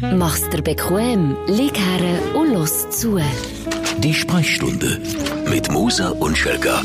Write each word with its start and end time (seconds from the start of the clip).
Mach's 0.00 0.48
dir 0.48 0.62
bequem, 0.62 1.36
lieg 1.46 1.76
her 1.76 2.34
und 2.34 2.54
los 2.54 2.88
zu. 2.88 3.18
Die 3.98 4.14
Sprechstunde 4.14 4.98
mit 5.50 5.70
Musa 5.70 6.08
und 6.10 6.38
Schelka. 6.38 6.80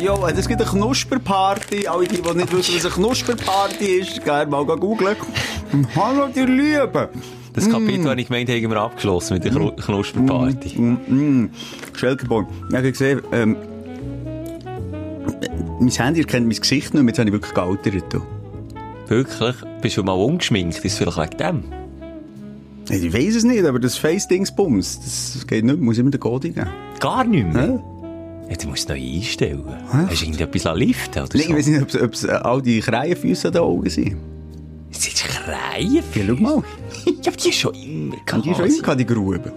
Jo, 0.00 0.26
es 0.26 0.48
gibt 0.48 0.62
eine 0.62 0.70
Knusperparty. 0.70 1.86
Alle 1.86 2.08
die, 2.08 2.22
die 2.22 2.34
nicht 2.34 2.52
wissen, 2.52 2.74
was 2.76 2.86
eine 2.86 2.94
Knusperparty 2.94 3.84
ist, 3.84 4.24
gerne 4.24 4.50
mal 4.50 4.64
googeln. 4.64 5.16
Hallo, 5.96 6.28
die 6.34 6.40
Liebe. 6.40 7.10
Das 7.52 7.68
Kapitel, 7.68 7.98
mm. 7.98 8.04
das 8.04 8.16
ich 8.16 8.28
gemeint 8.28 8.48
habe, 8.48 8.62
haben 8.62 8.70
wir 8.70 8.80
abgeschlossen 8.80 9.34
mit 9.34 9.44
der 9.44 9.52
mm. 9.52 9.76
Knusperparty. 9.76 10.78
Mm, 10.78 10.98
mm, 11.06 11.42
mm. 11.42 11.50
Schelkenborn, 11.94 12.46
ich 12.70 12.76
habe 12.76 12.90
gesehen, 12.90 13.20
ähm, 13.30 13.56
mein 15.80 15.90
Handy 15.90 16.20
erkennt 16.20 16.48
mein 16.48 16.58
Gesicht 16.58 16.94
nicht, 16.94 17.06
jetzt 17.06 17.18
habe 17.18 17.28
ich 17.28 17.32
wirklich 17.34 17.54
gealtert. 17.54 18.22
Wirklich? 19.08 19.54
Bist 19.82 19.96
du 19.96 20.02
mal 20.02 20.12
ungeschminkt? 20.12 20.76
Ist 20.76 20.84
es 20.84 20.98
vielleicht 20.98 21.18
wegen 21.18 21.36
dem? 21.38 21.62
Ich 22.90 23.12
weiß 23.12 23.36
es 23.36 23.44
nicht, 23.44 23.64
aber 23.64 23.78
das 23.78 23.96
Face-Dings-Bums, 23.96 25.00
das 25.00 25.46
geht 25.46 25.64
nicht, 25.64 25.80
muss 25.80 25.98
immer 25.98 26.10
den 26.10 26.20
Code 26.20 26.50
geben. 26.50 26.68
Gar 27.00 27.24
nicht 27.24 27.52
mehr? 27.52 27.66
Ja? 27.66 28.50
Jetzt 28.50 28.66
musst 28.66 28.88
du 28.88 28.94
noch 28.94 29.00
einstellen. 29.00 29.64
Hä? 29.90 30.06
Hast 30.08 30.20
du 30.20 30.26
irgendetwas 30.26 30.76
liften 30.76 31.22
oder 31.22 31.28
Nein, 31.34 31.42
so? 31.42 31.50
ich 31.50 31.56
weiß 31.56 31.66
nicht, 31.66 32.02
ob 32.02 32.12
es 32.12 32.26
all 32.26 32.60
die 32.62 32.80
Kreienfüße 32.80 33.50
da 33.50 33.62
oben 33.62 33.88
sind. 33.88 34.16
Sind 34.90 35.14
es 35.14 35.22
Kreienfüße? 35.22 36.26
Ja, 36.26 36.34
schau 36.36 36.42
mal. 36.42 36.62
ja, 37.06 37.12
aber 37.26 37.36
die 37.36 37.48
ist 37.48 37.58
schon 37.58 37.74
immer 37.74 38.16
gehabt. 38.24 38.44
Die 38.44 38.50
ist 38.50 38.56
schon 38.56 38.84
immer 38.84 38.96
die 38.96 39.06
Grube. 39.06 39.52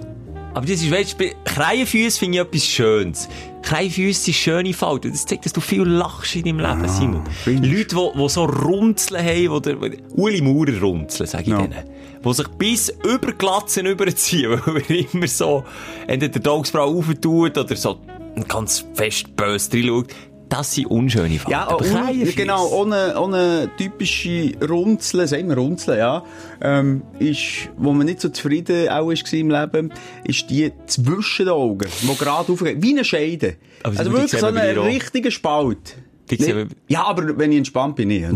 Aber 0.57 0.65
das 0.65 0.81
ist, 0.81 0.89
weißt 0.89 1.19
du, 1.19 1.25
Kreienfüße 1.45 2.17
finde 2.17 2.39
ich 2.39 2.43
etwas 2.43 2.65
Schönes. 2.65 3.29
Kreienfüße 3.61 4.21
sind 4.21 4.33
schöne 4.33 4.73
Falten. 4.73 5.11
Das 5.11 5.23
zeigt, 5.23 5.45
dass 5.45 5.53
du 5.53 5.61
viel 5.61 5.83
lachst 5.83 6.35
in 6.35 6.45
deinem 6.45 6.59
Leben, 6.61 6.83
ah, 6.83 6.87
Simon. 6.87 7.23
Leute, 7.45 7.95
die, 7.95 8.17
die 8.17 8.29
so 8.29 8.45
Runzeln 8.45 9.23
haben, 9.23 9.49
oder, 9.49 9.77
Uli 10.15 10.41
Maurer 10.41 10.81
Runzeln, 10.81 11.27
sage 11.27 11.43
ich 11.43 11.49
ja. 11.49 11.61
denen. 11.61 11.83
Die 12.25 12.33
sich 12.33 12.47
bis 12.47 12.89
über 12.89 13.33
Glatzen 13.33 13.85
überziehen, 13.85 14.59
weil 14.65 14.81
er 14.89 15.13
immer 15.13 15.27
so, 15.27 15.63
entweder 16.07 16.39
die 16.39 16.49
Augsbraue 16.49 16.97
auftut, 16.97 17.55
oder 17.55 17.75
so 17.75 17.99
ganz 18.47 18.83
fest 18.95 19.35
böse 19.35 19.71
reinschaut. 19.73 20.07
Das 20.49 20.73
sind 20.73 20.87
unschöne 20.87 21.39
Falten. 21.39 21.51
Ja, 21.51 21.75
ohne, 21.75 22.31
genau, 22.31 22.67
ohne, 22.69 23.19
ohne 23.19 23.69
typische 23.77 24.53
Runzeln, 24.67 25.27
sagen 25.27 25.49
wir 25.49 25.57
Runzeln, 25.57 25.99
ja, 25.99 26.23
ähm, 26.61 27.01
ist, 27.19 27.69
wo 27.77 27.91
man 27.91 28.05
nicht 28.05 28.21
so 28.21 28.29
zufrieden 28.29 28.87
auch 28.89 29.11
ist 29.11 29.31
im 29.33 29.49
Leben, 29.49 29.91
ist 30.23 30.49
die 30.49 30.71
zwischen 30.85 31.45
den 31.45 31.53
Augen, 31.53 31.89
die 32.01 32.17
gerade 32.17 32.51
aufgeht, 32.51 32.81
wie 32.81 32.91
eine 32.91 33.03
Scheide. 33.03 33.57
Aber 33.83 33.99
also 33.99 34.11
wirklich 34.11 34.39
so 34.39 34.47
ein 34.47 34.57
richtiger 34.57 35.31
Spalt. 35.31 35.97
Nee, 36.29 36.65
ja, 36.87 37.03
aber 37.03 37.37
wenn 37.37 37.51
ich 37.51 37.59
entspannt 37.59 37.95
bin, 37.95 38.09
nicht. 38.09 38.27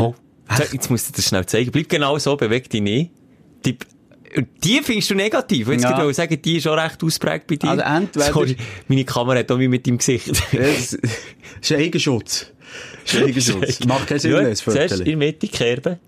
Jetzt 0.71 0.89
musst 0.89 1.09
du 1.09 1.13
das 1.13 1.25
schnell 1.25 1.45
zeigen. 1.45 1.71
Bleib 1.71 1.89
genau 1.89 2.17
so, 2.17 2.35
beweg 2.35 2.69
dich 2.69 2.81
nicht. 2.81 3.11
Die 4.63 4.81
findest 4.81 5.09
du 5.09 5.15
negativ. 5.15 5.67
Jetzt 5.69 5.83
ja. 5.83 6.09
ich 6.09 6.15
sagen, 6.15 6.41
die 6.41 6.57
ist 6.57 6.67
auch 6.67 6.77
recht 6.77 7.03
ausprägt 7.03 7.47
bei 7.47 7.55
dir. 7.55 7.69
Also 7.69 7.83
entweder... 7.83 8.25
Sorry, 8.33 8.57
meine 8.87 9.05
Kamera 9.05 9.39
hat 9.39 9.51
auch 9.51 9.59
wie 9.59 9.67
mit 9.67 9.85
deinem 9.87 9.97
Gesicht. 9.97 10.29
das 10.51 10.93
ist 10.93 11.71
Eigenschutz. 11.71 12.51
Das 13.03 13.13
ist 13.13 13.21
Eigenschutz. 13.27 13.85
Macht 13.85 14.07
keinen 14.07 14.19
Sinn, 14.19 14.31
ja, 14.31 14.41
das 14.41 14.59
Zuerst 14.59 14.99
in 14.99 15.05
der 15.05 15.17
Mitte 15.17 15.47
Kerben. 15.47 15.99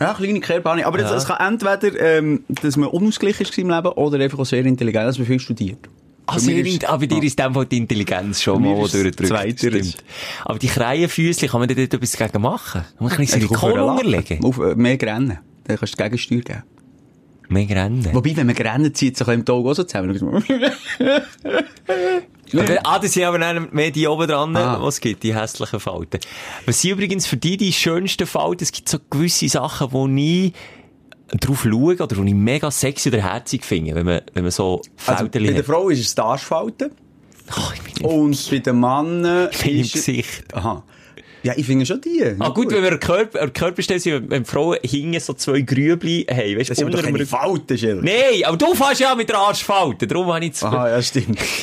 Ja, 0.00 0.14
kleine 0.14 0.40
Kerbe 0.40 0.70
habe 0.70 0.80
ich. 0.80 0.86
Aber 0.86 1.00
ja. 1.00 1.14
es 1.14 1.24
kann 1.24 1.54
entweder, 1.54 2.00
ähm, 2.00 2.44
dass 2.62 2.76
man 2.76 2.88
unausgeglichen 2.88 3.46
ist 3.46 3.58
im 3.58 3.68
Leben 3.68 3.88
oder 3.88 4.20
einfach 4.20 4.38
auch 4.38 4.46
sehr 4.46 4.64
intelligent, 4.64 5.06
dass 5.06 5.18
man 5.18 5.26
viel 5.26 5.40
studiert. 5.40 5.88
Ah, 6.26 6.38
sehr 6.38 6.64
ist, 6.64 6.86
ah, 6.86 6.98
bei 6.98 7.06
dir 7.06 7.22
ist 7.22 7.40
in 7.40 7.68
die 7.70 7.76
Intelligenz 7.78 8.42
schon 8.42 8.62
mal 8.62 8.86
durchdrückt. 8.86 9.58
Stimmt. 9.58 9.96
Aber 10.44 10.58
die 10.58 10.66
Kreienfüßchen, 10.66 11.48
kann 11.48 11.60
man 11.60 11.68
da 11.68 11.74
dort 11.74 11.94
etwas 11.94 12.12
dagegen 12.12 12.42
machen? 12.42 12.84
Man 13.00 13.08
kann 13.08 13.20
ein 13.20 13.26
Silikon 13.26 13.80
unterlegen. 13.80 14.44
Auf, 14.44 14.58
äh, 14.58 14.74
mehr 14.74 14.98
Grennen. 14.98 15.38
Dann 15.64 15.78
kannst 15.78 15.98
du 15.98 16.02
Gegensteuer 16.02 16.40
geben. 16.40 16.62
Mehr 17.48 17.68
Rennen. 17.68 18.08
Wobei, 18.12 18.36
wenn 18.36 18.46
man 18.46 18.56
Rennen 18.56 18.94
zieht, 18.94 19.16
so 19.16 19.30
im 19.30 19.44
Tag 19.44 19.54
auch 19.54 19.74
so 19.74 19.84
zusammen. 19.84 20.44
ah, 22.84 22.98
das 22.98 23.12
sind 23.12 23.24
aber 23.24 23.38
dann 23.38 23.68
mehr 23.72 23.90
die 23.90 24.06
oben 24.06 24.28
dran, 24.28 24.54
ah. 24.56 24.78
was 24.80 24.94
es 24.94 25.00
gibt, 25.00 25.22
die 25.22 25.34
hässlichen 25.34 25.80
Falten. 25.80 26.20
Was 26.66 26.82
sind 26.82 26.92
übrigens 26.92 27.26
für 27.26 27.36
die 27.36 27.56
die 27.56 27.72
schönsten 27.72 28.26
Falten? 28.26 28.64
Es 28.64 28.72
gibt 28.72 28.88
so 28.88 28.98
gewisse 29.10 29.48
Sachen, 29.48 29.92
wo 29.92 30.06
nie 30.06 30.52
drauf 31.40 31.62
schaue 31.62 31.94
oder 31.94 32.06
die 32.06 32.28
ich 32.28 32.34
mega 32.34 32.70
sexy 32.70 33.08
oder 33.08 33.22
herzig 33.22 33.64
finde, 33.64 33.94
wenn 33.94 34.06
man, 34.06 34.20
wenn 34.34 34.44
man 34.44 34.50
so 34.50 34.82
Falten 34.96 35.38
also, 35.38 35.46
Bei 35.46 35.52
der 35.52 35.64
Frau 35.64 35.88
ist 35.88 36.00
es 36.00 36.14
die 36.14 36.22
Arschfalten. 36.22 36.90
Oh, 38.02 38.06
Und 38.06 38.50
bei 38.50 38.58
den 38.58 38.78
Männern 38.78 39.48
ist... 39.48 39.64
Im 39.64 39.82
Gesicht. 39.82 40.54
Aha. 40.54 40.84
Ja, 41.42 41.52
ich 41.56 41.66
finde 41.66 41.86
schon 41.86 42.00
die. 42.00 42.24
Ah, 42.38 42.48
gut, 42.48 42.64
gut, 42.64 42.72
wenn 42.72 42.82
wir 42.82 42.98
Körper, 42.98 43.40
einen 43.40 43.52
Körper 43.52 43.82
stellen, 43.82 44.26
wenn 44.28 44.44
Frauen 44.44 44.78
hingen 44.82 45.20
so 45.20 45.32
zwei 45.34 45.60
Grübli 45.60 46.26
haben, 46.28 46.58
weißt 46.58 46.70
du, 46.70 46.74
das 46.74 46.78
sind 46.78 46.92
doch 46.92 47.02
keine 47.02 47.26
Falten, 47.26 47.78
Schild. 47.78 48.02
Nein, 48.02 48.44
aber 48.44 48.56
du 48.56 48.74
fährst 48.74 49.00
ja 49.00 49.14
mit 49.14 49.28
der 49.28 49.38
Arschfalten, 49.38 50.08
darum 50.08 50.32
habe 50.32 50.44
ich 50.44 50.54
zu... 50.54 50.66
Aha, 50.66 50.88
ja, 50.96 51.02
stimmt. 51.02 51.38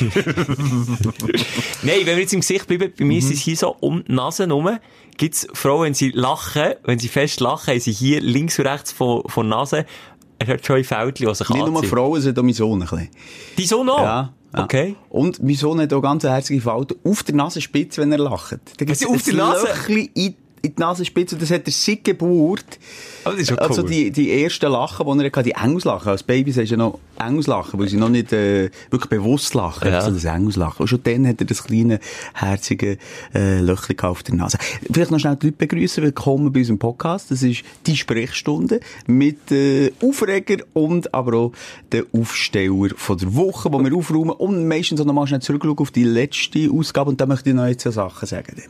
Nein, 1.82 2.00
wenn 2.04 2.16
wir 2.16 2.20
jetzt 2.20 2.32
im 2.32 2.40
Gesicht 2.40 2.66
bleiben, 2.66 2.92
bei 2.96 3.04
mir 3.04 3.20
mhm. 3.20 3.26
ist 3.26 3.32
es 3.32 3.40
hier 3.40 3.56
so 3.56 3.76
um 3.80 4.04
die 4.04 4.12
Nase 4.12 4.46
herum, 4.46 4.78
gibt's 5.16 5.46
Frauen, 5.52 5.84
wenn 5.84 5.94
sie 5.94 6.10
lachen, 6.10 6.74
wenn 6.84 6.98
sie 6.98 7.08
fest 7.08 7.40
lachen, 7.40 7.72
haben 7.72 7.80
sie 7.80 7.92
hier 7.92 8.20
links 8.20 8.58
und 8.58 8.66
rechts 8.66 8.92
von, 8.92 9.22
von 9.28 9.48
der 9.48 9.58
Nase 9.58 9.86
er 10.38 10.46
hat 10.48 10.66
schon 10.66 10.76
ein 10.76 10.84
Fältchen, 10.84 11.26
was 11.26 11.38
sich 11.38 11.48
Nicht 11.48 11.66
nur 11.66 11.82
Frauen, 11.84 12.20
sondern 12.20 12.42
auch 12.42 12.44
mein 12.44 12.54
Sohn 12.54 12.82
ein 12.82 12.88
bisschen. 12.88 13.08
Dein 13.56 13.66
Sohn 13.66 13.88
auch? 13.88 14.02
Ja. 14.02 14.32
Ja. 14.54 14.64
Okay. 14.64 14.96
Und 15.08 15.42
mein 15.42 15.54
Sohn 15.54 15.80
hat 15.80 15.92
auch 15.92 16.00
ganz 16.00 16.24
herzige 16.24 16.60
Falten 16.60 16.96
auf 17.04 17.22
der 17.22 17.34
Nasenspitze, 17.34 18.00
wenn 18.00 18.12
er 18.12 18.18
lacht. 18.18 18.58
Da 18.78 18.84
gibt's 18.84 19.04
auf 19.06 19.22
der 19.22 19.34
Nase? 19.34 19.68
in 20.14 20.34
in 20.66 20.74
die 20.74 20.80
Nasenspitze. 20.80 21.36
Das 21.36 21.50
hat 21.50 21.66
er 21.66 21.72
seit 21.72 22.04
Geburt. 22.04 22.78
Oh, 23.24 23.30
das 23.30 23.40
ist 23.40 23.48
schon 23.48 23.58
also 23.58 23.82
cool. 23.82 23.90
die, 23.90 24.10
die 24.10 24.42
ersten 24.42 24.70
Lachen, 24.70 25.06
die 25.18 25.24
er 25.24 25.26
hatte, 25.26 25.42
die 25.42 25.52
Engelslachen. 25.52 26.10
Als 26.10 26.22
Baby 26.22 26.52
sagst 26.52 26.70
du 26.70 26.74
ja 26.74 26.78
noch 26.78 26.98
Engelslachen, 27.18 27.78
weil 27.80 27.88
sie 27.88 27.96
noch 27.96 28.08
nicht 28.08 28.32
äh, 28.32 28.70
wirklich 28.90 29.08
bewusst 29.08 29.54
lachen. 29.54 29.88
Ja. 29.88 29.98
Also 29.98 30.10
das 30.10 30.24
Engelslachen. 30.24 30.82
Und 30.82 30.88
schon 30.88 31.02
dann 31.02 31.26
hat 31.26 31.40
er 31.40 31.46
das 31.46 31.64
kleine, 31.64 32.00
herzige 32.34 32.98
äh, 33.34 33.60
Löchchen 33.60 33.98
auf 34.00 34.22
der 34.22 34.34
Nase. 34.34 34.58
Vielleicht 34.92 35.10
noch 35.10 35.18
schnell 35.18 35.36
die 35.36 35.46
Leute 35.46 35.58
begrüßen. 35.58 36.04
Willkommen 36.04 36.52
bei 36.52 36.60
unserem 36.60 36.78
Podcast. 36.78 37.30
Das 37.30 37.42
ist 37.42 37.62
die 37.86 37.96
Sprechstunde 37.96 38.80
mit 39.06 39.50
äh, 39.50 39.92
Aufreger 40.02 40.64
und 40.72 41.12
aber 41.14 41.36
auch 41.36 41.52
der 41.92 42.04
Aufsteller 42.12 42.90
von 42.96 43.18
der 43.18 43.34
Woche, 43.34 43.72
wo 43.72 43.82
wir 43.82 43.94
aufräumen 43.94 44.30
und 44.30 44.68
meistens 44.68 45.00
auch 45.00 45.04
noch 45.04 45.14
mal 45.14 45.26
schnell 45.26 45.40
zurückschauen 45.40 45.78
auf 45.78 45.90
die 45.90 46.04
letzte 46.04 46.70
Ausgabe. 46.70 47.10
Und 47.10 47.20
da 47.20 47.26
möchte 47.26 47.50
ich 47.50 47.56
noch 47.56 47.66
jetzt 47.66 47.82
Sachen 47.82 48.26
sagen. 48.26 48.62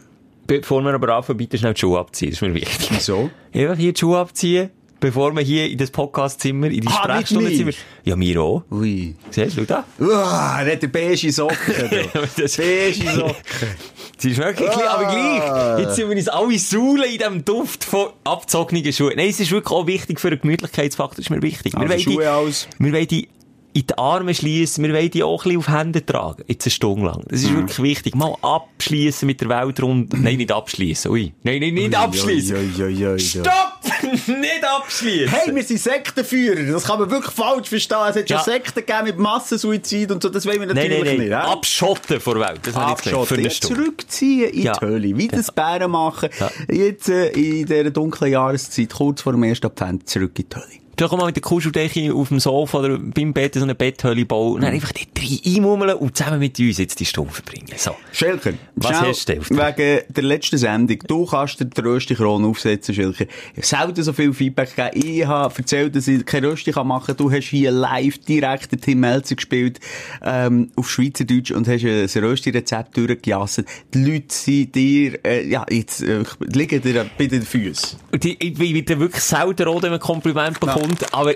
Bevor 0.47 0.83
wir 0.83 0.95
aber 0.95 1.17
anfangen, 1.17 1.39
bitte 1.39 1.59
schnell 1.59 1.75
die 1.75 1.81
Schuhe 1.81 1.99
abziehen. 1.99 2.31
Das 2.31 2.41
ist 2.41 2.49
mir 2.49 2.55
wichtig. 2.55 2.89
Wieso? 2.91 3.31
Einfach 3.53 3.77
hier 3.77 3.93
die 3.93 3.99
Schuhe 3.99 4.19
abziehen, 4.19 4.71
bevor 5.01 5.35
wir 5.35 5.43
hier 5.43 5.69
in 5.69 5.79
das 5.79 5.91
Podcastzimmer, 5.91 6.69
in 6.69 6.83
die 6.83 6.89
ah, 6.89 7.03
Sprechstundenzimmer. 7.03 7.73
Ja, 8.05 8.17
mir 8.17 8.41
auch. 8.41 8.63
Ui. 8.71 9.15
Siehst 9.31 9.57
du 9.57 9.65
da? 9.65 9.85
Uah, 9.99 10.63
nicht 10.65 10.83
der 10.83 10.89
beige 10.89 11.33
Socken. 11.33 11.57
das 12.37 12.57
beige 12.57 13.11
Socken. 13.11 13.35
Sie 14.19 14.31
ist 14.31 14.39
wirklich 14.39 14.71
ah. 14.71 14.95
aber 14.95 15.05
gleich. 15.07 15.81
Jetzt 15.81 15.97
sind 15.97 16.09
wir 16.09 16.17
uns 16.17 16.29
alle 16.29 16.59
saulen 16.59 17.05
in 17.05 17.19
diesem 17.19 17.45
Duft 17.45 17.85
von 17.85 18.09
abgezogenen 18.25 18.93
Schuhen. 18.93 19.15
Nein, 19.17 19.29
es 19.29 19.41
ist 19.41 19.51
wirklich 19.51 19.73
auch 19.73 19.87
wichtig 19.87 20.21
für 20.21 20.29
einen 20.29 20.41
Gemütlichkeitsfaktor, 20.41 21.17
das 21.17 21.27
ist 21.27 21.31
mir 21.31 21.43
wichtig. 21.43 21.75
Also 21.75 21.89
wir 21.89 21.99
Schuhe 21.99 22.23
die, 22.23 22.27
aus. 22.29 22.69
Wir 22.79 22.93
wollen 22.93 23.09
die 23.09 23.29
in 23.77 23.87
die 23.87 23.99
Arme 23.99 24.35
schließen. 24.35 24.83
Wir 24.85 24.95
wollen 24.95 25.11
die 25.11 25.23
auch 25.23 25.45
ein 25.45 25.51
bisschen 25.51 25.59
auf 25.59 25.69
Hände 25.69 26.07
tragen. 26.07 26.45
Jetzt 26.47 26.65
eine 26.65 26.71
Stunde 26.71 27.07
lang. 27.07 27.23
Das 27.29 27.43
ist 27.43 27.51
mhm. 27.51 27.57
wirklich 27.57 27.83
wichtig. 27.83 28.15
Mal 28.15 28.35
abschließen 28.41 29.27
mit 29.27 29.43
der 29.43 29.51
Weltrunde. 29.51 30.17
Nein, 30.17 30.39
nicht 30.39 30.51
abschließen. 30.51 31.11
Ui. 31.11 31.35
Nein, 31.43 31.61
nein, 31.61 31.75
nicht 31.75 31.95
abschließen. 31.95 33.19
Stopp! 33.19 33.47
nicht 34.27 34.65
abschließen! 34.65 35.29
Hey, 35.29 35.55
wir 35.55 35.63
sind 35.63 35.79
Sektenführer. 35.79 36.73
Das 36.73 36.85
kann 36.85 37.01
man 37.01 37.11
wirklich 37.11 37.35
falsch 37.35 37.69
verstehen. 37.69 37.99
Es 38.09 38.17
hat 38.17 38.29
schon 38.29 38.37
ja. 38.39 38.43
Sekten 38.43 38.81
gegeben 38.81 39.05
mit 39.05 39.19
Massensuizid 39.19 40.11
und 40.11 40.23
so. 40.23 40.31
Das 40.31 40.47
wollen 40.47 40.61
wir 40.61 40.69
natürlich 40.69 40.89
nein, 40.89 40.99
nein, 40.99 41.17
nein. 41.19 41.29
nicht. 41.29 41.29
He? 41.29 41.53
Abschotten 41.53 42.21
vor 42.21 42.35
der 42.37 42.49
Welt. 42.49 42.61
Das 42.63 42.77
Abschotten. 42.77 43.41
Jetzt 43.41 43.63
zurückziehen 43.63 44.51
in 44.51 44.63
ja. 44.63 44.73
die 44.73 44.87
Hölle. 44.87 45.19
Wie 45.19 45.29
das 45.29 45.53
Bären 45.53 45.91
machen. 45.91 46.31
Ja. 46.41 46.51
Jetzt 46.73 47.11
äh, 47.11 47.29
in 47.29 47.67
dieser 47.67 47.91
dunklen 47.91 48.33
Jahreszeit, 48.33 48.91
kurz 48.95 49.21
vor 49.21 49.33
dem 49.33 49.43
ersten 49.43 49.67
Advent, 49.67 50.09
zurück 50.09 50.39
in 50.39 50.47
die 50.49 50.57
Hölle. 50.57 50.86
Vielleicht 50.97 51.13
auch 51.13 51.19
mal 51.19 51.27
mit 51.27 51.37
der 51.37 51.43
Kuscheldecke 51.43 52.15
auf 52.15 52.29
dem 52.29 52.41
Sofa 52.41 52.79
oder 52.79 52.99
beim 52.99 53.33
Bett 53.33 53.55
so 53.55 53.63
eine 53.63 53.75
Betthöhle 53.75 54.25
bauen 54.25 54.55
und 54.55 54.61
dann 54.63 54.73
einfach 54.73 54.93
die 54.93 55.07
drei 55.13 55.57
einmummeln 55.57 55.97
und 55.97 56.17
zusammen 56.17 56.39
mit 56.39 56.59
uns 56.59 56.79
jetzt 56.79 56.99
die 57.01 57.05
Stunde 57.05 57.33
verbringen. 57.33 57.69
So. 57.77 57.95
Schelker, 58.13 58.55
was 58.77 59.01
hast 59.01 59.29
du 59.29 59.35
Wegen 59.35 60.03
der 60.09 60.23
letzten 60.23 60.57
Sendung. 60.57 60.99
Du 61.07 61.27
kannst 61.27 61.61
dir 61.61 61.67
die 61.67 61.81
röste 61.81 62.15
Krone 62.15 62.47
aufsetzen. 62.47 62.95
Ich 62.95 63.05
habe 63.05 63.27
selten 63.57 64.03
so 64.03 64.13
viel 64.13 64.33
Feedback 64.33 64.75
gegeben. 64.75 65.07
Ich 65.21 65.27
habe 65.27 65.55
erzählt, 65.57 65.95
dass 65.97 66.09
ich 66.09 66.25
keine 66.25 66.49
Röste 66.49 66.73
machen 66.85 67.07
kann. 67.07 67.17
Du 67.17 67.31
hast 67.31 67.49
hier 67.49 67.71
live 67.71 68.19
direkt 68.19 68.73
den 68.73 68.81
Tim 68.81 69.01
Melzer 69.01 69.35
gespielt, 69.35 69.81
ähm, 70.25 70.71
auf 70.77 70.91
Schweizerdeutsch 70.91 71.51
und 71.51 71.69
hast 71.69 71.85
ein 71.85 72.25
Rösti-Rezept 72.25 72.97
durchgejasset. 72.97 73.67
Die 73.93 74.03
Leute 74.03 74.35
sind 74.35 74.75
dir, 74.75 75.25
äh, 75.25 75.47
ja, 75.47 75.67
jetzt, 75.71 76.03
äh, 76.03 76.25
liegen 76.41 76.81
dir 76.81 77.07
bei 77.19 77.27
den 77.27 77.43
Füßen. 77.43 77.99
Ich, 78.13 78.25
ich, 78.25 78.41
ich 78.41 78.59
werde 78.59 78.99
wirklich 78.99 79.23
selten 79.23 79.67
man 79.67 79.93
ein 79.93 80.01
Kompliment 80.01 80.59
bekommt. 80.59 80.86
Ja. 81.01 81.09
Aber 81.13 81.35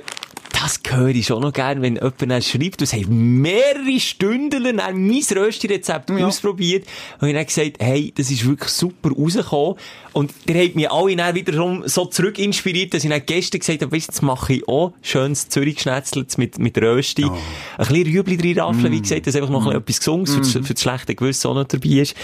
das 0.53 0.79
höre 0.91 1.09
ich 1.09 1.27
schon 1.27 1.41
noch 1.41 1.53
gern, 1.55 1.81
wenn 1.81 1.95
jemand 1.95 2.21
dann 2.21 2.43
schreibt, 2.43 2.81
du 2.81 2.85
hast 2.85 3.09
mehrere 3.09 3.99
Stunden 3.99 4.63
lang 4.63 5.07
mein 5.07 5.23
Rösti-Rezept 5.23 6.11
Ja. 6.11 6.27
ausprobiert. 6.27 6.85
Und 7.21 7.29
ich 7.29 7.35
habe 7.35 7.45
dann 7.45 7.47
gesagt, 7.47 7.77
hey, 7.79 8.13
das 8.15 8.31
ist 8.31 8.47
wirklich 8.47 8.69
super 8.71 9.11
rausgekommen. 9.11 9.77
Und 10.13 10.33
der 10.49 10.63
hat 10.65 10.75
mich 10.75 10.91
alle 10.91 11.17
dann 11.17 11.35
wiederum 11.35 11.85
so 11.87 12.05
zurück 12.07 12.39
inspiriert, 12.39 12.93
dass 12.93 13.05
ich 13.05 13.11
dann 13.11 13.23
gestern 13.25 13.61
gesagt 13.61 13.81
habe, 13.81 13.93
weißt, 13.97 14.09
du, 14.09 14.13
jetzt 14.13 14.23
mache 14.23 14.53
ich 14.55 14.69
auch 14.69 14.93
schönes 15.01 15.49
Zürich-Schnetzlitz 15.49 16.37
mit, 16.37 16.59
mit 16.59 16.77
Rösti. 16.77 17.25
Ein 17.25 17.31
bisschen 17.79 18.07
Rüebli 18.07 18.37
drin 18.37 18.59
raffeln, 18.61 18.93
wie 18.93 19.01
gesagt, 19.01 19.27
dass 19.29 19.37
einfach 19.37 19.51
noch 19.51 19.65
bisschen 19.65 19.81
etwas 19.81 19.99
Gesundes 19.99 20.35
für, 20.35 20.41
das, 20.41 20.53
für 20.67 20.75
das 20.75 20.83
schlechte 20.83 21.15
Gewissen 21.15 21.49
auch 21.49 21.55
noch 21.55 21.65
dabei 21.65 21.89
ist. 21.89 22.15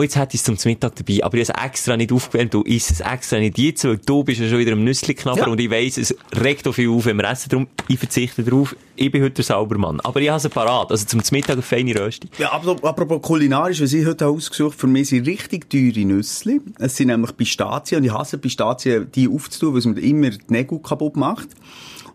Und 0.00 0.04
jetzt 0.04 0.16
hätte 0.16 0.34
ich 0.34 0.40
es 0.40 0.44
zum 0.44 0.56
Mittag 0.64 0.94
dabei. 0.96 1.22
Aber 1.22 1.36
ich 1.36 1.46
habe 1.50 1.58
es 1.60 1.64
extra 1.72 1.94
nicht 1.94 2.10
aufgewärmt. 2.10 2.54
Du 2.54 2.62
isst 2.62 2.90
es 2.90 3.00
extra 3.00 3.38
nicht 3.38 3.58
jetzt, 3.58 3.84
weil 3.84 3.98
du 3.98 4.24
bist 4.24 4.40
ja 4.40 4.48
schon 4.48 4.58
wieder 4.58 4.72
am 4.72 4.82
Nüssli-Knabber 4.82 5.40
Ja. 5.40 5.46
und 5.48 5.60
ich 5.60 5.70
weiss, 5.70 5.98
es 5.98 6.16
regt 6.42 6.66
auch 6.66 6.72
viel 6.72 6.88
auf, 6.88 7.04
wenn 7.04 7.18
wir 7.18 7.28
essen. 7.30 7.50
Darum, 7.50 7.66
ich 7.86 7.98
verzichte 7.98 8.42
darauf. 8.42 8.74
Ich 8.96 9.12
bin 9.12 9.22
heute 9.22 9.34
der 9.34 9.44
Saubermann. 9.44 10.00
Aber 10.00 10.18
ich 10.22 10.30
habe 10.30 10.38
es 10.38 10.48
parat. 10.48 10.90
Also 10.90 11.04
zum 11.04 11.20
Mittag 11.32 11.52
eine 11.52 11.60
feine 11.60 11.94
Rösti. 12.00 12.30
Ja, 12.38 12.50
aber 12.50 12.82
apropos 12.82 13.20
kulinarisch, 13.20 13.82
was 13.82 13.92
ich 13.92 14.06
heute 14.06 14.26
ausgesucht 14.28 14.80
für 14.80 14.86
mich 14.86 15.10
sind 15.10 15.26
richtig 15.26 15.68
teure 15.68 16.06
Nüssli. 16.06 16.62
Es 16.78 16.96
sind 16.96 17.08
nämlich 17.08 17.36
Pistazien 17.36 17.98
und 18.00 18.06
ich 18.06 18.12
hasse 18.14 18.38
Pistazien, 18.38 19.12
die 19.14 19.28
aufzutun, 19.28 19.74
weil 19.74 19.80
es 19.80 19.84
mir 19.84 20.00
immer 20.00 20.30
die 20.30 20.38
Nägel 20.48 20.78
kaputt 20.78 21.16
macht. 21.18 21.48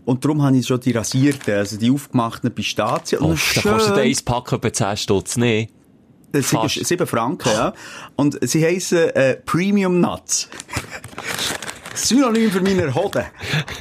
Und 0.05 0.25
darum 0.25 0.41
habe 0.41 0.57
ich 0.57 0.65
schon 0.65 0.79
die 0.79 0.89
rasierten, 0.91 1.53
also 1.53 1.77
die 1.77 1.91
aufgemachten 1.91 2.49
Pistazien. 2.51 3.21
Oh, 3.21 3.27
Und 3.27 3.39
da 3.57 3.61
kostet 3.61 3.95
ein 3.99 4.15
Pack 4.25 4.53
etwa 4.53 4.73
10 4.73 4.97
Stutz. 4.97 5.37
Nee. 5.37 5.69
Das 6.31 6.49
sind 6.49 6.59
Fast. 6.61 6.85
7 6.85 7.07
Franken, 7.07 7.49
ja. 7.51 7.73
Und 8.15 8.37
sie 8.47 8.63
heissen 8.65 9.09
äh, 9.09 9.35
Premium 9.35 9.99
Nuts. 10.01 10.49
Synonym 11.93 12.51
für 12.51 12.61
meine 12.61 12.93
Hoden. 12.93 13.23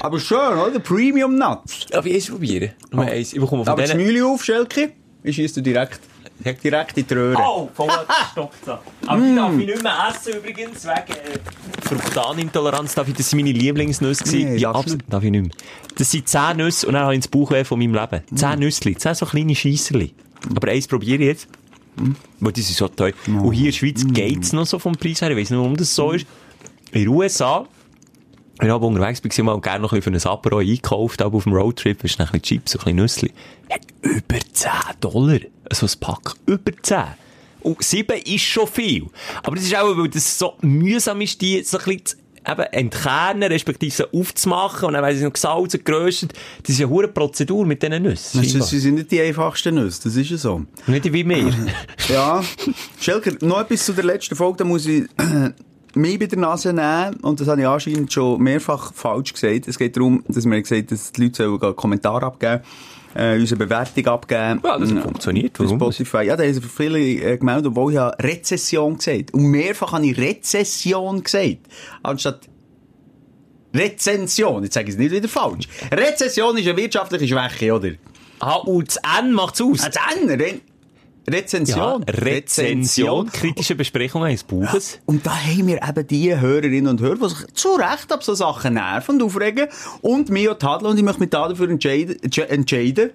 Aber 0.01 0.21
schön, 0.21 0.39
oder? 0.39 0.79
Premium 0.79 1.37
Nuts. 1.37 1.87
Darf 1.87 2.07
ich 2.07 2.31
probieren? 2.31 2.71
Nummer 2.91 3.07
eins. 3.07 3.33
Ich 3.33 3.41
bekomme 3.41 3.65
von 3.65 3.73
Aber 3.73 3.83
das 3.83 3.91
denen... 3.91 4.07
Mühle 4.07 4.25
auf, 4.27 4.45
Schelke, 4.45 4.93
ich 5.25 5.35
schießt 5.37 5.57
du 5.57 5.61
direkt, 5.63 6.01
direkt 6.63 6.97
in 6.97 7.07
die 7.07 7.15
Röhre. 7.15 7.43
Oh, 7.43 7.69
voll 7.75 7.89
gestockt. 8.27 8.59
da. 8.67 8.81
Aber 9.07 9.21
die 9.21 9.35
darf 9.35 9.53
ich 9.59 9.67
nicht 9.67 9.83
mehr 9.83 9.95
essen 10.11 10.39
übrigens, 10.39 10.85
wegen 10.85 11.19
äh, 11.19 11.89
Fruktanintoleranz. 11.89 12.95
Darf 12.95 13.09
ich, 13.09 13.15
das 13.15 13.31
sind 13.31 13.41
meine 13.41 13.53
Lieblingsnüsse. 13.53 14.25
Nee, 14.29 14.57
ja, 14.57 14.71
absolut. 14.71 15.03
Darf 15.09 15.25
ich 15.25 15.31
nicht 15.31 15.43
mehr. 15.43 15.51
Das 15.97 16.11
sind 16.11 16.29
10 16.29 16.57
Nüsse 16.59 16.87
und 16.87 16.93
dann 16.95 17.03
habe 17.03 17.15
ich 17.15 17.21
das 17.21 17.29
Bauchweh 17.29 17.65
von 17.65 17.79
meinem 17.79 17.95
Leben. 17.95 18.23
10 18.35 18.59
Nüssli, 18.61 18.97
10 18.97 19.15
so 19.15 19.27
kleine 19.27 19.55
Scheisserli. 19.57 20.15
Aber 20.55 20.69
eins 20.71 20.87
probiere 20.87 21.23
ich 21.23 21.29
jetzt. 21.29 21.49
Weil 22.41 22.53
das 22.53 22.71
ist 22.71 22.77
so 22.77 22.89
teuer. 22.89 23.13
Und 23.27 23.53
hier 23.53 23.67
in 23.67 23.73
der 23.73 23.73
Schweiz 23.73 24.05
geht's 24.07 24.53
noch 24.53 24.67
so 24.67 24.79
vom 24.79 24.95
Preis 24.95 25.21
her. 25.21 25.31
Ich 25.31 25.37
weiss 25.37 25.51
nicht, 25.51 25.59
warum 25.59 25.77
das 25.77 25.95
so 25.95 26.13
ist. 26.13 26.27
In 26.93 27.01
den 27.01 27.09
USA, 27.09 27.67
wenn 28.59 28.69
ich 28.69 28.75
unterwegs 28.75 29.23
war, 29.39 29.45
mal 29.45 29.61
gerne 29.61 29.81
noch 29.81 29.93
ein 29.93 30.01
bisschen 30.01 30.21
für 30.21 30.29
ein 30.29 30.33
Apero 30.33 30.59
einkauft, 30.59 31.23
aber 31.23 31.37
auf 31.37 31.45
dem 31.45 31.53
Roadtrip, 31.53 32.05
ist 32.05 32.21
ein 32.21 32.27
bisschen 32.27 32.43
Chips, 32.43 32.75
ein 32.75 32.79
bisschen 32.79 32.97
Nüssli. 32.97 33.33
Hat 33.71 33.81
über 34.03 34.39
10 34.53 34.71
Dollar. 35.01 35.41
So 35.73 35.87
ein 35.87 35.93
Pack. 36.01 36.35
Über 36.47 36.73
10. 36.81 37.03
Und 37.61 37.83
7 37.83 38.21
ist 38.25 38.43
schon 38.43 38.67
viel. 38.67 39.07
Aber 39.43 39.57
das 39.57 39.65
ist 39.65 39.75
auch, 39.75 39.97
weil 39.97 40.09
das 40.09 40.39
so 40.39 40.55
mühsam 40.61 41.21
ist, 41.21 41.41
die 41.41 41.63
so 41.63 41.79
ein 41.79 41.85
bisschen 41.85 42.05
zu 42.05 42.17
eben 42.47 42.63
entkernen, 42.73 43.45
respektive 43.45 43.91
sie 43.93 44.13
aufzumachen, 44.13 44.89
und 44.89 44.95
dann 44.95 45.03
werden 45.03 45.17
sie 45.17 45.25
noch 45.25 45.33
gesalzen, 45.33 45.83
geröstet. 45.85 46.33
Das 46.63 46.71
ist 46.71 46.79
ja 46.79 46.87
eine 46.87 46.95
hohe 46.95 47.09
Prozedur 47.09 47.67
mit 47.67 47.83
diesen 47.83 48.03
Nüssen. 48.03 48.43
Das, 48.43 48.53
das 48.53 48.71
sind 48.71 48.95
nicht 48.95 49.11
die 49.11 49.21
einfachsten 49.21 49.75
Nüsse, 49.75 50.03
das 50.05 50.17
ist 50.17 50.31
ja 50.31 50.37
so. 50.37 50.63
Nicht 50.87 51.13
wie 51.13 51.29
wir. 51.29 51.53
Ja, 52.09 52.43
Schelker, 53.01 53.33
noch 53.41 53.61
etwas 53.61 53.87
zu 53.87 53.93
der 53.93 54.05
letzten 54.05 54.37
Folge, 54.37 54.59
da 54.59 54.65
muss 54.65 54.87
ich 54.87 55.05
mich 55.95 56.19
bei 56.19 56.27
der 56.27 56.39
Nase 56.39 56.73
nehmen, 56.73 57.17
und 57.23 57.41
das 57.41 57.49
habe 57.49 57.61
ich 57.61 57.67
anscheinend 57.67 58.13
schon 58.13 58.43
mehrfach 58.43 58.93
falsch 58.93 59.33
gesagt. 59.33 59.69
Es 59.69 59.79
geht 59.79 59.97
darum, 59.97 60.25
dass 60.29 60.45
wir 60.45 60.61
gesagt 60.61 60.91
dass 60.91 61.13
die 61.13 61.23
Leute 61.23 61.45
sollen 61.45 61.63
einen 61.63 61.77
Kommentar 61.77 62.23
abgeben 62.23 62.63
äh, 63.15 63.37
unsere 63.39 63.59
Bewertung 63.59 64.07
abgeben. 64.07 64.61
Ja, 64.65 64.79
das 64.79 64.91
Mm, 64.91 64.99
funktioniert. 64.99 65.57
Für 65.57 65.65
Warum? 65.65 65.79
Spotify. 65.79 66.23
Ja, 66.25 66.37
da 66.37 66.45
haben 66.45 66.63
viele 66.63 66.99
äh, 66.99 67.37
gemeldet, 67.39 67.67
obwohl 67.67 67.93
ich 67.93 67.99
habe 67.99 68.17
Rezession 68.23 68.97
gesagt 68.99 69.33
Und 69.35 69.45
mehrfach 69.47 69.93
habe 69.93 70.07
ich 70.07 70.19
Rezession 70.19 71.23
gesagt. 71.23 71.59
Anstatt 72.03 72.49
Rezension. 73.75 74.63
Jetzt 74.63 74.75
sage 74.75 74.89
ich 74.89 74.95
es 74.95 74.99
nicht 74.99 75.11
wieder 75.11 75.29
falsch. 75.29 75.67
Rezession 75.91 76.57
ist 76.57 76.67
eine 76.69 76.77
wirtschaftliche 76.77 77.27
Schwäche, 77.27 77.75
oder? 77.75 77.91
Ah, 78.41 78.57
und 78.57 78.89
das 78.89 78.99
N 79.21 79.33
macht's 79.33 79.61
aus. 79.61 79.83
Als 79.83 79.97
Ende, 80.17 80.39
Re 80.43 80.61
Rezension. 81.29 82.05
Ja, 82.07 82.15
Rezension, 82.15 83.31
kritische 83.31 83.75
Besprechung 83.75 84.25
eines 84.25 84.43
Buches. 84.45 84.99
Und 85.07 85.27
da 85.27 85.35
haben 85.35 85.67
wir 85.67 85.81
eben 85.89 86.07
die 86.07 86.39
Hörerinnen 86.39 86.89
und 86.89 87.01
Hörer, 87.01 87.17
die 87.17 87.29
sich 87.35 87.55
zu 87.55 87.69
Recht 87.75 88.13
ab 88.13 88.23
so 88.23 88.35
Sachen 88.35 88.75
nerven 88.75 89.17
und 89.17 89.23
aufregen. 89.23 89.69
Und 90.03 90.29
mich 90.31 90.49
auch 90.49 90.59
tadeln. 90.59 90.91
Und 90.93 90.99
ich 90.99 91.05
möchte 91.05 91.21
mich 91.21 91.31
dafür 91.31 91.69
entscheiden, 91.71 92.17
entsch- 92.17 92.43
entscheiden 92.47 93.11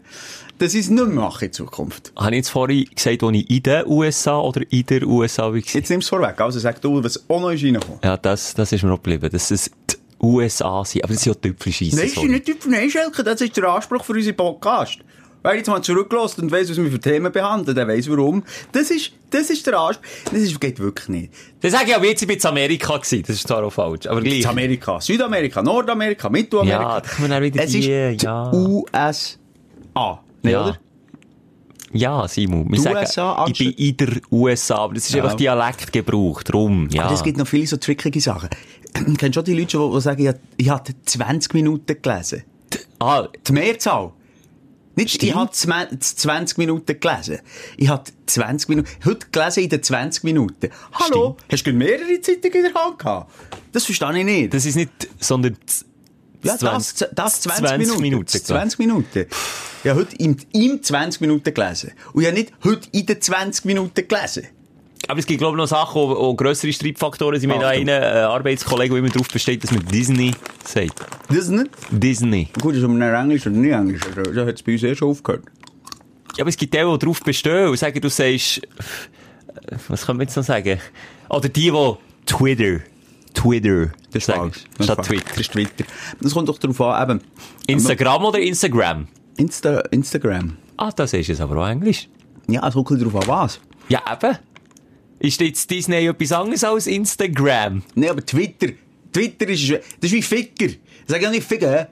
dass 0.57 0.73
ich 0.73 0.81
es 0.81 0.89
nicht 0.89 1.05
mehr 1.07 1.15
mache 1.15 1.45
in 1.45 1.53
Zukunft. 1.53 2.11
Habe 2.17 2.31
ich 2.31 2.35
jetzt 2.39 2.49
vorhin 2.49 2.83
gesagt, 2.93 3.23
als 3.23 3.33
ich 3.33 3.49
in 3.49 3.63
den 3.63 3.87
USA 3.87 4.39
oder 4.41 4.61
in 4.69 4.85
der 4.85 5.03
USA 5.07 5.43
war? 5.43 5.55
Jetzt 5.55 5.73
nimmst 5.73 5.91
du 5.91 5.97
es 5.97 6.09
vorweg. 6.09 6.41
Also 6.41 6.59
sag 6.59 6.81
du, 6.81 7.01
was 7.01 7.23
auch 7.29 7.39
noch 7.39 7.51
ist 7.51 7.63
reingekommen. 7.63 7.99
Ja, 8.03 8.17
das, 8.17 8.55
das 8.55 8.73
ist 8.73 8.83
mir 8.83 8.89
noch 8.89 8.97
geblieben. 8.97 9.29
Es 9.31 9.47
die 9.49 9.95
USA 10.21 10.83
sind. 10.83 11.05
Aber 11.05 11.13
das 11.13 11.23
sind 11.23 11.33
ja 11.33 11.41
Tüpfelscheisse. 11.41 11.95
Nein, 11.95 12.05
ist 12.07 12.17
nicht 12.21 12.45
typ 12.45 12.65
Nein, 12.65 12.89
Schelke, 12.89 13.23
das 13.23 13.39
ist 13.39 13.55
der 13.55 13.63
Anspruch 13.69 14.03
für 14.03 14.11
unseren 14.11 14.35
Podcast. 14.35 14.97
Wer 15.41 15.55
jetzt 15.55 15.67
mal 15.67 15.81
zurücklässt 15.81 16.37
und 16.39 16.51
weiss, 16.51 16.69
was 16.69 16.77
wir 16.77 16.91
für 16.91 16.99
Themen 16.99 17.31
behandeln, 17.31 17.73
der 17.75 17.87
weiss 17.87 18.09
warum. 18.09 18.43
Das 18.73 18.91
ist, 18.91 19.11
das 19.29 19.49
ist 19.49 19.65
der 19.67 19.79
Anspruch. 19.79 20.03
Das 20.25 20.33
ist, 20.41 20.59
geht 20.59 20.79
wirklich 20.79 21.07
nicht. 21.07 21.33
Das 21.61 21.71
sage 21.71 21.85
ich 21.89 21.95
aber 21.95 22.05
jetzt, 22.05 22.21
ich 22.21 22.27
bin 22.27 22.37
in 22.37 22.45
Amerika 22.45 22.97
gewesen. 22.97 23.23
Das 23.25 23.37
ist 23.37 23.47
zwar 23.47 23.63
auch 23.63 23.69
falsch. 23.71 24.05
Aber 24.07 24.21
gleich. 24.21 24.45
Amerika, 24.47 24.99
Südamerika, 24.99 25.61
Nordamerika, 25.61 26.29
Mittelamerika. 26.29 26.81
Ja, 26.81 26.99
da 27.01 27.07
kommen 27.09 27.29
wir 27.29 27.35
dann 27.35 27.43
wieder 27.43 27.63
es 27.63 27.71
die, 27.71 27.89
ist 27.89 28.21
ja. 28.23 28.51
USA. 28.51 29.37
Nein, 29.95 30.51
Ja. 30.53 30.63
oder? 30.65 30.77
Ja, 31.91 32.27
Simon. 32.27 32.71
Wir 32.71 32.79
sagen, 32.81 32.97
USA 32.99 33.45
ich 33.49 33.57
bin 33.57 33.71
in 33.71 33.97
der 33.97 34.09
USA, 34.31 34.75
aber 34.75 34.93
das 34.93 35.05
ist 35.05 35.15
Ja. 35.15 35.23
einfach 35.23 35.35
Dialektgebrauch. 35.37 36.43
Drum, 36.43 36.87
ja. 36.91 37.03
Aber 37.05 37.15
es 37.15 37.23
gibt 37.23 37.37
noch 37.37 37.47
viele 37.47 37.65
so 37.65 37.77
trickige 37.77 38.21
Sachen. 38.21 38.49
Kennst 38.93 39.21
du 39.21 39.33
schon 39.33 39.43
die 39.45 39.53
Leute, 39.59 39.77
die, 39.77 40.01
sagen, 40.01 40.27
ich, 40.27 40.35
ich 40.65 40.69
habe 40.69 40.83
20 41.05 41.53
Minuten 41.55 41.95
gelesen? 42.01 42.43
ah, 42.99 43.27
Die 43.47 43.51
Mehrzahl. 43.53 44.11
Nicht, 44.95 45.11
Stimmt. 45.11 45.23
ich 45.23 45.35
habe 45.35 45.51
20 45.99 46.57
Minuten 46.57 46.99
gelesen. 46.99 47.39
Ich 47.77 47.87
habe 47.89 48.03
20 48.25 48.69
Minuten, 48.69 48.89
heute 49.05 49.27
gelesen 49.31 49.63
in 49.63 49.69
den 49.69 49.83
20 49.83 50.23
Minuten. 50.23 50.69
Hallo? 50.93 51.37
Hast 51.51 51.65
du 51.65 51.71
mehrere 51.73 52.19
Zeitungen 52.21 52.65
in 52.65 52.73
der 52.73 52.73
Hand 52.73 52.99
gehabt? 52.99 53.31
Das 53.71 53.85
verstehe 53.85 54.17
ich 54.17 54.25
nicht. 54.25 54.53
das 54.53 54.65
ist 54.65 54.75
nicht, 54.75 54.91
sondern 55.19 55.55
ja, 56.43 56.53
das, 56.57 56.59
20 56.95 57.09
das 57.13 57.41
20, 57.41 57.67
20 57.67 57.77
Minuten. 57.79 58.01
Minuten, 58.01 58.29
Das 58.31 58.43
20 58.43 58.79
Minuten. 58.79 59.25
Ich 59.83 59.89
habe 59.89 59.99
heute 60.01 60.15
im, 60.17 60.37
im 60.53 60.83
20 60.83 61.21
Minuten 61.21 61.53
gelesen. 61.53 61.91
Und 62.13 62.21
ich 62.21 62.27
habe 62.27 62.37
nicht 62.39 62.53
heute 62.63 62.87
in 62.91 63.05
den 63.05 63.21
20 63.21 63.65
Minuten 63.65 64.07
gelesen. 64.07 64.47
Aber 65.07 65.19
es 65.19 65.25
gibt, 65.25 65.39
glaube 65.39 65.55
ich, 65.55 65.61
noch 65.61 65.67
Sachen, 65.67 65.95
wo, 65.95 66.09
wo 66.09 66.35
grössere 66.35 66.71
Streitfaktoren 66.71 67.39
sind. 67.39 67.49
Wir 67.49 67.55
haben 67.57 67.65
einen 67.65 67.87
äh, 67.87 68.19
Arbeitskollegen, 68.19 68.93
der 68.93 68.99
immer 68.99 69.09
darauf 69.09 69.27
besteht, 69.27 69.63
dass 69.63 69.71
man 69.71 69.83
Disney 69.85 70.35
sagt. 70.63 70.93
Nicht? 71.29 71.69
Disney. 71.89 72.49
Gut, 72.61 72.75
ist 72.75 72.83
nicht 72.87 73.01
Englisch 73.01 73.47
oder 73.47 73.55
nicht 73.55 73.71
Englisch. 73.71 74.01
Also, 74.05 74.31
Da 74.31 74.45
hat 74.45 74.55
es 74.55 74.63
bei 74.63 74.73
uns 74.73 74.83
eh 74.83 74.95
schon 74.95 75.09
aufgehört. 75.09 75.45
Ja, 76.37 76.43
aber 76.43 76.49
es 76.49 76.57
gibt 76.57 76.73
die, 76.73 76.77
die 76.77 76.97
darauf 76.99 77.21
bestehen 77.21 77.69
und 77.69 77.77
sagen, 77.77 77.99
du 77.99 78.09
sagst, 78.09 78.61
was 79.87 80.05
kann 80.05 80.17
man 80.17 80.27
jetzt 80.27 80.35
noch 80.35 80.43
sagen? 80.43 80.79
Oder 81.29 81.49
die, 81.49 81.71
die 81.71 81.93
Twitter, 82.25 82.79
Twitter 83.33 83.91
Das 84.11 84.27
ist 84.27 84.31
falsch. 84.31 84.57
Das 84.77 84.87
ist 84.87 84.93
statt. 84.93 85.05
Twitter. 85.05 85.29
Das 85.29 85.37
ist 85.39 85.51
Twitter. 85.51 85.85
Das 86.21 86.33
kommt 86.33 86.49
doch 86.49 86.57
darauf 86.57 86.81
an, 86.81 87.09
eben. 87.09 87.21
Instagram 87.67 88.25
oder 88.25 88.39
Instagram? 88.39 89.07
Insta, 89.37 89.79
Instagram. 89.91 90.57
Ah, 90.77 90.91
das 90.95 91.13
ist 91.13 91.29
es 91.29 91.41
aber 91.41 91.57
auch 91.63 91.67
Englisch. 91.67 92.07
Ja, 92.47 92.67
es 92.67 92.73
kommt 92.73 93.01
darauf 93.01 93.15
an, 93.15 93.27
was. 93.27 93.59
Ja, 93.89 94.01
eben. 94.11 94.37
Ist 95.19 95.41
jetzt 95.41 95.69
Disney 95.69 96.07
etwas 96.07 96.31
anderes 96.31 96.63
als 96.63 96.87
Instagram? 96.87 97.83
Nein, 97.95 98.09
aber 98.09 98.25
Twitter. 98.25 98.67
Twitter 99.11 99.47
ist, 99.49 99.69
das 99.69 99.79
ist 100.01 100.11
wie 100.11 100.21
Ficker. 100.21 100.73
Sag 101.07 101.21
ja 101.21 101.29
nicht 101.29 101.45
Ficker, 101.45 101.71
hä? 101.71 101.85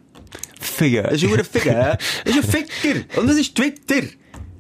Finger. 0.59 1.03
Das 1.03 1.13
ist 1.13 1.23
nur 1.23 1.37
ein 1.37 1.45
Ficker, 1.45 1.91
hä? 1.91 1.97
Das 2.25 2.35
ist 2.35 2.43
ein 2.43 2.49
Ficker. 2.49 3.19
Und 3.19 3.27
das 3.27 3.37
ist 3.37 3.55
Twitter. 3.55 4.07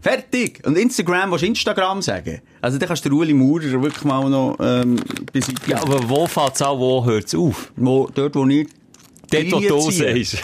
Fertig. 0.01 0.61
Und 0.65 0.77
Instagram, 0.77 1.31
du 1.31 1.45
Instagram 1.45 2.01
sagen? 2.01 2.41
Also, 2.61 2.77
dann 2.77 2.87
kannst 2.87 3.05
du 3.05 3.09
Ueli 3.09 3.33
Maurer 3.33 3.81
wirklich 3.81 4.03
mal 4.03 4.29
noch, 4.29 4.57
ähm, 4.59 4.97
beiseite. 5.33 5.61
Ja, 5.67 5.81
aber 5.81 6.07
wo 6.07 6.27
fängt 6.27 6.55
es 6.55 6.61
an, 6.61 6.77
wo 6.77 7.03
hört 7.05 7.25
es 7.25 7.35
auf? 7.35 7.71
Wo, 7.75 8.09
dort, 8.13 8.35
wo 8.35 8.45
ich 8.47 8.67
Dort, 9.29 9.51
wo 9.51 9.59
du 9.59 9.91
sagst. 9.91 10.37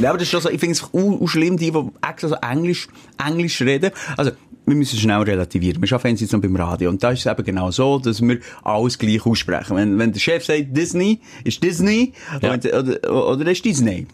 Ja, 0.00 0.10
aber 0.10 0.18
das 0.18 0.22
ist 0.22 0.30
schon 0.30 0.42
so, 0.42 0.50
ich 0.50 0.60
finde 0.60 0.76
es 0.76 0.84
auch 0.84 1.26
schlimm, 1.26 1.56
die, 1.56 1.70
die 1.70 1.90
extra 2.06 2.28
so 2.28 2.34
Englisch, 2.36 2.88
Englisch 3.24 3.62
reden. 3.62 3.90
Also, 4.16 4.32
wir 4.64 4.76
müssen 4.76 4.98
schnell 4.98 5.20
relativieren. 5.22 5.82
Wir 5.82 5.92
arbeiten 5.92 6.16
jetzt 6.16 6.32
noch 6.32 6.40
beim 6.40 6.54
Radio. 6.56 6.88
Und 6.90 7.02
da 7.02 7.10
ist 7.10 7.20
es 7.20 7.26
eben 7.26 7.44
genau 7.44 7.70
so, 7.70 7.98
dass 7.98 8.22
wir 8.22 8.38
alles 8.62 8.96
gleich 8.98 9.24
aussprechen. 9.26 9.76
Wenn, 9.76 9.98
wenn 9.98 10.12
der 10.12 10.20
Chef 10.20 10.44
sagt 10.44 10.76
Disney, 10.76 11.20
ist 11.44 11.62
Disney. 11.62 12.12
Ja. 12.40 12.52
Und 12.54 12.64
oder, 12.66 13.28
oder 13.28 13.50
ist 13.50 13.64
Disney. 13.64 14.06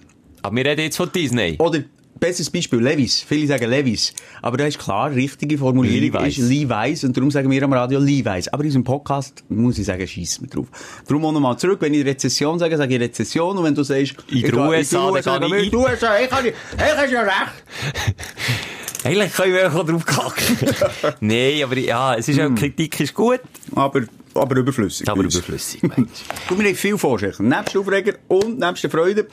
Aber 0.43 0.57
wir 0.57 0.65
reden 0.65 0.81
jetzt 0.83 0.97
von 0.97 1.11
Disney. 1.13 1.57
Oder 1.59 1.81
besseres 2.19 2.51
Beispiel, 2.51 2.81
Levis. 2.81 3.21
Viele 3.21 3.47
sagen 3.47 3.69
Levis. 3.69 4.13
Aber 4.43 4.57
da 4.57 4.67
ist 4.67 4.79
klar, 4.79 5.11
richtige 5.15 5.59
Formulierung 5.59 6.21
Levi's. 6.21 6.39
ist 6.39 6.49
Levi's. 6.49 7.05
Und 7.05 7.17
darum 7.17 7.31
sagen 7.31 7.51
wir 7.51 7.63
am 7.63 7.73
Radio 7.73 8.01
Levi's. 8.01 8.49
Aber 8.49 8.63
in 8.63 8.69
unserem 8.69 8.85
Podcast 8.85 9.45
muss 9.51 9.79
ich 9.79 9.85
sagen, 9.87 10.07
schießt 10.07 10.41
mir 10.43 10.49
drauf. 10.49 10.67
Darum 11.07 11.25
auch 11.27 11.33
nochmal 11.33 11.59
zurück. 11.59 11.79
Wenn 11.83 11.93
ich 11.95 12.05
Rezession 12.07 12.59
sage, 12.59 12.77
sage 12.77 12.95
ich 12.95 13.01
Rezession. 13.01 13.57
Und 13.59 13.65
wenn 13.65 13.75
du 13.75 13.83
sagst, 13.83 14.15
In 14.31 14.43
der 14.43 14.57
USA, 14.57 15.11
dann 15.13 15.23
kann 15.23 15.43
ich- 15.45 15.65
in 15.65 15.71
den 15.71 15.75
USA, 15.79 16.19
ich 16.19 16.31
kann, 16.31 16.47
ich 16.47 16.55
hast 16.79 17.13
ja 17.13 17.21
recht. 17.23 17.65
Eigentlich 19.05 19.33
können 19.33 19.55
wir 19.55 19.75
auch 19.75 19.85
drauf 19.85 20.05
kacken. 20.05 20.59
Nein, 21.21 21.63
aber 21.63 21.79
ja, 21.79 22.15
es 22.15 22.29
ist 22.29 22.39
Kritik 22.57 22.99
ist 23.01 23.15
gut, 23.15 23.41
Aber, 23.75 24.03
aber 24.35 24.57
überflüssig. 24.57 25.09
aber 25.09 25.23
überflüssig, 25.23 25.83
meinst 25.83 26.25
du? 26.49 26.59
Wir 26.59 26.67
haben 26.69 26.75
viel 26.75 26.99
Vorschläge. 26.99 27.43
Nebst 27.43 27.77
Aufreger 27.77 28.15
und 28.29 28.59
nebst 28.59 28.83
der 28.83 28.91
Freude 28.91 29.27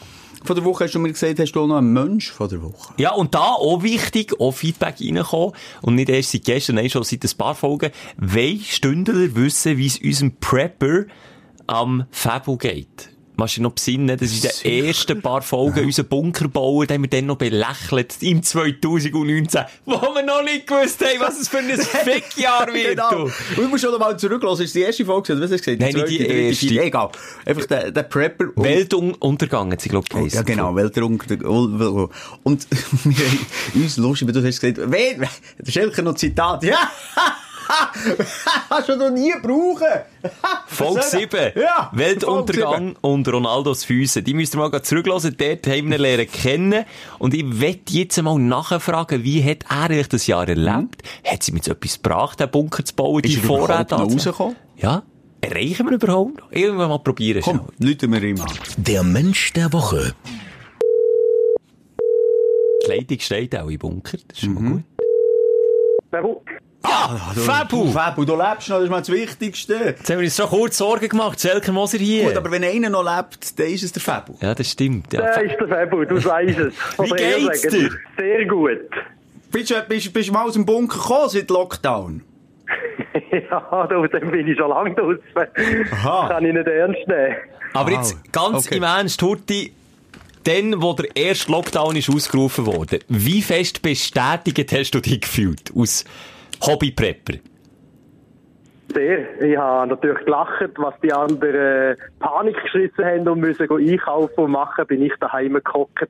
von 0.46 0.56
der 0.56 0.64
Woche 0.64 0.84
hast 0.84 0.94
du 0.94 1.00
mir 1.00 1.12
gesagt, 1.12 1.40
hast 1.40 1.54
du 1.54 1.62
auch 1.62 1.68
noch 1.68 1.78
einen 1.78 1.92
Mensch 1.92 2.32
von 2.32 2.48
der 2.48 2.62
Woche. 2.62 2.94
Ja, 2.98 3.14
und 3.14 3.34
da 3.34 3.54
auch 3.54 3.82
wichtig, 3.82 4.40
auch 4.40 4.52
Feedback 4.52 4.98
reinkommen. 5.02 5.56
Und 5.82 5.96
nicht 5.96 6.10
erst 6.10 6.32
seit 6.34 6.46
gestern, 6.46 6.76
nein, 6.76 6.90
schon 6.90 7.04
seit 7.04 7.24
ein 7.24 7.38
paar 7.38 7.56
Folgen. 7.56 7.90
Welche 8.18 8.72
Stündler 8.76 9.36
wissen, 9.36 9.78
wie 9.78 9.88
es 9.88 9.98
unserem 9.98 10.36
Prepper 10.40 11.06
am 11.66 12.06
Fabo 12.12 12.58
geht? 12.58 13.10
Machst 13.38 13.58
du 13.58 13.62
noch 13.62 13.72
besinnen? 13.72 14.18
Das 14.18 14.32
ist 14.32 14.64
der 14.64 14.74
ersten 14.86 15.22
paar 15.22 15.42
Folgen 15.42 15.86
unser 15.86 16.04
Bunkerbauer, 16.04 16.86
den 16.86 17.02
wir 17.02 17.10
dann 17.10 17.26
noch 17.26 17.38
belächelt 17.38 18.16
im 18.22 18.42
2019, 18.42 19.62
wo 19.86 19.94
wir 19.94 20.24
noch 20.24 20.44
nicht 20.44 20.68
gewusst 20.68 21.04
haben, 21.04 21.20
was 21.20 21.40
es 21.40 21.48
für 21.48 21.58
ein 21.60 21.70
Fickjahr 21.78 22.68
wird. 22.74 22.92
Genau. 22.92 23.10
du. 23.12 23.24
Und 23.24 23.34
ich 23.64 23.70
muss 23.70 23.82
schon 23.82 23.92
noch 23.92 24.00
mal 24.00 24.18
zurücklassen. 24.18 24.60
Das 24.60 24.68
ist 24.68 24.76
die 24.76 24.82
erste 24.82 25.06
Folge. 25.06 25.34
Was 25.40 25.52
hast 25.52 25.68
du 25.68 25.76
gesagt? 25.76 25.80
Nein, 25.80 25.94
nicht 25.94 26.08
die 26.10 26.26
erste. 26.28 26.68
vierte. 26.68 26.86
Egal. 26.86 27.10
Einfach 27.46 27.66
der, 27.66 27.92
der 27.92 28.04
Prepper. 28.04 28.46
Weltuntergang 28.56 29.72
hat 29.72 29.82
sie, 29.82 29.90
glaub 29.90 30.06
ich, 30.10 30.16
Oh, 30.16 30.26
ja, 30.26 30.42
genau, 30.44 30.76
Weltrunk. 30.76 31.26
Und 31.44 31.80
wir 33.04 33.26
haben 33.26 33.40
uns 33.76 33.98
lustig, 33.98 34.32
du 34.32 34.44
hast 34.44 34.62
gesagt, 34.62 34.80
wen, 34.92 35.28
der 35.60 35.72
Schelker 35.72 36.02
noch 36.02 36.16
Zitat. 36.16 36.64
Ja! 36.64 36.92
Hast 38.70 38.90
du 38.90 38.96
noch 38.96 39.10
nie 39.10 39.34
brauchen? 39.42 39.86
Folge 40.68 41.02
7. 41.04 41.52
Ja, 41.56 41.90
Weltuntergang 41.94 42.96
und 43.02 43.28
Ronaldos 43.28 43.84
Füße. 43.84 44.22
Die 44.24 44.34
müsst 44.34 44.56
ihr 44.56 44.60
mal 44.60 44.82
zurücklassen. 44.82 45.36
Dort 45.38 45.66
haben 45.68 45.90
wir 45.90 45.96
ihn 45.98 46.02
lernen 46.02 46.28
kennen. 46.32 46.86
Und 47.20 47.34
ich 47.34 47.60
werde 47.60 47.80
jetzt 47.90 48.22
mal 48.22 48.38
nachfragen, 48.40 49.24
wie 49.24 49.44
hat 49.44 49.66
er 49.70 49.82
eigentlich 49.90 50.10
das 50.10 50.28
Jahr 50.28 50.48
erlebt? 50.48 51.02
Hat 51.26 51.44
sie 51.44 51.52
mit 51.52 51.64
so 51.64 51.72
etwas 51.72 51.96
gebracht, 52.02 52.40
den 52.40 52.50
Bunker 52.52 52.84
zu 52.86 52.94
bauen, 52.96 53.22
die 53.22 53.30
Ist 53.34 53.38
er 53.40 53.44
überhaupt 53.46 53.68
Vorräte 53.68 53.96
rausgekommen? 53.96 54.56
Ja. 54.78 55.04
Erreichen 55.42 55.86
wir 55.88 55.94
überhaupt 55.94 56.38
noch? 56.40 56.52
Irgendwann 56.52 56.90
mal 56.90 56.98
probieren. 57.00 57.42
Komm, 57.44 57.62
läuten 57.80 58.12
wir 58.12 58.24
ihm 58.24 58.42
an. 58.42 58.48
Der 58.78 59.04
Mensch 59.04 59.54
der 59.54 59.72
Woche. 59.74 60.14
Die 62.86 62.92
Leitung 62.92 63.20
steht 63.20 63.56
auch 63.56 63.68
im 63.70 63.78
Bunker. 63.80 64.18
Das 64.28 64.38
ist 64.38 64.44
schon 64.46 64.54
Mhm. 64.54 64.84
mal 66.12 66.22
gut. 66.22 66.42
Ja, 66.88 67.20
Fabu! 67.36 67.92
Fabu, 67.92 68.26
du 68.26 68.36
lebst 68.36 68.70
noch, 68.70 68.76
das 68.78 68.84
ist 68.86 68.90
mal 68.90 69.00
das 69.00 69.10
Wichtigste. 69.12 69.74
Jetzt 69.74 70.10
haben 70.10 70.18
wir 70.20 70.26
uns 70.26 70.36
schon 70.36 70.48
kurz 70.50 70.78
Sorgen 70.78 71.08
gemacht. 71.10 71.40
Selke 71.40 71.72
Moser 71.72 71.98
hier. 71.98 72.26
Gut, 72.28 72.38
aber 72.38 72.52
wenn 72.52 72.64
einer 72.64 72.90
noch 72.90 73.04
lebt, 73.04 73.58
dann 73.60 73.68
ist 73.68 73.84
es 73.84 73.92
der 73.92 74.02
Fabu. 74.02 74.36
ja, 74.42 74.54
das 74.56 74.70
stimmt. 74.72 75.12
Ja. 75.14 75.22
Da 75.22 75.42
ist 75.42 75.56
der 75.60 75.68
Fabu, 75.68 76.06
du 76.06 76.16
weißt 76.24 76.60
es. 76.60 76.74
Wie 76.98 77.10
geht's 77.10 77.62
sagen, 77.64 77.76
dir? 77.76 77.90
Sehr 78.18 78.46
gut. 78.46 78.80
Bist 79.52 79.70
du, 79.72 79.82
bist, 79.88 80.14
bist 80.14 80.30
du 80.30 80.34
mal 80.34 80.46
aus 80.46 80.54
dem 80.54 80.66
Bunker 80.66 80.98
gekommen 80.98 81.30
seit 81.30 81.50
Lockdown? 81.50 82.22
ja, 83.32 83.88
da 83.88 84.08
dann 84.08 84.32
bin 84.32 84.48
ich 84.48 84.58
schon 84.58 84.70
lange 84.70 84.94
draußen. 84.96 85.20
Kann 86.02 86.46
ich 86.46 86.54
nicht 86.54 86.68
ernst 86.68 87.08
nehmen. 87.08 87.36
Aber 87.74 87.92
Wow. 87.92 87.98
jetzt 87.98 88.32
ganz 88.34 88.68
Okay. 88.68 88.78
im 88.78 88.84
Ernst, 88.84 89.22
Hurti, 89.22 89.74
dann, 90.46 90.82
wo 90.82 90.94
der 90.94 91.16
erste 91.16 91.52
Lockdown 91.52 91.96
ist 91.96 92.10
ausgerufen 92.10 92.66
wurde, 92.66 93.00
wie 93.08 93.42
fest 93.42 93.82
bestätigt 93.82 94.72
hast 94.72 94.92
du 94.92 95.00
dich 95.02 95.22
gefühlt 95.22 95.72
aus 95.76 96.06
Hobbyprepper? 96.62 97.36
Sehr. 98.94 99.42
Ich 99.42 99.58
habe 99.58 99.88
natürlich 99.88 100.24
gelacht, 100.26 100.70
was 100.78 100.94
die 101.02 101.12
anderen 101.12 101.98
Panik 102.20 102.56
geschissen 102.64 103.04
haben 103.04 103.28
und 103.28 103.40
müssen 103.40 103.70
einkaufen 103.70 104.40
und 104.46 104.52
machen, 104.52 104.86
bin 104.88 105.02
ich 105.02 105.12
daheim 105.20 105.60
gehockt, 105.64 106.08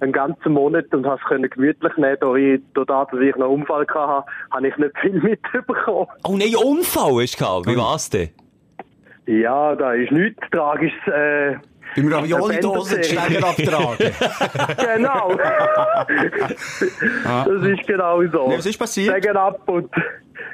einen 0.00 0.12
ganzen 0.12 0.52
Monat 0.52 0.92
und 0.94 1.04
habe 1.04 1.20
es 1.20 1.28
können 1.28 1.50
gemütlich 1.50 1.96
nehmen. 1.96 2.16
Da 2.20 2.34
ich, 2.34 2.60
da 2.74 2.84
dass 2.84 3.20
ich 3.20 3.36
noch 3.36 3.46
einen 3.46 3.60
Unfall 3.60 3.86
hatte, 3.86 4.24
habe 4.50 4.68
ich 4.68 4.76
nicht 4.76 4.98
viel 5.00 5.20
mitbekommen. 5.22 6.06
Oh 6.24 6.36
nein, 6.36 6.54
Unfall 6.56 7.22
hast 7.22 7.34
du 7.34 7.44
gehabt. 7.44 7.66
Wie 7.66 7.76
war's 7.76 8.08
denn? 8.08 8.30
Ja, 9.26 9.74
da 9.76 9.92
ist 9.94 10.12
nichts 10.12 10.42
Tragisches. 10.50 10.98
Äh, 11.06 11.56
Beim 11.94 12.12
Ravioli-Dose 12.12 13.00
die 13.00 13.04
Stänger 13.04 13.46
abtragen. 13.46 14.12
genau. 14.96 15.36
das 17.44 17.62
ist 17.62 17.86
genau 17.86 18.22
so. 18.26 18.48
Nee, 18.48 18.58
was 18.58 18.66
ist 18.66 18.78
passiert? 18.78 19.14
Sagen 19.14 19.36
ab 19.36 19.60
und 19.66 19.90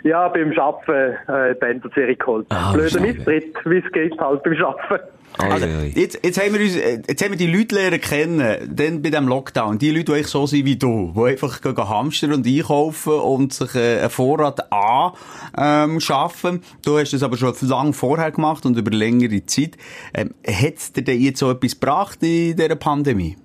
ja, 0.02 0.28
beim 0.28 0.52
Schaffen 0.52 0.94
äh, 0.94 1.54
die 1.54 1.60
Bänderserie 1.60 2.16
geholt. 2.16 2.46
Ah, 2.50 2.72
Blöder. 2.72 3.00
Misstritt, 3.00 3.54
wie 3.64 3.78
es 3.78 3.92
geht 3.92 4.18
halt 4.18 4.42
beim 4.42 4.54
Schaffen. 4.54 4.98
Also, 5.36 5.66
jetzt, 5.66 6.24
jetzt 6.24 6.42
haben 6.42 6.54
wir 6.54 6.60
uns, 6.60 6.76
äh, 6.76 7.00
jetzt 7.06 7.22
haben 7.22 7.30
wir 7.30 7.38
die 7.38 7.46
Leute 7.46 7.74
lernen 7.74 8.00
kennen, 8.00 8.74
dann 8.74 9.02
bei 9.02 9.10
dem 9.10 9.28
Lockdown. 9.28 9.78
Die 9.78 9.90
Leute, 9.90 10.14
die 10.14 10.22
so 10.24 10.46
sind 10.46 10.64
wie 10.64 10.76
du, 10.76 11.12
die 11.16 11.22
einfach 11.22 11.60
gehen 11.60 11.76
hamstern 11.76 12.32
und 12.32 12.46
einkaufen 12.46 13.12
und 13.12 13.52
sich 13.52 13.74
äh, 13.74 14.00
einen 14.00 14.10
Vorrat 14.10 14.72
an, 14.72 15.12
ähm, 15.56 16.00
schaffen. 16.00 16.62
Du 16.84 16.98
hast 16.98 17.12
das 17.12 17.22
aber 17.22 17.36
schon 17.36 17.54
lange 17.68 17.92
vorher 17.92 18.32
gemacht 18.32 18.66
und 18.66 18.76
über 18.76 18.90
längere 18.90 19.44
Zeit. 19.46 19.76
Ähm, 20.12 20.34
hat 20.46 20.96
dir 20.96 21.02
denn 21.02 21.20
jetzt 21.20 21.38
so 21.38 21.50
etwas 21.50 21.78
gebracht 21.78 22.18
in 22.22 22.56
dieser 22.56 22.76
Pandemie? 22.76 23.36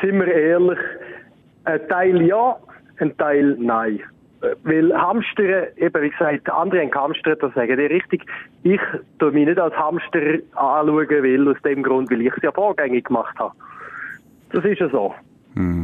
Sind 0.00 0.20
wir 0.20 0.32
ehrlich, 0.32 0.78
ein 1.64 1.88
Teil 1.88 2.22
ja, 2.22 2.56
ein 2.98 3.16
Teil 3.16 3.56
nein. 3.58 4.00
Weil 4.62 4.92
Hamstern, 4.96 5.66
eben 5.76 6.02
wie 6.02 6.10
gesagt, 6.10 6.48
andere 6.50 6.80
haben 6.80 6.90
gehamstert, 6.90 7.42
das 7.42 7.52
sagen 7.54 7.76
die 7.76 7.86
richtig. 7.86 8.24
Ich 8.62 8.80
tue 9.18 9.32
mich 9.32 9.46
nicht 9.46 9.58
als 9.58 9.74
Hamster 9.74 10.20
anschauen, 10.54 11.08
weil 11.08 11.48
aus 11.48 11.60
dem 11.62 11.82
Grund, 11.82 12.10
weil 12.10 12.22
ich 12.22 12.32
es 12.36 12.42
ja 12.42 12.52
vorgängig 12.52 13.06
gemacht 13.06 13.36
habe. 13.38 13.54
Das 14.52 14.64
ist 14.64 14.78
ja 14.78 14.88
so. 14.88 15.14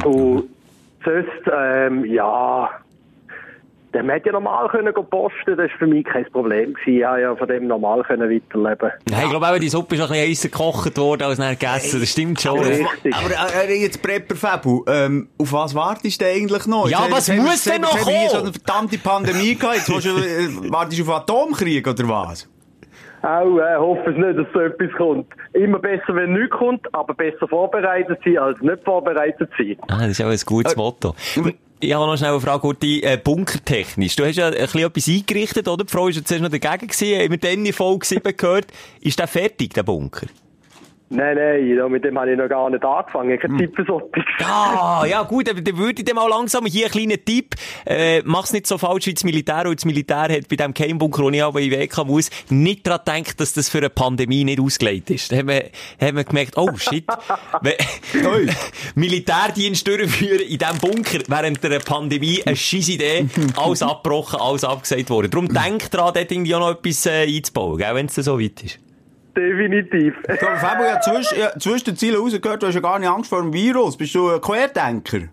Und 0.05 0.49
sonst, 1.03 1.51
ähm, 1.53 2.05
ja, 2.05 2.69
der 3.95 4.13
hätte 4.13 4.27
ja 4.27 4.31
normal 4.33 4.67
können 4.69 4.93
gehen 4.93 5.09
posten, 5.09 5.57
das 5.57 5.57
war 5.57 5.77
für 5.79 5.87
mich 5.87 6.05
kein 6.05 6.25
Problem. 6.31 6.73
Gewesen. 6.73 6.97
Ich 6.99 7.03
habe 7.05 7.21
ja 7.21 7.35
von 7.35 7.47
dem 7.47 7.67
normal 7.67 8.03
können 8.03 8.29
weiterleben. 8.29 8.91
Nein, 9.09 9.21
ich 9.23 9.29
glaube 9.29 9.47
auch, 9.47 9.57
die 9.57 9.69
Suppe 9.69 9.95
ist 9.95 10.01
noch 10.01 10.11
ein 10.11 10.13
bisschen 10.27 10.29
heißer 10.29 10.49
gekocht 10.49 10.97
worden, 10.97 11.23
als 11.23 11.37
nachher 11.39 11.55
gegessen. 11.55 11.99
Das 11.99 12.09
stimmt 12.11 12.41
schon. 12.41 12.59
Aber, 12.59 12.67
Richtig. 12.69 13.15
aber 13.15 13.69
äh, 13.69 13.81
jetzt 13.81 14.01
Prepper 14.01 14.35
Fabu, 14.35 14.83
ähm, 14.87 15.29
auf 15.39 15.51
was 15.53 15.73
wartest 15.75 16.21
du 16.21 16.25
eigentlich 16.25 16.65
noch? 16.67 16.87
Ja, 16.89 17.03
Jetzt 17.05 17.11
was 17.15 17.29
wir- 17.31 17.41
muss 17.41 17.63
denn 17.63 17.81
jetzt 17.81 17.81
noch 17.83 17.97
hier 18.07 18.29
so 18.29 18.35
kommen? 18.37 18.47
eine 18.47 18.53
verdammte 18.53 18.97
Pandemie 18.97 19.55
gehabt. 19.55 19.75
Jetzt 19.77 19.89
willst 19.89 20.05
du, 20.07 20.09
äh, 20.67 20.71
wartest 20.71 20.99
du 20.99 21.03
auf 21.03 21.17
Atomkrieg 21.21 21.87
oder 21.87 22.07
was? 22.09 22.49
Auch 23.21 23.57
äh, 23.57 23.75
hoffe 23.77 24.11
es 24.11 24.17
nicht, 24.17 24.37
dass 24.37 24.45
so 24.53 24.59
etwas 24.59 24.91
kommt. 24.97 25.25
Immer 25.53 25.79
besser, 25.79 26.13
wenn 26.13 26.33
nichts 26.33 26.55
kommt, 26.55 26.85
aber 26.93 27.15
besser 27.15 27.47
vorbereitet 27.47 28.19
sein, 28.23 28.37
als 28.37 28.61
nicht 28.61 28.83
vorbereitet 28.83 29.49
sein. 29.57 29.77
Ah, 29.87 30.01
das 30.01 30.09
ist 30.19 30.21
auch 30.21 30.29
ein 30.29 30.39
gutes 30.45 30.75
Motto. 30.75 31.15
Ich 31.81 31.93
habe 31.93 32.05
noch 32.05 32.17
schnell 32.17 32.31
eine 32.31 32.39
Frage, 32.39 32.61
Gurti, 32.61 33.01
äh, 33.01 33.17
bunkertechnisch. 33.21 34.15
Du 34.15 34.25
hast 34.25 34.37
ja 34.37 34.47
ein 34.47 34.53
bisschen 34.53 34.81
etwas 34.81 35.07
eingerichtet, 35.07 35.67
oder? 35.67 35.83
Die 35.83 35.91
Frau 35.91 36.07
ist 36.07 36.15
ja 36.15 36.23
zuerst 36.23 36.43
noch 36.43 36.49
dagegen 36.49 36.87
gewesen, 36.87 37.31
wir 37.31 37.37
dann 37.37 37.65
in 37.65 37.73
Folge 37.73 38.05
7 38.05 38.37
gehört. 38.37 38.67
Ist 39.01 39.19
der 39.19 39.27
fertig, 39.27 39.73
der 39.73 39.83
Bunker? 39.83 40.27
Nein, 41.09 41.37
nein, 41.37 41.67
ja, 41.67 41.87
mit 41.87 42.03
dem 42.03 42.17
habe 42.17 42.31
ich 42.31 42.37
noch 42.37 42.49
gar 42.49 42.67
nicht 42.69 42.83
angefangen. 42.83 43.37
Keine 43.39 43.57
Zeit 43.57 43.75
für 43.75 43.85
solches. 43.85 44.23
Ah, 44.47 45.05
ja 45.07 45.23
gut, 45.23 45.49
aber 45.49 45.61
dann 45.61 45.77
würde 45.77 46.01
ich 46.01 46.05
dem 46.05 46.17
auch 46.17 46.29
langsam, 46.29 46.65
hier 46.65 46.85
ein 46.85 46.91
kleiner 46.91 47.17
Tipp, 47.23 47.55
äh, 47.85 48.21
mach's 48.23 48.53
nicht 48.53 48.67
so 48.67 48.77
falsch 48.77 49.07
wie 49.07 49.13
das 49.13 49.23
Militär, 49.23 49.65
und 49.67 49.75
das 49.75 49.85
Militär 49.85 50.29
hat 50.29 50.47
bei 50.49 50.55
dem 50.55 50.73
Keimbunker, 50.73 51.23
wo 51.23 51.29
ich 51.29 51.43
auch 51.43 51.55
in 51.55 51.71
WK 51.71 52.05
muss, 52.05 52.29
nicht 52.49 52.85
daran 52.85 53.23
gedacht, 53.23 53.39
dass 53.39 53.53
das 53.53 53.69
für 53.69 53.79
eine 53.79 53.89
Pandemie 53.89 54.43
nicht 54.43 54.59
ausgelegt 54.59 55.09
ist. 55.09 55.31
Da 55.31 55.37
haben 55.37 55.47
wir, 55.47 55.69
haben 55.99 56.17
wir 56.17 56.23
gemerkt, 56.23 56.57
oh 56.57 56.75
shit. 56.77 57.05
Militärdienst 58.95 59.87
durchführen 59.87 60.41
in 60.41 60.57
diesem 60.57 60.77
Bunker 60.79 61.19
während 61.27 61.63
der 61.63 61.79
Pandemie, 61.79 62.41
eine 62.45 62.55
scheisse 62.55 62.93
Idee, 62.93 63.27
alles 63.55 63.81
abgebrochen, 63.81 64.39
alles 64.39 64.63
abgesagt 64.63 65.09
worden. 65.09 65.31
Darum 65.31 65.47
denk 65.47 65.89
dran, 65.91 66.13
dort 66.13 66.31
irgendwie 66.31 66.55
auch 66.55 66.59
noch 66.59 66.71
etwas 66.71 67.05
äh, 67.05 67.25
einzubauen, 67.25 67.77
gell, 67.77 67.95
wenn 67.95 68.05
es 68.07 68.15
so 68.15 68.39
weit 68.39 68.63
ist. 68.63 68.84
Definitiv. 69.35 70.15
Aber 70.27 70.55
Fabio, 70.55 70.85
ja, 70.85 71.01
zwischen, 71.01 71.39
ja, 71.39 71.51
zwischen 71.59 71.85
den 71.85 71.95
Zielen 71.97 72.17
rausgehört, 72.17 72.63
du 72.63 72.67
hast 72.67 72.75
ja 72.75 72.81
gar 72.81 72.99
nicht 72.99 73.09
Angst 73.09 73.29
vor 73.29 73.41
dem 73.41 73.53
Virus. 73.53 73.97
Bist 73.97 74.15
du 74.15 74.29
ein 74.29 74.41
Querdenker? 74.41 75.29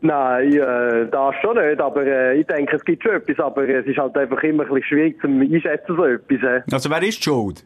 Nein, 0.00 0.52
äh, 0.52 1.08
das 1.10 1.34
schon 1.42 1.56
nicht, 1.56 1.80
aber 1.80 2.06
äh, 2.06 2.38
ich 2.38 2.46
denke, 2.46 2.76
es 2.76 2.84
gibt 2.84 3.02
schon 3.02 3.16
etwas, 3.16 3.44
aber 3.44 3.68
es 3.68 3.84
ist 3.84 3.98
halt 3.98 4.16
einfach 4.16 4.40
immer 4.44 4.62
ein 4.62 4.68
bisschen 4.68 4.84
schwierig 4.84 5.20
zu 5.20 5.26
einschätzen, 5.26 5.96
so 5.96 6.04
etwas. 6.04 6.40
Äh. 6.40 6.62
Also, 6.72 6.88
wer 6.88 7.02
ist 7.02 7.18
die 7.18 7.22
schuld? 7.24 7.64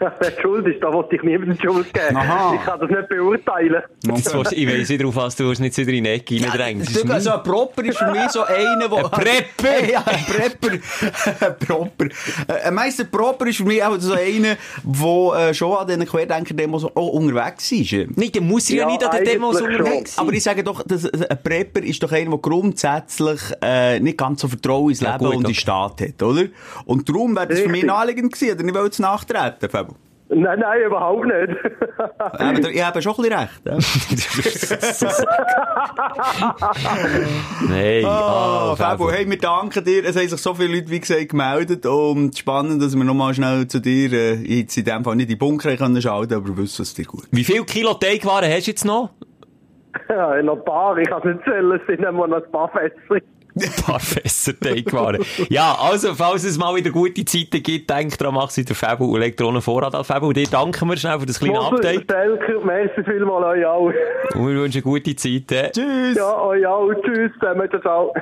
Wer 0.18 0.32
schuld 0.40 0.66
ist, 0.66 0.82
da 0.82 0.92
wollte 0.92 1.16
ich 1.16 1.22
niemandem 1.22 1.56
die 1.56 1.62
Schuld 1.66 1.92
geben. 1.92 2.16
Aha. 2.16 2.54
Ich 2.54 2.62
kann 2.64 2.80
das 2.80 2.88
nicht 2.90 3.08
beurteilen. 3.08 3.82
Willst- 4.04 4.52
Ich 4.52 4.66
weiss 4.66 4.88
nicht, 4.88 5.00
darauf 5.00 5.16
was 5.16 5.36
du 5.36 5.44
nicht 5.52 5.74
so 5.74 5.82
in 5.82 6.04
die 6.04 6.08
Ecke 6.10 6.36
ist 6.36 6.90
Stimmt, 6.90 7.10
also 7.10 7.30
ein 7.32 7.42
Propper 7.42 7.84
ist 7.84 7.98
für 7.98 8.10
mich 8.10 8.28
so 8.30 8.42
einer, 8.42 8.88
der... 8.88 8.98
Ein 8.98 9.10
Prepper! 9.10 9.84
ja, 9.90 10.02
ein 10.06 10.24
Prepper. 10.24 10.72
ein 11.46 11.58
Propper. 11.58 12.04
Äh, 12.48 12.68
Ein 12.68 12.74
Meister 12.74 13.04
Propper 13.04 13.46
ist 13.46 13.58
für 13.58 13.64
mich 13.64 13.82
auch 13.82 13.98
so 13.98 14.14
einer, 14.14 14.56
der 14.82 15.48
äh, 15.48 15.54
schon 15.54 15.76
an 15.76 15.86
diesen 15.86 16.06
Querdenker-Demos 16.06 16.84
auch 16.84 17.08
unterwegs 17.08 17.70
ist. 17.72 17.92
Nicht, 18.16 18.34
der 18.34 18.42
muss 18.42 18.68
ja, 18.68 18.78
Ja, 18.82 18.86
nicht 18.86 19.04
an 19.04 19.16
den 19.16 19.24
Demos 19.24 19.60
unterwegs 19.60 20.16
sein. 20.16 20.24
Aber 20.24 20.32
ich 20.34 20.42
sage 20.42 20.64
doch, 20.64 20.82
dass 20.82 21.04
ein 21.12 21.42
Prepper 21.42 21.82
ist 21.82 22.02
doch 22.02 22.12
einer, 22.12 22.30
der 22.30 22.38
grundsätzlich 22.38 23.40
äh, 23.62 24.00
nicht 24.00 24.16
ganz 24.16 24.40
so 24.40 24.48
Vertrauen 24.48 24.90
ins 24.90 25.00
Ja, 25.00 25.12
Leben 25.12 25.24
gut, 25.26 25.34
und 25.36 25.40
in 25.42 25.46
den. 25.48 25.54
Staat 25.54 26.00
hat, 26.00 26.22
oder? 26.22 26.44
Und 26.86 27.08
darum 27.08 27.36
wäre 27.36 27.48
das 27.48 27.58
für 27.60 27.66
mich 27.68 27.82
Richtig. 27.82 27.88
naheliegend 27.90 28.32
gewesen, 28.32 28.54
oder 28.54 28.62
nicht 28.64 28.74
wollte 28.74 29.02
nachtreten, 29.02 29.68
Fabio. 29.68 29.89
Nein, 30.32 30.60
nein, 30.60 30.82
überhaupt 30.86 31.26
nicht. 31.26 31.56
Aber 32.16 32.70
ich 32.70 32.84
habe 32.84 33.02
schon 33.02 33.14
ein 33.16 33.22
bisschen 33.22 33.38
recht. 33.38 33.60
Ja? 33.64 33.72
Nein, 37.68 38.04
Ah, 38.04 38.70
ah, 38.72 38.76
Fabio, 38.76 39.10
hey, 39.10 39.28
wir 39.28 39.38
danken 39.38 39.82
dir. 39.84 40.04
Es 40.04 40.16
haben 40.16 40.28
sich 40.28 40.40
so 40.40 40.54
viele 40.54 40.76
Leute, 40.76 40.88
wie 40.90 41.00
gesagt, 41.00 41.30
gemeldet. 41.30 41.84
Und 41.84 42.38
spannend, 42.38 42.80
dass 42.80 42.94
wir 42.96 43.02
nochmal 43.04 43.34
schnell 43.34 43.66
zu 43.66 43.80
dir, 43.80 44.12
äh, 44.12 44.34
jetzt 44.34 44.76
in 44.76 44.84
dem 44.84 45.02
Fall 45.02 45.16
nicht 45.16 45.24
in 45.24 45.30
die 45.30 45.36
Bunker 45.36 45.76
können 45.76 46.00
schalten, 46.00 46.34
aber 46.34 46.56
wissen 46.56 46.82
es 46.82 46.94
dir 46.94 47.06
gut. 47.06 47.24
Wie 47.32 47.42
viel 47.44 47.64
Kilo 47.64 47.94
Teigwaren 47.94 48.48
hast 48.50 48.66
du 48.66 48.70
jetzt 48.70 48.84
noch? 48.84 49.10
ja, 50.08 50.40
noch 50.42 50.58
ein 50.58 50.64
paar, 50.64 50.96
ich 50.98 51.08
kann 51.08 51.18
es 51.18 51.24
nicht 51.24 51.44
zählen, 51.44 51.72
es 51.72 51.84
sind 51.88 52.04
immer 52.04 52.28
noch 52.28 52.44
ein 52.44 52.50
paar 52.52 52.68
Fässer. 52.70 53.20
Ein 53.62 53.82
paar 53.84 54.00
Fässer 54.00 54.58
Teigwaren. 54.58 55.24
ja, 55.48 55.76
also, 55.80 56.14
falls 56.14 56.44
es 56.44 56.58
mal 56.58 56.74
wieder 56.74 56.90
gute 56.90 57.24
Zeiten 57.24 57.62
gibt, 57.62 57.90
denk 57.90 58.16
dran, 58.18 58.34
mach 58.34 58.50
sie 58.50 58.64
der 58.64 58.76
Fabio 58.76 59.06
und 59.06 59.20
leg 59.20 59.36
dir 59.36 59.44
auch 59.44 59.50
einen 59.50 59.62
Vorrat 59.62 59.94
an. 59.94 60.04
Fabio, 60.04 60.32
dir 60.32 60.46
danken 60.48 60.88
wir 60.88 60.96
schnell 60.96 61.18
für 61.20 61.26
das 61.26 61.38
kleine 61.38 61.54
Mosel, 61.58 61.74
Update. 61.76 62.02
Stelker, 62.04 62.64
merci 62.64 63.02
vielmals 63.04 63.44
euch 63.46 63.64
auch. 63.66 63.90
Und 64.34 64.48
wir 64.48 64.54
wünschen 64.62 64.82
gute 64.82 65.14
Zeiten. 65.16 65.72
Tschüss! 65.72 66.16
Ja, 66.16 66.40
euch 66.42 66.64
auch. 66.66 66.90
Tschüss, 67.02 67.32
zusammen, 67.40 67.68
ciao. 67.82 68.12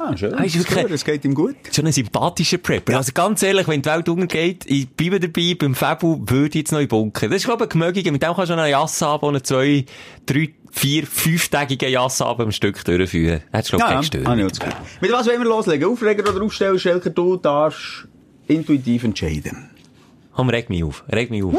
Ah, 0.00 0.16
schön. 0.16 0.34
Ah, 0.34 0.42
ist 0.42 0.58
wirklich- 0.58 0.90
Es 0.92 1.04
geht 1.04 1.24
ihm 1.24 1.34
gut. 1.34 1.54
Schon 1.72 1.86
ein 1.86 1.92
sympathischer 1.92 2.58
Prepper. 2.58 2.96
Also 2.96 3.12
ganz 3.14 3.42
ehrlich, 3.44 3.68
wenn 3.68 3.80
die 3.80 3.88
Welt 3.88 4.08
untergeht, 4.08 4.64
ich 4.66 4.90
bleibe 4.90 5.20
dabei, 5.20 5.54
beim 5.56 5.74
Fabu 5.76 6.18
würde 6.26 6.48
ich 6.48 6.54
jetzt 6.56 6.72
noch 6.72 6.80
in 6.80 6.86
den 6.86 6.88
Bunker. 6.88 7.28
Das 7.28 7.36
ist, 7.36 7.44
glaube 7.44 7.64
ich, 7.64 7.70
ein 7.70 7.78
Gemögiger. 7.78 8.10
Mit 8.10 8.22
dem 8.22 8.34
kannst 8.34 8.50
du 8.50 8.56
noch 8.56 8.62
eine 8.62 8.72
Jasse 8.72 9.06
haben, 9.06 9.28
einen 9.28 9.44
zwei, 9.44 9.84
drei, 10.26 10.50
vier, 10.74 11.06
fünftägigen 11.06 11.88
Jasse 11.90 12.24
haben 12.24 12.42
am 12.42 12.52
Stück 12.52 12.84
durchführen. 12.84 13.42
Hättest 13.52 13.72
du, 13.72 13.76
glaube 13.76 13.92
ich, 13.92 13.96
Ja. 13.98 14.02
Störung. 14.02 14.26
Ah, 14.26 14.36
nicht. 14.36 14.58
Mit 15.00 15.12
was 15.12 15.26
wollen 15.26 15.38
wir 15.40 15.48
loslegen? 15.48 15.88
Aufreger 15.88 16.28
oder 16.30 16.44
Aufsteller? 16.44 16.78
Schelker, 16.78 17.10
du 17.10 17.36
darfst 17.36 18.06
intuitiv 18.48 19.04
entscheiden. 19.04 19.70
Komm, 20.34 20.48
reg 20.48 20.68
mich 20.68 20.82
auf. 20.82 21.04
Reg 21.10 21.30
mich 21.30 21.44
auf. 21.44 21.54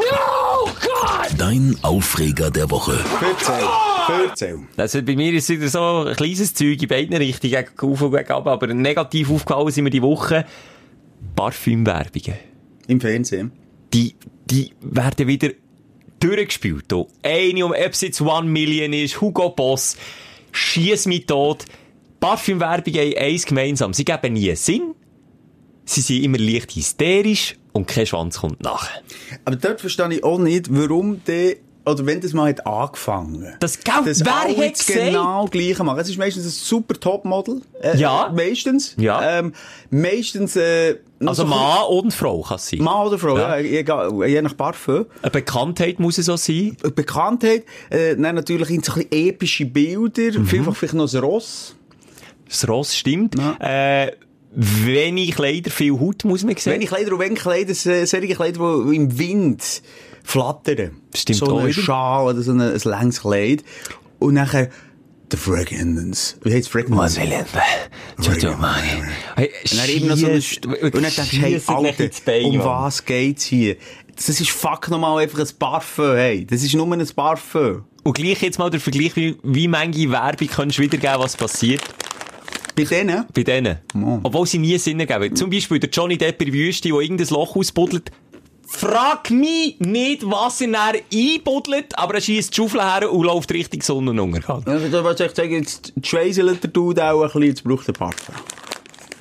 Dein 1.38 1.76
Aufreger 1.82 2.50
der 2.50 2.70
Woche. 2.70 2.92
Verzähl. 2.92 3.64
Verzähl. 4.06 4.58
Also 4.76 5.02
bei 5.02 5.16
mir 5.16 5.32
ist 5.32 5.44
es 5.50 5.56
wieder 5.58 5.68
so 5.68 6.04
ein 6.06 6.14
kleines 6.14 6.52
Zeug 6.54 6.80
in 6.82 6.88
beiden 6.88 7.16
Richtungen, 7.16 7.52
gegen 7.52 7.92
auf 7.92 8.02
und 8.02 8.12
gegen 8.12 8.30
ab, 8.30 8.46
aber 8.46 8.66
negativ 8.68 9.30
aufgefallen 9.30 9.70
sind 9.70 9.84
mir 9.84 9.90
die 9.90 10.02
Woche 10.02 10.44
Parfümwerbungen. 11.34 12.34
Im 12.86 13.00
Fernsehen. 13.00 13.52
Die, 13.92 14.14
die 14.44 14.72
werden 14.80 15.26
wieder 15.26 15.48
durchgespielt. 16.20 16.86
hier. 16.90 17.06
Eine 17.22 17.66
um, 17.66 17.74
jetzt 17.74 18.20
One 18.20 18.48
Million 18.48 18.92
ist, 18.92 19.20
Hugo 19.20 19.50
Boss, 19.50 19.96
Schiess 20.52 21.06
mich 21.06 21.26
tot. 21.26 21.64
Parfümwerbungen 22.20 23.00
haben 23.00 23.18
eins 23.18 23.44
gemeinsam. 23.44 23.92
Sie 23.92 24.04
geben 24.04 24.32
nie 24.32 24.54
Sinn. 24.56 24.94
Sie 25.84 26.00
sind 26.00 26.24
immer 26.24 26.38
leicht 26.38 26.74
hysterisch 26.74 27.56
und 27.72 27.86
kein 27.86 28.06
Schwanz 28.06 28.40
kommt 28.40 28.62
nachher. 28.62 29.02
Aber 29.44 29.56
dort 29.56 29.80
verstehe 29.80 30.12
ich 30.12 30.24
auch 30.24 30.38
nicht, 30.38 30.74
warum 30.74 31.22
der, 31.24 31.56
oder 31.86 32.04
wenn 32.04 32.20
das 32.20 32.32
mal 32.32 32.48
hat 32.50 32.66
angefangen. 32.66 33.54
Das, 33.60 33.78
gell, 33.78 33.94
Das 34.04 34.24
wer 34.24 34.34
alle 34.34 34.56
hat 34.56 34.72
das 34.78 34.86
genau 34.86 35.44
gleiche 35.46 35.84
machen. 35.84 35.98
Es 36.00 36.08
ist 36.08 36.18
meistens 36.18 36.44
ein 36.44 36.50
super 36.50 36.98
Topmodel. 36.98 37.62
Äh, 37.80 37.96
Ja. 37.96 38.32
Meistens. 38.34 38.94
Ja. 38.98 39.38
Ähm, 39.38 39.52
meistens, 39.90 40.56
äh, 40.56 40.96
Also 41.20 41.42
so 41.44 41.48
Mann 41.48 41.84
und 41.88 42.12
Frau 42.12 42.42
kann 42.42 42.56
es 42.56 42.68
sein. 42.68 42.80
Mann 42.82 43.06
oder 43.06 43.18
Frau, 43.18 43.38
Ja. 43.38 43.56
ja. 43.58 44.26
je 44.26 44.42
nach 44.42 44.56
Parfum. 44.56 45.06
Eine 45.22 45.30
Bekanntheit 45.30 46.00
muss 46.00 46.18
es 46.18 46.28
auch 46.28 46.36
sein. 46.38 46.76
Bekanntheit, 46.94 47.64
äh, 47.90 48.16
dann 48.16 48.34
natürlich 48.34 48.70
in 48.70 48.82
so 48.82 48.92
ein 48.92 49.06
bisschen 49.08 49.28
epische 49.28 49.64
Bilder, 49.66 50.38
Mhm. 50.40 50.46
vielfach 50.46 50.74
vielleicht 50.76 50.94
noch 50.94 51.12
ein 51.12 51.20
Ross. 51.20 51.76
Das 52.48 52.68
Ross 52.68 52.94
stimmt. 52.96 53.36
Ja. 53.38 54.04
Äh, 54.04 54.12
wenig 54.58 55.34
Kleider, 55.34 55.70
viel 55.70 55.92
Haut, 56.00 56.24
muss 56.24 56.42
man 56.42 56.56
sehen. 56.56 56.72
Wenn 56.72 56.80
ich 56.80 56.88
Kleider 56.88 57.12
und 57.12 57.18
wenn 57.18 57.34
Kleider, 57.34 57.70
äh, 57.70 58.06
solche 58.06 58.34
Kleider, 58.34 58.84
die 58.88 58.96
im 58.96 59.18
Wind 59.18 59.82
flattern. 60.26 61.00
Stimmt 61.14 61.38
so 61.38 61.46
auch 61.46 61.60
ein 61.60 61.68
wieder. 61.68 61.82
Schal 61.82 62.26
oder 62.26 62.42
so 62.42 62.52
ein, 62.52 62.60
ein 62.60 62.80
längs 62.84 63.20
Kleid. 63.20 63.64
Und 64.18 64.34
nachher, 64.34 64.70
the 65.30 65.36
Fragrance. 65.36 66.36
Wie 66.42 66.52
heisst 66.52 66.68
Fragrance? 66.68 67.18
Hey, 67.20 67.32
Und 69.70 69.78
dann 69.78 69.88
eben 69.88 70.06
noch 70.08 70.16
so 70.16 70.26
ein, 70.26 70.40
schiess- 70.42 70.64
und 70.66 70.94
dann 70.94 71.02
denkst 71.02 71.30
du, 71.30 71.36
hey, 71.36 71.60
Alter, 71.66 72.46
um 72.46 72.58
was 72.58 73.04
geht's 73.04 73.44
hier? 73.44 73.76
Das 74.14 74.28
ist 74.28 74.50
fuck 74.50 74.88
nochmal 74.88 75.22
einfach 75.22 75.38
ein 75.40 75.48
Parfum, 75.58 76.14
hey. 76.16 76.46
Das 76.46 76.62
ist 76.62 76.74
nur 76.74 76.90
ein 76.92 77.06
Parfum. 77.14 77.84
Und 78.02 78.14
gleich 78.14 78.40
jetzt 78.42 78.58
mal 78.58 78.70
der 78.70 78.80
Vergleich, 78.80 79.14
wie, 79.16 79.36
wie 79.42 79.68
manche 79.68 80.10
Werbung 80.10 80.48
kannst 80.48 80.78
du 80.78 80.82
wiedergeben, 80.82 81.18
was 81.18 81.36
passiert 81.36 81.82
Bei 82.76 82.84
denen? 82.84 83.24
bei 83.34 83.42
denen. 83.42 83.78
Mann. 83.94 84.20
Obwohl 84.22 84.46
sie 84.46 84.58
nie 84.58 84.78
Sinn 84.78 85.00
ergeben. 85.00 85.34
Zum 85.36 85.50
Beispiel 85.50 85.80
der 85.80 85.90
Johnny 85.90 86.16
Depp 86.16 86.40
in 86.40 86.52
der 86.52 86.54
Wüste, 86.54 86.88
der 86.88 87.00
irgendein 87.00 87.28
Loch 87.28 87.56
ausbuddelt. 87.56 88.10
Frag 88.68 89.30
mich 89.30 89.78
nicht, 89.78 90.28
was 90.28 90.60
er 90.60 90.68
dann 90.72 90.96
einbuddelt, 91.12 91.96
aber 91.98 92.14
er 92.16 92.20
schießt 92.20 92.50
die 92.50 92.56
Schaufel 92.56 92.82
her 92.82 93.10
und 93.12 93.24
läuft 93.24 93.52
Richtung 93.52 93.80
Sonnenuntergang. 93.80 94.64
Also, 94.66 95.04
was 95.04 95.20
ich 95.20 95.34
sagen, 95.34 95.52
jetzt 95.52 95.92
schweiselt 96.02 96.62
der 96.64 96.70
Dude 96.70 97.04
auch 97.04 97.20
ein 97.22 97.26
bisschen, 97.26 97.42
jetzt 97.44 97.64
braucht 97.64 97.86
er 97.88 97.92
Parfum. 97.94 98.34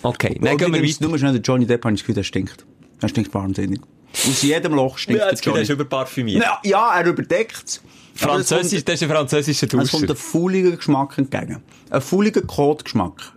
Okay, 0.01 0.39
dann 0.41 0.57
gehen 0.57 0.73
wir 0.73 0.81
weiter. 0.83 1.07
Nur 1.07 1.17
schnell, 1.17 1.39
Johnny 1.43 1.65
Depp, 1.65 1.83
habe 1.85 1.93
ich 1.93 1.99
das 1.99 2.03
Gefühl, 2.05 2.15
der 2.15 2.23
stinkt. 2.23 2.65
Er 3.01 3.09
stinkt 3.09 3.33
wahnsinnig. 3.33 3.79
Aus 4.13 4.41
jedem 4.41 4.73
Loch 4.73 4.97
stinkt 4.97 5.19
Ja, 5.21 5.27
der 5.29 5.37
er 5.37 5.41
Johnny. 5.43 5.65
schon 5.65 5.75
überparfümiert. 5.75 6.43
Ja, 6.43 6.59
ja, 6.63 6.95
er 6.99 7.05
überdeckt 7.05 7.81
Französisch, 8.15 8.83
das 8.85 8.95
ist 8.95 9.03
ein 9.03 9.09
französischer 9.09 9.65
Es 9.65 9.71
kommt 9.71 9.91
Duscher. 10.03 10.09
ein 10.09 10.15
fauliger 10.15 10.71
Geschmack 10.71 11.17
entgegen. 11.17 11.61
Ein 11.89 12.01
fauliger 12.01 12.41
Kotgeschmack. 12.41 13.33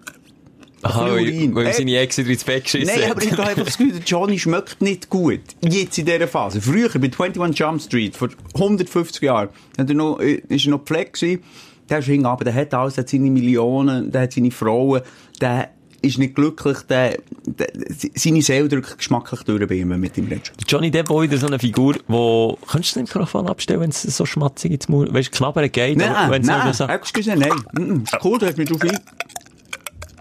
Aha, 0.82 1.06
weil 1.10 1.22
Urin. 1.24 1.54
weil 1.54 1.64
ihm 1.64 1.70
Äh, 1.70 1.72
seine 1.72 1.96
Ex 1.98 2.18
wieder 2.18 2.30
ins 2.30 2.44
Bett 2.44 2.64
geschissen 2.64 2.94
Nein, 2.94 3.10
aber 3.10 3.22
ich 3.22 3.32
habe 3.32 3.44
einfach 3.46 3.64
das 3.64 3.78
Gefühl, 3.78 4.00
Johnny 4.04 4.38
schmeckt 4.38 4.80
nicht 4.80 5.08
gut. 5.08 5.40
Jetzt 5.62 5.98
in 5.98 6.06
dieser 6.06 6.28
Phase. 6.28 6.60
Früher, 6.60 6.88
bei 6.88 7.10
21 7.10 7.58
Jump 7.58 7.82
Street, 7.82 8.16
vor 8.16 8.28
150 8.54 9.22
Jahren, 9.22 9.48
hat 9.76 9.88
er 9.88 9.94
noch, 9.94 10.20
äh, 10.20 10.42
ist 10.48 10.66
er 10.66 10.70
noch 10.70 10.78
gepflegt 10.80 11.14
gewesen. 11.20 11.42
Der 11.90 11.98
ist 11.98 12.04
hingegangen, 12.06 12.44
der 12.44 12.54
hat 12.54 12.74
alles, 12.74 12.94
der 12.94 13.02
hat 13.02 13.08
seine 13.08 13.30
Millionen, 13.30 14.12
der 14.12 14.22
hat 14.22 14.32
seine 14.34 14.50
Frauen, 14.50 15.00
der 15.40 15.70
ist 16.02 16.18
nicht 16.18 16.34
glücklich, 16.34 16.78
der, 16.88 17.18
der 17.44 17.68
seine 18.14 18.42
Seele 18.42 18.68
drückt 18.68 18.98
geschmacklich 18.98 19.42
durch 19.42 19.66
bei 19.66 19.76
ihm, 19.76 19.90
wenn 19.90 20.00
mit 20.00 20.16
ihm 20.16 20.28
redest. 20.28 20.52
Johnny 20.68 20.90
Depp 20.90 21.10
auch 21.10 21.22
wieder 21.22 21.38
so 21.38 21.46
eine 21.46 21.58
Figur, 21.58 21.96
wo, 22.06 22.58
kannst 22.70 22.94
du 22.94 23.00
das 23.00 23.08
Mikrofon 23.08 23.48
abstellen, 23.48 23.80
wenn 23.80 23.90
es 23.90 24.02
so 24.02 24.24
schmatzig 24.24 24.72
ins 24.72 24.88
Maul, 24.88 25.12
weißt 25.12 25.34
du, 25.34 25.38
knabbern 25.38 25.70
geht, 25.72 26.00
aber 26.00 26.12
Nein, 26.12 26.30
wenn's 26.30 26.46
nein, 26.46 26.66
noch 26.66 26.74
so, 26.74 26.84
excuse, 26.84 27.34
nein. 27.34 27.50
Mm, 27.72 27.80
mm, 27.80 28.02
Ist 28.04 28.18
cool, 28.22 28.38
du 28.38 28.46
hast 28.46 28.58
mich 28.58 28.68
drauf 28.68 28.82
ein... 28.82 28.98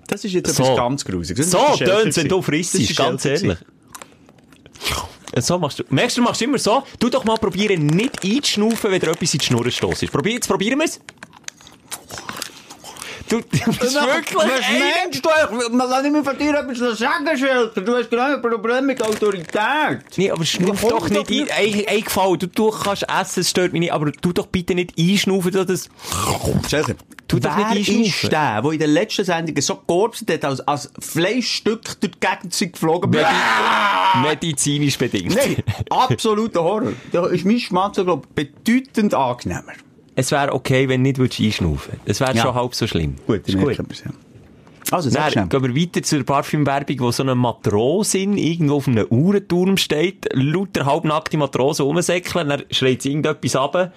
Das 0.08 0.24
ist 0.24 0.34
jetzt 0.34 0.56
So. 0.56 0.63
etwas 0.63 0.78
ganz 0.78 1.06
Grusiges. 1.06 1.52
so 1.52 1.60
tönt's, 1.78 2.17
wenn 2.17 2.28
du 2.28 2.41
frisst, 2.41 2.96
ganz 2.96 3.26
ehrlich. 3.26 3.58
So 5.39 5.60
machst 5.60 5.80
du, 5.80 5.84
merkst 5.89 6.17
du, 6.17 6.22
du 6.22 6.26
machst 6.28 6.41
immer 6.41 6.58
so, 6.58 6.84
du 7.00 7.10
doch 7.10 7.24
mal 7.26 7.36
probieren, 7.38 7.86
nicht 7.86 8.24
einzuschnaufen, 8.24 8.89
wenn 8.91 9.00
dir 9.00 9.10
etwas 9.10 9.34
in 9.34 9.39
die 9.39 9.46
Schnur 9.46 9.70
stoßt. 9.70 10.10
Probier, 10.12 10.34
jetzt 10.34 10.48
probieren 10.48 10.80
wir's. 10.80 11.00
Du, 13.30 13.38
du 13.42 13.42
bist 13.42 13.80
wirklich 13.82 14.36
Was 14.36 14.44
einer- 14.44 14.52
meinst 15.04 15.26
du? 15.26 15.76
Man 15.76 15.90
kann 15.90 16.04
nicht 16.04 16.12
mehr 16.13 16.24
von 16.24 16.38
dir 16.38 16.54
etwas 16.58 16.98
sagen, 17.00 17.38
Schelker. 17.38 17.82
Du 17.82 17.96
hast 17.96 18.10
genau 18.10 18.24
ein 18.34 18.42
Problem 18.42 18.86
mit 18.86 19.02
Autorität. 19.04 20.00
Nee, 20.16 20.32
aber 20.32 20.46
schnuff 20.46 20.80
komm 20.82 20.90
doch 20.92 21.10
nicht 21.10 21.18
doch 21.22 21.30
nicht. 21.30 21.52
ein, 21.52 21.74
ein, 21.74 21.86
ein 21.88 22.02
Gefallen. 22.04 22.40
Du, 22.40 22.48
du 22.48 22.70
kannst 22.70 23.04
essen, 23.10 23.42
es 23.42 23.50
stört 23.50 23.74
mich 23.74 23.82
nicht, 23.82 23.92
aber 23.94 24.12
tu 24.13 24.32
doch 24.32 24.48
bitte 24.48 24.76
nicht 24.76 24.94
einschnaufen, 24.98 25.52
dass 25.52 25.66
das... 25.66 25.90
Schelker, 26.70 26.94
Tu 27.28 27.40
doch 27.40 27.58
wer 27.58 27.70
nicht 27.72 27.90
ist 27.90 27.96
einschnaufen. 27.98 28.30
der, 28.30 28.62
der 28.62 28.72
in 28.72 28.80
der 28.80 28.88
letzten 28.88 29.26
Sendung 29.26 29.62
so 29.62 29.76
gekorpset 29.76 30.30
hat, 30.32 30.46
als, 30.46 30.62
als 30.68 30.90
Fleischstück 31.00 31.84
durch 31.84 32.13
die 32.13 32.20
Gegend 32.20 32.54
sind 32.54 32.74
geflogen? 32.74 33.10
Medi 33.10 33.26
medizinisch 34.24 34.98
bedingt. 34.98 35.36
Nein, 35.36 35.58
absoluter 35.90 36.63
Horror. 36.63 36.94
Da 37.12 37.26
ist 37.28 37.46
mein 37.46 37.60
Schmatzer, 37.60 38.06
glaube 38.06 38.26
ich, 38.38 38.50
bedeutend 38.54 39.13
angenehmer. 39.13 39.74
Es 40.20 40.32
wäre 40.32 40.52
okay, 40.52 40.90
wenn 40.90 41.04
du 41.04 41.10
nicht 41.10 41.20
würdest 41.20 41.40
einschnaufen 41.40 41.94
Es 42.06 42.20
wäre 42.20 42.36
Ja. 42.36 42.42
schon 42.42 42.56
halb 42.56 42.74
so 42.74 42.88
schlimm. 42.88 43.16
Gut, 43.28 43.48
ist 43.48 43.56
gut. 43.56 43.78
wir's, 43.78 44.04
ja. 44.04 44.12
Also, 44.90 45.12
sag 45.12 45.34
Dann 45.34 45.48
gehen 45.48 45.64
wir 45.64 45.76
weiter 45.76 46.02
zur 46.02 46.24
Parfümwerbung, 46.24 47.00
wo 47.02 47.12
so 47.12 47.22
ein 47.24 47.38
Matrosin 47.38 48.36
irgendwo 48.36 48.78
auf 48.78 48.88
einem 48.88 49.06
Uhrenturm 49.12 49.78
steht, 49.78 50.28
lauter 50.34 50.88
halbnackte 50.88 51.38
Matrosen 51.38 51.86
rumsäckeln, 51.86 52.50
dann 52.50 52.64
schreit 52.72 53.04
sie 53.04 53.10
irgendetwas 53.10 53.56
ab 53.56 53.92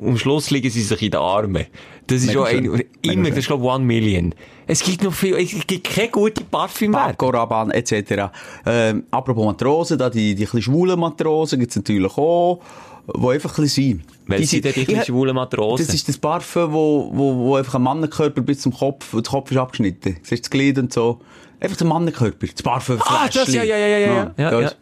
am 0.00 0.16
Schluss 0.16 0.50
liegen 0.50 0.70
sie 0.70 0.82
sich 0.82 1.02
in 1.02 1.10
den 1.10 1.20
Armen. 1.20 1.66
Das 2.06 2.22
ist 2.22 2.32
schön. 2.32 2.44
ein, 2.44 2.82
immer, 3.02 3.28
das 3.28 3.38
ist 3.38 3.46
glaube 3.46 3.64
One 3.64 3.84
Million. 3.84 4.34
Es 4.66 4.82
gibt 4.82 5.02
noch 5.02 5.12
viel, 5.12 5.34
es 5.34 5.66
gibt 5.66 5.84
keine 5.88 6.08
gute 6.08 6.44
Parfümwerbung. 6.44 7.10
Paco 7.16 7.28
Rabanne 7.30 7.74
etc. 7.74 8.30
Ähm, 8.66 9.04
apropos 9.10 9.44
Matrosen, 9.44 9.98
da 9.98 10.10
die, 10.10 10.34
die 10.34 10.48
ein 10.50 10.62
schwulen 10.62 10.98
Matrosen 10.98 11.60
gibt's 11.60 11.76
natürlich 11.76 12.16
auch, 12.16 12.60
die 13.06 13.26
einfach 13.28 13.58
ein 13.58 13.62
bisschen 13.64 13.98
sind. 13.98 14.02
Weil 14.26 14.44
sie 14.44 14.60
denn 14.60 14.72
die 14.74 14.80
Ich- 14.92 15.04
schwulen 15.04 15.34
Matrosen? 15.34 15.84
Das 15.86 15.94
ist 15.94 16.08
das 16.08 16.16
Parfum, 16.18 16.72
wo, 16.72 17.10
wo, 17.12 17.34
wo 17.36 17.56
einfach 17.56 17.74
ein 17.74 17.82
Mannenkörper 17.82 18.40
bis 18.42 18.60
zum 18.60 18.72
Kopf, 18.72 19.12
und 19.14 19.26
der 19.26 19.30
Kopf 19.30 19.50
ist 19.50 19.56
abgeschnitten. 19.58 20.16
Siehst 20.22 20.30
du 20.30 20.36
das 20.48 20.50
Glied 20.50 20.78
und 20.78 20.92
so? 20.92 21.20
Einfach 21.60 21.76
der 21.76 21.86
Mannenkörper, 21.86 22.46
das 22.46 22.62
Parfum 22.62 22.98
Ah, 23.04 23.28
das, 23.32 23.52
ja, 23.52 23.62
ja, 23.62 23.76
ja, 23.76 23.86
ja, 23.86 23.98
ja. 23.98 24.14
Ja, 24.36 24.50
das, 24.50 24.72
ja. 24.72 24.76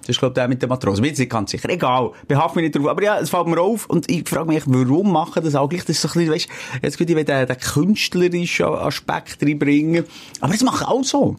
das 0.00 0.08
ist, 0.08 0.18
glaube 0.18 0.32
ich, 0.32 0.34
der 0.34 0.48
mit 0.48 0.62
den 0.62 0.68
Matrosen. 0.68 1.02
Bin 1.02 1.12
nicht 1.14 1.30
ganz 1.30 1.50
sicher. 1.50 1.68
Egal. 1.68 2.10
Behaft 2.28 2.56
mich 2.56 2.64
nicht 2.64 2.76
drauf. 2.76 2.88
Aber 2.88 3.02
ja, 3.02 3.18
es 3.18 3.30
fällt 3.30 3.46
mir 3.46 3.60
auf. 3.60 3.86
Und 3.86 4.10
ich 4.10 4.28
frage 4.28 4.48
mich, 4.48 4.62
warum 4.66 5.12
machen 5.12 5.42
das 5.44 5.54
auch 5.54 5.68
gleich? 5.68 5.84
Das 5.84 5.96
ist 5.96 6.02
so 6.02 6.08
ein 6.08 6.12
bisschen, 6.26 6.32
weißt, 6.34 6.48
jetzt 6.82 7.00
würde 7.00 7.18
ich 7.18 7.24
den, 7.24 7.46
den 7.46 7.56
künstlerischen 7.58 8.66
Aspekt 8.66 9.42
reinbringen. 9.42 10.04
Aber 10.40 10.52
das 10.52 10.62
machen 10.62 10.86
auch 10.86 11.04
so. 11.04 11.36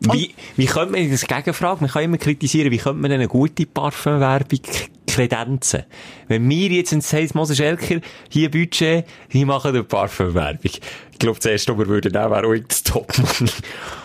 Wie, 0.00 0.34
wie 0.56 0.66
könnte 0.66 0.92
man, 0.92 1.10
das 1.10 1.26
Gegenfrage, 1.26 1.80
man 1.80 1.90
kann 1.90 2.04
immer 2.04 2.18
kritisieren, 2.18 2.70
wie 2.70 2.78
könnte 2.78 3.00
man 3.00 3.10
eine 3.10 3.26
gute 3.26 3.66
Parfümwerbung 3.66 4.60
kredenzen? 5.06 5.84
Wenn 6.28 6.48
wir 6.48 6.68
jetzt 6.68 6.92
in 6.92 7.00
Sales 7.00 7.34
Moses 7.34 7.56
Schelker 7.56 8.00
hier 8.28 8.50
Budget, 8.50 9.04
die 9.32 9.44
machen 9.44 9.70
eine 9.70 9.82
Parfümwerbung. 9.82 10.60
Ich 10.62 10.80
glaube, 11.18 11.38
erste, 11.48 11.72
was 11.72 11.78
wir 11.78 11.88
würden 11.88 12.12
nehmen, 12.12 12.30
wäre 12.30 12.46
auch 12.46 12.68
das 12.68 12.82
Top. 12.84 13.12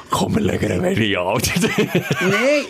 Komm, 0.10 0.36
wir 0.36 0.42
legen 0.42 0.72
eine 0.72 0.84
Variante. 0.84 1.52
Nein, 2.22 2.66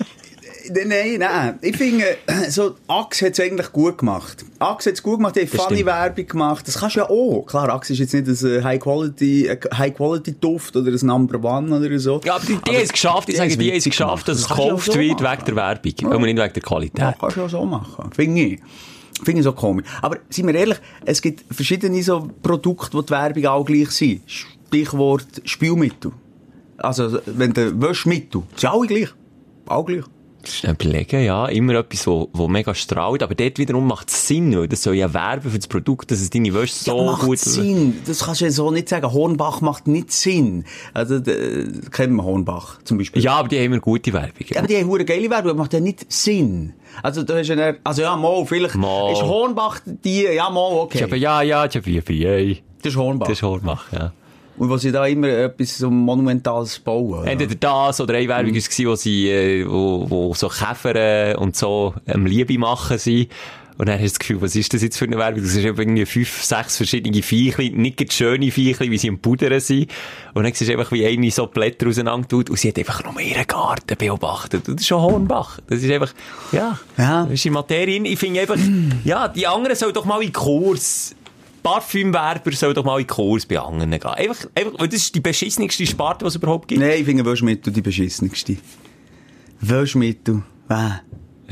nein, 0.71 0.87
nein, 0.87 1.15
nein. 1.19 1.59
Ich 1.61 1.75
finde, 1.77 2.03
so, 2.49 2.75
Axe 2.87 3.25
hat 3.25 3.33
es 3.33 3.39
eigentlich 3.39 3.71
gut 3.71 3.97
gemacht. 3.97 4.45
Axe 4.59 4.89
hat 4.89 4.95
es 4.95 5.03
gut 5.03 5.17
gemacht, 5.17 5.35
die 5.35 5.47
funny 5.47 5.75
stimmt. 5.75 5.85
Werbung 5.85 6.27
gemacht. 6.27 6.67
Das 6.67 6.79
kannst 6.79 6.95
du 6.95 6.99
ja 7.01 7.09
auch. 7.09 7.45
Klar, 7.47 7.69
Axe 7.73 7.93
ist 7.93 7.99
jetzt 7.99 8.13
nicht 8.13 8.27
ein 8.27 8.51
äh, 8.59 8.63
High-Quality, 8.63 9.47
äh, 9.47 9.59
High-Quality-Duft 9.77 10.75
oder 10.75 10.91
ein 10.91 11.05
Number 11.05 11.43
One 11.43 11.75
oder 11.77 11.99
so. 11.99 12.21
ja, 12.23 12.35
aber 12.35 12.45
die, 12.45 12.55
die 12.57 12.71
haben 12.71 12.83
es 12.83 12.91
geschafft, 12.91 13.29
ich 13.29 13.37
sage, 13.37 13.55
die 13.57 13.69
haben 13.69 13.77
es 13.77 13.83
geschafft, 13.83 14.27
dass 14.27 14.37
es 14.39 14.47
Das 14.47 14.55
du 14.57 14.61
ja 14.63 14.67
gekauft 14.69 14.91
so 14.91 14.99
wird 14.99 15.21
machen. 15.21 15.37
wegen 15.37 15.45
der 15.45 15.55
Werbung, 15.55 16.13
aber 16.13 16.25
nicht 16.25 16.37
wegen 16.37 16.53
der 16.53 16.63
Qualität. 16.63 16.99
Ja, 16.99 17.15
kannst 17.19 17.37
du 17.37 17.41
ja 17.41 17.49
so 17.49 17.65
machen. 17.65 18.09
Finde 18.13 18.41
ich. 18.41 18.59
Finde 19.23 19.39
ich 19.39 19.43
so 19.45 19.53
komisch. 19.53 19.85
Aber, 20.01 20.17
seien 20.29 20.47
wir 20.47 20.55
ehrlich, 20.55 20.77
es 21.05 21.21
gibt 21.21 21.43
verschiedene 21.53 22.01
so 22.03 22.29
Produkte, 22.41 22.97
wo 22.97 23.01
die 23.01 23.11
Werbung 23.11 23.45
auch 23.45 23.63
gleich 23.65 23.91
sind. 23.91 24.21
Stichwort 24.25 25.27
Spülmittel. 25.45 26.11
Also, 26.77 27.19
wenn 27.27 27.53
der 27.53 27.79
Wäschmittel, 27.79 28.41
sind 28.55 28.69
alle 28.69 28.87
gleich. 28.87 29.09
Auch 29.67 29.85
gleich. 29.85 30.03
Überlegen, 30.63 31.23
ja. 31.23 31.47
Immer 31.47 31.75
etwas, 31.75 32.05
wo, 32.07 32.29
wo 32.33 32.47
mega 32.47 32.73
strahlt. 32.73 33.23
Aber 33.23 33.35
dort 33.35 33.57
wiederum 33.57 33.87
macht 33.87 34.09
es 34.09 34.27
Sinn, 34.27 34.57
weil 34.57 34.67
das 34.67 34.83
soll 34.83 34.95
ja 34.95 35.13
werben 35.13 35.51
für 35.51 35.57
das 35.57 35.67
Produkt, 35.67 36.11
dass 36.11 36.21
es 36.21 36.29
deine 36.29 36.53
Wäsche 36.53 36.73
so 36.73 36.97
ja, 36.97 37.03
macht 37.03 37.21
gut... 37.21 37.39
Sinn. 37.39 38.01
Das 38.05 38.25
kannst 38.25 38.41
du 38.41 38.45
ja 38.45 38.51
so 38.51 38.71
nicht 38.71 38.89
sagen. 38.89 39.11
Hornbach 39.11 39.61
macht 39.61 39.87
nicht 39.87 40.11
Sinn. 40.11 40.65
Also, 40.93 41.15
äh, 41.15 41.67
kennen 41.91 42.15
wir 42.15 42.23
Hornbach 42.23 42.81
zum 42.83 42.97
Beispiel. 42.97 43.21
Ja, 43.21 43.35
aber 43.35 43.47
die 43.47 43.57
haben 43.57 43.65
immer 43.65 43.79
gute 43.79 44.13
Werbung. 44.13 44.45
Ja, 44.47 44.59
aber 44.59 44.67
die 44.67 44.77
haben 44.77 44.87
hure 44.87 45.05
geile 45.05 45.29
Werbung, 45.29 45.51
aber 45.51 45.59
macht 45.59 45.73
ja 45.73 45.79
nicht 45.79 46.11
Sinn. 46.11 46.73
Also, 47.01 47.23
da 47.23 47.37
hast 47.37 47.49
du 47.49 47.53
ja, 47.53 47.73
also 47.83 48.01
ja, 48.01 48.15
mal, 48.15 48.45
vielleicht 48.45 48.75
Mal. 48.75 49.13
ist 49.13 49.21
Hornbach 49.21 49.79
die, 49.85 50.23
ja, 50.23 50.49
mal, 50.49 50.73
okay. 50.73 51.07
Ja, 51.17 51.41
ja, 51.41 51.65
ich 51.65 51.75
habe 51.75 51.89
ja, 51.89 52.35
ja. 52.37 52.55
das 52.81 52.93
ist 52.93 52.97
Hornbach. 52.97 53.27
Das 53.27 53.37
ist 53.37 53.43
Hornbach, 53.43 53.91
ja. 53.91 54.13
Und 54.57 54.69
wo 54.69 54.77
sie 54.77 54.91
da 54.91 55.05
immer 55.07 55.27
etwas 55.29 55.77
so 55.79 55.89
Monumentales 55.89 56.77
bauen. 56.79 57.25
Entweder 57.25 57.55
das 57.55 57.99
oder 58.01 58.13
eine 58.13 58.27
Werbung 58.27 58.53
war, 58.53 58.91
wo 58.91 58.95
sie, 58.95 59.29
äh, 59.29 59.65
wo, 59.67 60.09
wo 60.09 60.33
so 60.35 60.47
Käfer 60.47 60.95
äh, 60.95 61.35
und 61.35 61.55
so 61.55 61.93
ähm, 62.07 62.25
Liebe 62.25 62.57
machen 62.59 62.97
sind. 62.97 63.29
Und 63.75 63.89
dann 63.89 63.95
hast 63.95 64.01
du 64.03 64.09
das 64.09 64.19
Gefühl, 64.19 64.41
was 64.43 64.55
ist 64.55 64.71
das 64.71 64.83
jetzt 64.83 64.97
für 64.99 65.05
eine 65.05 65.17
Werbung? 65.17 65.41
Das 65.41 65.55
ist 65.55 65.63
irgendwie 65.65 66.05
fünf, 66.05 66.43
sechs 66.43 66.77
verschiedene 66.77 67.23
Viechli, 67.23 67.71
nicht 67.71 68.13
schöne 68.13 68.51
Viechli, 68.51 68.91
wie 68.91 68.99
sie 68.99 69.07
im 69.07 69.17
Pudern 69.17 69.59
sind. 69.59 69.91
Und 70.35 70.43
dann 70.43 70.53
siehst 70.53 70.69
du 70.69 70.77
einfach, 70.77 70.91
wie 70.91 71.03
eine 71.07 71.31
so 71.31 71.47
Blätter 71.47 71.87
auseinander 71.87 72.27
tut 72.27 72.51
und 72.51 72.59
sie 72.59 72.67
hat 72.69 72.77
einfach 72.77 73.03
nur 73.03 73.19
ihren 73.19 73.47
Garten 73.47 73.97
beobachtet. 73.97 74.69
Und 74.69 74.75
das 74.75 74.83
ist 74.83 74.87
schon 74.87 75.01
Hornbach. 75.01 75.59
Das 75.67 75.81
ist 75.81 75.89
einfach, 75.91 76.13
ja, 76.51 76.77
Ja. 76.99 77.23
das 77.23 77.33
ist 77.33 77.43
die 77.45 77.49
Materie. 77.49 77.99
Ich 78.03 78.19
finde 78.19 78.41
einfach, 78.41 78.57
ja, 79.03 79.27
die 79.27 79.47
anderen 79.47 79.75
sollen 79.75 79.93
doch 79.93 80.05
mal 80.05 80.21
in 80.21 80.31
Kurs. 80.31 81.15
Parfümwerber 81.63 82.51
sollen 82.51 82.75
doch 82.75 82.83
mal 82.83 82.99
in 82.99 83.07
Kurs 83.07 83.45
bei 83.45 83.57
anderen 83.59 83.91
gehen. 83.91 84.03
Einfach, 84.03 84.47
einfach, 84.53 84.73
weil 84.77 84.87
das 84.87 84.99
ist 84.99 85.15
die 85.15 85.21
beschissenste 85.21 85.87
Sparte, 85.87 86.25
die 86.25 86.27
es 86.27 86.35
überhaupt 86.35 86.67
gibt. 86.67 86.81
Nein, 86.81 86.99
ich 86.99 87.05
finde 87.05 87.25
Wäschmittel 87.25 87.71
die 87.71 87.81
beschissenste. 87.81 88.57
Wäschmittel. 89.61 90.43
Äh. 90.69 90.89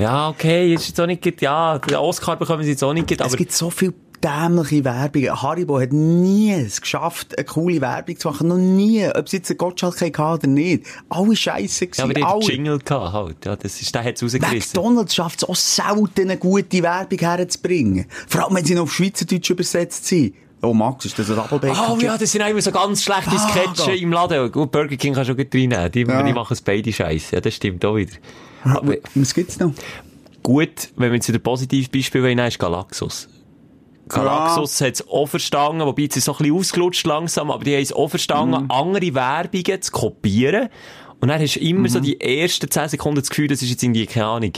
Ja, 0.02 0.30
okay, 0.30 0.68
jetzt 0.68 0.82
ist 0.82 0.88
jetzt 0.90 1.02
auch 1.02 1.06
nicht, 1.06 1.42
ja, 1.42 1.78
den 1.80 1.96
Oscar 1.98 2.36
bekommen 2.36 2.64
sie 2.64 2.72
jetzt 2.72 2.84
auch 2.84 2.94
nicht, 2.94 3.08
gerade, 3.08 3.24
Es 3.24 3.30
aber 3.30 3.38
gibt 3.38 3.52
so 3.52 3.70
viel 3.70 3.94
dämliche 4.24 4.84
Werbungen. 4.84 5.42
Haribo 5.42 5.80
hat 5.80 5.92
nie 5.94 6.52
es 6.54 6.82
geschafft, 6.82 7.38
eine 7.38 7.46
coole 7.46 7.82
Werbung 7.82 8.18
zu 8.20 8.30
machen. 8.30 8.48
Noch 8.48 8.58
nie. 8.58 9.06
Ob 9.08 9.26
es 9.26 9.32
jetzt 9.32 9.50
ein 9.52 9.58
Gottschalk 9.58 10.00
hatte 10.02 10.22
oder 10.22 10.48
nicht. 10.48 10.86
Alle 11.10 11.36
scheisse 11.36 11.86
ja, 11.86 12.04
aber 12.04 12.14
gewesen. 12.14 12.16
die 12.16 12.24
hat 12.26 12.34
alle. 12.34 12.46
Jingle 12.54 12.80
gehabt, 12.80 13.14
halt. 13.14 13.46
Ja, 13.46 13.56
das 13.56 13.82
ist, 13.82 13.94
der 13.94 14.04
hat's 14.04 14.24
rausgerissen. 14.24 14.58
McDonalds 14.82 15.16
schafft 15.16 15.44
es 15.44 15.50
auch 15.50 15.56
selten, 15.56 16.22
eine 16.22 16.38
gute 16.38 16.82
Werbung 16.84 17.20
herzubringen. 17.20 18.06
Vor 18.28 18.46
allem, 18.46 18.56
wenn 18.56 18.66
sie 18.66 18.76
noch 18.76 18.84
auf 18.84 18.94
Schweizerdeutsch 18.94 19.50
übersetzt 19.50 20.06
sind. 20.06 20.34
Oh, 20.64 20.74
Max, 20.76 21.06
ist 21.06 21.18
das 21.18 21.28
ein 21.30 21.38
Doppelbacon? 21.38 21.98
Oh 21.98 22.00
ja, 22.00 22.18
das 22.18 22.32
sind 22.32 22.44
auch 22.44 22.48
immer 22.50 22.62
so 22.62 22.72
ganz 22.72 23.04
schlechte 23.04 23.32
Ah, 23.32 23.50
Sketche 23.50 23.96
im 23.96 24.12
Laden. 24.12 24.52
Gut, 24.52 24.72
Burger 24.72 24.96
King 24.96 25.16
kannst 25.16 25.30
du 25.30 25.34
schon 25.34 25.44
gut 25.44 25.56
reinnehmen. 25.56 25.92
Die, 25.92 26.02
Ja. 26.02 26.22
die 26.22 26.34
machen 26.34 26.54
es 26.54 26.62
beide 26.62 26.94
scheiße. 26.94 27.34
Ja, 27.36 27.42
das 27.42 27.56
stimmt 27.56 27.84
auch 27.84 27.96
wieder. 27.96 28.12
Aber 28.64 28.94
Was 29.16 29.34
gibt's 29.34 29.58
noch? 29.58 29.74
gut, 30.44 30.90
wenn 30.98 31.10
wir 31.10 31.16
jetzt 31.16 31.28
wieder 31.30 31.40
positives 31.40 31.90
Beispiel 31.90 32.22
nehmen, 32.22 32.48
ist 32.48 32.60
Galaxus. 32.60 33.28
Galaxus 34.14 34.82
hat 34.82 34.94
es 34.94 35.08
auch 35.08 35.26
verstanden, 35.28 35.86
wobei 35.86 36.08
es 36.14 36.24
so 36.26 36.34
ein 36.34 36.38
bisschen 36.40 36.56
ausgelutscht 36.56 37.06
langsam, 37.06 37.52
aber 37.52 37.64
die 37.64 37.74
haben 37.76 37.82
es 37.82 37.94
auch 37.94 38.08
verstanden, 38.10 38.64
Mhm. 38.66 38.72
andere 38.72 39.14
Werbungen 39.16 39.82
zu 39.82 39.92
kopieren. 39.92 40.70
Und 41.20 41.28
dann 41.30 41.40
hast 41.40 41.56
du 41.56 41.60
immer 41.60 41.88
so 41.88 42.00
die 42.00 42.20
ersten 42.20 42.70
10 42.70 42.90
Sekunden 42.90 43.20
das 43.20 43.30
Gefühl, 43.30 43.48
das 43.48 43.62
ist 43.62 43.70
jetzt 43.70 43.84
irgendwie, 43.84 44.06
keine 44.08 44.26
Ahnung. 44.26 44.54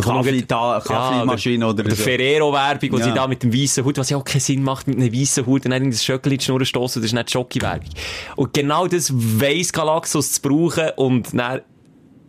Kaffee, 0.00 0.42
da, 0.42 0.82
Kaffeemaschine 0.84 1.66
oder, 1.68 1.84
oder 1.84 1.94
so. 1.94 2.02
Ferrero-Werbung, 2.02 2.92
wo 2.92 2.98
Ja. 2.98 3.04
sie 3.04 3.12
da 3.12 3.28
mit 3.28 3.42
dem 3.44 3.52
weißen 3.54 3.84
Hut, 3.84 3.96
was 3.96 4.10
ja 4.10 4.16
auch 4.16 4.24
keinen 4.24 4.40
Sinn 4.40 4.62
macht, 4.64 4.88
mit 4.88 4.96
einem 4.98 5.12
weißen 5.12 5.46
Hut 5.46 5.64
und 5.64 5.70
dann 5.70 5.88
das 5.90 6.04
Schöckchen 6.04 6.32
in 6.32 6.38
die 6.38 6.44
Schnur 6.44 6.64
stossen, 6.64 7.00
das 7.00 7.06
ist 7.10 7.14
nicht 7.14 7.28
die 7.28 7.32
Schoki-Werbung. 7.32 7.88
Und 8.34 8.52
genau 8.54 8.88
das 8.88 9.12
weiss 9.14 9.72
Galaxus 9.72 10.32
zu 10.32 10.42
brauchen 10.42 10.90
und 10.96 11.28
dann 11.38 11.60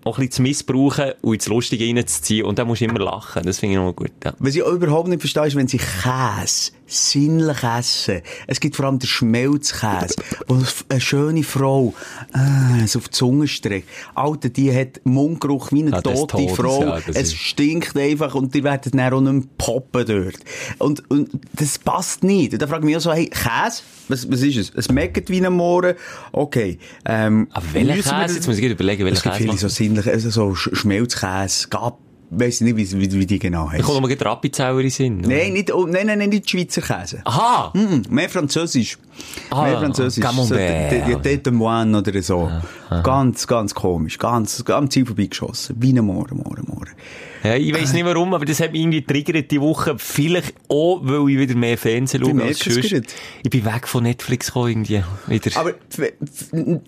auch 0.05 0.19
ein 0.19 0.31
zu 0.31 0.41
missbrauchen 0.41 1.13
und 1.21 1.33
ins 1.33 1.47
Lustige 1.47 1.85
reinzuziehen. 1.85 2.45
Und 2.45 2.59
dann 2.59 2.67
musst 2.67 2.81
du 2.81 2.85
immer 2.85 2.99
lachen. 2.99 3.43
Das 3.43 3.59
finde 3.59 3.73
ich 3.75 3.81
noch 3.81 3.93
gut, 3.93 4.11
ja. 4.23 4.33
Was 4.39 4.55
ich 4.55 4.61
überhaupt 4.61 5.09
nicht 5.09 5.19
verstehe, 5.19 5.47
ist, 5.47 5.55
wenn 5.55 5.67
sie 5.67 5.79
Käse 5.79 6.71
sinnlich 6.87 7.63
essen. 7.63 8.21
Es 8.47 8.59
gibt 8.59 8.75
vor 8.75 8.85
allem 8.85 8.99
den 8.99 9.07
Schmelzkäse, 9.07 10.15
wo 10.47 10.61
eine 10.89 11.01
schöne 11.01 11.43
Frau 11.43 11.93
äh, 12.33 12.85
so 12.87 12.99
auf 12.99 13.05
die 13.09 13.11
Zunge 13.11 13.47
streckt. 13.47 13.87
Alter, 14.13 14.49
die 14.49 14.75
hat 14.75 15.01
Mundgeruch 15.03 15.71
wie 15.71 15.81
eine 15.81 15.91
des 15.91 16.01
tote 16.03 16.49
Frau. 16.49 16.83
ja, 16.83 16.99
es 17.13 17.33
stinkt 17.33 17.97
einfach 17.97 18.35
und 18.35 18.53
die 18.53 18.63
werden 18.63 18.91
dann 18.95 19.13
auch 19.13 19.21
nicht 19.21 19.33
mehr 19.33 19.43
poppen 19.57 20.05
dort. 20.05 20.37
Und, 20.79 21.09
und 21.09 21.29
das 21.53 21.79
passt 21.79 22.23
nicht. 22.23 22.53
Und 22.53 22.61
da 22.61 22.67
frage 22.67 22.81
ich 22.81 22.85
mich 22.85 22.97
auch 22.97 23.01
so, 23.01 23.13
hey, 23.13 23.27
Käse? 23.29 23.81
Was, 24.07 24.29
was 24.31 24.41
ist 24.41 24.57
es? 24.57 24.71
Es 24.75 24.85
schmeckt 24.85 25.29
wie 25.29 25.43
ein 25.43 25.51
Mohren? 25.53 25.95
Okay. 26.31 26.77
Ähm, 27.05 27.47
Aber 27.51 27.65
welcher 27.73 27.95
Käse? 28.21 28.35
Jetzt 28.35 28.47
muss 28.47 28.57
ich 28.59 28.63
überlegen, 28.63 29.03
welcher 29.05 29.15
Es 29.17 29.23
gibt 29.23 29.35
Käse 29.35 29.47
viele 29.47 29.57
so 29.57 29.67
sinnliche, 29.67 30.11
also 30.11 30.29
so 30.29 30.49
Sch- 30.49 30.75
Schmelzkäse, 30.75 31.67
Gab, 31.69 31.97
weiss 32.29 32.61
ich 32.61 32.73
nicht, 32.73 32.77
wie, 32.77 33.01
wie, 33.01 33.11
wie 33.19 33.25
die 33.25 33.39
genau 33.39 33.65
Da 33.65 33.71
heißen. 33.73 33.85
kommt 33.85 34.01
mal 34.01 34.13
Rappizeller 34.13 34.79
in 34.79 34.89
Sinn. 34.89 35.19
oder? 35.19 35.29
Nein, 35.29 35.53
nicht, 35.53 35.73
oh, 35.73 35.85
nein, 35.85 36.07
nein, 36.07 36.19
nein, 36.19 36.29
nicht 36.29 36.49
Schweizer 36.49 36.81
Käse. 36.81 37.21
Aha! 37.25 37.71
Mm, 37.73 38.01
mehr 38.13 38.29
Französisch. 38.29 38.97
Ah, 39.49 39.63
mehr 39.63 39.79
Französisch. 39.79 40.23
Camembert. 40.23 41.23
Tete 41.23 41.51
Moine 41.51 41.97
oder 41.97 42.21
so. 42.21 42.49
Ganz, 43.03 43.47
ganz 43.47 43.73
komisch. 43.73 44.17
Ganz, 44.17 44.63
am 44.69 44.89
Ziel 44.89 45.05
vorbeigeschossen. 45.05 45.75
Wie 45.79 45.93
ein 45.93 46.03
Mohren, 46.05 46.37
Mohren, 46.37 46.65
Mohren. 46.67 46.89
Ja, 47.45 47.55
ich 47.55 47.73
weiss 47.73 47.93
nicht 47.93 48.05
warum, 48.05 48.33
aber 48.33 48.45
das 48.45 48.59
hat 48.59 48.71
mich 48.71 48.81
irgendwie 48.81 49.03
triggert 49.03 49.51
die 49.51 49.61
Woche. 49.61 49.95
Vielleicht 49.97 50.53
auch, 50.67 50.99
weil 51.03 51.29
ich 51.29 51.37
wieder 51.37 51.55
mehr 51.55 51.77
Fernsehen 51.77 52.23
schaue 52.25 52.43
als 52.43 52.59
sonst. 52.59 52.91
Ich 53.43 53.49
bin 53.49 53.65
weg 53.65 53.87
von 53.87 54.03
Netflix 54.03 54.47
gekommen, 54.47 54.69
irgendwie. 54.69 55.03
Wieder. 55.27 55.59
Aber 55.59 55.73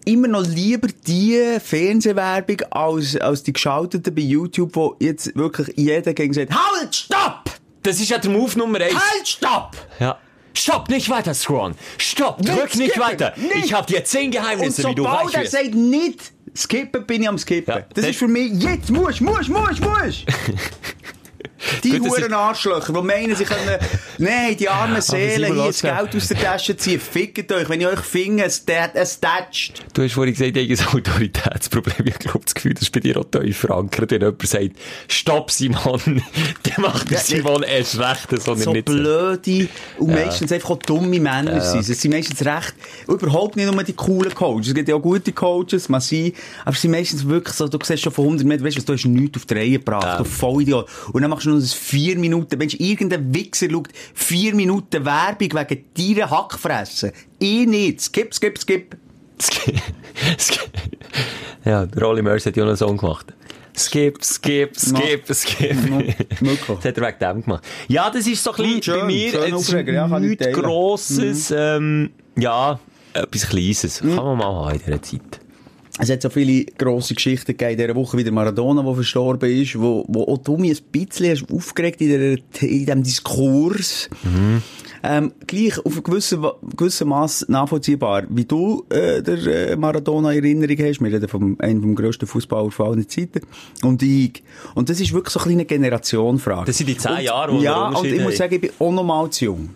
immer 0.06 0.28
noch 0.28 0.46
lieber 0.48 0.88
die 1.06 1.58
Fernsehwerbung 1.64 2.62
als, 2.72 3.16
als 3.18 3.44
die 3.44 3.54
geschalteten 3.54 4.14
bei 4.16 4.22
YouTube, 4.22 4.76
wo 4.76 4.96
jetzt 5.00 5.36
wirklich 5.36 5.76
jeder 5.78 6.14
gegen 6.14 6.34
sagt, 6.34 6.52
halt, 6.52 6.96
stopp! 6.96 7.44
das 7.84 8.00
ist 8.00 8.10
ja 8.10 8.18
der 8.18 8.32
Move 8.32 8.58
Nummer 8.58 8.82
eins. 8.82 8.94
Halt, 8.96 9.28
stopp! 9.28 9.78
Ja. 10.00 10.18
Stopp, 10.54 10.90
nicht 10.90 11.08
weiter 11.10 11.36
scrollen. 11.36 11.76
Stopp, 12.00 12.42
drück 12.42 12.76
nicht 12.76 12.92
skippen, 12.92 13.02
weiter. 13.02 13.34
nicht. 13.38 13.66
Ich 13.66 13.74
habe 13.74 13.86
dir 13.86 14.04
zehn 14.04 14.26
Und 14.26 14.32
Geheimnisse, 14.32 14.90
wie 14.90 14.96
du 14.96 15.04
sobald 15.04 15.28
reich 15.28 15.34
er 15.36 15.42
wirst. 15.44 15.52
sagt, 15.52 15.76
nicht 15.76 16.32
skippen, 16.58 17.06
bin 17.06 17.22
ich 17.22 17.30
am 17.30 17.38
skippen. 17.38 17.76
Ja, 17.76 17.86
das 17.94 18.06
ist 18.06 18.20
für 18.20 18.28
mich, 18.28 18.54
jetzt 18.62 18.90
musst, 18.90 19.22
musst, 19.22 19.50
musst, 19.50 19.82
musst! 19.82 20.26
Die 21.84 22.00
Huren 22.00 22.34
Arschlöcher, 22.34 22.94
die 22.94 23.02
meinen, 23.02 23.36
sie 23.36 23.44
können, 23.44 23.80
nein, 24.20 24.56
die 24.58 24.68
armen 24.70 25.02
Seelen, 25.02 25.54
hier 25.54 25.66
das 25.68 25.82
Geld 25.82 26.16
aus 26.16 26.28
der 26.28 26.40
Tasche 26.40 26.76
ziehen, 26.78 27.00
fickt 27.00 27.52
euch, 27.52 27.70
wenn 27.70 27.82
ich 27.82 27.88
euch 27.88 28.00
finde, 28.00 28.44
es 28.44 28.64
es 28.94 29.20
tätscht. 29.20 29.84
Du 29.94 30.04
hast 30.04 30.14
vorhin 30.14 30.34
gesagt, 30.34 30.58
ich 30.58 30.82
habe 30.82 30.92
ein 30.92 30.98
Autoritätsproblem. 31.00 32.08
Ich 32.08 32.20
glaube, 32.20 32.42
das 32.46 32.54
Gefühl, 32.56 32.74
das 32.74 32.84
ist 32.84 32.92
bei 32.92 33.00
dir 33.00 33.18
auch 33.18 33.26
tief 33.26 33.58
verankert. 33.58 34.12
Wenn 34.12 34.22
jemand 34.22 34.48
sagt, 34.48 34.72
stopp, 35.08 35.52
Simon, 35.52 36.02
dann 36.64 36.74
macht 36.82 37.10
der 37.10 37.18
Ja, 37.18 37.24
Simon 37.24 37.64
erst 37.64 38.00
recht, 38.00 38.32
er 38.32 38.40
so 38.40 38.72
nicht 38.74 38.88
sagen. 38.88 39.00
blöde 39.04 39.70
und 39.98 40.10
meistens 40.12 40.52
einfach 40.52 40.72
auch 40.72 40.80
dumme 40.80 41.20
Männer 41.20 41.62
sind. 41.62 41.88
Es 41.88 42.02
sind 42.02 42.12
meistens 42.12 42.44
recht, 42.46 42.74
überhaupt 43.08 43.56
nicht 43.56 43.72
nur 43.72 43.84
die 43.84 43.94
coolen 43.94 44.34
Coaches. 44.34 44.68
Es 44.70 44.74
gibt 44.74 44.90
ja 44.90 44.96
auch 44.96 45.02
gute 45.02 45.32
Coaches, 45.32 45.90
man 45.90 46.02
sie, 46.02 46.34
aber 46.66 46.76
es 46.76 46.82
sind 46.82 46.92
meistens 46.92 47.28
wirklich 47.28 47.56
so, 47.56 47.68
du 47.68 47.78
siehst 47.84 48.04
schon 48.04 48.12
von 48.14 48.26
100 48.26 48.46
Meter, 48.48 48.64
weißt 48.64 48.78
du, 48.78 48.82
du 48.82 48.94
hast 48.94 49.06
nichts 49.06 49.38
auf 49.38 49.46
die 49.46 49.54
Reihe 49.54 49.72
gebracht, 49.72 50.04
Ja. 50.04 50.18
du 50.18 50.24
Vollidiot. 50.24 50.88
Und 51.14 51.22
dann 51.22 51.30
machst 51.32 51.46
du 51.46 51.52
noch 51.52 51.60
das 51.60 51.74
vier 51.74 52.18
Minuten, 52.18 52.60
wenn 52.60 52.68
irgendein 52.80 53.34
Wichser 53.34 53.70
schaut, 53.70 53.88
vier 54.14 54.54
Minuten 54.56 55.06
Werbung 55.06 55.50
wegen 55.54 55.86
deiner 55.98 56.30
Hackfressen. 56.30 57.12
Ich 57.40 57.68
nicht. 57.68 58.02
Skip, 58.02 58.34
skip, 58.34 58.58
skip. 58.60 58.96
ja, 61.66 61.86
der 61.86 62.02
Rolly 62.04 62.22
Murs 62.22 62.46
hat 62.46 62.56
ja 62.58 62.64
noch 62.64 62.70
einen 62.70 62.78
Song 62.78 62.98
gemacht. 62.98 63.34
Skip, 63.78 64.24
skip, 64.24 64.76
skip, 64.76 65.26
skip. 65.32 65.76
Das 66.68 66.86
hat 66.86 66.98
er 66.98 67.08
wegen 67.08 67.20
dem 67.20 67.44
gemacht. 67.44 67.64
Ja, 67.88 68.10
das 68.10 68.26
ist 68.26 68.44
so 68.44 68.52
ein 68.54 68.64
bisschen 68.80 68.94
Hm, 68.96 69.02
bei 69.02 69.06
mir, 69.06 69.32
schön 69.64 69.88
ja, 69.94 70.20
nichts. 70.20 70.48
Grosses, 70.54 71.50
Mhm. 71.52 71.56
ähm, 71.58 72.10
ja, 72.38 72.80
etwas 73.14 73.48
Kleines. 73.50 74.00
Kann 74.00 74.16
man 74.16 74.38
mal 74.38 74.66
haben 74.66 74.80
in 74.80 74.86
dieser 74.86 75.02
Zeit. 75.04 75.40
Es 76.00 76.12
hat 76.12 76.22
so 76.22 76.30
viele 76.30 76.66
grosse 76.78 77.16
Geschichten 77.16 77.48
gegeben 77.58 77.72
in 77.72 77.78
dieser 77.78 77.96
Woche, 77.96 78.18
wie 78.18 78.24
der 78.24 78.32
Maradona, 78.34 78.84
der 78.84 78.94
verstorben 78.94 79.50
ist, 79.50 79.80
wo, 79.80 80.06
wo 80.08 80.24
auch 80.24 80.38
du 80.38 80.58
mich 80.58 80.80
ein 80.82 80.86
bisschen 80.92 81.32
hast 81.32 81.52
aufgeregt 81.52 82.02
in, 82.02 82.10
der, 82.10 82.38
in 82.62 82.86
diesem 82.86 83.04
Diskurs. 83.04 84.10
Ähm, 85.04 85.32
gleich 85.46 85.78
auf 85.86 85.96
ein 85.96 86.04
gewissen, 86.04 86.44
gewissen 86.76 87.08
Maß 87.08 87.46
nachvollziehbar, 87.50 88.24
wie 88.30 88.46
du 88.46 88.86
äh, 88.90 89.22
der 89.22 89.72
äh, 89.72 89.76
Maradona 89.76 90.32
in 90.34 90.44
Erinnerung 90.44 90.78
hast. 90.88 91.02
Wir 91.02 91.12
reden 91.14 91.28
vom 91.28 91.56
einem 91.60 91.82
vom 91.82 91.96
grössten 91.96 92.28
Fußballer 92.28 92.72
von 92.72 92.88
allen 92.88 93.08
Zeiten. 93.10 93.42
Und 93.84 94.02
ich. 94.04 94.44
Und 94.76 94.90
das 94.90 95.00
ist 95.00 95.14
wirklich 95.14 95.34
so 95.34 95.40
ein 95.40 95.52
eine 95.52 95.66
Generationenfrage. 95.66 96.66
Das 96.66 96.78
sind 96.78 96.88
die 96.90 96.98
zehn 96.98 97.12
Und- 97.14 97.22
Jahre, 97.22 97.52
wo 97.54 97.58
wir 97.58 97.64
Ja, 97.64 97.88
und 97.90 98.06
ich 98.06 98.22
muss 98.22 98.38
sagen, 98.38 98.54
ich 98.56 98.62
bin 98.62 98.72
auch 98.80 98.92
noch 98.92 99.04
mal 99.04 99.30
zu 99.30 99.46
jung. 99.46 99.70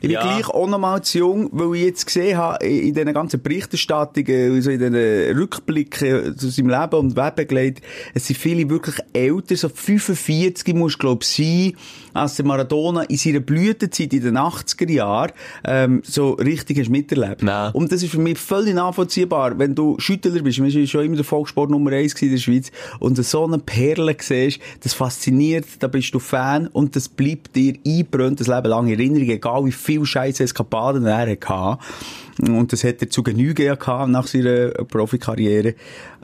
Ich 0.00 0.02
bin 0.02 0.12
Ja. 0.12 0.22
gleich 0.22 0.48
auch 0.48 0.68
noch 0.68 0.78
mal 0.78 1.02
zu 1.02 1.18
jung, 1.18 1.48
weil 1.52 1.76
ich 1.76 1.84
jetzt 1.84 2.06
gesehen 2.06 2.36
habe, 2.36 2.64
in 2.64 2.94
diesen 2.94 3.12
ganzen 3.12 3.42
Berichterstattungen, 3.42 4.54
also 4.54 4.70
in 4.70 4.78
diesen 4.78 5.38
Rückblicken 5.38 6.36
zu 6.38 6.50
seinem 6.50 6.70
Leben 6.70 6.94
und 6.94 7.16
Webbegleid, 7.16 7.80
es 8.14 8.26
sind 8.26 8.36
viele 8.36 8.68
wirklich 8.70 8.96
älter, 9.12 9.56
so 9.56 9.68
45 9.68 10.74
muss 10.74 10.92
ich 10.92 10.98
glaube 10.98 11.24
sein, 11.24 11.72
als 12.14 12.36
der 12.36 12.46
Maradona 12.46 13.02
in 13.02 13.16
seiner 13.16 13.40
Blütezeit 13.40 14.12
in 14.12 14.22
den 14.22 14.36
80er 14.38 14.90
Jahren 14.90 15.32
ähm, 15.64 16.02
so 16.04 16.32
richtig 16.32 16.78
hast 16.78 16.90
miterlebt. 16.90 17.42
Nein. 17.42 17.72
Und 17.72 17.92
das 17.92 18.02
ist 18.02 18.10
für 18.10 18.20
mich 18.20 18.38
völlig 18.38 18.74
nachvollziehbar, 18.74 19.58
wenn 19.58 19.74
du 19.74 19.96
Schüttler 19.98 20.42
bist, 20.42 20.62
wir 20.62 20.86
schon 20.86 21.04
immer 21.04 21.16
der 21.16 21.24
Volkssport 21.24 21.70
Nummer 21.70 21.92
1 21.92 22.20
in 22.22 22.30
der 22.30 22.38
Schweiz, 22.38 22.70
und 23.00 23.16
so 23.16 23.44
eine 23.44 23.58
Perle 23.58 24.16
siehst, 24.18 24.60
das 24.80 24.94
fasziniert, 24.94 25.66
da 25.80 25.88
bist 25.88 26.14
du 26.14 26.18
Fan 26.18 26.66
und 26.68 26.96
das 26.96 27.08
bleibt 27.08 27.56
dir 27.56 27.74
eingebrannt 27.86 28.40
das 28.40 28.46
Leben 28.46 28.68
lang 28.68 28.86
in 28.88 28.98
Erinnerung, 28.98 29.28
egal 29.28 29.64
wie 29.64 29.72
viel 29.88 30.04
scheiß 30.04 30.40
Eskapaden 30.40 31.06
er 31.06 31.26
hatte. 31.26 31.78
Und 32.40 32.72
das 32.72 32.84
hat 32.84 33.00
er 33.02 33.10
zu 33.10 33.22
Genüge 33.24 33.64
ja 33.64 33.74
gehabt 33.74 34.10
nach 34.10 34.26
seiner 34.28 34.68
Profikarriere. 34.68 35.74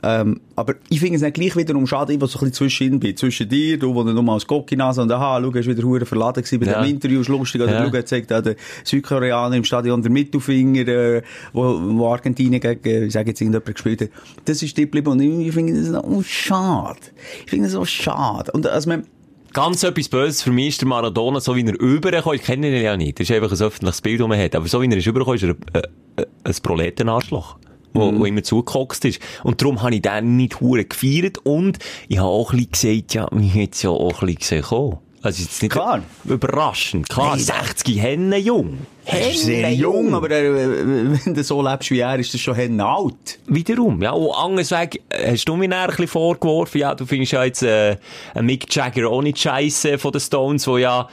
Ähm, 0.01 0.39
aber 0.55 0.75
ich 0.87 0.99
finde 0.99 1.15
es 1.15 1.21
nicht 1.23 1.33
gleich 1.33 1.55
wiederum 1.57 1.87
schade, 1.87 2.13
ich, 2.13 2.21
was 2.21 2.31
so 2.31 2.37
ein 2.39 2.51
bisschen 2.51 2.53
zwischen 2.53 2.83
ihnen 2.87 2.99
bin. 2.99 3.17
Zwischen 3.17 3.49
dir, 3.49 3.77
du, 3.77 3.93
wo 3.93 4.03
du 4.03 4.13
nur 4.13 4.33
als 4.33 4.45
Gocki-Nase 4.47 5.01
und 5.01 5.11
aha, 5.11 5.41
schau, 5.41 5.53
hast 5.53 5.67
wieder 5.67 5.83
hure 5.83 6.05
verladen 6.05 6.43
gewesen 6.43 6.59
bei 6.59 6.67
Ja. 6.67 6.81
dem 6.81 6.89
Interview, 6.89 7.19
ist 7.21 7.27
lustig, 7.27 7.61
oder 7.61 7.83
Ja. 7.83 7.91
schau, 7.91 8.01
zeigt 8.03 8.31
auch 8.31 8.41
der 8.41 8.55
Südkoreaner 8.85 9.55
im 9.57 9.63
Stadion 9.65 10.01
der 10.01 10.11
Mittelfinger, 10.11 10.87
äh, 10.87 11.21
wo, 11.51 11.63
wo 11.97 12.07
Argentinien 12.07 12.61
gegen, 12.61 13.07
ich 13.07 13.13
sage 13.13 13.31
jetzt 13.31 13.41
irgendjemand 13.41 13.73
gespielt 13.75 14.01
hat. 14.01 14.09
Das 14.45 14.61
ist 14.61 14.77
die 14.77 14.83
geblieben 14.83 15.09
und 15.09 15.19
ich 15.19 15.53
finde 15.53 15.81
das 15.81 15.93
auch 15.93 16.23
schade. 16.23 16.99
Ich 17.43 17.49
finde 17.49 17.65
das 17.67 17.75
auch 17.75 17.85
schade. 17.85 18.51
Und, 18.53 18.67
also, 18.67 18.89
man, 18.89 19.05
Ganz 19.55 19.83
etwas 19.83 20.09
Böses 20.09 20.43
für 20.43 20.51
mich 20.51 20.67
ist 20.67 20.81
der 20.81 20.89
Maradona, 20.89 21.39
so 21.39 21.55
wie 21.55 21.65
er 21.65 21.79
überkommt. 21.79 22.35
Ich 22.35 22.41
kenne 22.43 22.67
ihn 22.67 22.83
ja 22.83 22.97
nicht. 22.97 23.17
Das 23.17 23.29
ist 23.29 23.33
einfach 23.33 23.49
ein 23.53 23.61
öffentliches 23.65 24.01
Bild, 24.01 24.19
das 24.19 24.27
man 24.27 24.37
hat. 24.37 24.53
Aber 24.53 24.67
so 24.67 24.81
wie 24.81 24.87
er 24.87 24.97
ist 24.97 25.07
überkommt, 25.07 25.41
ist 25.41 25.43
er 25.43 25.51
ein, 25.51 25.81
ein, 26.17 26.25
ein 26.43 26.55
Proletenarschloch. 26.61 27.55
Wo, 27.93 28.11
Mhm. 28.11 28.19
wo 28.19 28.25
immer 28.25 28.43
zugekokst 28.43 29.05
ist. 29.05 29.21
Und 29.45 29.61
darum 29.61 29.81
habe 29.81 29.95
ich 29.95 30.01
den 30.01 30.35
nicht 30.35 30.59
hure 30.59 30.83
gefeiert. 30.83 31.37
Und 31.37 31.79
ich 32.09 32.17
habe 32.17 32.27
auch 32.27 32.51
ein 32.51 32.67
bisschen 32.67 33.07
gesagt, 33.07 33.13
ja, 33.13 33.29
mich 33.33 33.53
hätte 33.55 33.71
es 33.75 33.81
ja 33.83 33.91
auch 33.91 34.21
ein 34.21 34.35
bisschen 34.35 34.61
gesehen. 34.61 34.97
Also, 35.25 35.41
jetzt 35.41 35.59
nicht 35.63 35.71
Klar. 35.71 36.03
überraschend. 36.23 37.09
Klar, 37.09 37.31
Nein. 37.31 37.39
60 37.39 37.99
Hennen 37.99 38.39
jung. 38.43 38.85
ist 39.05 39.45
sehr 39.45 39.73
jung, 39.73 40.13
aber 40.13 40.29
äh, 40.29 41.23
wenn 41.25 41.33
du 41.33 41.43
so 41.43 41.63
lebst 41.63 41.89
wie 41.89 41.99
er, 41.99 42.19
ist 42.19 42.31
das 42.35 42.41
schon 42.41 42.53
hen 42.53 42.79
alt. 42.79 43.39
Wiederum, 43.47 44.03
ja. 44.03 44.11
Und 44.11 44.35
andersweg 44.35 45.01
äh, 45.09 45.31
hast 45.31 45.45
du 45.45 45.55
mir 45.55 45.75
ein 45.75 45.87
bisschen 45.87 46.07
vorgeworfen, 46.07 46.79
ja, 46.79 46.93
du 46.93 47.07
findest 47.07 47.31
ja 47.31 47.43
jetzt 47.43 47.63
äh, 47.63 47.97
einen 48.35 48.45
Mick 48.45 48.73
Jagger 48.73 49.09
ohne 49.11 49.35
Scheiße 49.35 49.97
von 49.97 50.11
den 50.11 50.21
Stones, 50.21 50.67
wo 50.67 50.77
ja, 50.77 51.09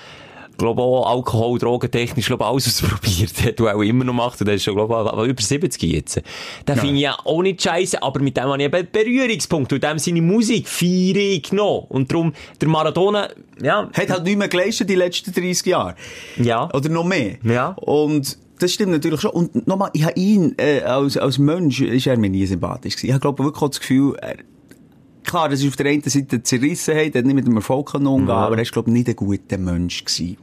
glaube 0.56 0.82
auch 0.82 1.10
Alkohol, 1.10 1.58
Drogentechnisch, 1.58 2.26
glaube 2.26 2.46
alles 2.46 2.66
ausprobiert 2.68 3.44
hat, 3.44 3.60
und 3.60 3.68
auch 3.68 3.80
immer 3.82 4.04
noch 4.04 4.12
macht, 4.12 4.40
und 4.40 4.46
der 4.46 4.56
ist 4.56 4.64
schon, 4.64 4.74
glaube 4.74 5.10
ich, 5.24 5.28
über 5.30 5.42
70 5.42 5.82
jetzt. 5.82 6.22
Den 6.66 6.76
finde 6.76 6.96
ich 6.96 7.02
ja 7.02 7.16
auch 7.24 7.42
nicht 7.42 7.62
scheiße, 7.62 8.02
aber 8.02 8.20
mit 8.20 8.36
dem 8.36 8.44
habe 8.44 8.58
ich 8.58 8.64
eben 8.64 8.74
einen 8.74 8.88
Berührungspunkt, 8.90 9.72
und 9.72 9.82
dem 9.82 9.98
seine 9.98 10.22
Musik 10.22 10.68
feiere 10.68 11.16
ich 11.16 11.52
noch. 11.52 11.86
Und 11.88 12.10
darum, 12.10 12.32
der 12.60 12.68
Maradona, 12.68 13.28
ja, 13.62 13.88
Hat 13.92 14.10
halt 14.10 14.24
nicht 14.24 14.38
mehr 14.38 14.48
geleistet 14.48 14.88
die 14.88 14.94
letzten 14.94 15.32
30 15.32 15.66
Jahre. 15.66 15.94
ja. 16.36 16.68
Oder 16.72 16.88
noch 16.88 17.04
mehr. 17.04 17.36
Ja. 17.44 17.68
Und 17.80 18.38
das 18.58 18.72
stimmt 18.72 18.92
natürlich 18.92 19.20
schon. 19.20 19.30
Und 19.32 19.66
nochmal, 19.66 19.90
ich 19.92 20.04
habe 20.04 20.18
ihn, 20.18 20.54
äh, 20.56 20.80
als, 20.80 21.16
als 21.16 21.38
Mensch, 21.38 21.80
ist 21.80 22.06
er 22.06 22.16
mir 22.16 22.30
nie 22.30 22.46
sympathisch 22.46 22.94
gewesen. 22.96 23.06
Ich 23.06 23.12
habe, 23.12 23.20
glaube 23.20 23.44
wirklich 23.44 23.70
das 23.70 23.80
Gefühl, 23.80 24.16
er, 24.20 24.36
klar, 25.24 25.48
das 25.48 25.60
ist 25.60 25.68
auf 25.68 25.76
der 25.76 25.86
einen 25.86 26.02
Seite 26.02 26.42
zerrissen, 26.42 26.96
hat, 26.96 27.14
nicht 27.14 27.34
mit 27.34 27.46
dem 27.46 27.56
Erfolg 27.56 27.94
umgehen, 27.94 28.30
aber 28.30 28.56
er 28.56 28.62
ist, 28.62 28.72
glaube 28.72 28.90
ich, 28.90 28.94
nicht 28.94 29.08
ein 29.08 29.16
guter 29.16 29.58
Mensch 29.58 30.04
gewesen. 30.04 30.36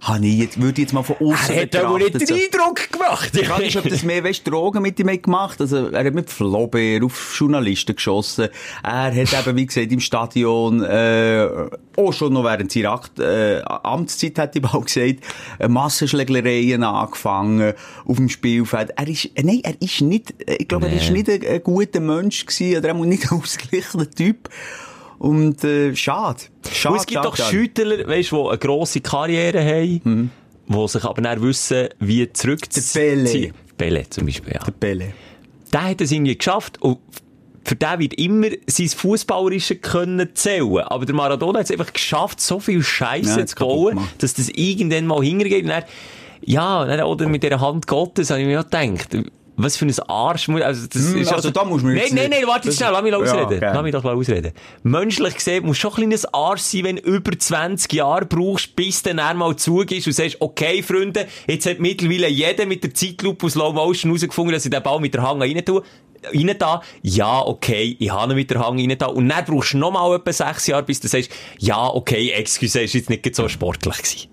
Habe 0.00 0.26
ich 0.26 0.38
jetzt, 0.38 0.60
würde 0.60 0.80
ich 0.80 0.86
jetzt 0.86 0.92
mal 0.92 1.02
von 1.02 1.16
außen 1.16 1.54
Er 1.54 1.62
hat 1.62 1.76
aber 1.76 1.98
nicht 1.98 2.14
den. 2.14 2.38
Eindruck 2.38 2.92
gemacht. 2.92 3.30
Ich 3.34 3.48
weiß 3.48 3.58
nicht, 3.58 3.76
ob 3.76 3.88
das 3.88 4.02
mehr, 4.02 4.22
weißt, 4.22 4.46
Drogen 4.46 4.82
mit 4.82 4.98
ihm 5.00 5.22
gemacht. 5.22 5.60
Also, 5.60 5.88
er 5.88 6.04
hat 6.04 6.14
mit 6.14 6.30
Flaubert 6.30 7.02
auf 7.02 7.34
Journalisten 7.36 7.96
geschossen. 7.96 8.48
Er 8.82 9.14
hat 9.14 9.16
eben, 9.16 9.56
wie 9.56 9.66
gesagt, 9.66 9.90
im 9.90 10.00
Stadion, 10.00 10.82
äh, 10.82 11.48
auch 11.96 12.12
schon 12.12 12.32
noch 12.32 12.44
während 12.44 12.70
seiner 12.70 12.92
Akt, 12.92 13.18
äh, 13.18 13.60
Amtszeit, 13.64 14.38
hat 14.38 14.56
ich 14.56 14.62
mal 14.62 14.80
gesagt, 14.80 15.24
Massenschlägereien 15.68 16.84
angefangen 16.84 17.74
auf 18.04 18.16
dem 18.16 18.28
Spielfeld. 18.28 18.90
Er 18.96 19.08
ist, 19.08 19.26
äh, 19.34 19.42
nein, 19.42 19.60
er 19.64 19.80
ist 19.80 20.00
nicht, 20.00 20.34
äh, 20.48 20.56
ich 20.60 20.68
glaube, 20.68 20.86
er 20.86 20.96
ist 20.96 21.10
nicht 21.10 21.28
ein, 21.28 21.44
ein 21.44 21.62
guter 21.62 22.00
Mensch 22.00 22.46
gewesen, 22.46 22.78
oder 22.78 22.88
er 22.88 22.94
muss 22.94 23.06
nicht 23.06 23.30
ein 23.30 23.40
ausgeglichener 23.40 24.10
Typ. 24.10 24.48
Und, 25.18 25.64
äh, 25.64 25.94
schade. 25.96 26.40
Schade, 26.72 26.92
Und 26.92 27.00
es 27.00 27.06
gibt 27.06 27.24
schade, 27.24 27.36
doch. 27.36 27.50
Schüttler, 27.50 28.06
weißt, 28.06 28.30
die 28.30 28.36
eine 28.36 28.58
grosse 28.58 29.00
Karriere 29.00 29.64
haben, 29.64 30.30
die 30.68 30.88
sich 30.88 31.04
aber 31.04 31.22
dann 31.22 31.42
wissen, 31.42 31.88
wie 31.98 32.32
zurückzuziehen. 32.32 33.52
Bele 33.76 34.08
zum 34.10 34.26
Beispiel, 34.26 34.52
ja. 34.54 34.64
Der 34.64 34.72
Pele. 34.72 35.12
Der 35.72 35.84
hat 35.84 36.00
es 36.00 36.12
irgendwie 36.12 36.36
geschafft 36.36 36.80
und 36.82 36.98
für 37.64 37.76
den 37.76 37.98
wird 37.98 38.14
immer 38.14 38.48
sein 38.66 38.88
Fußballerische 38.88 39.76
können 39.76 40.30
zählen. 40.34 40.78
Aber 40.78 41.04
der 41.04 41.14
Maradona 41.14 41.58
hat 41.58 41.66
es 41.66 41.70
einfach 41.70 41.92
geschafft, 41.92 42.40
so 42.40 42.60
viel 42.60 42.78
Ja, 42.78 42.82
Scheiße 42.82 43.40
hat's 43.40 43.54
zu 43.54 43.64
bauen, 43.64 44.00
dass 44.18 44.34
das 44.34 44.48
irgendwann 44.48 45.06
mal 45.06 45.22
hingeht. 45.22 45.64
Und 45.64 45.68
dann, 45.68 45.84
ja, 46.40 46.84
dann, 46.86 47.02
oder 47.02 47.28
mit 47.28 47.42
der 47.42 47.60
Hand 47.60 47.86
Gottes, 47.86 48.30
habe 48.30 48.40
ich 48.40 48.46
mir 48.46 48.60
auch 48.60 48.64
gedacht, 48.64 49.16
was 49.58 49.76
für 49.76 49.84
ein 49.86 49.94
Arsch, 50.08 50.48
also 50.48 50.86
das 50.86 51.02
Hm, 51.02 51.18
ist 51.20 51.32
also 51.32 51.50
da 51.50 51.64
muss 51.64 51.82
man 51.82 51.94
Nein, 51.94 52.04
nein, 52.12 52.30
nein, 52.30 52.44
warte 52.46 52.72
schnell, 52.72 52.90
lass 52.92 53.02
mich 53.02 53.12
Ja, 53.12 53.18
ausreden. 53.18 53.44
okay. 53.56 53.70
Lass 53.74 53.82
mich 53.82 53.92
doch 53.92 54.04
ausreden. 54.04 54.52
Menschlich 54.84 55.34
gesehen, 55.34 55.66
muss 55.66 55.76
schon 55.76 55.90
ein 55.92 55.96
kleines 55.96 56.32
Arsch 56.32 56.62
sein, 56.62 56.84
wenn 56.84 56.96
du 56.96 57.02
über 57.02 57.38
20 57.38 57.92
Jahre 57.92 58.24
brauchst, 58.24 58.74
bis 58.76 59.02
du 59.02 59.10
dann 59.10 59.18
einmal 59.18 59.56
zugehst 59.56 60.06
und 60.06 60.12
sagst, 60.14 60.36
okay, 60.40 60.82
Freunde, 60.82 61.26
jetzt 61.46 61.66
hat 61.66 61.80
mittlerweile 61.80 62.28
jeder 62.28 62.64
mit 62.66 62.84
der 62.84 62.94
Zeitlupe 62.94 63.46
aus 63.46 63.52
Slow 63.52 63.72
Motion 63.74 64.10
herausgefunden, 64.10 64.52
dass 64.54 64.64
ich 64.64 64.70
den 64.70 64.82
Ball 64.82 65.00
mit 65.00 65.12
der 65.14 65.22
Hand 65.28 65.42
rein 65.42 65.62
tue. 65.64 65.82
Rein 66.34 66.54
da, 66.58 66.82
ja, 67.02 67.40
okay, 67.46 67.96
ich 67.98 68.10
habe 68.10 68.32
ihn 68.32 68.36
mit 68.36 68.50
der 68.50 68.58
Hand 68.66 68.80
rein 68.80 68.96
da. 68.98 69.06
Und 69.06 69.28
dann 69.28 69.44
brauchst 69.44 69.74
du 69.74 69.78
nochmal 69.78 70.16
etwa 70.16 70.32
sechs 70.32 70.66
Jahre, 70.66 70.82
bis 70.82 71.00
du 71.00 71.08
sagst, 71.08 71.30
ja, 71.58 71.86
okay, 71.88 72.30
excuse, 72.30 72.80
ist 72.80 72.94
jetzt 72.94 73.10
nicht 73.10 73.34
so 73.36 73.48
sportlich 73.48 73.96
gewesen. 73.96 74.28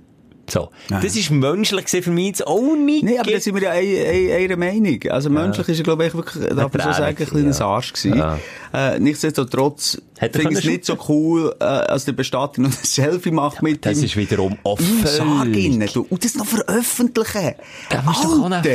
So. 0.49 0.69
Das 0.89 1.15
ist 1.15 1.31
menschlich 1.31 1.87
für 1.89 2.11
mich 2.11 2.27
jetzt 2.27 2.45
auch 2.47 2.75
nicht. 2.75 3.03
Nee, 3.03 3.17
aber 3.17 3.31
da 3.31 3.39
sind 3.39 3.55
wir 3.55 3.63
ja 3.63 3.71
ein- 3.71 3.79
ein- 3.87 4.43
einer 4.43 4.57
Meinung. 4.57 4.99
Also 5.09 5.29
menschlich 5.29 5.67
ist 5.69 5.79
er, 5.79 5.83
glaube 5.83 6.05
ich, 6.05 6.13
wirklich, 6.13 6.43
darf 6.49 6.71
man 6.73 6.81
so 6.81 6.91
sagen, 6.93 7.17
ein 7.17 7.27
kleines 7.27 7.59
ja. 7.59 7.65
Arsch 7.67 7.93
gewesen. 7.93 8.17
Ja. 8.17 8.39
Äh, 8.73 8.99
nichtsdestotrotz 8.99 10.01
finde 10.19 10.51
ich 10.51 10.59
es 10.59 10.65
nicht 10.65 10.85
so 10.85 10.97
cool, 11.09 11.55
äh, 11.59 11.63
als 11.63 12.05
der 12.05 12.11
Bestatter 12.13 12.61
noch 12.61 12.69
ein 12.69 12.77
Selfie 12.83 13.31
macht 13.31 13.61
mit 13.63 13.85
Das 13.85 13.97
ihm. 13.97 14.05
ist 14.05 14.15
wiederum 14.17 14.57
offen. 14.63 15.03
innen, 15.53 15.89
du. 15.93 16.05
Und 16.09 16.23
das 16.23 16.35
noch 16.35 16.45
veröffentlichen. 16.45 17.55
Da 17.89 18.01
musst 18.03 18.23
du 18.23 18.43
Alter. 18.43 18.69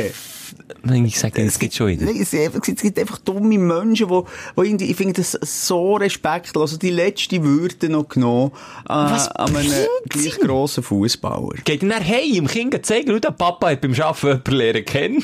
Ich 1.05 1.19
sage, 1.19 1.41
es 1.43 1.59
gibt 1.59 1.73
schon 1.73 1.87
wieder. 1.87 2.05
Nein, 2.05 2.19
es, 2.19 2.33
es 2.33 2.81
gibt 2.81 2.99
einfach 2.99 3.17
dumme 3.19 3.57
Menschen, 3.57 4.07
die, 4.07 4.21
die 4.57 4.61
irgendwie, 4.67 4.85
ich 4.85 4.95
finde 4.95 5.13
das 5.13 5.31
so 5.31 5.95
respektlos. 5.95 6.71
Also 6.71 6.77
die 6.77 6.89
letzte 6.89 7.43
Würde 7.43 7.89
noch 7.89 8.09
genommen, 8.09 8.51
äh, 8.87 8.93
an 8.93 9.55
einem 9.55 9.87
gleich 10.09 10.39
grossen 10.39 10.83
Fußballer. 10.83 11.55
Geht 11.63 11.83
dann 11.83 11.91
hey, 11.91 12.37
im 12.37 12.47
Kind 12.47 12.85
zeigen, 12.85 13.19
der 13.21 13.31
Papa 13.31 13.69
hat 13.69 13.81
beim 13.81 13.93
Arbeiten 13.93 14.27
jemanden 14.27 14.51
lernen 14.51 14.85
kennen. 14.85 15.23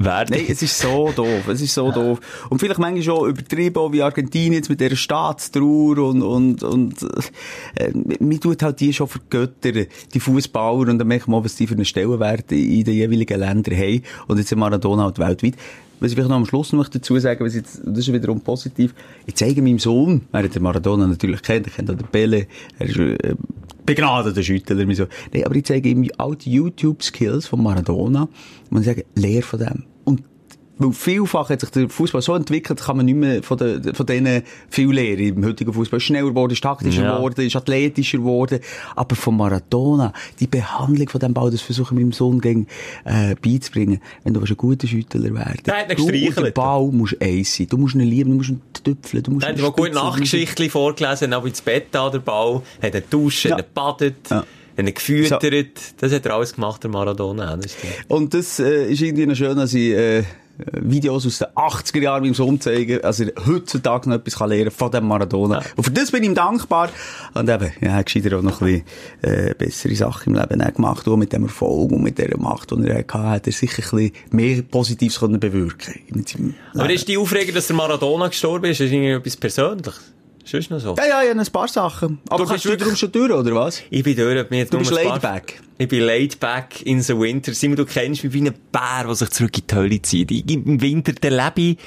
Werden. 0.00 0.36
Nein, 0.36 0.46
es 0.48 0.62
ist 0.62 0.78
so 0.78 1.10
doof. 1.10 1.48
Es 1.48 1.60
ist 1.60 1.74
so 1.74 1.90
doof. 1.90 2.20
Und 2.50 2.60
vielleicht 2.60 2.78
manchmal 2.78 3.02
schon 3.02 3.30
übertrieben, 3.30 3.76
auch 3.78 3.92
wie 3.92 4.00
Argentinien 4.00 4.52
jetzt 4.52 4.70
mit 4.70 4.80
dieser 4.80 4.94
Staatstrauer 4.94 5.98
und, 5.98 6.22
und, 6.22 6.62
und, 6.62 7.02
äh, 7.74 7.92
mir 8.20 8.38
tut 8.38 8.62
halt 8.62 8.78
die 8.78 8.92
schon 8.92 9.08
vergöttern, 9.08 9.86
die 10.14 10.20
Fußballer, 10.20 10.88
und 10.88 10.98
dann 10.98 11.08
merkt 11.08 11.26
man, 11.26 11.42
was 11.42 11.56
die 11.56 11.66
für 11.66 11.74
einen 11.74 11.84
Stellenwert 11.84 12.52
in 12.52 12.84
den 12.84 12.94
jeweiligen 12.94 13.40
Ländern 13.40 13.76
haben. 13.76 14.02
Und 14.28 14.38
jetzt 14.38 14.50
sind 14.50 14.60
Maradona 14.60 15.02
halt 15.02 15.18
weltweit. 15.18 15.54
Was 16.00 16.10
ich 16.10 16.14
vielleicht 16.14 16.28
noch 16.28 16.36
am 16.36 16.46
Schluss 16.46 16.72
noch 16.72 16.88
dazu 16.88 17.18
sagen, 17.18 17.44
was 17.44 17.54
das 17.54 17.78
ist 17.84 18.12
wiederum 18.12 18.40
positiv. 18.40 18.94
Ich 19.26 19.34
zeige 19.34 19.62
meinem 19.62 19.78
Sohn, 19.78 20.22
er 20.32 20.44
hat 20.44 20.54
den 20.54 20.62
Maradona 20.62 21.06
natürlich 21.06 21.42
kennt, 21.42 21.66
er 21.66 21.72
kennt 21.72 21.90
auch 21.90 21.96
den 21.96 22.06
Pele, 22.06 22.46
er 22.78 22.86
ist, 22.86 22.96
äh, 22.96 23.34
begnadeter 23.84 24.42
Schüttler, 24.42 24.94
so. 24.94 25.06
Nee, 25.32 25.44
aber 25.44 25.56
ich 25.56 25.64
zeige 25.64 25.88
ihm 25.88 26.08
all 26.18 26.36
die 26.36 26.52
YouTube-Skills 26.52 27.46
von 27.46 27.62
Maradona 27.62 28.28
und 28.70 28.84
sage, 28.84 29.06
lehr 29.14 29.42
von 29.42 29.58
dem. 29.58 29.84
Weil 30.80 30.92
vielfach 30.92 31.50
hat 31.50 31.60
sich 31.60 31.70
der 31.70 31.88
Fußball 31.88 32.22
so 32.22 32.34
entwickelt, 32.34 32.80
kann 32.80 32.96
man 32.96 33.06
nicht 33.06 33.16
mehr 33.16 33.42
von, 33.42 33.58
den, 33.58 33.94
von 33.94 34.06
denen 34.06 34.42
viel 34.70 34.92
lernen 34.92 35.36
im 35.38 35.44
heutigen 35.44 35.72
Fußball. 35.72 35.96
Ist 35.98 36.04
schneller 36.04 36.28
geworden, 36.28 36.52
ist 36.52 36.62
taktischer 36.62 37.02
Ja. 37.02 37.16
geworden, 37.16 37.46
ist 37.46 37.56
athletischer 37.56 38.18
geworden. 38.18 38.60
Aber 38.94 39.16
von 39.16 39.36
Maradona, 39.36 40.12
die 40.38 40.46
Behandlung 40.46 41.08
von 41.08 41.20
dem 41.20 41.34
Ball, 41.34 41.50
das 41.50 41.60
versuche 41.62 41.94
ich 41.94 42.00
meinem 42.00 42.12
Sohn 42.12 42.40
gegen, 42.40 42.66
äh, 43.04 43.34
beizubringen. 43.42 44.00
Wenn 44.24 44.34
du 44.34 44.40
willst 44.40 44.52
ein 44.52 44.56
guter 44.56 44.86
Schüttler 44.86 45.24
werden 45.24 45.34
hat 45.66 45.90
ihn 45.90 45.96
du 45.96 46.04
und 46.06 46.36
der. 46.36 46.50
Ball 46.52 46.86
musst 46.92 47.20
eins 47.20 47.56
sein. 47.56 47.66
Du 47.68 47.76
musst 47.76 47.94
ihn 47.94 48.00
lieben, 48.00 48.30
du 48.30 48.36
musst 48.36 48.50
ihn 48.50 48.60
tüpfeln, 48.84 49.22
du 49.22 49.30
musst 49.32 49.46
hat 49.46 49.56
ihn 49.56 49.62
mal 49.62 49.72
gut 49.72 49.92
Nachgeschichtli 49.94 50.68
vorgelesen, 50.68 51.32
aber 51.32 51.46
ins 51.48 51.60
Bett 51.60 51.94
an 51.96 52.12
der 52.12 52.18
Ball, 52.20 52.62
hat 52.82 52.94
er 52.94 53.00
duscht, 53.00 53.44
Ja. 53.46 53.56
hat 53.58 53.74
badet, 53.74 54.30
Ja. 54.30 54.36
hat 54.38 54.46
er 54.76 54.92
gefüttert. 54.92 55.78
Das 55.98 56.12
hat 56.12 56.24
er 56.24 56.34
alles 56.34 56.54
gemacht, 56.54 56.82
der 56.84 56.90
Maradona. 56.90 57.58
Und 58.08 58.32
das 58.34 58.60
äh, 58.60 58.90
ist 58.92 59.02
irgendwie 59.02 59.26
noch 59.26 59.34
schön, 59.34 59.56
dass 59.56 59.74
ich 59.74 59.90
äh, 59.92 60.22
Videos 60.72 61.26
aus 61.26 61.38
den 61.38 61.48
80er 61.48 62.00
Jahren 62.00 62.22
meinem 62.22 62.34
Sohn 62.34 62.60
zeige, 62.60 63.04
also 63.04 63.24
heutzutage 63.46 64.08
noch 64.08 64.16
etwas 64.16 64.36
kann 64.36 64.48
lernen 64.48 64.70
von 64.70 64.90
dem 64.90 65.06
Maradona. 65.06 65.60
Ja. 65.60 65.66
Und 65.76 65.84
für 65.84 65.90
das 65.90 66.10
bin 66.10 66.22
ich 66.22 66.28
ihm 66.28 66.34
dankbar. 66.34 66.90
Und 67.34 67.48
eben, 67.48 67.70
ja, 67.80 67.88
er 67.88 67.94
hat 67.96 68.32
auch 68.34 68.42
noch 68.42 68.60
ein 68.60 68.82
bisschen 69.22 69.50
äh, 69.50 69.54
bessere 69.54 69.94
Sachen 69.94 70.34
im 70.34 70.40
Leben 70.40 70.74
gemacht. 70.74 71.06
Und 71.06 71.20
mit 71.20 71.32
dem 71.32 71.44
Erfolg 71.44 71.92
und 71.92 72.02
mit 72.02 72.18
der 72.18 72.36
Macht, 72.38 72.70
die 72.70 72.88
er 72.88 72.98
hatte, 72.98 73.18
hat 73.18 73.46
er 73.46 73.52
sicher 73.52 73.82
ein 73.82 73.98
bisschen 73.98 74.12
mehr 74.30 74.62
Positives 74.62 75.20
können 75.20 75.40
bewirken 75.40 75.94
seinem 76.28 76.54
Aber 76.74 76.90
ist 76.90 77.06
die 77.06 77.16
Aufregung, 77.16 77.54
dass 77.54 77.68
der 77.68 77.76
Maradona 77.76 78.28
gestorben 78.28 78.66
ist, 78.66 78.80
ist 78.80 78.92
irgendwie 78.92 79.12
etwas 79.12 79.36
Persönliches? 79.36 80.12
Das 80.50 80.70
noch 80.70 80.80
so? 80.80 80.94
Ja, 80.96 81.06
ja, 81.06 81.22
ja, 81.22 81.32
ein 81.32 81.46
paar 81.52 81.68
Sachen. 81.68 82.18
Aber 82.28 82.44
Du 82.44 82.50
bist 82.52 82.64
du 82.64 82.70
wirklich- 82.70 82.98
schon 82.98 83.12
durch, 83.12 83.30
oder 83.32 83.54
was? 83.54 83.82
Ich 83.90 84.02
bin 84.02 84.16
durch, 84.16 84.46
jetzt 84.50 84.72
Du 84.72 84.78
bist 84.78 84.90
laid 84.90 85.20
back. 85.20 85.60
Ich 85.76 85.88
bin 85.88 86.00
laid 86.04 86.40
back 86.40 86.82
in 86.84 87.00
the 87.02 87.16
winter. 87.18 87.52
Simon, 87.54 87.76
du 87.76 87.84
kennst 87.84 88.24
mich 88.24 88.32
wie 88.32 88.40
ein 88.48 88.54
Bär, 88.72 89.04
der 89.04 89.14
sich 89.14 89.30
zurück 89.30 89.56
in 89.58 89.64
die 89.70 89.74
Hölle 89.74 90.02
zieht. 90.02 90.30
Ich, 90.30 90.48
Im 90.50 90.80
Winter, 90.80 91.12
der 91.12 91.30
lebe 91.30 91.60
ich, 91.60 91.78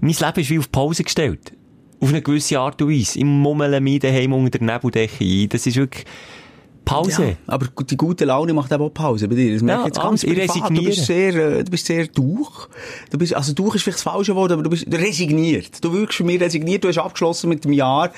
mein 0.00 0.14
Leben 0.18 0.40
ist 0.40 0.50
wie 0.50 0.58
auf 0.58 0.72
Pause 0.72 1.04
gestellt. 1.04 1.52
Auf 2.00 2.08
eine 2.08 2.22
gewisse 2.22 2.58
Art 2.58 2.80
und 2.80 2.90
Weise. 2.90 3.18
Ich 3.18 3.24
mummele 3.24 3.80
mich 3.80 4.00
daheim 4.00 4.32
unter 4.32 4.58
der 4.58 4.66
Nebeldecke 4.74 5.22
ein. 5.24 5.48
Das 5.50 5.66
ist 5.66 5.76
wirklich 5.76 6.06
Pause. 6.84 7.28
Ja, 7.30 7.36
aber 7.46 7.66
die 7.84 7.96
gute 7.96 8.24
Laune 8.24 8.52
macht 8.52 8.72
eben 8.72 8.82
auch 8.82 8.92
Pause 8.92 9.28
bei 9.28 9.34
dir. 9.34 9.52
Das 9.52 9.62
merke 9.62 9.82
Ja, 9.82 9.86
ich 9.86 9.94
jetzt 9.94 10.02
ganz. 10.02 10.24
Ich 10.24 10.34
privat. 10.34 10.70
Du 10.70 10.82
bist 10.82 11.06
sehr, 11.06 11.34
äh, 11.34 11.64
du 11.64 11.70
bist 11.70 11.86
sehr 11.86 12.06
durch. 12.06 12.68
Du 13.10 13.18
bist, 13.18 13.34
also 13.34 13.52
durch 13.52 13.76
ist 13.76 13.82
vielleicht 13.82 13.98
das 13.98 14.02
falsche 14.02 14.34
Wort, 14.34 14.52
aber 14.52 14.62
du 14.62 14.70
bist 14.70 14.86
resigniert. 14.90 15.82
Du 15.82 15.92
wirkst 15.92 16.16
für 16.16 16.24
mich 16.24 16.40
resigniert. 16.40 16.82
Du 16.84 16.88
hast 16.88 16.98
abgeschlossen 16.98 17.48
mit 17.48 17.64
dem 17.64 17.72
Jahr 17.72 18.10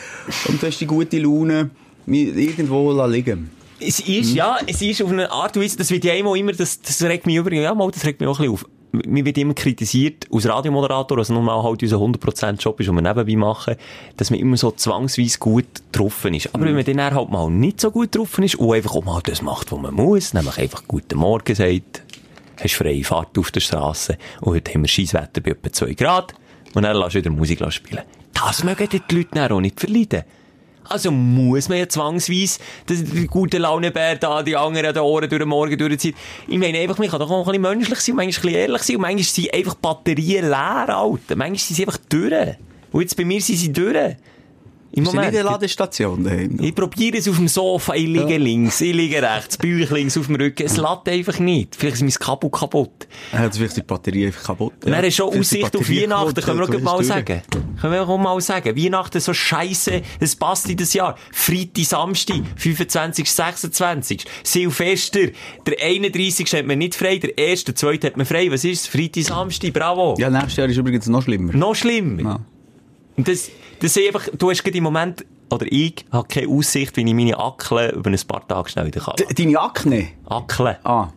und 0.49 0.63
du 0.63 0.67
hast 0.67 0.79
die 0.79 0.87
gute 0.87 1.19
Laune 1.19 1.71
irgendwo 2.07 3.07
liegen. 3.07 3.51
Es 3.79 3.99
ist, 4.01 4.35
ja, 4.35 4.59
es 4.67 4.81
ist 4.81 5.03
auf 5.03 5.11
eine 5.11 5.31
Art 5.31 5.57
und 5.57 5.65
Weise, 5.65 5.77
das 5.77 5.91
wird 5.91 6.05
ja 6.05 6.15
immer, 6.15 6.37
immer 6.37 6.53
das, 6.53 6.81
das 6.81 7.03
regt 7.03 7.27
mich 7.27 7.35
übrigens, 7.35 7.65
ja, 7.65 7.75
mal, 7.75 7.91
das 7.91 8.05
regt 8.05 8.21
mich 8.21 8.29
auch 8.29 8.39
ein 8.39 8.47
bisschen 8.49 8.67
auf. 8.67 8.82
Mir 8.93 9.25
wird 9.25 9.39
immer 9.39 9.55
kritisiert, 9.55 10.27
als 10.31 10.47
Radiomoderator, 10.47 11.17
also 11.17 11.33
normal 11.33 11.63
halt 11.63 11.83
unser 11.83 11.97
100% 11.97 12.63
Job 12.63 12.79
ist, 12.79 12.87
den 12.87 12.95
wir 12.95 13.01
nebenbei 13.01 13.37
machen, 13.37 13.77
dass 14.19 14.31
man 14.31 14.39
immer 14.39 14.59
so 14.59 14.71
zwangsweise 14.71 15.39
gut 15.39 15.65
getroffen 15.91 16.35
ist. 16.35 16.55
Aber 16.55 16.67
wenn 16.67 16.75
man 16.75 16.85
dann 16.85 17.15
halt 17.15 17.31
mal 17.31 17.51
nicht 17.51 17.81
so 17.81 17.91
gut 17.91 18.13
getroffen 18.13 18.45
ist 18.45 18.57
und 18.57 18.75
einfach 18.75 18.95
auch 18.95 19.05
mal 19.05 19.23
das 19.23 19.41
macht, 19.41 19.73
was 19.73 19.81
man 19.81 19.95
muss, 19.95 20.35
nämlich 20.35 20.59
einfach 20.59 20.85
Guten 20.87 21.19
Morgen 21.19 21.55
sagt, 21.55 22.03
hast 22.63 22.75
freie 22.75 23.03
Fahrt 23.03 23.39
auf 23.39 23.51
der 23.51 23.61
Straße 23.61 24.19
und 24.43 24.55
heute 24.55 24.75
haben 24.75 24.83
wir 24.83 24.89
Scheisswetter 24.89 25.41
bei 25.41 25.53
etwa 25.53 25.73
2 25.73 25.95
Grad 25.95 26.35
und 26.75 26.83
dann 26.83 26.95
lässt 26.97 27.15
du 27.15 27.19
wieder 27.19 27.31
Musik 27.31 27.65
spielen. 27.73 28.03
Das 28.35 28.63
mögen 28.63 28.89
die 28.91 29.15
Leute 29.15 29.29
dann 29.33 29.53
auch 29.53 29.61
nicht 29.61 29.81
verleiden. 29.81 30.25
Also 30.93 31.11
muss 31.11 31.69
man 31.69 31.79
ja 31.79 31.89
zwangsweise 31.89 32.59
dass 32.87 33.03
der 33.03 33.27
gute 33.27 33.59
Launebär 33.59 34.17
da 34.17 34.43
die 34.43 34.57
anderen 34.57 34.87
an 34.87 34.95
den 34.95 35.03
Ohren 35.03 35.29
durch 35.29 35.41
den 35.41 35.49
Morgen 35.49 35.79
durchzieht. 35.79 36.15
Ich 36.47 36.59
meine 36.59 36.79
einfach, 36.79 36.99
man 36.99 37.09
kann 37.09 37.21
doch 37.21 37.31
auch 37.31 37.47
ein 37.47 37.53
bisschen 37.53 37.63
menschlich 37.63 37.99
sein, 38.01 38.17
manchmal 38.17 38.25
ein 38.25 38.53
bisschen 38.53 38.55
ehrlich 38.55 38.83
sein 38.83 38.97
und 38.97 39.03
manchmal 39.03 39.25
sind 39.25 39.55
einfach 39.55 39.75
Batterien 39.75 40.49
leer, 40.49 40.89
Alter. 40.89 41.37
Manchmal 41.37 41.59
sind 41.59 41.77
sie 41.77 41.87
einfach 41.87 41.99
durch. 42.09 42.57
Und 42.93 43.01
jetzt 43.01 43.17
bei 43.17 43.25
mir 43.25 43.41
sind 43.41 43.57
sie 43.57 43.73
durch. 43.73 44.17
Im 44.95 45.05
Bist 45.05 45.15
du 45.15 45.21
nicht 45.21 45.33
Moment. 45.33 45.45
Ladestation 45.45 46.23
daheim? 46.23 46.59
Ich 46.61 46.75
probiere 46.75 47.17
es 47.17 47.27
auf 47.27 47.37
dem 47.37 47.49
Sofa, 47.49 47.95
ich 47.95 48.07
liege 48.07 48.37
links, 48.37 48.83
ich 48.83 48.95
liege 48.95 49.23
rechts, 49.23 49.57
Bauch 49.57 49.91
links 49.91 50.19
auf 50.19 50.27
dem 50.27 50.37
Rücken. 50.37 50.67
Es 50.67 50.77
lädt 50.77 51.09
einfach 51.09 51.39
nicht. 51.39 51.75
Vielleicht 51.75 51.97
ist 51.97 52.03
mein 52.03 52.11
Kabel 52.11 52.51
kaputt. 52.51 53.09
Ja, 53.33 53.47
das 53.47 53.57
vielleicht 53.57 53.79
die 53.79 53.83
Batterie 53.83 54.27
einfach 54.27 54.45
kaputt. 54.45 54.75
Und 54.85 54.93
dann 54.93 55.03
ist 55.03 55.17
schon 55.17 55.35
Aussicht 55.35 55.75
auf 55.75 55.89
Weihnachten, 55.89 56.43
können 56.43 56.59
wir 56.59 56.69
auch 56.69 56.81
mal 56.83 57.01
ist 57.01 57.07
sagen. 57.07 57.41
Können 57.83 57.95
wir 57.95 58.09
auch 58.09 58.17
mal 58.17 58.41
sagen. 58.41 58.77
Weihnachten 58.77 59.21
so 59.21 59.35
scheisse, 59.35 60.03
es 60.21 60.37
passt 60.37 60.71
in 60.71 60.77
das 60.77 60.95
Jahr. 60.95 61.17
Freitag, 61.33 61.85
Samstag, 61.85 62.41
25, 62.57 63.29
26. 63.31 64.25
Silvester, 64.45 65.19
der 65.67 65.77
31. 65.85 66.53
hat 66.55 66.65
man 66.65 66.79
nicht 66.79 66.95
frei, 66.95 67.19
der 67.19 67.33
1., 67.37 67.65
der 67.65 67.75
2. 67.75 67.95
hat 68.05 68.17
man 68.17 68.25
frei. 68.25 68.51
Was 68.53 68.63
ist? 68.65 68.87
Freitag, 68.87 69.25
Samstag, 69.25 69.73
bravo. 69.73 70.15
Ja, 70.17 70.31
nächstes 70.31 70.57
Jahr 70.59 70.69
ist 70.69 70.77
übrigens 70.77 71.09
noch 71.09 71.23
schlimmer. 71.23 71.53
Noch 71.55 71.75
schlimmer. 71.75 72.23
Ja. 72.23 72.41
Und 73.17 73.27
das, 73.27 73.51
das 73.81 73.97
ist 73.97 74.07
einfach, 74.07 74.29
du 74.39 74.51
hast 74.51 74.63
gerade 74.63 74.79
im 74.79 74.85
Moment, 74.85 75.25
oder 75.51 75.67
ich, 75.69 76.05
habe 76.13 76.29
keine 76.29 76.49
Aussicht, 76.49 76.97
wie 76.97 77.01
ich 77.03 77.15
meine 77.15 77.37
Akle 77.37 77.91
über 77.93 78.11
ein 78.11 78.21
paar 78.29 78.47
Tage 78.47 78.71
schnell 78.71 78.87
wieder 78.87 79.01
kann. 79.01 79.17
D- 79.17 79.35
Deine 79.35 79.61
Akne? 79.61 80.09
Akle. 80.27 80.79
Ah, 80.85 81.09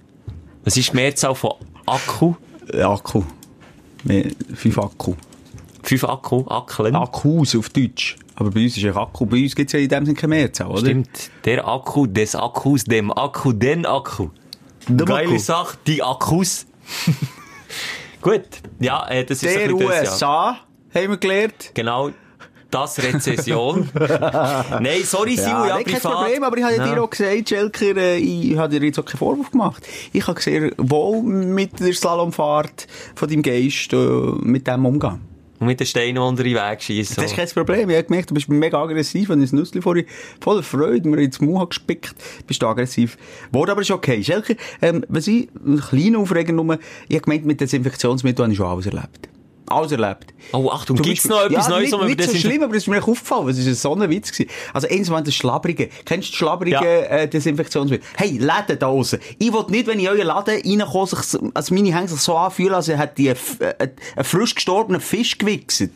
Was 0.64 0.76
ist 0.76 0.92
die 0.92 0.96
Mehrzahl 0.96 1.36
von 1.36 1.52
Akku? 1.86 2.34
äh, 2.74 2.82
Akku. 2.82 3.22
Fünf 4.56 4.78
Akku. 4.80 5.14
Fünf 5.86 6.04
Akku, 6.04 6.46
Aklen. 6.48 6.96
Akkus 6.96 7.56
auf 7.56 7.70
Deutsch. 7.70 8.16
Aber 8.36 8.50
bei 8.52 8.64
uns 8.64 8.76
ist 8.76 8.84
ja 8.84 8.96
Akku. 8.96 9.26
Bei 9.28 9.42
uns 9.44 9.56
gibt 9.56 9.70
es 9.70 9.74
ja 9.74 9.80
in 9.80 9.88
dem 9.88 10.06
Sinne 10.06 10.18
keine 10.18 10.36
Mehrzahl, 10.36 10.68
oder? 10.68 10.80
Stimmt. 10.80 11.32
Der 11.46 11.68
Akku 11.68 12.08
des 12.08 12.36
Akkus, 12.36 12.84
dem 12.86 13.12
Akku, 13.12 13.54
den 13.54 13.86
Akku. 13.86 14.30
Der 14.88 15.06
Geile 15.06 15.28
Akku. 15.30 15.38
Sache, 15.40 15.78
die 15.86 16.02
Akkus. 16.04 16.66
Gut. 18.22 18.42
Ja, 18.80 19.08
äh, 19.10 19.24
das 19.24 19.44
ist 19.44 19.56
Der 19.56 19.64
ein 19.66 19.78
bisschen 19.78 19.88
das, 19.90 19.96
ja. 19.96 20.12
USA, 20.12 20.58
haben 20.94 21.10
wir 21.10 21.18
gelernt. 21.18 21.72
Genau. 21.76 22.10
Das 22.72 23.02
Rezession. 23.02 23.88
Nein, 24.82 25.04
sorry, 25.04 25.38
Simon, 25.38 25.68
ja, 25.68 25.76
kein 25.76 25.86
privat. 25.86 26.02
Problem, 26.02 26.44
aber 26.44 26.58
ich 26.58 26.64
habe 26.64 26.76
ja 26.76 26.86
Ja. 26.88 26.96
dir 26.96 27.04
auch 27.04 27.10
gesagt, 27.10 27.48
Schelker, 27.50 27.96
äh, 27.96 28.18
ich 28.18 28.58
habe 28.58 28.78
dir 28.80 28.86
jetzt 28.86 29.00
auch 29.00 29.06
keinen 29.06 29.20
Vorwurf 29.20 29.52
gemacht. 29.52 29.88
Ich 30.12 30.28
habe 30.28 30.42
sehr 30.42 30.72
wohl 30.78 31.22
mit 31.22 31.80
der 31.80 31.94
Slalomfahrt 31.94 32.88
von 33.16 33.30
deinem 33.30 33.44
Geist 33.44 33.94
äh, 33.94 33.96
mit 34.42 34.68
dem 34.68 34.86
umgehen. 34.86 35.22
Und 35.60 35.68
mit 35.68 35.80
den 35.80 35.88
Steinen 35.88 36.18
unter 36.18 36.44
den 36.44 36.56
Weg 36.56 36.82
schießen. 36.82 37.16
Das 37.16 37.32
ist 37.32 37.36
kein 37.36 37.48
Problem. 37.48 37.90
Ich 37.90 37.96
habe 37.96 38.06
gemerkt, 38.06 38.30
du 38.30 38.34
bist 38.34 38.50
mega 38.50 38.82
aggressiv. 38.82 39.30
Wenn 39.30 39.40
ich 39.42 39.52
das 39.52 39.54
Nüssli 39.54 39.82
vorhin 39.82 40.06
voller 40.42 40.64
Freude 40.64 41.08
mir 41.08 41.22
ins 41.22 41.40
Mund 41.40 41.70
gespickt, 41.70 42.16
bist 42.46 42.62
du 42.62 42.68
aggressiv 42.68 43.18
geworden. 43.52 43.72
Aber 43.72 43.82
ist 43.82 43.92
okay. 43.92 44.22
Schelke, 44.24 44.58
ähm, 44.82 45.06
was 45.08 45.28
ich, 45.28 45.48
ein 45.66 45.80
kleiner 45.80 46.20
Aufreger 46.20 46.52
nur, 46.52 46.78
ich 47.08 47.16
habe 47.16 47.24
gemeint, 47.24 47.46
mit 47.46 47.62
Desinfektionsmitteln 47.62 48.46
habe 48.46 48.52
ich 48.54 48.58
schon 48.58 48.68
alles 48.68 48.86
erlebt. 48.86 49.30
Alles 49.68 49.92
erlebt. 49.92 50.34
Oh, 50.52 50.70
Achtung, 50.70 50.96
gibt's 50.98 51.24
Beispiel- 51.28 51.32
noch 51.32 51.46
etwas 51.46 51.66
ja, 51.68 51.70
Neues, 51.72 51.92
nicht, 51.92 52.18
nicht 52.20 52.32
so 52.32 52.38
schlimm, 52.38 52.64
aber 52.64 52.74
das 52.74 52.84
ist 52.84 52.88
mir 52.88 52.98
aufgefallen. 53.04 53.48
Das 53.48 53.84
war 53.86 53.98
ein 54.02 54.10
Witz. 54.10 54.32
Gewesen. 54.32 54.50
Also, 54.74 54.88
eins 54.88 55.10
war 55.10 55.22
das 55.22 55.34
Schlabrige. 55.34 55.90
Kennst 56.06 56.28
du 56.28 56.32
das 56.32 56.38
Schlabrige 56.38 56.76
Ja. 56.76 56.82
äh, 56.84 57.28
Desinfektionsmittel? 57.28 58.06
Hey, 58.16 58.32
Läden 58.38 58.66
da 58.68 58.76
draussen. 58.76 59.20
Ich 59.40 59.52
will 59.52 59.66
nicht, 59.70 59.88
wenn 59.88 60.00
ich 60.00 60.06
in 60.06 60.12
euren 60.12 60.28
Laden 60.28 60.62
reinkomme, 60.64 61.08
sich, 61.08 61.40
als 61.54 61.72
meine 61.72 61.96
Hände 61.96 62.10
sich 62.12 62.20
so 62.22 62.36
anfühlen, 62.38 62.74
als 62.76 62.88
hätte 62.88 63.14
die 63.18 63.30
einen, 63.30 63.40
äh, 63.60 63.74
einen 64.16 64.26
frisch 64.26 64.54
gestorbenen 64.56 65.02
Fisch 65.02 65.38
gewichset. 65.38 65.92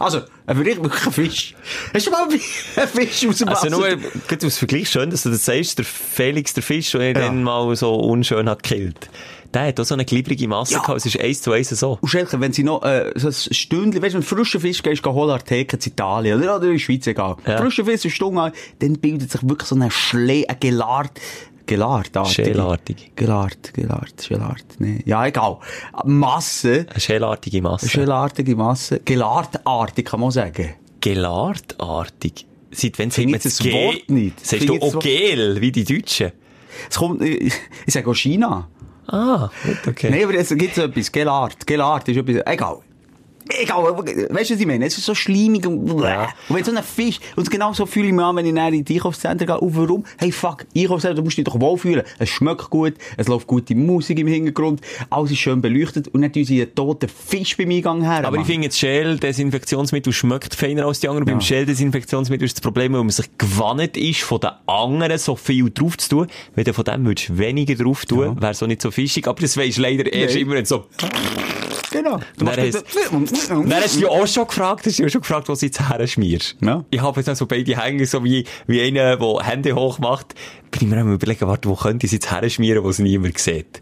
Also, 0.00 0.20
ein 0.46 0.64
wirklich 0.64 1.06
ein 1.06 1.12
Fisch. 1.12 1.56
Hast 1.92 2.06
du 2.06 2.10
mal 2.12 2.22
einen 2.28 2.88
Fisch 2.88 3.26
aus 3.26 3.38
dem 3.38 3.48
Also 3.48 3.66
Wasser? 3.66 3.70
nur, 3.70 3.88
gerade 4.28 4.46
aus 4.46 4.56
Vergleich 4.56 4.88
schön, 4.88 5.10
dass 5.10 5.24
du 5.24 5.30
das 5.30 5.44
sagst, 5.44 5.78
der 5.78 5.84
Felix, 5.84 6.54
der 6.54 6.62
Fisch, 6.62 6.92
den 6.92 7.00
er 7.00 7.08
Ja. 7.08 7.26
dann 7.26 7.42
mal 7.42 7.74
so 7.74 7.94
unschön 7.96 8.48
hat 8.48 8.62
gekillt. 8.62 9.10
Der 9.54 9.68
hat 9.68 9.80
auch 9.80 9.84
so 9.84 9.94
eine 9.94 10.04
glibbrige 10.04 10.46
Masse 10.46 10.74
Ja. 10.74 10.80
gehabt, 10.80 10.98
es 10.98 11.06
ist 11.06 11.18
eins 11.18 11.40
zu 11.40 11.52
eins 11.52 11.70
so. 11.70 11.98
Und 12.00 12.08
Schelke, 12.08 12.38
wenn 12.40 12.52
sie 12.52 12.64
noch, 12.64 12.82
äh, 12.82 13.12
so 13.14 13.28
ein 13.28 13.32
Stündchen, 13.32 14.02
weißt 14.02 14.14
du, 14.14 14.18
wenn 14.18 14.22
frischen 14.22 14.60
Fisch 14.60 14.82
gehst, 14.82 15.02
geh 15.02 15.10
holen, 15.10 15.30
Artheke 15.30 15.76
in 15.76 15.82
Italien, 15.92 16.38
oder, 16.38 16.56
oder 16.56 16.66
in 16.66 16.72
der 16.72 16.78
Schweiz, 16.78 17.06
egal. 17.06 17.36
Ja. 17.46 17.56
Frischer 17.58 17.84
Fisch, 17.86 18.04
eine 18.04 18.10
Stunde, 18.10 18.52
dann 18.80 18.92
bildet 18.98 19.30
sich 19.32 19.40
wirklich 19.48 19.68
so 19.68 19.74
ein 19.76 19.90
Schlee, 19.90 20.46
ein 20.46 20.56
Gelard, 20.60 21.12
Gelartartig. 21.66 22.34
Schelartig. 22.46 23.12
Gelart, 23.14 23.74
Gelart, 23.74 24.26
Gelart. 24.26 24.64
Nee. 24.78 25.02
Ja, 25.04 25.26
egal. 25.26 25.58
Masse. 26.04 26.86
Eine 26.88 26.98
schelartige 27.00 27.60
Masse. 27.60 27.90
Schelartige 27.90 28.56
Masse. 28.56 29.00
Gelartartig, 29.04 30.06
kann 30.06 30.20
man 30.20 30.30
sagen. 30.30 30.70
Gelartartig. 31.02 32.46
Seit 32.70 32.98
wann 32.98 33.10
sagt 33.10 33.28
man 33.28 33.40
das 33.42 33.64
Wort 33.64 34.08
nicht. 34.08 34.44
Sagst 34.46 34.68
du 34.68 34.80
auch 34.80 34.98
Gel, 34.98 35.60
wie 35.60 35.70
die 35.72 35.84
Deutschen? 35.84 36.32
Es 36.88 36.96
kommt, 36.96 37.22
ich, 37.22 37.52
ich 37.86 37.92
sage 37.94 38.08
auch 38.08 38.14
China. 38.14 38.68
Ah, 39.10 39.50
okay. 39.86 40.10
Nein, 40.10 40.24
aber 40.24 40.34
es 40.34 40.50
gibt 40.50 40.74
so 40.74 40.82
etwas. 40.82 41.10
Gelart. 41.10 41.66
Gelart 41.66 42.08
ist 42.08 42.16
etwas, 42.16 42.42
egal. 42.46 42.78
Egal, 43.50 43.82
weißt 43.84 44.50
du, 44.50 44.54
was 44.54 44.60
ich 44.60 44.66
meine? 44.66 44.84
Es 44.86 44.98
ist 44.98 45.06
so 45.06 45.14
schleimig 45.14 45.66
und, 45.66 46.00
Ja. 46.02 46.28
und 46.48 46.56
wenn 46.56 46.64
so 46.64 46.70
ein 46.72 46.82
Fisch, 46.82 47.18
und 47.36 47.50
genau 47.50 47.72
so 47.72 47.86
fühle 47.86 48.08
ich 48.08 48.12
mich 48.12 48.24
an, 48.24 48.36
wenn 48.36 48.44
ich 48.46 48.52
näher 48.52 48.68
in 48.72 48.84
die 48.84 48.94
Einkaufszentren 48.94 49.46
gehe. 49.46 49.58
Und 49.58 49.76
warum? 49.76 50.04
Hey, 50.18 50.32
fuck, 50.32 50.66
Einkaufszentren, 50.76 51.16
du 51.16 51.22
musst 51.22 51.38
dich 51.38 51.44
doch 51.44 51.58
wohlfühlen. 51.60 52.02
Es 52.18 52.28
schmeckt 52.28 52.68
gut, 52.70 52.94
es 53.16 53.26
läuft 53.28 53.46
gute 53.46 53.74
Musik 53.74 54.18
im 54.18 54.26
Hintergrund, 54.26 54.80
alles 55.10 55.30
ist 55.30 55.38
schön 55.38 55.60
beleuchtet 55.62 56.08
und 56.08 56.20
nicht 56.20 56.36
unsere 56.36 56.74
toten 56.74 57.08
Fisch 57.08 57.56
beim 57.56 57.70
Eingang 57.70 58.02
her. 58.02 58.18
Aber 58.18 58.32
Mann. 58.32 58.40
ich 58.40 58.46
finde, 58.46 58.68
das 58.68 58.78
Shell-Desinfektionsmittel 58.78 60.12
schmeckt 60.12 60.54
feiner 60.54 60.86
als 60.86 61.00
die 61.00 61.08
anderen. 61.08 61.24
Beim 61.24 61.40
Shell-Desinfektionsmittel 61.40 62.44
ist 62.44 62.56
das 62.56 62.60
Problem, 62.62 62.92
weil 62.92 63.00
man 63.00 63.10
sich 63.10 63.26
gewannet 63.38 63.96
ist, 63.96 64.20
von 64.22 64.40
den 64.40 64.50
anderen 64.66 65.18
so 65.18 65.36
viel 65.36 65.70
drauf 65.70 65.96
zu 65.98 66.08
tun. 66.08 66.26
Wenn 66.54 66.64
du 66.64 66.74
von 66.74 66.84
dem 66.84 67.06
würdest 67.06 67.36
weniger 67.38 67.74
drauf 67.74 68.04
tun, 68.04 68.40
wäre 68.40 68.52
es 68.52 68.62
auch 68.62 68.66
nicht 68.66 68.82
so 68.82 68.90
fischig. 68.90 69.26
Aber 69.26 69.40
das 69.40 69.56
weisst 69.56 69.78
leider 69.78 70.12
erst 70.12 70.34
Nein. 70.34 70.42
immer, 70.44 70.64
so... 70.64 70.84
genau. 71.90 72.18
Du 72.36 72.44
Dann 72.44 72.56
Dann 72.56 73.82
hast 73.82 73.94
du 73.96 74.00
dich 74.00 74.08
auch 74.08 74.26
schon 74.26 74.46
gefragt, 74.46 74.86
hast 74.86 74.98
du 74.98 75.04
auch 75.06 75.08
schon 75.08 75.20
gefragt, 75.20 75.48
wo 75.48 75.54
du 75.54 75.58
jetzt 75.60 75.88
her 75.88 76.06
schmierst. 76.06 76.56
Ja. 76.60 76.84
Ich 76.90 77.00
habe 77.00 77.20
jetzt 77.20 77.36
so 77.38 77.46
beide 77.46 77.76
Hänge, 77.82 78.06
so 78.06 78.22
wie, 78.24 78.44
wie 78.66 78.82
einer, 78.82 79.16
der 79.16 79.36
Hände 79.46 79.74
hoch 79.74 79.98
macht. 79.98 80.34
Bin 80.70 80.82
ich 80.82 80.88
mir 80.88 81.00
am 81.00 81.12
überlegen, 81.12 81.46
warte, 81.46 81.68
wo 81.68 81.74
könnte 81.74 82.06
ich 82.06 82.12
es 82.12 82.14
jetzt 82.24 82.30
her 82.30 82.48
schmieren, 82.48 82.84
wo 82.84 82.90
es 82.90 82.98
niemand 82.98 83.38
sieht. 83.38 83.80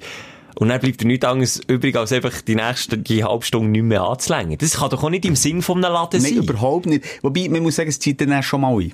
Und 0.59 0.69
dann 0.71 0.81
bleibt 0.81 1.03
dir 1.03 1.07
nichts 1.07 1.27
anderes 1.27 1.61
übrig, 1.69 1.97
als 1.97 2.13
einfach 2.13 2.41
die 2.41 2.55
nächste 2.55 2.97
die 2.97 3.23
halbe 3.23 3.45
Stunde 3.45 3.69
nicht 3.71 3.83
mehr 3.83 4.03
anzulängen. 4.03 4.57
Das 4.57 4.79
kann 4.79 4.89
doch 4.89 5.03
auch 5.05 5.11
nicht 5.11 5.27
im 5.27 5.37
Sinn 5.37 5.61
von 5.61 5.85
einem 5.85 5.93
Laden 5.93 6.23
Nein, 6.23 6.35
sein. 6.35 6.43
überhaupt 6.43 6.87
nicht. 6.87 7.05
Wobei, 7.23 7.49
man 7.51 7.63
muss 7.63 7.77
sagen, 7.77 7.91
es 7.91 7.99
zieht 7.99 8.21
dann 8.23 8.43
schon 8.43 8.63
mal 8.63 8.75
ein. 8.81 8.93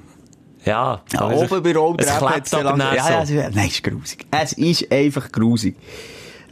Ja, 0.64 1.02
Ja, 1.12 1.20
aber 1.20 1.36
oben 1.36 1.62
bei 1.62 1.74
Rot 1.76 2.00
es 2.00 2.06
klebt 2.06 2.54
aber 2.54 2.62
ja, 2.70 2.76
dann 2.76 2.96
ja, 2.96 3.04
so. 3.04 3.12
es 3.22 3.30
ist- 3.30 3.54
Nein, 3.56 3.66
es 3.68 3.74
ist 3.74 3.82
grusig. 3.84 4.26
Es 4.30 4.52
ist 4.52 4.92
einfach 4.92 5.30
grusig. 5.32 5.76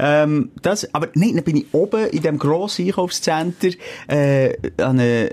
Ähm, 0.01 0.51
das, 0.63 0.93
aber 0.95 1.09
nein, 1.15 1.35
dann 1.35 1.45
bin 1.45 1.57
ich 1.57 1.67
oben 1.73 2.07
in 2.07 2.23
dem 2.23 2.39
grossen 2.39 2.87
Einkaufscenter, 2.87 3.69
äh, 4.09 4.55
an 4.79 4.99
eine, 4.99 5.31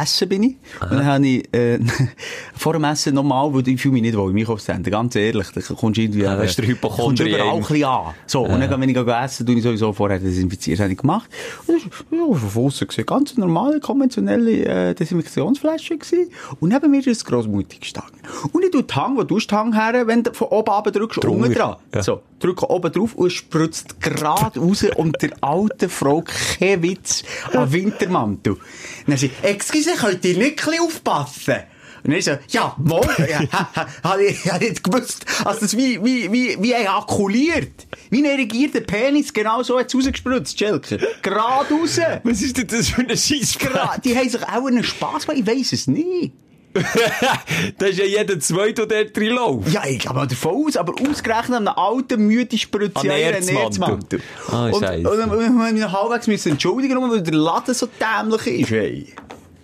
essen 0.00 0.28
bin 0.28 0.42
ich. 0.42 0.56
Und 0.80 0.92
dann 0.92 1.04
habe 1.04 1.26
ich, 1.26 1.54
äh, 1.54 1.78
vor 2.54 2.74
dem 2.74 2.84
Essen 2.84 3.14
nochmal, 3.14 3.52
weil 3.52 3.66
ich 3.68 3.80
fühle 3.80 3.94
mich 3.94 4.02
nicht 4.02 4.16
wohl 4.16 4.30
im 4.30 4.36
Einkaufscenter, 4.36 4.90
ganz 4.90 5.16
ehrlich. 5.16 5.48
Da 5.54 5.60
kommst 5.74 5.98
du 5.98 6.02
irgendwie, 6.02 6.22
Ja, 6.22 6.36
das 6.36 6.50
ist 6.50 6.58
der 6.58 6.64
äh, 6.64 6.68
kommst 6.68 6.78
Hypochondrie 6.78 7.34
überall 7.34 7.54
ein 7.54 7.60
bisschen 7.60 7.84
an. 7.84 8.14
So, 8.26 8.42
und 8.42 8.60
dann, 8.60 8.80
wenn 8.80 8.88
ich 8.88 8.96
essen, 8.96 9.46
tue 9.46 9.56
ich 9.56 9.62
sowieso 9.62 9.92
vorher 9.92 10.18
desinfiziert, 10.18 10.78
das 10.78 10.84
habe 10.84 10.92
ich 10.92 10.98
gemacht. 10.98 11.28
Und 11.66 11.76
das 11.76 11.84
war, 12.10 12.18
ja, 12.18 12.34
von 12.34 12.66
aussen 12.66 12.88
gesehen, 12.88 13.06
ganz 13.06 13.36
normale, 13.36 13.80
konventionelle, 13.80 14.64
äh, 14.64 14.94
Desinfektionsflasche 14.94 15.96
gewesen. 15.96 16.30
Und 16.60 16.72
neben 16.72 16.90
mir 16.90 17.06
ist 17.06 17.24
ein 17.24 17.30
grossmutig 17.30 17.80
gestanden. 17.80 18.18
Und 18.52 18.64
ich 18.64 18.70
tue 18.70 18.82
den 18.82 18.96
Hang, 18.96 19.16
wo 19.16 19.22
du 19.22 19.38
den 19.38 19.56
Hang 19.56 19.72
her, 19.72 20.06
wenn 20.06 20.22
du 20.22 20.32
von 20.32 20.48
oben 20.48 20.70
runter 20.70 20.90
drückst, 20.90 21.24
unten 21.24 21.52
dran. 21.52 21.76
Ja. 21.94 22.02
So, 22.02 22.22
drücke 22.42 22.68
oben 22.70 22.92
drauf 22.92 23.14
und 23.14 23.30
spritzt 23.30 24.00
gerade 24.00 24.60
raus 24.60 24.84
und 24.96 25.20
der 25.22 25.30
alten 25.40 25.88
Frau 25.88 26.22
kein 26.58 26.82
Witz 26.82 27.22
an 27.52 27.72
Wintermantel. 27.72 28.56
Dann 29.06 29.16
sie, 29.16 29.30
excuse, 29.62 29.94
könnt 29.96 30.24
ihr 30.24 30.36
nicht 30.36 30.62
aufpassen? 30.80 31.56
Und 32.04 32.10
ich 32.10 32.24
so, 32.24 32.32
ja, 32.48 32.74
wohl, 32.78 33.06
ja, 33.30 33.40
ha- 33.52 33.70
ha- 33.76 33.86
habe 34.02 34.24
ich, 34.24 34.44
hab 34.50 34.60
ich 34.60 34.82
gewusst, 34.82 35.24
also 35.44 35.60
das 35.60 35.76
wie, 35.76 36.02
wie, 36.04 36.32
wie, 36.32 36.56
wie 36.60 36.72
ejakuliert. 36.72 37.86
Wie 38.10 38.18
ein 38.18 38.24
erigierter 38.24 38.80
Penis, 38.80 39.32
genau 39.32 39.62
so 39.62 39.78
hat 39.78 39.86
es 39.86 39.94
rausgespritzt, 39.94 40.58
Schelker. 40.58 40.98
Gerade 41.22 41.72
raus. 41.72 42.00
Was 42.24 42.42
ist 42.42 42.56
denn 42.58 42.66
das 42.66 42.88
für 42.88 43.02
ein 43.02 43.16
Scheiss? 43.16 43.56
Gerade, 43.56 44.00
die 44.00 44.16
haben 44.16 44.28
sich 44.28 44.42
auch 44.42 44.66
einen 44.66 44.82
Spass 44.82 45.26
gemacht, 45.26 45.38
ich 45.38 45.46
weiss 45.46 45.72
es 45.72 45.86
nicht. 45.86 46.32
das 47.78 47.90
ist 47.90 47.98
ja 47.98 48.04
jeder 48.06 48.40
Zweite, 48.40 48.86
der 48.86 49.04
dort 49.04 49.16
drin 49.16 49.28
läuft. 49.34 49.68
Ja, 49.72 49.84
ich 49.86 50.00
gehe 50.00 50.12
mal 50.12 50.26
davon 50.26 50.66
aus, 50.66 50.76
aber 50.76 50.94
ausgerechnet 51.08 51.58
an 51.58 51.68
einem 51.68 51.78
alten, 51.78 52.26
müden 52.26 52.58
ihren 52.58 53.48
Erzmantel. 53.48 53.56
Erzmantel. 53.58 54.22
Ah, 54.48 54.66
und, 54.70 54.80
Scheisse. 54.84 55.08
und 55.08 55.18
dann 55.18 55.28
müssen 55.28 55.56
wir 55.56 55.72
mich 55.72 55.84
halbwegs 55.92 56.26
müssen 56.26 56.52
entschuldigen, 56.52 56.94
nur 56.94 57.10
weil 57.10 57.22
der 57.22 57.34
Laden 57.34 57.74
so 57.74 57.86
dämlich 58.00 58.46
ist, 58.46 58.70
hey. 58.70 59.06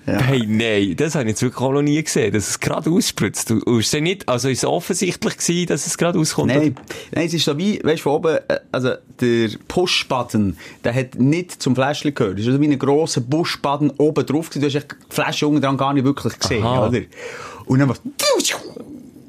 Ja. 0.09 0.21
Hey, 0.23 0.45
nein, 0.47 0.97
das 0.97 1.15
habe 1.15 1.25
ich 1.25 1.31
jetzt 1.31 1.43
wirklich 1.43 1.61
auch 1.61 1.73
noch 1.73 1.83
nie 1.83 2.03
gesehen, 2.03 2.33
dass 2.33 2.49
es 2.49 2.61
gerade 2.61 2.91
ausspritzt. 2.91 3.51
Du, 3.51 3.59
ist 3.79 3.93
es 3.93 4.01
nicht, 4.01 4.27
also 4.27 4.49
ist 4.49 4.59
es 4.59 4.65
offensichtlich 4.65 5.37
gewesen, 5.37 5.67
dass 5.67 5.87
es 5.87 5.99
gerade 5.99 6.19
auskommt? 6.19 6.49
Nein, 6.49 6.77
nein, 7.13 7.27
es 7.27 7.35
ist 7.35 7.45
so 7.45 7.59
wie, 7.59 7.79
weißt 7.85 7.99
du, 7.99 8.03
von 8.05 8.13
oben, 8.13 8.39
äh, 8.49 8.61
also 8.73 8.93
der 9.21 9.51
Push-Button, 9.69 10.57
der 10.85 10.95
hat 10.95 11.17
nicht 11.17 11.63
zum 11.63 11.75
Fläschchen 11.75 12.15
gehört. 12.15 12.35
Das 12.35 12.41
ist 12.43 12.49
also 12.49 12.61
wie 12.61 12.69
ein 12.69 12.79
grosser 12.79 13.21
Push-Button 13.21 13.93
oben 13.99 14.25
drauf 14.25 14.49
gewesen. 14.49 14.71
Du 14.71 14.79
hast 14.79 14.89
die 14.89 15.15
Flasche 15.15 15.47
unten 15.47 15.61
dran 15.61 15.77
gar 15.77 15.93
nicht 15.93 16.05
wirklich 16.05 16.39
gesehen, 16.39 16.65
Aha. 16.65 16.89
oder? 16.89 17.03
Und 17.67 17.81
dann 17.81 17.91
was, 17.91 18.01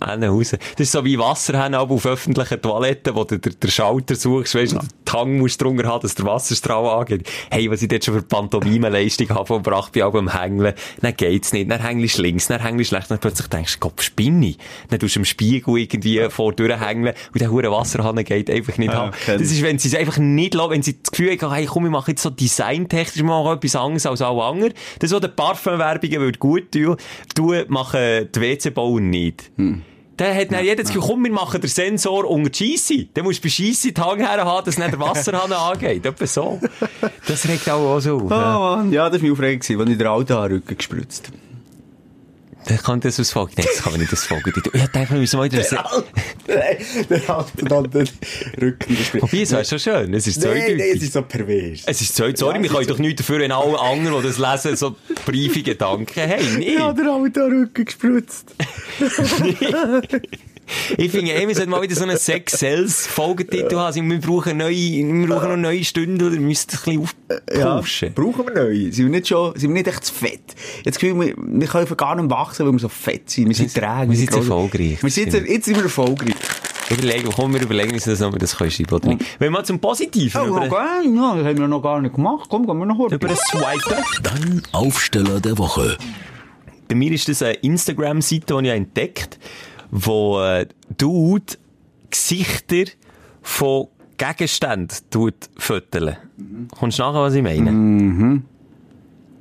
Raus. 0.02 0.52
Das 0.52 0.60
ist 0.80 0.92
so 0.92 1.04
wie 1.06 1.18
Wasserhähne 1.20 1.80
auf 1.80 2.06
öffentlichen 2.06 2.62
Toiletten, 2.62 3.16
wo 3.16 3.24
du 3.24 3.38
den, 3.40 3.56
den 3.60 3.70
Schalter 3.70 4.16
suchst, 4.16 4.56
weißt 4.56 4.72
du, 4.74 4.76
ja. 4.78 4.82
den 4.82 4.90
Tang 5.06 5.38
musst 5.38 5.62
drunter 5.62 5.88
haben, 5.88 6.02
dass 6.02 6.16
der 6.16 6.26
Wasserstrahl 6.26 6.86
angeht. 7.00 7.30
Hey, 7.50 7.70
was 7.70 7.82
ich 7.82 7.88
dort 7.88 8.06
schon 8.06 8.16
für 8.16 8.22
Pantomime-Leistung 8.22 9.30
habe 9.30 9.46
vollbracht 9.46 9.94
bei 9.94 10.04
allem 10.04 10.30
Hängeln, 10.34 10.74
dann 11.02 11.16
geht's 11.16 11.54
nicht, 11.54 11.70
dann 11.70 11.82
hängelst 11.82 12.18
du 12.18 12.22
links, 12.22 12.48
dann 12.48 12.62
hängelst 12.62 12.92
du 12.92 12.96
rechts, 12.96 13.10
dann 13.10 13.20
plötzlich 13.20 13.48
denkst 13.48 13.74
du, 13.74 13.80
Gott, 13.80 14.02
spinne. 14.02 14.56
Dann 14.90 15.00
tust 15.00 15.16
du 15.16 15.20
im 15.20 15.26
Spiegel 15.26 15.78
irgendwie 15.78 16.28
vor 16.30 16.54
durchhängeln 16.54 17.14
und 17.34 17.42
der 17.42 17.52
hure 17.52 17.72
Wasserhahn 17.72 18.24
geht 18.24 18.50
einfach 18.50 18.78
nicht 18.78 18.94
Ja, 18.94 19.06
an. 19.06 19.12
kenn 19.26 19.40
Das 19.40 19.52
ist, 19.52 19.62
wenn 19.64 19.80
sie 19.80 19.90
es 19.90 19.96
einfach 19.96 20.18
nicht 20.18 20.54
lassen, 20.54 20.72
wenn 20.72 20.84
sie 20.84 21.02
das 21.02 21.12
Gefühl 21.12 21.38
haben, 21.40 21.54
hey, 21.54 21.66
komm, 21.66 21.86
ich 21.86 21.92
mache 21.92 22.12
jetzt 22.12 22.22
so 22.22 22.30
designtechnisch 22.30 23.24
mal 23.24 23.54
etwas 23.56 23.76
anderes 23.76 24.06
als 24.06 24.22
alle 24.22 24.44
anderen. 24.44 24.74
Das, 25.00 25.12
was 25.12 25.22
der 25.22 25.28
Parfumwerbungen 25.30 26.20
würde 26.20 26.40
gut 26.40 26.72
tun, 26.72 26.98
tun, 27.36 27.64
machen 27.68 28.30
die 28.34 28.42
WC-Bauer 28.42 29.00
nicht. 29.00 29.52
Dann 30.20 30.36
hat 30.36 30.52
dann 30.52 30.66
jeder 30.66 30.84
das 30.84 30.92
Gefühl, 30.92 31.08
komm, 31.08 31.24
wir 31.24 31.32
machen 31.32 31.62
den 31.62 31.70
Sensor 31.70 32.30
unter 32.30 32.50
die 32.50 32.78
Scheisse. 32.78 33.08
Dann 33.14 33.24
musst 33.24 33.40
du 33.40 33.44
bei 33.44 33.50
Scheisse 33.50 33.94
die 33.94 34.02
Hang 34.02 34.20
her 34.20 34.44
haben, 34.44 34.66
dass 34.66 34.78
nicht 34.78 34.92
der 34.92 35.00
Wasserhahn 35.00 35.54
angeht. 35.54 36.06
Etwa 36.06 36.28
so. 36.28 36.60
Das 37.26 37.48
regt 37.48 37.70
auch, 37.70 37.96
auch 37.96 38.00
so 38.02 38.18
auf. 38.18 38.24
Oh 38.24 38.30
ja. 38.30 38.60
Mann, 38.60 38.92
ja, 38.92 39.10
das 39.10 39.22
war 39.22 39.28
mir 39.28 39.32
aufregend, 39.32 39.64
als 39.64 39.90
ich 39.90 39.98
den 39.98 40.08
alten 40.08 40.34
Rücken 40.34 40.78
gespritzt 40.78 41.32
Dann 42.66 42.78
kann 42.78 43.00
das 43.00 43.20
aus 43.20 43.32
Folge. 43.32 43.54
Nein, 43.58 43.66
das 43.74 43.84
kann 43.84 43.94
man 43.94 44.02
nicht 44.02 44.14
aus 44.14 44.26
Folge. 44.26 44.52
Ich 44.56 44.82
dachte, 44.82 45.10
wir 45.12 45.20
müssen 45.20 45.38
mal 45.38 45.52
wieder... 45.52 45.62
Der 45.62 47.30
alte 47.30 47.76
alte 47.76 48.04
Rücken 48.62 48.96
gespritzt. 48.96 49.24
Wobei, 49.24 49.42
es 49.42 49.52
wäre 49.52 49.66
schon 49.66 49.80
schön. 49.80 50.14
Es 50.14 50.28
ist 50.28 50.44
Nein, 50.44 50.52
nein, 50.52 50.60
es 50.62 50.68
zweideutig. 50.68 51.02
ist 51.04 51.14
so 51.14 51.22
pervers. 51.22 51.82
Es 51.86 52.02
ist 52.02 52.16
zwei, 52.16 52.36
sorry, 52.36 52.58
Ja, 52.58 52.64
wir 52.64 52.70
können 52.70 52.88
doch 52.88 53.00
nichts 53.00 53.22
dafür, 53.22 53.40
wenn 53.40 53.52
alle 53.52 53.80
anderen, 53.80 54.22
die 54.22 54.28
das 54.28 54.38
lesen, 54.38 54.76
so 54.76 54.96
briefe 55.26 55.64
Gedanken 55.64 56.22
haben. 56.22 56.58
Nee. 56.58 56.76
Ja, 56.76 56.94
der 56.94 57.12
alte 57.12 57.42
Rücken 57.42 57.86
gespritzt. 57.86 58.54
Ich 60.98 61.12
finde, 61.12 61.34
ey, 61.34 61.48
wir 61.48 61.56
sollten 61.56 61.72
mal 61.72 61.82
wieder 61.82 61.96
so 61.96 62.04
einen 62.04 62.18
Sex-Sales-Folgetitel 62.18 63.76
haben. 63.76 63.86
Also, 63.86 64.02
Wir 64.02 64.20
brauchen 64.20 64.58
neue, 64.58 64.76
wir 64.76 65.28
brauchen 65.28 65.50
noch 65.50 65.58
neue 65.58 65.84
Stunden 65.84 66.22
oder 66.22 66.34
wir 66.34 66.40
müssen 66.40 66.68
ein 66.72 67.02
bisschen 67.02 67.10
aufpushen. 67.78 68.14
brauchen 68.14 68.46
wir 68.48 68.54
neu. 68.54 68.92
Sind 68.92 69.06
wir 69.06 69.10
nicht 69.10 69.28
schon, 69.28 69.54
sind 69.58 69.70
wir 69.70 69.74
nicht 69.76 69.88
echt 69.88 70.06
zu 70.06 70.14
fett? 70.14 70.56
Jetzt 70.84 71.00
Gefühl, 71.00 71.20
wir, 71.20 71.36
wir 71.38 71.68
können 71.68 71.98
gar 71.98 72.16
nicht 72.16 72.30
wachsen, 72.30 72.66
weil 72.66 72.74
wir 72.74 72.80
so 72.80 72.90
fett 72.90 73.30
sind. 73.30 73.48
Wir 73.48 73.56
sind 73.56 73.74
träge. 73.74 74.10
wir 74.10 74.18
sind 74.18 74.34
erfolgreich. 74.34 75.02
Wir 75.02 75.10
sind, 75.10 75.34
jetzt 75.34 75.66
sind 75.66 75.76
wir 75.76 75.84
erfolgreich. 75.84 76.36
Überlegen, 76.92 77.30
komm, 77.36 77.54
wir 77.54 77.62
überlegen 77.62 77.94
uns 77.94 78.06
das, 78.06 78.20
wir 78.20 78.32
das 78.32 78.54
schreiben 78.54 78.92
oder 78.92 79.10
nicht. 79.10 79.24
Wenn 79.38 79.52
wir 79.52 79.64
zum 79.64 79.80
Positiven 79.80 80.42
Oh, 80.42 80.48
über, 80.48 80.62
okay. 80.66 81.08
ja, 81.16 81.36
das 81.36 81.46
haben 81.46 81.58
wir 81.60 81.68
noch 81.68 81.84
gar 81.84 82.02
nicht 82.02 82.16
gemacht. 82.16 82.48
Komm, 82.50 82.66
gehen 82.66 82.78
wir 82.80 82.86
noch 82.88 82.98
hoch. 82.98 83.12
über 83.12 83.28
das 83.28 83.40
Swipen. 83.42 84.04
Dein 84.24 84.62
Aufsteller 84.72 85.40
der 85.40 85.58
Woche. 85.60 85.98
Bei 86.88 86.96
mir 86.96 87.12
ist 87.12 87.30
das 87.30 87.44
eine 87.44 87.54
Instagram-Seite, 87.54 88.58
die 88.60 88.68
ich 88.68 88.74
entdeckt 88.74 89.38
wo 89.92 90.42
äh, 90.42 90.68
Dude 90.98 91.58
Gesichter 92.10 92.92
von 93.42 93.88
Gegenständen 94.18 94.98
tut 95.10 95.50
föteln. 95.58 96.18
Kommst 96.78 97.00
du 97.00 97.04
nachher, 97.04 97.22
was 97.22 97.34
ich 97.36 97.44
meine? 97.44 97.72
Mhm. 97.72 98.44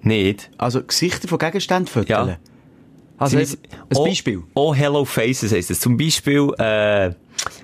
Nicht? 0.03 0.51
Also, 0.57 0.83
Gesichter 0.83 1.29
von 1.29 1.39
Gegenständen 1.39 1.89
föteln. 1.89 2.29
Ja. 2.29 2.39
Also, 3.19 3.37
ein 3.37 3.47
oh, 3.95 4.05
Beispiel. 4.05 4.43
Oh, 4.55 4.73
Hello 4.75 5.05
Faces 5.05 5.53
heisst 5.53 5.73
es. 5.73 5.81
Zum 5.81 5.97
Beispiel, 5.97 6.49
äh, 6.59 7.13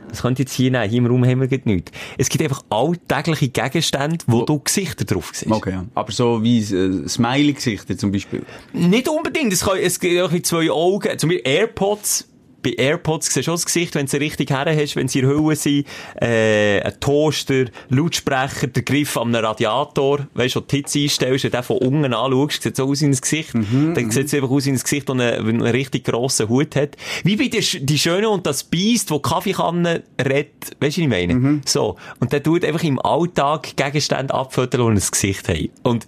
was 0.09 0.23
könnte 0.23 0.43
ich 0.43 0.49
jetzt 0.49 0.55
hier 0.55 0.73
nehmen? 0.73 0.91
Hier 0.91 0.99
im 0.99 1.07
Raum 1.07 1.25
haben 1.25 1.49
wir 1.49 1.61
nichts. 1.65 1.93
Es 2.19 2.29
gibt 2.29 2.43
einfach 2.43 2.63
alltägliche 2.71 3.49
Gegenstände, 3.49 4.19
wo, 4.27 4.43
du 4.43 4.59
Gesichter 4.59 5.05
drauf 5.05 5.31
siehst. 5.33 5.53
Okay, 5.53 5.71
ja. 5.71 5.85
Aber 5.95 6.11
so 6.11 6.43
wie 6.43 6.59
äh, 6.59 7.09
Smiley-Gesichter 7.09 7.97
zum 7.97 8.11
Beispiel. 8.11 8.45
Nicht 8.73 9.09
unbedingt. 9.09 9.53
Es, 9.53 9.65
kann, 9.65 9.79
es 9.79 10.01
gibt 10.01 10.21
auch 10.21 10.33
zwei 10.43 10.71
Augen. 10.71 11.19
Zum 11.19 11.31
Beispiel 11.31 11.49
AirPods 11.49 12.29
bei 12.65 12.73
AirPods 12.73 13.33
siehst 13.33 13.47
du 13.47 13.53
auch 13.53 13.57
das 13.57 13.67
Gesicht, 13.67 13.95
wenn 13.95 14.07
du 14.07 14.11
sie 14.11 14.17
richtig 14.17 14.51
her 14.51 14.65
hast, 14.67 14.97
wenn 14.97 15.07
sie 15.07 15.21
in 15.21 15.27
Hülle 15.27 15.55
sind, 15.55 15.87
äh, 16.21 16.81
ein 16.81 16.99
Toaster, 16.99 17.67
Lautsprecher, 17.91 18.67
der 18.67 18.83
Griff 18.83 19.17
am 19.17 19.35
Radiator, 19.35 20.27
weißt 20.35 20.57
du, 20.57 20.61
die 20.61 20.77
Hitze 20.77 20.99
einstellst, 21.01 21.45
wenn 21.45 21.51
du 21.51 21.57
den 21.59 21.63
von 21.63 21.79
unten 21.79 22.15
anschaust, 22.15 22.63
sieht 22.63 22.77
so 22.77 22.89
aus 22.89 23.03
in 23.03 23.11
das 23.11 23.23
Gesicht, 23.23 23.55
dann 23.55 24.11
sieht 24.11 24.27
es 24.27 24.35
einfach 24.35 24.51
aus 24.51 24.67
in 24.67 24.75
das 24.75 24.83
Gesicht, 24.83 25.09
das 25.09 25.15
einen, 25.15 25.49
einen 25.49 25.63
richtig 25.63 26.05
grossen 26.05 26.49
Hut 26.49 26.75
hat. 26.75 26.97
Wie 27.23 27.37
bei 27.37 27.49
der, 27.49 27.61
die 27.61 27.99
Schöne 27.99 28.29
und 28.29 28.47
das 28.47 28.65
Biest, 28.65 29.11
wo 29.11 29.19
Kaffeekanne 29.19 30.03
redet, 30.19 30.77
weißt 30.81 30.81
du, 30.81 30.87
was 30.87 30.99
ich 30.99 31.09
meine? 31.09 31.61
So. 31.67 31.97
Und 32.19 32.33
der 32.33 32.43
tut 32.43 32.65
einfach 32.65 32.83
im 32.83 32.99
Alltag 32.99 33.77
Gegenstände 33.77 34.33
abfüttern, 34.33 34.81
die 34.81 35.01
ein 35.01 35.11
Gesicht 35.11 35.49
haben. 35.49 35.69
Und 35.83 36.07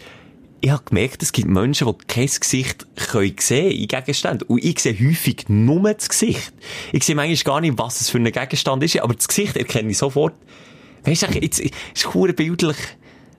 ich 0.61 0.71
habe 0.71 0.83
gemerkt, 0.85 1.23
es 1.23 1.33
gibt 1.33 1.49
Menschen, 1.49 1.87
die 1.87 2.05
kein 2.07 2.27
Gesicht 2.27 2.87
können 2.97 3.35
sehen 3.39 3.71
in 3.71 3.89
Gegenständen. 3.89 4.49
Und 4.49 4.65
ich 4.65 4.79
sehe 4.81 4.95
häufig 4.99 5.49
nur 5.49 5.93
das 5.93 6.09
Gesicht. 6.09 6.53
Ich 6.93 7.05
sehe 7.05 7.15
manchmal 7.15 7.55
gar 7.55 7.61
nicht, 7.61 7.79
was 7.79 8.01
es 8.01 8.11
für 8.11 8.19
ein 8.19 8.25
Gegenstand 8.25 8.83
ist, 8.83 8.99
aber 9.01 9.15
das 9.15 9.29
Gesicht 9.29 9.57
erkenne 9.57 9.91
ich 9.91 9.99
sofort. 9.99 10.35
Weißt 11.05 11.23
du, 11.23 11.39
jetzt 11.39 11.61
ist 11.61 12.15
hure 12.15 12.33
bildlich 12.33 12.77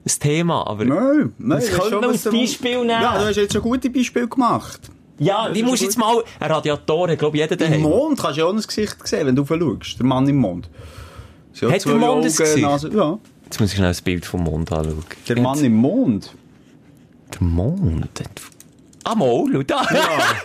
ein 0.06 0.12
Thema, 0.20 0.66
aber... 0.66 0.84
Nein, 0.84 1.34
nein. 1.38 1.58
Das 1.60 1.70
wir 1.70 2.00
was 2.00 2.26
als 2.26 2.34
Beispiel 2.34 2.78
nehmen. 2.78 2.88
Ja, 2.88 3.18
du 3.18 3.26
hast 3.26 3.36
jetzt 3.36 3.52
schon 3.52 3.62
gute 3.62 3.90
Beispiele 3.90 4.28
gemacht. 4.28 4.80
Ja, 5.18 5.50
ich 5.52 5.64
muss 5.64 5.80
jetzt 5.80 5.98
mal... 5.98 6.22
Ein 6.40 6.50
Radiator 6.50 7.10
hat, 7.10 7.18
glaube 7.18 7.36
ich, 7.36 7.42
jeder 7.42 7.54
Im 7.54 7.70
daheim. 7.70 7.82
Mond 7.82 8.18
kannst 8.18 8.38
du 8.38 8.42
ja 8.42 8.46
auch 8.46 8.54
ein 8.54 8.62
Gesicht 8.62 8.96
sehen, 9.06 9.26
wenn 9.26 9.36
du 9.36 9.44
schaust. 9.44 9.98
Der 9.98 10.06
Mann 10.06 10.26
im 10.28 10.36
Mond. 10.36 10.70
Hat 11.60 11.84
der 11.84 11.94
Mond 11.94 12.02
ein 12.02 12.08
Augen, 12.08 12.22
Gesicht? 12.22 12.64
Nase- 12.64 12.94
ja. 12.94 13.18
Jetzt 13.44 13.60
muss 13.60 13.70
ich 13.70 13.76
schnell 13.76 13.90
das 13.90 14.00
Bild 14.00 14.24
vom 14.24 14.44
Mond 14.44 14.70
anschauen. 14.70 15.04
Der 15.28 15.40
Mann 15.40 15.64
im 15.64 15.74
Mond. 15.74 16.34
Der 17.34 17.42
Mond? 17.42 18.08
Ah, 19.04 19.14
mal, 19.14 19.44
schau 19.52 19.62
da. 19.62 19.82
du 19.82 19.96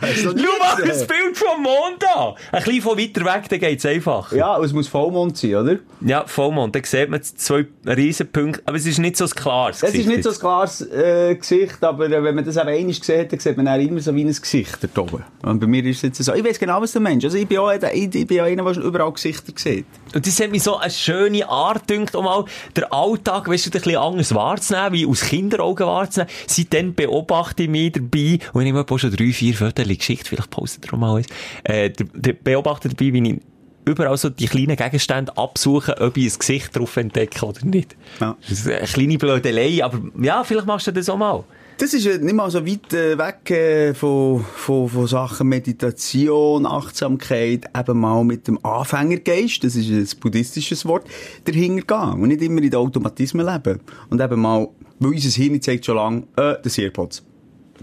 schau 0.21 0.59
mal 0.59 0.85
das 0.85 1.07
Bild 1.07 1.35
vom 1.35 1.63
Mond 1.63 2.03
an. 2.15 2.35
Ein 2.51 2.63
bisschen 2.63 2.81
von 2.81 2.97
weiter 2.97 3.25
weg, 3.25 3.49
dann 3.49 3.59
geht's 3.59 3.85
einfach. 3.85 4.31
Ja, 4.31 4.59
es 4.59 4.73
muss 4.73 4.87
Vollmond 4.87 5.37
sein, 5.37 5.55
oder? 5.55 5.77
Ja, 6.01 6.25
Vollmond, 6.27 6.75
da 6.75 6.79
sieht 6.83 7.09
man 7.09 7.21
zwei 7.23 7.65
Riesenpunkte, 7.85 8.61
aber 8.65 8.77
es 8.77 8.85
ist 8.85 8.99
nicht 8.99 9.17
so 9.17 9.25
ein 9.25 9.29
klares 9.31 9.77
Es 9.77 9.83
ist 9.83 9.91
Gesicht 9.93 10.09
nicht 10.09 10.23
so 10.23 10.31
ein 10.31 10.39
klares 10.39 10.81
äh, 10.81 11.35
Gesicht, 11.35 11.83
aber 11.83 12.05
äh, 12.05 12.23
wenn 12.23 12.35
man 12.35 12.45
das 12.45 12.55
eben 12.57 12.67
einmal 12.67 12.93
gesehen 12.93 13.21
hat, 13.21 13.31
dann 13.31 13.39
sieht 13.39 13.57
man 13.57 13.65
dann 13.65 13.81
immer 13.81 13.99
so 13.99 14.13
wie 14.15 14.23
ein 14.23 14.27
Gesicht 14.27 14.77
da 14.93 15.01
oben. 15.01 15.23
Und 15.41 15.59
bei 15.59 15.67
mir 15.67 15.83
ist 15.85 15.97
es 15.97 16.01
jetzt 16.03 16.23
so. 16.23 16.33
Ich 16.33 16.43
weiß 16.43 16.59
genau, 16.59 16.81
was 16.81 16.91
du 16.91 16.99
meinst. 16.99 17.25
Also 17.25 17.37
ich 17.37 17.47
bin 17.47 17.57
auch, 17.57 17.71
ich, 17.71 18.15
ich 18.15 18.27
bin 18.27 18.39
auch 18.39 18.45
einer, 18.45 18.63
der 18.63 18.83
überall 18.83 19.11
Gesichter 19.11 19.51
sieht. 19.55 19.85
Und 20.13 20.27
das 20.27 20.39
hat 20.39 20.51
mich 20.51 20.63
so 20.63 20.77
eine 20.77 20.91
schöne 20.91 21.47
Art 21.49 21.89
dünkt, 21.89 22.15
um 22.15 22.25
mal 22.25 22.45
den 22.77 22.83
Alltag, 22.85 23.49
weißt 23.49 23.65
du, 23.65 23.69
ein 23.69 23.71
bisschen 23.71 23.97
anders 23.97 24.35
wahrzunehmen, 24.35 24.93
wie 24.93 25.05
aus 25.05 25.21
Kinderaugen 25.21 25.87
wahrzunehmen. 25.87 26.31
Seitdem 26.47 26.93
beobachte 26.93 27.63
ich 27.63 27.69
mich 27.69 27.93
dabei, 27.93 28.39
und 28.51 28.65
ich 28.65 28.73
habe 28.73 28.93
auch 28.93 28.97
schon 28.97 29.11
drei, 29.11 29.31
vier 29.31 29.53
Fotos 29.53 29.87
geschickt, 29.87 30.27
vielleicht 30.27 30.49
postet 30.49 30.85
ihr 30.85 30.93
auch 30.93 30.97
mal 30.97 31.17
eins, 31.17 31.27
äh, 31.63 31.89
der, 31.89 32.07
der 32.13 32.33
beobachte 32.33 32.89
dabei, 32.89 33.13
wie 33.13 33.29
ich 33.29 33.39
überall 33.85 34.17
so 34.17 34.29
die 34.29 34.47
kleinen 34.47 34.75
Gegenstände 34.75 35.35
absuche, 35.37 35.99
ob 35.99 36.17
ich 36.17 36.33
ein 36.33 36.39
Gesicht 36.39 36.75
drauf 36.75 36.97
entdecke 36.97 37.45
oder 37.45 37.65
nicht. 37.65 37.95
Ja. 38.19 38.37
Das 38.41 38.59
ist 38.59 38.67
eine 38.67 38.87
kleine 38.87 39.17
Blödelei, 39.17 39.83
aber 39.83 39.99
ja, 40.21 40.43
vielleicht 40.43 40.67
machst 40.67 40.87
du 40.87 40.91
das 40.91 41.09
auch 41.09 41.17
mal. 41.17 41.43
Das 41.77 41.93
ist 41.93 42.05
äh, 42.05 42.19
nicht 42.19 42.35
mal 42.35 42.51
so 42.51 42.65
weit 42.65 42.93
äh, 42.93 43.17
weg 43.17 43.49
äh, 43.49 43.93
von, 43.93 44.45
von, 44.55 44.87
von 44.87 45.07
Sachen 45.07 45.49
Meditation, 45.49 46.65
Achtsamkeit, 46.67 47.65
eben 47.77 47.99
mal 47.99 48.23
mit 48.23 48.47
dem 48.47 48.63
Anfängergeist, 48.63 49.63
das 49.63 49.75
ist 49.75 49.89
ein 49.89 50.19
buddhistisches 50.19 50.85
Wort, 50.85 51.07
dahinter 51.45 51.83
gehen 51.85 52.21
und 52.21 52.27
nicht 52.27 52.41
immer 52.43 52.61
in 52.61 52.69
den 52.69 52.75
Automatismen 52.75 53.45
leben. 53.45 53.79
Und 54.09 54.21
eben 54.21 54.39
mal, 54.39 54.69
weil 54.99 55.11
unser 55.13 55.29
Hirn 55.29 55.61
zeigt 55.61 55.85
schon 55.85 55.95
lange, 55.95 56.23
äh, 56.37 56.55
das 56.61 56.77
Airpods. 56.77 57.23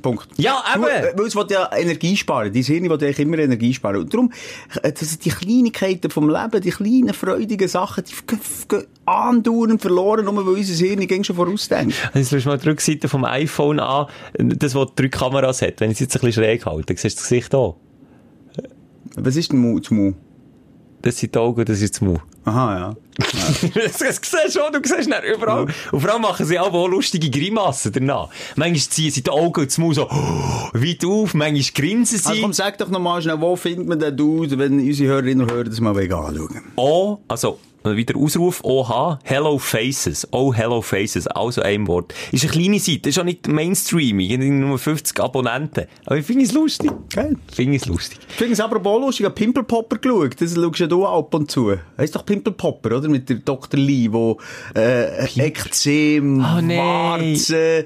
Punkt. 0.01 0.29
Ja, 0.37 0.63
eben. 0.75 0.85
Äh, 0.85 1.13
Weil 1.17 1.27
es 1.27 1.35
will 1.37 1.47
ja 1.51 1.71
Energie 1.77 2.17
sparen. 2.17 2.53
Dein 2.53 2.63
Hirn 2.63 2.85
will 2.85 2.93
eigentlich 2.93 3.19
immer 3.19 3.39
Energie 3.39 3.75
sparen. 3.75 3.97
Und 3.97 4.13
darum, 4.13 4.33
sind 5.09 5.25
die 5.25 5.31
Kleinigkeiten 5.31 6.11
vom 6.11 6.29
Leben, 6.29 6.61
die 6.61 6.71
kleinen, 6.71 7.15
freudigen 7.15 7.69
Sachen, 7.69 8.05
die 8.05 8.13
gehen- 8.69 8.87
andauernd 9.07 9.81
verloren, 9.81 10.25
nur 10.25 10.37
weil 10.47 10.55
unser 10.55 10.75
Hirn 10.87 11.07
gegen 11.07 11.25
schon 11.25 11.37
vorausdenkt. 11.37 11.95
Jetzt 12.15 12.31
schaust 12.31 12.45
du 12.45 12.49
mal 12.51 12.59
die 12.59 12.69
Rückseite 12.69 13.09
vom 13.09 13.25
iPhone 13.25 13.81
an, 13.81 14.07
das, 14.39 14.75
was 14.75 14.89
drei 14.95 15.09
Kameras 15.09 15.63
hat. 15.63 15.81
Wenn 15.81 15.91
ich 15.91 15.97
es 15.97 16.01
jetzt 16.01 16.17
ein 16.17 16.21
bisschen 16.21 16.45
schräg 16.45 16.65
halte, 16.67 16.95
siehst 16.97 17.17
du 17.19 17.21
das 17.23 17.29
Gesicht 17.29 17.55
auch. 17.55 17.77
Was 19.17 19.35
ist 19.37 19.51
denn 19.53 19.59
Mu 19.61 19.81
Mu? 19.91 20.13
Das 21.03 21.19
sind 21.19 21.35
die 21.35 21.39
Augen, 21.39 21.65
das 21.65 21.81
ist 21.81 21.95
das 21.95 22.01
Maul. 22.03 22.21
Aha, 22.45 22.79
ja. 22.79 22.97
das, 23.75 23.99
das 23.99 24.17
siehst 24.23 24.57
du 24.57 24.61
schon, 24.61 24.73
du 24.73 24.81
siehst 24.83 25.09
nicht 25.09 25.23
überall. 25.25 25.67
Und 25.93 26.01
vor 26.01 26.11
allem 26.11 26.23
machen 26.23 26.47
sie 26.47 26.59
auch 26.59 26.89
lustige 26.89 27.29
Grimassen 27.29 27.93
danach. 27.93 28.31
Manchmal 28.57 28.81
ziehen 28.81 29.11
sie 29.11 29.23
die 29.23 29.31
Augen 29.31 29.61
und 29.61 29.67
das 29.67 29.77
Maul 29.79 29.95
so 29.95 30.09
weit 30.73 31.05
auf, 31.05 31.35
manchmal 31.35 31.63
grinsen 31.75 32.19
sie. 32.19 32.29
Also 32.29 32.43
komm, 32.43 32.53
sag 32.53 32.79
doch 32.79 32.89
nochmal 32.89 33.21
schnell, 33.21 33.41
wo 33.41 33.57
findet 33.57 33.87
man 33.87 33.99
den 33.99 34.17
Dude, 34.17 34.59
wenn 34.59 34.81
unsere 34.81 35.11
Hörerinnen 35.11 35.43
und 35.47 35.53
Hörer 35.53 35.65
das 35.65 35.81
mal 35.81 35.97
anschauen? 35.99 36.63
O, 36.77 37.19
also, 37.29 37.59
wieder 37.85 38.17
Ausruf, 38.17 38.61
OH, 38.63 39.19
Hello 39.25 39.59
Faces. 39.59 40.29
Oh, 40.33 40.53
Hello 40.53 40.83
Faces. 40.83 41.27
Also 41.27 41.63
ein 41.63 41.87
Wort. 41.87 42.13
Ist 42.33 42.45
eine 42.45 42.53
kleine 42.53 42.79
Seite, 42.79 43.09
ist 43.09 43.19
auch 43.19 43.25
nicht 43.25 43.49
Mainstream. 43.49 44.21
Ich 44.21 44.33
habe 44.33 44.45
nur 44.45 44.79
50 44.79 45.19
Abonnenten. 45.21 45.87
Aber 46.05 46.17
ich 46.19 46.27
finde 46.27 46.45
es 46.45 46.53
lustig. 46.53 46.91
Geil. 47.15 47.37
Finde 47.53 47.77
es 47.77 47.87
lustig. 47.87 48.19
Ich 48.29 48.35
finde 48.37 48.53
es 48.53 48.61
aber 48.61 48.85
auch 48.89 49.01
lustig, 49.01 49.21
ich 49.21 49.25
habe 49.27 49.35
Pimple 49.35 49.63
Popper 49.65 49.97
geschaut. 49.99 50.41
Das 50.41 50.55
schaust 50.55 50.81
du 50.93 51.07
ab 51.07 51.33
und 51.35 51.51
zu. 51.51 51.75
Heißt 51.97 52.15
doch 52.15 52.25
Pimple 52.27 52.53
Popper, 52.53 52.97
oder? 52.99 53.09
Mit 53.09 53.29
der 53.29 53.37
Dr. 53.37 53.79
Lee, 53.81 54.09
wo, 54.11 54.39
äh, 54.77 55.25
Ekzem, 55.41 56.45
Oh, 56.45 56.61
nee. 56.61 56.77
Warzen, 56.79 57.85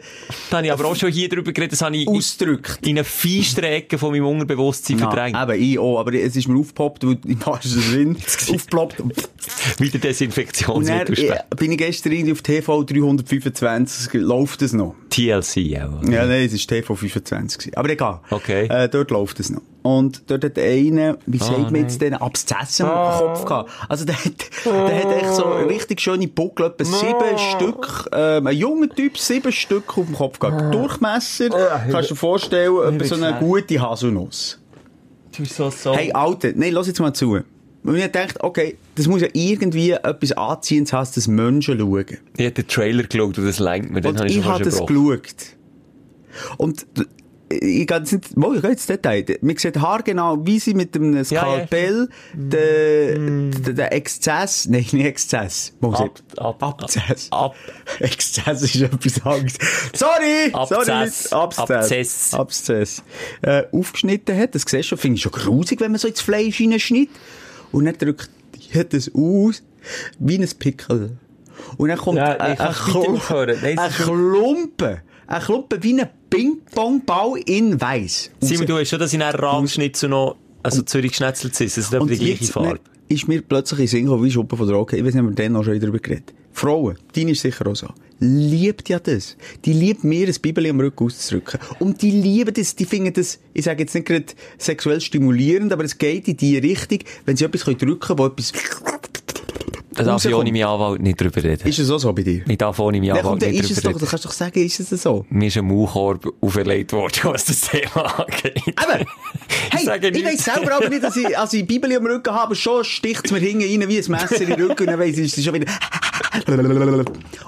Da 0.50 0.56
habe 0.58 0.66
ich 0.66 0.72
aber 0.72 0.86
auch 0.86 0.96
schon 0.96 1.10
hier 1.12 1.28
drüber 1.28 1.52
geredet, 1.52 1.72
das 1.72 1.82
habe 1.82 1.96
ich 1.96 2.08
ausdrückt. 2.08 2.78
in 2.86 2.90
eine 2.98 3.04
feinsten 3.04 3.64
Ecke 3.64 3.96
von 3.98 4.10
meinem 4.10 4.26
Unterbewusstsein 4.26 4.98
verdrängt. 4.98 5.36
Eben, 5.40 5.62
ich 5.62 5.78
auch. 5.78 5.98
Aber 6.00 6.12
es 6.14 6.34
ist 6.36 6.48
mir 6.48 6.58
aufgepoppt, 6.58 7.06
weil 7.06 7.18
im 7.26 7.46
wahrsten 7.46 7.80
Sinn 7.80 8.16
aufgepoppt. 8.16 9.02
Und 9.84 9.94
dann 9.94 10.00
Desinfektionsmittel 10.00 11.30
äh, 11.30 11.40
bin 11.56 11.72
ich 11.72 11.78
gestern 11.78 12.12
irgendwie 12.12 12.32
auf 12.32 12.42
TV 12.42 12.84
325, 12.84 14.14
läuft 14.14 14.62
es 14.62 14.72
noch. 14.72 14.94
TLC, 15.10 15.56
ja. 15.56 15.88
Ja, 16.08 16.26
nein, 16.26 16.46
es 16.46 16.52
war 16.52 16.76
TV 16.76 16.94
25. 16.94 17.58
gewesen. 17.58 17.76
Aber 17.76 17.90
egal. 17.90 18.20
Okay. 18.30 18.66
Äh, 18.66 18.88
dort 18.88 19.10
läuft 19.10 19.40
es 19.40 19.50
noch. 19.50 19.62
Und 19.82 20.22
dort 20.28 20.44
hat 20.44 20.58
einer, 20.58 21.18
wie 21.26 21.36
sagt 21.36 21.70
man 21.70 21.82
jetzt, 21.82 22.00
den 22.00 22.14
Abszessen 22.14 22.86
im 22.86 22.92
Kopf 22.92 23.44
gehabt. 23.44 23.70
Also 23.86 24.06
der 24.06 24.16
hat, 24.24 24.50
der 24.64 25.04
hat 25.04 25.22
echt 25.22 25.34
so 25.34 25.42
richtig 25.42 26.00
schöne 26.00 26.26
Buckel, 26.26 26.66
etwa 26.66 26.84
sieben 26.84 27.38
Stück, 27.52 28.08
ähm, 28.12 28.46
ein 28.46 28.56
junger 28.56 28.88
Typ, 28.88 29.18
sieben 29.18 29.52
Stück 29.52 29.98
auf 29.98 30.06
dem 30.06 30.14
Kopf 30.14 30.38
gehabt. 30.38 30.74
Durchmesser, 30.74 31.50
kannst 31.90 32.10
du 32.10 32.14
dir 32.14 32.18
vorstellen, 32.18 32.94
etwa 32.94 33.04
so 33.04 33.14
eine 33.16 33.38
gute 33.38 33.78
Haselnuss. 33.78 34.58
Du 35.36 35.42
bist 35.42 35.56
so, 35.56 35.68
so. 35.68 35.94
Hey, 35.94 36.12
Alter, 36.12 36.52
nein, 36.54 36.72
lass 36.72 36.86
jetzt 36.86 37.00
mal 37.00 37.12
zu. 37.12 37.40
Und 37.84 37.96
ich 37.96 38.06
dachte, 38.06 38.42
okay, 38.42 38.76
das 38.94 39.06
muss 39.06 39.20
ja 39.20 39.28
irgendwie 39.34 39.90
etwas 39.92 40.32
Anziehendes 40.32 40.92
haben, 40.92 41.08
dass 41.14 41.28
Menschen 41.28 41.78
schauen. 41.78 42.06
ich 42.36 42.44
habe 42.46 42.50
den 42.52 42.66
Trailer 42.66 43.02
geschaut 43.04 43.38
und 43.38 43.44
das 43.46 43.58
lenkt 43.58 43.90
mir, 43.90 44.00
den 44.00 44.12
Und 44.12 44.18
habe 44.20 44.28
ich 44.28 44.42
habe 44.44 44.64
das 44.64 44.78
gebrochen. 44.78 45.20
geschaut. 45.22 45.56
Und 46.58 46.86
d- 46.98 47.04
ich 47.50 47.86
gehe 47.86 47.98
jetzt 47.98 48.10
nicht, 48.12 48.36
mal, 48.36 48.56
ich 48.56 48.62
gehe 48.62 48.70
ins 48.72 48.86
Detail. 48.86 49.24
Man 49.42 49.56
sieht 49.56 49.76
haargenau, 49.78 50.38
wie 50.44 50.58
sie 50.58 50.72
mit 50.74 50.94
dem 50.94 51.22
Skalpell 51.22 52.08
den, 52.32 53.50
den, 53.52 53.74
den 53.76 53.78
Exzess, 53.78 54.66
nein, 54.66 54.80
nicht 54.90 55.04
Exzess. 55.04 55.72
Mal, 55.80 55.94
Ab- 55.94 56.20
ab- 56.38 56.62
Abzess. 56.62 57.28
ab- 57.30 57.54
Exzess 58.00 58.62
ist 58.62 58.76
etwas 58.80 59.24
anderes. 59.24 59.58
Sorry! 59.94 60.52
Abzess. 60.52 61.24
Sorry, 61.24 61.42
Abzess. 61.44 61.68
Abzess. 61.68 62.34
Abzess. 62.34 63.02
Äh, 63.42 63.64
aufgeschnitten 63.72 64.36
hat, 64.36 64.54
das 64.54 64.62
siehst 64.62 64.74
du 64.74 64.82
schon, 64.82 64.98
finde 64.98 65.16
ich 65.16 65.22
schon 65.22 65.32
grusig, 65.32 65.80
wenn 65.80 65.92
man 65.92 65.98
so 66.00 66.08
ins 66.08 66.22
Fleisch 66.22 66.56
hineinschneidet. 66.56 67.10
Und 67.74 67.84
dann 67.86 67.96
drückt 67.98 68.30
hat 68.74 68.94
es 68.94 69.10
aus 69.14 69.62
wie 70.18 70.38
ein 70.38 70.48
Pickel. 70.58 71.16
Und 71.76 71.88
dann 71.88 71.98
kommt 71.98 72.18
Ja, 72.18 72.32
ein, 72.32 72.40
ein, 72.40 72.56
bitte 72.56 72.70
Klump- 72.90 73.08
aufhören. 73.16 73.58
Nein, 73.62 73.74
es 73.78 73.80
ein 73.80 73.90
ist 73.90 73.96
Klumpen. 73.98 75.00
Ein 75.26 75.42
Klumpen 75.42 75.82
wie 75.82 76.00
ein 76.00 76.08
Ping-Pong-Ball 76.30 77.40
in 77.46 77.80
weiss. 77.80 78.30
Simon, 78.40 78.66
du 78.66 78.78
hast 78.78 78.88
schon, 78.88 78.98
dass 78.98 79.12
ich 79.12 79.22
einen 79.22 79.34
Rahmschnitzel 79.34 80.08
noch, 80.08 80.36
also 80.62 80.82
Zürich 80.82 81.12
geschnetzelt 81.12 81.54
sind, 81.54 81.68
das 81.68 81.78
ist 81.78 81.92
die 81.92 82.16
gleiche 82.18 82.44
Farbe. 82.44 82.80
ist 83.08 83.28
mir 83.28 83.42
plötzlich 83.42 83.80
in 83.80 83.84
den 83.84 83.88
Sinn 83.90 84.04
gekommen, 84.04 84.24
wie 84.24 84.30
Schuppen 84.30 84.58
von 84.58 84.66
der 84.66 84.76
Augen. 84.76 84.96
Ich 84.96 85.04
weiß 85.04 85.14
nicht, 85.14 85.22
ob 85.22 85.30
wir 85.30 85.34
dann 85.34 85.52
noch 85.52 85.64
schon 85.64 85.78
darüber 85.78 85.98
geredet 85.98 86.32
Frauen, 86.52 86.96
deine 87.14 87.32
ist 87.32 87.40
sicher 87.42 87.66
auch 87.66 87.74
so, 87.76 87.88
liebt 88.24 88.88
ja 88.88 88.98
das. 88.98 89.36
Die 89.64 89.72
liebt 89.72 90.04
mir 90.04 90.26
ein 90.26 90.34
Bibel 90.40 90.66
am 90.66 90.80
Rücken 90.80 91.04
auszudrücken. 91.04 91.60
Und 91.78 92.02
die 92.02 92.10
lieben 92.10 92.54
das, 92.54 92.74
die 92.74 92.84
finden 92.84 93.12
das, 93.12 93.38
ich 93.52 93.64
sage 93.64 93.82
jetzt 93.82 93.94
nicht 93.94 94.06
gerade 94.06 94.26
sexuell 94.58 95.00
stimulierend, 95.00 95.72
aber 95.72 95.84
es 95.84 95.98
geht 95.98 96.28
in 96.28 96.36
die 96.36 96.58
Richtung, 96.58 96.98
wenn 97.26 97.36
sie 97.36 97.44
etwas 97.44 97.62
drücken 97.62 97.98
können, 98.00 98.18
wo 98.18 98.26
etwas... 98.26 98.52
Da 99.94 100.02
darf 100.02 100.24
ich 100.24 100.34
ohne 100.34 100.50
meinen 100.50 100.64
Anwalt 100.64 101.00
nicht 101.00 101.20
drüber 101.20 101.42
reden. 101.42 101.68
Ist 101.68 101.78
es 101.78 101.90
auch 101.90 101.98
so 101.98 102.12
bei 102.12 102.22
dir? 102.22 102.42
Ich 102.48 102.58
darf 102.58 102.78
ohne 102.78 103.00
meinen 103.00 103.16
Anwalt 103.16 103.42
nicht 103.42 103.68
drüber 103.68 103.80
doch, 103.80 103.82
du 103.82 103.96
reden. 103.96 104.08
kannst 104.08 104.24
doch 104.24 104.32
sagen, 104.32 104.64
ist 104.64 104.80
es 104.80 105.02
so. 105.02 105.24
Mir 105.30 105.48
ist 105.48 105.56
ein 105.56 105.66
Maulkorb 105.66 106.32
auferlegt 106.40 106.92
worden, 106.92 107.20
was 107.24 107.44
das 107.44 107.60
Thema 107.62 108.20
angeht. 108.20 108.56
Eben. 108.66 109.06
Hey, 109.70 109.96
ich 109.96 110.10
nichts. 110.12 110.46
weiss 110.46 110.54
selber 110.54 110.76
aber 110.76 110.88
nicht, 110.88 111.02
dass 111.02 111.16
ich, 111.16 111.36
als 111.36 111.52
ich 111.52 111.60
die 111.60 111.66
Bibel 111.66 111.94
am 111.96 112.06
Rücken 112.06 112.32
habe, 112.32 112.54
schon 112.54 112.84
sticht 112.84 113.26
es 113.26 113.32
mir 113.32 113.38
hinten 113.38 113.62
rein 113.62 113.88
wie 113.88 113.98
ein 113.98 114.10
Messer 114.10 114.40
in 114.40 114.48
den 114.48 114.60
Rücken 114.60 114.82
und 114.82 114.86
dann 114.86 114.98
weiss 114.98 115.18
ich, 115.18 115.26
es 115.26 115.38
ist 115.38 115.44
schon 115.44 115.54
wieder... 115.54 115.66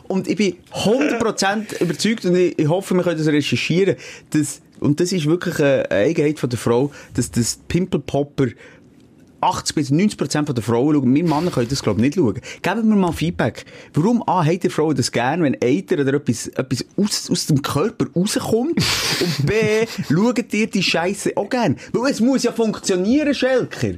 Und 0.08 0.28
ich 0.28 0.36
bin 0.36 0.56
100% 0.72 1.82
überzeugt 1.82 2.24
und 2.24 2.36
ich, 2.36 2.58
ich 2.58 2.68
hoffe, 2.68 2.94
wir 2.94 3.02
können 3.02 3.18
das 3.18 3.26
recherchieren, 3.26 3.96
dass, 4.30 4.60
und 4.80 5.00
das 5.00 5.12
ist 5.12 5.26
wirklich 5.26 5.58
eine 5.58 5.90
Eigenheit 5.90 6.38
von 6.38 6.50
der 6.50 6.58
Frau, 6.58 6.92
dass 7.14 7.30
das 7.30 7.58
Pimple 7.68 8.00
Popper 8.00 8.46
80 9.40 9.74
bis 9.74 9.90
90 9.90 10.18
Prozent 10.18 10.48
der 10.48 10.62
Frauen 10.62 10.94
schauen. 10.94 11.14
Wir 11.14 11.24
Männer 11.24 11.50
können 11.50 11.68
das, 11.68 11.82
glaube 11.82 12.00
ich, 12.00 12.06
nicht 12.06 12.14
schauen. 12.14 12.40
Geben 12.62 12.88
wir 12.88 12.96
mal 12.96 13.12
Feedback. 13.12 13.64
Warum, 13.94 14.22
A, 14.26 14.44
habt 14.44 14.64
ihr 14.64 14.70
Frauen 14.70 14.96
das 14.96 15.12
gern, 15.12 15.42
wenn 15.42 15.56
Eiter 15.62 16.00
oder 16.00 16.14
etwas, 16.14 16.48
etwas 16.48 16.84
aus, 16.96 17.30
aus 17.30 17.46
dem 17.46 17.62
Körper 17.62 18.06
rauskommt? 18.14 18.76
Und 18.78 19.46
B, 19.46 19.54
schaut 20.08 20.52
ihr 20.52 20.66
die 20.66 20.82
Scheiße 20.82 21.32
auch 21.36 21.48
gern? 21.48 21.76
Weil 21.92 22.12
es 22.12 22.20
muss 22.20 22.42
ja 22.42 22.52
funktionieren, 22.52 23.34
Schelker. 23.34 23.94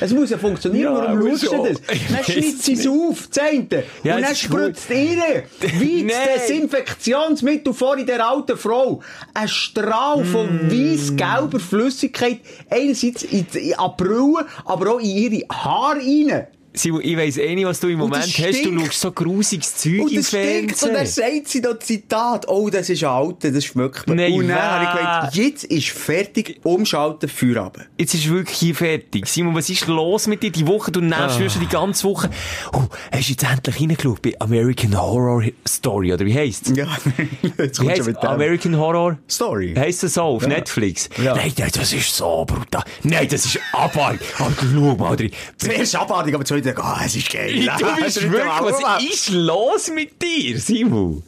Es 0.00 0.12
muss 0.12 0.30
ja 0.30 0.38
funktionieren, 0.38 0.94
Ja, 0.94 1.02
warum 1.14 1.28
schaust 1.38 1.52
du 1.52 1.64
das? 1.64 1.80
Dann 2.12 2.24
schnitzt 2.24 2.62
sie 2.64 2.72
es 2.74 2.86
auf, 2.86 3.30
zehnte. 3.30 3.84
Ja, 4.02 4.16
und 4.16 4.22
es 4.22 4.26
dann 4.28 4.36
spritzt 4.36 4.90
ihr, 4.90 5.16
Nein. 5.62 6.10
Desinfektionsmittel 6.36 7.72
vor 7.74 7.96
in 7.98 8.06
der 8.06 8.26
alten 8.26 8.56
Frau, 8.56 9.00
ein 9.34 9.48
Strahl 9.48 10.24
von 10.24 10.66
Mm. 10.66 10.70
weiss-gelber 10.70 11.60
Flüssigkeit, 11.60 12.40
einerseits 12.68 13.22
in 13.22 13.46
die 13.54 13.74
April, 13.76 14.34
aber 14.64 14.94
auch 14.94 15.00
in 15.00 15.06
ihre 15.10 15.42
Haare 15.52 16.00
rein. 16.00 16.46
Simon, 16.72 17.00
ich 17.02 17.16
weiss 17.16 17.36
eh 17.36 17.54
nicht, 17.54 17.66
was 17.66 17.80
du 17.80 17.88
im 17.88 17.98
Moment 17.98 18.24
hast. 18.24 18.64
Du 18.64 18.78
schaust 18.78 19.00
so 19.00 19.10
grusiges 19.12 19.76
Zeug 19.76 20.02
Und 20.02 20.12
im 20.12 20.22
stinkt, 20.22 20.82
und 20.82 20.88
dann 20.94 21.06
Fernsehen. 21.06 21.34
sagt 21.36 21.48
sie 21.48 21.60
noch 21.60 21.78
Zitat, 21.80 22.48
oh, 22.48 22.70
das 22.70 22.88
ist 22.88 23.02
alter, 23.02 23.50
das 23.50 23.64
schmeckt 23.64 24.06
mir. 24.08 24.14
Nein, 24.14 24.32
und 24.34 24.48
dann 24.48 24.62
habe 24.62 24.84
ich 24.84 24.90
gedacht, 24.92 25.34
jetzt 25.34 25.64
ist 25.64 25.88
fertig, 25.88 26.60
umschalten, 26.62 27.28
Feierabend. 27.28 27.88
Jetzt 27.98 28.14
ist 28.14 28.28
wirklich 28.28 28.76
fertig. 28.76 29.26
Simon, 29.26 29.54
was 29.54 29.68
ist 29.68 29.86
los 29.88 30.26
mit 30.28 30.42
dir 30.42 30.52
die 30.52 30.66
Woche? 30.66 30.92
Du 30.92 31.00
nervst 31.00 31.40
ah. 31.40 31.48
schon 31.50 31.60
die 31.62 31.68
ganze 31.68 32.04
Woche. 32.04 32.30
Oh, 32.72 32.84
hast 33.10 33.28
du 33.28 33.32
jetzt 33.32 33.44
endlich 33.44 33.80
reingeschaut 33.80 34.22
bei 34.22 34.34
American 34.38 35.00
Horror 35.00 35.42
Story, 35.68 36.12
oder 36.12 36.24
wie 36.24 36.34
heisst's? 36.34 36.72
Ja, 36.76 36.86
jetzt 37.42 37.42
Wie 37.42 37.50
kommt 37.50 37.90
heisst 37.90 37.96
schon 37.98 38.06
mit 38.06 38.22
dem. 38.22 38.28
American 38.28 38.76
Horror? 38.78 39.18
Story. 39.28 39.74
Heisst 39.76 40.04
das 40.04 40.14
so 40.14 40.22
auf 40.22 40.42
Ja. 40.42 40.48
Netflix? 40.48 41.08
Ja. 41.22 41.34
Nein, 41.34 41.52
nein, 41.58 41.70
das 41.74 41.92
ist 41.92 42.14
so 42.14 42.44
brutal. 42.46 42.84
Nein, 43.02 43.26
das 43.28 43.44
ist 43.44 43.58
abartig. 43.72 44.20
Aber 44.38 44.52
schau 44.60 44.94
mal. 44.96 45.16
Zuerst 45.56 45.96
abartig, 45.96 46.34
aber 46.34 46.44
zweitens, 46.62 46.84
ah, 46.84 47.00
es 47.04 47.16
ist 47.16 47.30
geil. 47.32 47.68
Du 47.78 48.04
bist 48.04 48.22
wirklich, 48.30 48.44
was 48.44 49.04
ist 49.04 49.30
los 49.30 49.90
mit 49.94 50.20
dir, 50.22 50.58
Simon? 50.58 51.22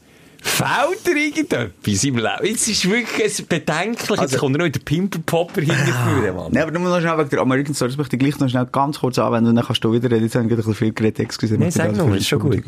Fällt 0.44 1.06
dir 1.06 1.16
irgendetwas 1.16 2.02
im 2.04 2.16
Leben? 2.16 2.28
Jetzt 2.42 2.66
ist 2.66 2.90
wirklich 2.90 3.24
es 3.26 3.42
bedenklich. 3.42 4.10
Jetzt 4.10 4.18
Also- 4.20 4.38
kommt 4.38 4.58
noch 4.58 4.68
der 4.68 4.80
Pimpelpopper 4.80 5.60
hinterführen, 5.60 6.34
Mann. 6.34 6.50
Nein, 6.52 6.62
aber 6.64 6.72
nur 6.76 6.88
noch 6.90 7.00
schnell 7.00 7.16
wegen 7.16 7.28
der 7.30 7.38
American 7.40 7.74
Story, 7.74 7.90
das 7.92 7.98
möchte 7.98 8.16
ich 8.16 8.20
gleich 8.20 8.38
noch 8.40 8.48
schnell 8.48 8.66
ganz 8.72 8.98
kurz 8.98 9.20
anwenden 9.20 9.50
und 9.50 9.56
dann 9.56 9.64
kannst 9.64 9.84
du 9.84 9.92
wieder 9.92 10.10
reden. 10.10 10.24
Jetzt 10.24 10.34
habe 10.34 10.44
ich 10.44 10.48
gerade 10.50 10.62
ein 10.62 10.66
bisschen 10.66 10.74
viel 10.74 10.92
geredet, 10.92 11.20
excuse. 11.20 11.56
Nee, 11.56 11.70
sag 11.70 11.94
nur, 11.96 12.16
ist 12.16 12.26
schon 12.26 12.40
gut. 12.40 12.60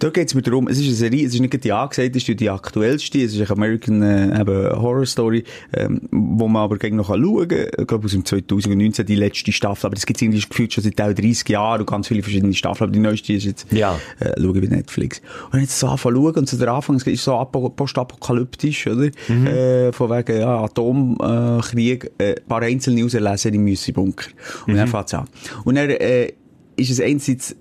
Da 0.00 0.10
geht 0.10 0.28
es 0.28 0.34
mir 0.34 0.42
darum, 0.42 0.68
es 0.68 0.78
ist 0.78 0.86
eine 0.86 0.94
Serie, 0.94 1.26
es 1.26 1.34
ist 1.34 1.40
nicht 1.40 1.64
die 1.64 1.72
angesagt, 1.72 2.14
es 2.14 2.28
ist 2.28 2.38
die 2.40 2.48
aktuellste, 2.50 3.20
es 3.20 3.34
ist 3.34 3.40
eine 3.40 3.50
American 3.50 4.00
äh, 4.02 4.40
eben 4.40 4.80
Horror 4.80 5.04
Story, 5.06 5.42
ähm, 5.74 6.02
wo 6.12 6.46
man 6.46 6.62
aber 6.62 6.78
gegen 6.78 6.96
noch 6.96 7.08
schauen 7.08 7.48
kann. 7.48 7.66
Ich 7.78 7.86
glaube, 7.88 8.04
aus 8.04 8.12
dem 8.12 8.24
2019 8.24 9.04
die 9.06 9.16
letzte 9.16 9.50
Staffel, 9.50 9.86
aber 9.86 9.96
das 9.96 10.06
gibt 10.06 10.18
es 10.18 10.22
irgendwie 10.22 10.40
gefühlt 10.40 10.72
schon 10.72 10.84
seit 10.84 11.00
auch 11.00 11.12
30 11.12 11.48
Jahren 11.48 11.80
und 11.80 11.86
ganz 11.90 12.06
viele 12.06 12.22
verschiedene 12.22 12.54
Staffeln, 12.54 12.84
aber 12.90 12.92
die 12.92 13.00
neueste 13.00 13.32
ist 13.32 13.44
jetzt, 13.44 13.66
Ja. 13.72 13.98
äh, 14.20 14.40
schaue 14.40 14.58
ich 14.60 14.68
bei 14.70 14.76
Netflix. 14.76 15.20
Und 15.50 15.60
jetzt 15.62 15.76
so 15.78 15.88
anfangen 15.88 16.14
zu 16.14 16.22
schauen, 16.22 16.34
und 16.36 16.46
zu 16.48 16.56
der 16.58 16.68
Anfang, 16.72 16.96
es 16.96 17.06
ist 17.06 17.24
so 17.24 17.32
apo- 17.32 17.70
postapokalyptisch, 17.70 18.86
oder? 18.86 19.10
Mhm. 19.26 19.46
Äh, 19.48 19.92
von 19.92 20.10
wegen, 20.10 20.38
ja, 20.40 20.62
Atomkrieg, 20.62 22.12
äh, 22.18 22.34
ein 22.36 22.44
paar 22.46 22.62
einzelne 22.62 23.02
rauslesen 23.02 23.52
im 23.54 23.64
Müsli-Bunker. 23.64 24.26
Und 24.68 24.74
Mhm. 24.74 24.76
dann 24.76 24.86
fängt 24.88 25.06
es 25.08 25.14
an. 25.14 25.24
Und 25.64 25.74
dann, 25.74 25.90
äh, 25.90 26.32
ist 26.76 26.90
es 26.90 27.00
einerseits 27.00 27.56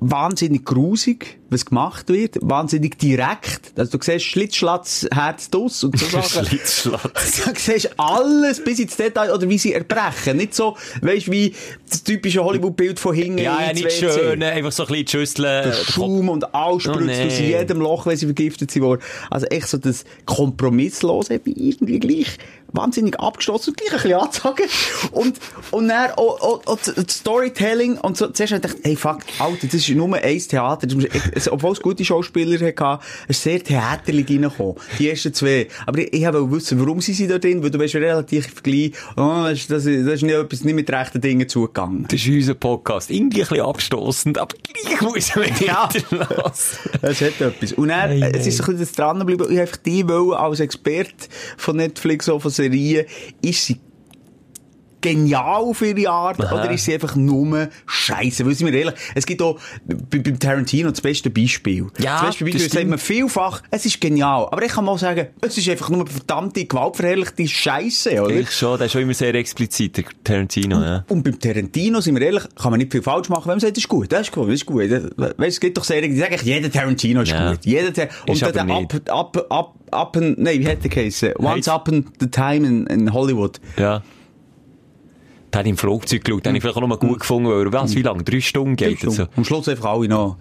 wahnsinnig 0.00 0.64
grusig, 0.64 1.38
was 1.50 1.66
gemacht 1.66 2.08
wird, 2.08 2.38
wahnsinnig 2.40 2.98
direkt. 2.98 3.72
Also 3.76 3.98
du 3.98 4.02
siehst 4.04 4.24
Schlitzschlatz, 4.24 5.06
Herz, 5.12 5.50
Duss 5.50 5.84
und 5.84 5.98
so 5.98 6.06
Sachen. 6.20 6.46
Schlitzschlatz. 6.46 7.42
Du 7.44 7.52
siehst 7.56 7.90
alles 7.98 8.62
bis 8.64 8.78
ins 8.78 8.96
Detail, 8.96 9.32
oder 9.32 9.48
wie 9.48 9.58
sie 9.58 9.74
erbrechen. 9.74 10.38
Nicht 10.38 10.54
so, 10.54 10.76
weißt 11.02 11.30
wie 11.30 11.54
das 11.88 12.02
typische 12.02 12.42
Hollywood-Bild 12.42 12.98
von 12.98 13.14
hinten 13.14 13.38
Ja, 13.38 13.60
ja, 13.60 13.72
nicht 13.72 13.92
schön, 13.92 14.42
einfach 14.42 14.72
so 14.72 14.84
ein 14.84 14.88
bisschen 14.88 15.04
die 15.04 15.10
Schüssel. 15.10 15.42
Der 15.42 15.66
äh, 15.66 15.74
Schaum 15.74 16.28
und 16.28 16.54
alles 16.54 16.70
Oh, 16.70 16.78
spritzt 16.78 17.20
aus 17.20 17.38
nee. 17.38 17.48
jedem 17.58 17.80
Loch, 17.80 18.06
wenn 18.06 18.16
sie 18.16 18.26
vergiftet 18.26 18.70
sind. 18.70 18.98
Also 19.28 19.46
echt 19.46 19.68
so 19.68 19.76
das 19.78 20.04
Kompromisslose, 20.24 21.34
eben 21.34 21.52
irgendwie 21.56 21.98
gleich 21.98 22.38
wahnsinnig 22.72 23.18
abgeschlossen 23.18 23.70
und 23.70 23.76
gleich 23.78 23.92
ein 23.92 24.02
bisschen 24.02 24.20
anzusagen. 24.20 24.66
Und, 25.12 25.38
und 25.72 25.88
dann 25.88 26.12
auch, 26.12 26.40
auch, 26.40 26.66
auch 26.66 26.78
das 26.78 26.94
Storytelling 27.16 27.98
und 27.98 28.16
so. 28.16 28.28
Zuerst 28.28 28.52
habe 28.52 28.64
ich 28.66 28.72
gedacht, 28.72 28.84
hey 28.84 28.96
fuck, 28.96 29.18
Alter, 29.40 29.66
das 29.66 29.74
ist 29.74 29.88
nur 29.96 30.14
ein 30.16 30.38
Theater. 30.38 30.86
Das 30.86 31.50
obwohl 31.50 31.72
es 31.72 31.80
gute 31.80 32.04
Schauspieler 32.04 32.58
hatte, 32.66 33.04
ist 33.28 33.42
sehr 33.42 33.62
theaterlich 33.62 34.28
reingekommen. 34.28 34.76
Die 34.98 35.10
ersten 35.10 35.32
zwei. 35.34 35.68
Aber 35.86 35.98
ich, 35.98 36.12
ich 36.12 36.22
wollte 36.24 36.50
wissen, 36.50 36.80
warum 36.80 37.00
sie 37.00 37.12
sind 37.12 37.30
da 37.30 37.38
drin, 37.38 37.62
weil 37.62 37.70
du 37.70 37.78
ja 37.84 37.98
relativ 38.00 38.46
vergleich, 38.52 38.92
oh, 39.16 39.44
das, 39.44 39.52
ist- 39.60 39.70
das, 39.70 39.86
ist- 39.86 40.06
das 40.06 40.14
ist 40.14 40.22
nicht 40.22 40.34
etwas 40.34 40.64
nicht 40.64 40.74
mit 40.74 40.90
rechten 40.90 41.20
Dingen 41.20 41.48
zugegangen. 41.48 42.04
Das 42.10 42.20
ist 42.20 42.28
unser 42.28 42.54
Podcast. 42.54 43.10
Irgendwie 43.10 43.42
ein 43.42 43.48
bisschen 43.48 43.64
abstossend, 43.64 44.38
aber 44.38 44.54
gleich 44.82 45.00
muss 45.00 45.34
man 45.36 45.46
Ja. 45.60 45.88
lassen. 46.18 46.78
Es 47.02 47.20
hat 47.20 47.40
etwas. 47.40 47.72
Und 47.72 47.88
dann, 47.88 48.10
äh, 48.10 48.30
es 48.36 48.46
ist 48.46 48.60
ein 48.60 48.66
bisschen 48.66 48.78
das 48.80 48.92
dranbleiben. 48.92 49.52
Ich 49.52 49.60
einfach 49.60 49.76
die 49.78 50.08
wollen, 50.08 50.32
als 50.34 50.60
Experte 50.60 51.26
von 51.56 51.76
Netflix, 51.76 52.26
so 52.26 52.38
von 52.38 52.50
Serien, 52.50 53.06
ist 53.42 53.64
sie 53.66 53.78
genial 55.00 55.62
auf 55.62 55.82
ihre 55.82 56.10
Art, 56.10 56.40
Aha. 56.44 56.54
oder 56.54 56.70
ist 56.70 56.84
sie 56.84 56.94
einfach 56.94 57.16
nur 57.16 57.68
Scheiße? 57.86 58.44
Weil, 58.46 58.54
sind 58.54 58.70
wir 58.70 58.78
ehrlich, 58.78 58.94
es 59.14 59.26
gibt 59.26 59.42
auch 59.42 59.58
bei, 59.84 60.18
beim 60.18 60.38
Tarantino 60.38 60.90
das 60.90 61.00
beste 61.00 61.30
Beispiel. 61.30 61.86
Ja, 61.98 62.16
das 62.16 62.26
beste 62.30 62.44
Beispiel 62.44 62.62
das 62.64 62.72
sagt 62.72 62.86
man 62.88 62.98
vielfach, 62.98 63.62
es 63.70 63.86
ist 63.86 64.00
genial. 64.00 64.48
Aber 64.50 64.62
ich 64.64 64.72
kann 64.72 64.84
mal 64.84 64.98
sagen, 64.98 65.28
es 65.40 65.56
ist 65.58 65.68
einfach 65.68 65.88
nur 65.90 66.06
verdammte, 66.06 66.64
gewaltverherrliche 66.64 67.48
Scheiße, 67.48 68.22
oder? 68.22 68.34
Ich 68.34 68.50
schon, 68.50 68.76
der 68.78 68.86
ist 68.86 68.92
schon 68.92 69.02
immer 69.02 69.14
sehr 69.14 69.34
explizit, 69.34 69.96
der 69.96 70.04
Tarantino, 70.24 70.80
ja. 70.80 71.04
Und 71.08 71.22
beim 71.22 71.38
Tarantino, 71.38 72.00
sind 72.00 72.14
wir 72.16 72.22
ehrlich, 72.22 72.44
kann 72.54 72.70
man 72.70 72.78
nicht 72.78 72.92
viel 72.92 73.02
falsch 73.02 73.28
machen, 73.28 73.44
wenn 73.46 73.52
man 73.54 73.60
sagt, 73.60 73.76
das 73.76 73.84
ist 73.84 73.88
gut, 73.88 74.10
das 74.12 74.22
ist 74.22 74.32
gut, 74.32 74.48
das 74.48 74.54
ist 74.56 74.66
gut. 74.66 74.80
Weißt, 74.90 75.36
es 75.40 75.60
gibt 75.60 75.76
doch 75.76 75.84
Serien, 75.84 76.12
die 76.12 76.18
sagen, 76.18 76.36
jeder 76.42 76.70
Tarantino 76.70 77.22
ist 77.22 77.30
Ja. 77.32 77.50
gut. 77.50 77.64
Jeder 77.64 77.92
Tar 77.92 78.08
und 78.26 78.34
Ist 78.34 78.42
dann 78.42 78.48
aber 78.48 78.56
der 78.56 78.80
nicht. 78.80 79.10
up, 79.92 80.16
and, 80.16 80.38
nein, 80.38 80.60
wie 80.60 80.68
hat 80.68 80.82
der 80.82 80.90
geheißen? 80.90 81.32
Once 81.38 81.68
Upon 81.68 82.06
the 82.20 82.26
Time 82.28 82.66
in, 82.66 82.86
in 82.86 83.12
Hollywood. 83.12 83.60
Ja. 83.76 84.02
Da 85.50 85.58
hat 85.60 85.66
ich 85.66 85.70
im 85.70 85.76
Flugzeug 85.76 86.24
geschaut, 86.24 86.44
den 86.44 86.50
habe 86.50 86.58
ich 86.58 86.62
vielleicht 86.62 86.76
auch 86.76 86.80
noch 86.80 86.88
mal 86.88 86.96
gut 86.98 87.20
gefunden, 87.20 87.50
weil 87.50 87.66
er, 87.66 87.72
was, 87.72 87.94
wie 87.96 88.02
lange? 88.02 88.22
Drei 88.22 88.40
Stunden 88.40 88.76
geht 88.76 89.00
So. 89.00 89.10
so. 89.10 89.26
Am 89.36 89.44
Schluss 89.44 89.68
einfach 89.68 89.86
alle 89.92 90.08
noch 90.08 90.36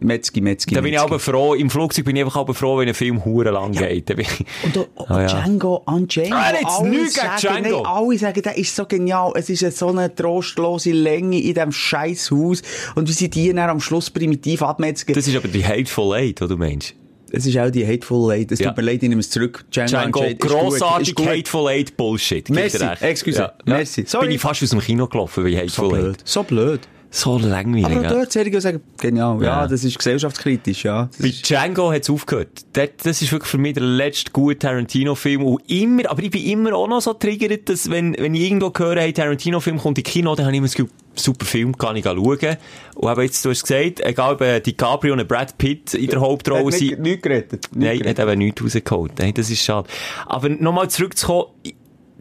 Metzgi, 0.00 0.40
Metzgi, 0.40 0.74
Da 0.74 0.80
bin 0.80 0.94
ich 0.94 0.98
aber 0.98 1.18
froh, 1.18 1.54
im 1.54 1.68
Flugzeug 1.68 2.06
bin 2.06 2.16
ich 2.16 2.22
einfach 2.24 2.40
aber 2.40 2.54
froh, 2.54 2.78
wenn 2.78 2.88
ein 2.88 2.94
Film 2.94 3.22
hure 3.24 3.50
lang 3.50 3.72
geht. 3.72 4.08
Da 4.08 4.14
bin 4.14 4.24
ich- 4.24 4.44
Und 4.64 4.78
auch, 4.78 4.88
auch 5.04 5.10
Ah, 5.10 5.22
ja. 5.22 5.28
Django 5.28 5.82
Unchained. 5.84 6.32
Ah, 6.32 6.52
jetzt 6.52 6.64
alle 6.66 6.88
nichts 6.88 7.14
gegen 7.14 7.26
sagen, 7.38 7.62
Django. 7.64 7.82
Nein, 7.82 7.86
alle 7.86 8.18
sagen, 8.18 8.42
der 8.42 8.56
ist 8.56 8.74
so 8.74 8.86
genial. 8.86 9.32
Es 9.36 9.50
ist 9.50 9.62
eine 9.62 9.72
so 9.72 9.88
eine 9.88 10.12
trostlose 10.14 10.92
Länge 10.92 11.38
in 11.38 11.52
diesem 11.54 11.70
scheiß 11.70 12.30
Haus. 12.30 12.62
Und 12.94 13.08
wie 13.08 13.12
sie 13.12 13.28
die 13.28 13.48
dann 13.52 13.68
am 13.70 13.80
Schluss 13.80 14.10
primitiv 14.10 14.62
abmetzen. 14.62 15.12
Das 15.14 15.28
ist 15.28 15.36
aber 15.36 15.48
die 15.48 15.64
Hateful 15.64 16.14
Eight, 16.14 16.40
die 16.40 16.48
du 16.48 16.56
meinst. 16.56 16.94
Es 17.34 17.46
ist 17.46 17.56
auch 17.58 17.70
die 17.70 17.86
Hateful 17.86 18.30
Eight. 18.32 18.52
Es 18.52 18.58
Ja. 18.58 18.68
tut 18.68 18.76
mir 18.76 18.82
leid, 18.84 19.02
ich 19.02 19.08
nehme 19.08 19.20
es 19.20 19.30
zurück. 19.30 19.64
Django, 19.74 20.20
Unchained 20.20 20.40
grossartig. 20.40 21.14
Hateful 21.18 21.68
Eight 21.68 21.96
Bullshit. 21.96 22.48
Merci, 22.50 22.78
excuse, 23.00 23.50
merci. 23.64 24.04
Sorry. 24.06 24.26
Bin 24.26 24.34
ich 24.36 24.40
fast 24.40 24.62
aus 24.62 24.70
dem 24.70 24.80
Kino 24.80 25.06
gelaufen, 25.06 25.42
So 25.44 25.56
Hateful 25.58 25.86
Eight. 25.94 26.02
blöd. 26.02 26.16
So 26.24 26.42
blöd. 26.42 26.80
So 27.14 27.36
langweilig. 27.36 27.84
Aber 27.84 28.02
ja. 28.04 28.08
dort 28.08 28.32
Serien 28.32 28.58
sagen, 28.62 28.80
genial. 28.98 29.36
Ja, 29.42 29.44
Ja. 29.62 29.66
das 29.66 29.84
ist 29.84 29.98
gesellschaftskritisch, 29.98 30.84
ja. 30.84 31.10
Das 31.12 31.18
Bei 31.20 31.28
ist, 31.28 31.46
Django 31.48 31.92
hat's 31.92 32.08
aufgehört. 32.08 32.48
Das, 32.72 32.88
das 33.02 33.20
ist 33.20 33.30
wirklich 33.30 33.50
für 33.50 33.58
mich 33.58 33.74
der 33.74 33.82
letzte 33.82 34.30
gute 34.32 34.58
Tarantino-Film. 34.60 35.42
Und 35.44 35.62
immer, 35.70 36.10
aber 36.10 36.22
ich 36.22 36.30
bin 36.30 36.42
immer 36.46 36.72
auch 36.74 36.88
noch 36.88 37.02
so 37.02 37.12
triggert, 37.12 37.68
dass 37.68 37.90
wenn, 37.90 38.16
wenn 38.18 38.34
ich 38.34 38.40
irgendwo 38.40 38.72
höre, 38.74 38.98
hey, 38.98 39.12
Tarantino-Film 39.12 39.76
kommt 39.76 39.98
in 39.98 40.04
Kino, 40.04 40.34
dann 40.34 40.46
habe 40.46 40.54
ich 40.54 40.58
immer 40.58 40.66
das 40.68 40.74
Gefühl, 40.74 40.90
super 41.14 41.44
Film, 41.44 41.76
kann 41.76 41.96
ich 41.96 42.04
schauen. 42.04 42.56
Und 42.94 43.08
aber 43.08 43.22
jetzt, 43.24 43.44
du 43.44 43.50
hast 43.50 43.62
gesagt, 43.62 44.00
egal 44.00 44.32
ob 44.32 44.40
äh, 44.40 44.60
DiCaprio 44.60 45.12
und 45.12 45.28
Brad 45.28 45.58
Pitt 45.58 45.92
in 45.92 46.06
der 46.08 46.20
Hauptrolle 46.22 46.64
hat 46.64 46.72
sind, 46.72 46.92
nicht, 46.92 47.00
nicht 47.00 47.22
gerettet. 47.22 47.68
Nicht 47.72 47.86
Nein, 47.88 47.98
gerettet. 47.98 48.18
hat 48.20 48.28
eben 48.30 48.38
nichts 48.38 48.62
rausgeholt. 48.64 49.12
Nein, 49.18 49.34
das 49.34 49.50
ist 49.50 49.62
schade. 49.62 49.86
Aber 50.24 50.48
nochmal 50.48 50.88
zurückzukommen, 50.88 51.48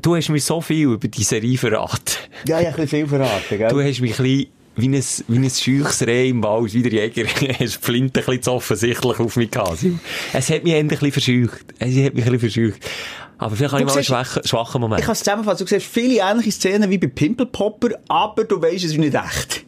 du 0.01 0.17
hast 0.17 0.27
mir 0.27 0.41
so 0.41 0.59
viel 0.59 0.87
über 0.89 1.07
die 1.07 1.23
Serie 1.23 1.57
verraten. 1.57 2.17
Ja, 2.45 2.59
ich 2.59 2.67
habe 2.67 2.75
ein 2.75 2.81
bisschen 2.83 3.07
viel 3.07 3.07
verraten, 3.07 3.57
gell? 3.57 3.69
Du 3.69 3.79
hast 3.81 4.01
mich 4.01 4.19
ein 4.19 4.23
bisschen 4.23 4.47
wie 4.75 4.87
ein, 4.87 5.03
wie 5.27 5.37
ein 5.37 5.49
scheuches 5.49 6.01
Reh 6.05 6.29
im 6.29 6.43
Wald, 6.43 6.73
wie 6.73 6.81
der 6.81 6.93
Jäger, 6.93 7.23
die 7.59 7.67
Flinte 7.67 8.21
ein 8.21 8.25
bisschen 8.25 8.41
zu 8.43 8.51
offensichtlich 8.51 9.19
auf 9.19 9.35
mich 9.35 9.51
gehabt. 9.51 9.85
Es 10.33 10.49
hat 10.49 10.63
mich 10.63 10.73
endlich 10.73 11.01
ein 11.01 11.11
bisschen 11.11 11.47
verscheucht. 11.47 11.65
Es 11.79 11.95
hat 11.95 12.13
mich 12.13 12.25
ein 12.25 12.31
bisschen 12.31 12.39
verscheucht. 12.39 12.89
Aber 13.37 13.55
vielleicht 13.55 13.73
habe 13.73 13.81
ich 13.81 13.87
mal 13.87 13.93
einen 13.95 14.03
schwachen, 14.03 14.43
schwachen 14.45 14.81
Moment. 14.81 14.99
Ich 14.99 15.05
kann 15.05 15.13
es 15.13 15.19
zusammenfassen. 15.19 15.65
Du 15.65 15.69
siehst 15.69 15.87
viele 15.87 16.21
ähnliche 16.21 16.51
Szenen 16.51 16.89
wie 16.89 16.99
bei 16.99 17.07
Pimple 17.07 17.47
Popper, 17.47 17.89
aber 18.07 18.43
du 18.43 18.61
weißt, 18.61 18.85
es 18.85 18.91
ist 18.91 18.97
nicht 18.97 19.15
echt. 19.15 19.65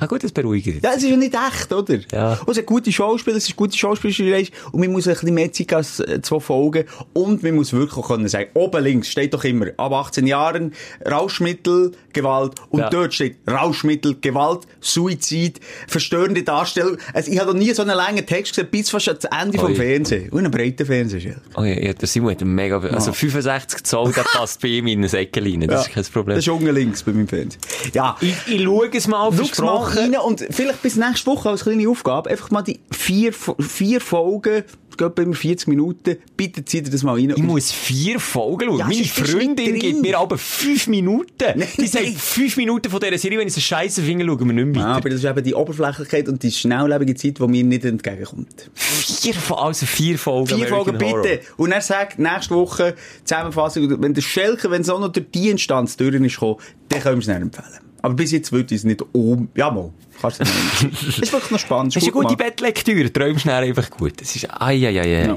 Ah 0.00 0.06
gut, 0.06 0.22
das 0.24 0.32
beruhigt. 0.32 0.82
Ja, 0.84 0.90
es 0.96 1.02
ist 1.02 1.10
ja 1.10 1.16
nicht 1.16 1.34
echt, 1.34 1.72
oder? 1.72 1.98
Ja. 2.12 2.34
Und 2.40 2.48
es 2.50 2.56
sind 2.56 2.66
gute 2.66 2.92
Schauspieler, 2.92 3.36
es 3.36 3.48
ist 3.48 3.56
gute 3.56 3.76
Schauspielerleistung 3.76 4.56
und 4.72 4.80
man 4.80 4.92
muss 4.92 5.06
ein 5.08 5.14
bisschen 5.14 5.34
mehr 5.34 5.52
Zeit 5.52 5.72
als 5.72 6.00
äh, 6.00 6.20
zwei 6.22 6.40
Folgen 6.40 6.84
und 7.12 7.42
man 7.42 7.54
muss 7.54 7.72
wirklich 7.72 7.96
auch 7.98 8.08
können 8.08 8.28
sagen, 8.28 8.50
oben 8.54 8.82
links 8.84 9.08
steht 9.08 9.34
doch 9.34 9.44
immer, 9.44 9.66
ab 9.76 9.92
18 9.92 10.26
Jahren, 10.26 10.72
Rauschmittel, 11.10 11.92
Gewalt 12.12 12.52
und 12.70 12.80
Ja. 12.80 12.90
dort 12.90 13.14
steht 13.14 13.36
Rauschmittel, 13.48 14.16
Gewalt, 14.20 14.60
Suizid, 14.80 15.60
verstörende 15.86 16.42
Darstellung. 16.42 16.96
Also 17.12 17.30
ich 17.30 17.38
habe 17.38 17.52
noch 17.52 17.58
nie 17.58 17.72
so 17.72 17.82
einen 17.82 17.96
langen 17.96 18.24
Text 18.26 18.52
gesehen, 18.54 18.68
bis 18.70 18.90
fast 18.90 19.08
ans 19.08 19.24
Ende 19.24 19.58
vom 19.58 19.70
Ui. 19.70 19.74
Fernsehen. 19.76 20.28
Und 20.30 20.40
einen 20.40 20.50
breiten 20.50 20.86
Fernseher. 20.86 21.36
Oh 21.56 21.62
ja, 21.64 21.74
ja, 21.80 21.92
der 21.92 22.08
Simon 22.08 22.30
hat 22.32 22.40
einen 22.42 22.54
mega, 22.54 22.78
also 22.78 23.12
65 23.12 23.82
Zoll, 23.84 24.12
der 24.12 24.22
passt 24.22 24.60
bei 24.62 24.68
ihm 24.68 24.86
in 24.86 24.98
eine 24.98 25.08
Säcke 25.08 25.42
rein. 25.42 25.60
Das 25.68 25.86
ist 25.88 25.92
kein 25.94 26.04
Problem. 26.04 26.36
Das 26.36 26.46
ist 26.46 26.52
unten 26.52 26.72
links 26.74 27.02
bei 27.02 27.12
meinem 27.12 27.28
Fernseher. 27.28 27.60
Ja. 27.92 28.16
Ich, 28.20 28.34
ich 28.46 28.62
schaue 28.62 28.88
es 28.92 29.06
mal, 29.08 29.32
Schau's 29.32 29.58
mal 29.58 29.87
versprochen. 29.88 30.14
rein 30.14 30.24
und 30.24 30.46
vielleicht 30.50 30.82
bis 30.82 30.96
nächste 30.96 31.26
Woche 31.26 31.50
als 31.50 31.62
kleine 31.64 31.88
Aufgabe 31.88 32.30
einfach 32.30 32.50
mal 32.50 32.62
die 32.62 32.80
vier, 32.90 33.32
vier 33.32 34.00
Folgen, 34.00 34.64
geht 34.98 35.14
bei 35.14 35.22
immer 35.22 35.34
40 35.34 35.68
Minuten, 35.68 36.16
bitte 36.36 36.64
zieht 36.64 36.86
ihr 36.86 36.90
das 36.90 37.02
mal 37.02 37.14
rein. 37.14 37.30
Ich 37.30 37.42
muss 37.42 37.70
vier 37.70 38.20
Folgen 38.20 38.68
schauen. 38.68 38.78
Ja, 38.78 38.86
Meine 38.86 39.04
Freundin 39.04 39.78
gibt 39.78 40.02
mir 40.02 40.18
aber 40.18 40.36
fünf 40.36 40.88
Minuten. 40.88 41.64
Die 41.78 41.86
sagt, 41.86 42.06
fünf 42.16 42.56
Minuten 42.56 42.90
von 42.90 43.00
dieser 43.00 43.16
Serie, 43.16 43.38
wenn 43.38 43.46
ich 43.46 43.54
so 43.54 43.60
scheiße 43.60 44.02
finde, 44.02 44.26
schauen 44.26 44.46
wir 44.46 44.52
nicht 44.52 44.76
mehr 44.76 44.84
weiter. 44.84 44.96
aber 44.96 45.08
das 45.08 45.20
ist 45.20 45.24
eben 45.24 45.44
die 45.44 45.54
Oberflächlichkeit 45.54 46.28
und 46.28 46.42
die 46.42 46.50
schnelllebige 46.50 47.14
Zeit, 47.14 47.38
die 47.38 47.46
mir 47.46 47.64
nicht 47.64 47.84
entgegenkommt. 47.84 48.70
Vier, 48.74 49.34
also 49.56 49.86
vier 49.86 50.18
Folgen. 50.18 50.48
Vier 50.48 50.66
Folgen 50.66 50.96
American 50.96 51.22
bitte. 51.22 51.40
Und 51.56 51.72
er 51.72 51.80
sagt, 51.80 52.18
nächste 52.18 52.54
Woche 52.54 52.94
Zusammenfassung, 53.24 54.02
wenn 54.02 54.14
der 54.14 54.22
Schelker, 54.22 54.70
wenn 54.70 54.88
auch 54.90 55.00
noch 55.00 55.12
durch 55.12 55.26
die 55.32 55.48
Instanz 55.50 55.96
durch 55.96 56.14
ist 56.14 56.34
gekommen, 56.34 56.56
dann 56.88 57.00
können 57.00 57.16
wir 57.16 57.20
es 57.20 57.28
nicht 57.28 57.40
empfehlen. 57.40 57.87
Aber 58.02 58.14
bis 58.14 58.30
jetzt 58.30 58.52
würde 58.52 58.74
ich 58.74 58.80
es 58.80 58.84
nicht 58.84 59.02
um, 59.12 59.48
ja 59.56 59.70
mal, 59.70 59.92
kannst 60.20 60.40
du 60.40 60.44
es 60.44 60.82
nicht. 60.82 61.08
Das 61.08 61.18
ist 61.18 61.32
wirklich 61.32 61.50
noch 61.50 61.58
spannend. 61.58 61.96
Das 61.96 62.02
ist 62.02 62.14
eine 62.14 62.22
gute. 62.22 62.36
Bettlektüre. 62.36 63.12
Träumst 63.12 63.42
schnell 63.42 63.64
einfach 63.64 63.90
gut. 63.90 64.20
Das 64.20 64.34
ist, 64.36 64.48
ai, 64.50 64.86
ai, 64.86 65.00
ai, 65.00 65.00
ai. 65.00 65.26
Ja. 65.26 65.36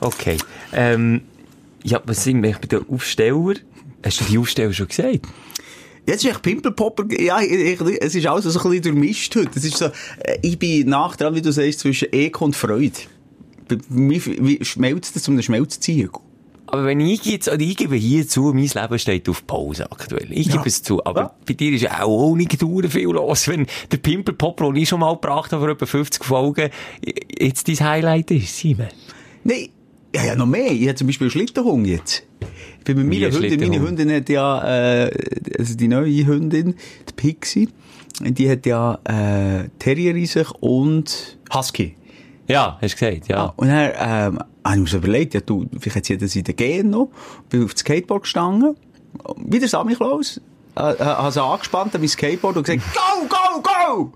Okay. 0.00 0.36
Ähm, 0.72 1.22
ja, 1.82 2.02
was 2.04 2.24
sind 2.24 2.42
wir 2.42 2.52
bei 2.52 2.66
den 2.66 2.88
Aufsteller? 2.88 3.54
Hast 4.04 4.20
du 4.20 4.24
die 4.24 4.38
Aufsteller 4.38 4.72
schon 4.72 4.88
gesagt? 4.88 5.20
Jetzt 6.06 6.22
ist 6.22 6.30
echt 6.30 6.42
Pimpelpopper, 6.42 7.04
ja, 7.18 7.40
ich, 7.40 7.50
ich, 7.50 8.02
es 8.02 8.14
ist 8.14 8.26
alles 8.26 8.44
so 8.44 8.58
ein 8.58 8.70
bisschen 8.70 8.82
durchmischt 8.82 9.34
heute. 9.36 9.50
Es 9.54 9.64
ist 9.64 9.78
so, 9.78 9.86
äh, 9.86 10.38
ich 10.42 10.58
bin 10.58 10.88
nach 10.88 11.16
dran, 11.16 11.34
wie 11.34 11.40
du 11.40 11.50
sagst, 11.50 11.80
zwischen 11.80 12.08
Ekel 12.12 12.44
und 12.44 12.54
Freude. 12.54 12.92
Mir 13.88 14.20
wie 14.26 14.62
schmelzt 14.62 15.16
das 15.16 15.22
zum 15.22 15.40
Schmelzziegel. 15.40 16.10
Aber 16.74 16.86
wenn 16.86 16.98
ich 16.98 17.24
jetzt, 17.24 17.46
oder 17.46 17.60
ich 17.60 17.76
gebe 17.76 17.94
hier 17.94 18.26
zu, 18.26 18.52
mein 18.52 18.64
Leben 18.66 18.98
steht 18.98 19.28
auf 19.28 19.46
Pause 19.46 19.90
aktuell. 19.92 20.26
Ich 20.30 20.48
Ja. 20.48 20.56
gebe 20.56 20.66
es 20.66 20.82
zu. 20.82 21.04
Aber 21.06 21.20
Ja. 21.20 21.34
bei 21.46 21.54
dir 21.54 21.72
ist 21.72 21.82
ja 21.82 22.02
auch 22.02 22.08
ohne 22.30 22.46
Gedauer 22.46 22.82
viel 22.90 23.10
los. 23.10 23.46
Wenn 23.46 23.66
der 23.92 23.98
Pimpelpopper, 23.98 24.66
den 24.72 24.82
ich 24.82 24.88
schon 24.88 24.98
mal 24.98 25.12
gebracht 25.14 25.52
habe, 25.52 25.62
vor 25.62 25.70
etwa 25.70 25.86
50 25.86 26.24
Folgen, 26.24 26.70
jetzt 27.38 27.68
dein 27.68 27.78
Highlight 27.78 28.32
ist, 28.32 28.56
Simon. 28.58 28.88
Nein, 29.44 29.68
ja, 30.16 30.24
ja, 30.24 30.34
noch 30.34 30.46
mehr. 30.46 30.72
Ich 30.72 30.82
habe 30.88 30.96
zum 30.96 31.06
Beispiel 31.06 31.26
einen 31.26 31.30
Schlittenhund 31.30 31.86
jetzt. 31.86 32.24
Ich 32.80 32.84
bin 32.84 32.98
mit 32.98 33.06
meiner 33.06 33.26
ein 33.28 33.40
Hündin, 33.40 33.60
meine? 33.70 33.80
Hündin 33.80 34.12
hat 34.12 34.28
ja, 34.28 35.04
äh, 35.04 35.10
also 35.56 35.76
die 35.76 35.86
neue 35.86 36.26
Hündin, 36.26 36.74
die 37.08 37.12
Pixie, 37.14 37.68
die 38.20 38.50
hat 38.50 38.66
ja, 38.66 38.98
äh, 39.04 39.68
Terrier 39.78 40.16
in 40.16 40.26
sich 40.26 40.50
und 40.60 41.38
Husky. 41.54 41.94
Ja, 42.48 42.78
hast 42.82 43.00
du 43.00 43.06
gesagt, 43.06 43.28
ja. 43.28 43.44
Und 43.56 43.68
dann, 43.68 43.92
ähm, 44.34 44.38
habe 44.64 44.76
ich 44.76 44.82
mir 44.82 44.88
so 44.88 44.96
überlegt, 44.98 45.34
ja, 45.34 45.40
du, 45.40 45.66
vielleicht 45.78 45.96
hat 45.96 46.04
sie 46.06 46.18
das 46.18 46.34
in 46.36 46.44
den 46.44 46.56
Gehen 46.56 46.90
noch, 46.90 47.10
bin 47.48 47.64
auf 47.64 47.72
das 47.72 47.80
Skateboard 47.80 48.22
gestanden, 48.22 48.76
wie 49.36 49.58
der 49.58 49.68
Sammy 49.68 49.94
Klaus, 49.94 50.40
äh, 50.76 50.92
äh, 50.92 51.04
habe 51.04 51.30
sie 51.30 51.42
angespannt 51.42 51.94
an 51.94 52.00
mein 52.00 52.08
Skateboard 52.08 52.56
und 52.56 52.64
gesagt, 52.64 52.82
go, 52.94 53.26
go, 53.28 53.62
go! 53.62 54.12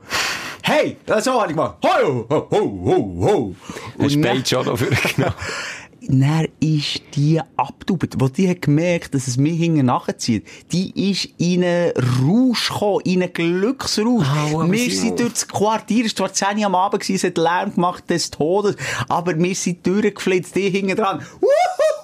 Hey, 0.62 0.96
äh, 1.06 1.20
so 1.20 1.40
habe 1.40 1.52
ich 1.52 1.56
gemacht, 1.56 1.76
ho, 1.84 2.26
ho, 2.28 2.48
ho, 2.50 2.82
ho, 2.84 3.26
ho. 3.26 3.54
Hast 3.98 4.14
du 4.14 4.44
schon 4.44 4.66
noch 4.66 4.78
vorgenommen? 4.78 5.34
dann 6.08 6.48
ist 6.60 7.02
die 7.14 7.40
abgetaubt. 7.56 8.14
Wo 8.18 8.28
die 8.28 8.48
hat 8.48 8.62
gemerkt, 8.62 9.14
dass 9.14 9.28
es 9.28 9.36
mir 9.36 9.52
hinten 9.52 9.86
nachzieht, 9.86 10.46
die 10.72 11.10
ist 11.10 11.28
in 11.38 11.62
einen 11.62 11.92
Rausch 11.96 12.68
gekommen, 12.68 13.00
in 13.04 13.22
einen 13.22 13.32
Glücksrausch. 13.32 14.26
Au, 14.26 14.60
aber 14.60 14.72
wir 14.72 14.90
sind 14.90 15.20
durch 15.20 15.32
das 15.32 15.46
Quartier, 15.46 16.06
es 16.06 16.18
war 16.18 16.32
10 16.32 16.58
Uhr 16.58 16.66
am 16.66 16.74
Abend, 16.74 17.08
es 17.08 17.24
hat 17.24 17.36
Lärm 17.36 17.74
gemacht 17.74 18.08
des 18.08 18.30
Todes, 18.30 18.76
aber 19.08 19.38
wir 19.38 19.54
sind 19.54 19.86
durchgeflitzt, 19.86 20.56
die 20.56 20.70
hinten 20.70 20.96
dran. 20.96 21.20
Wuhuhuhu! 21.40 21.97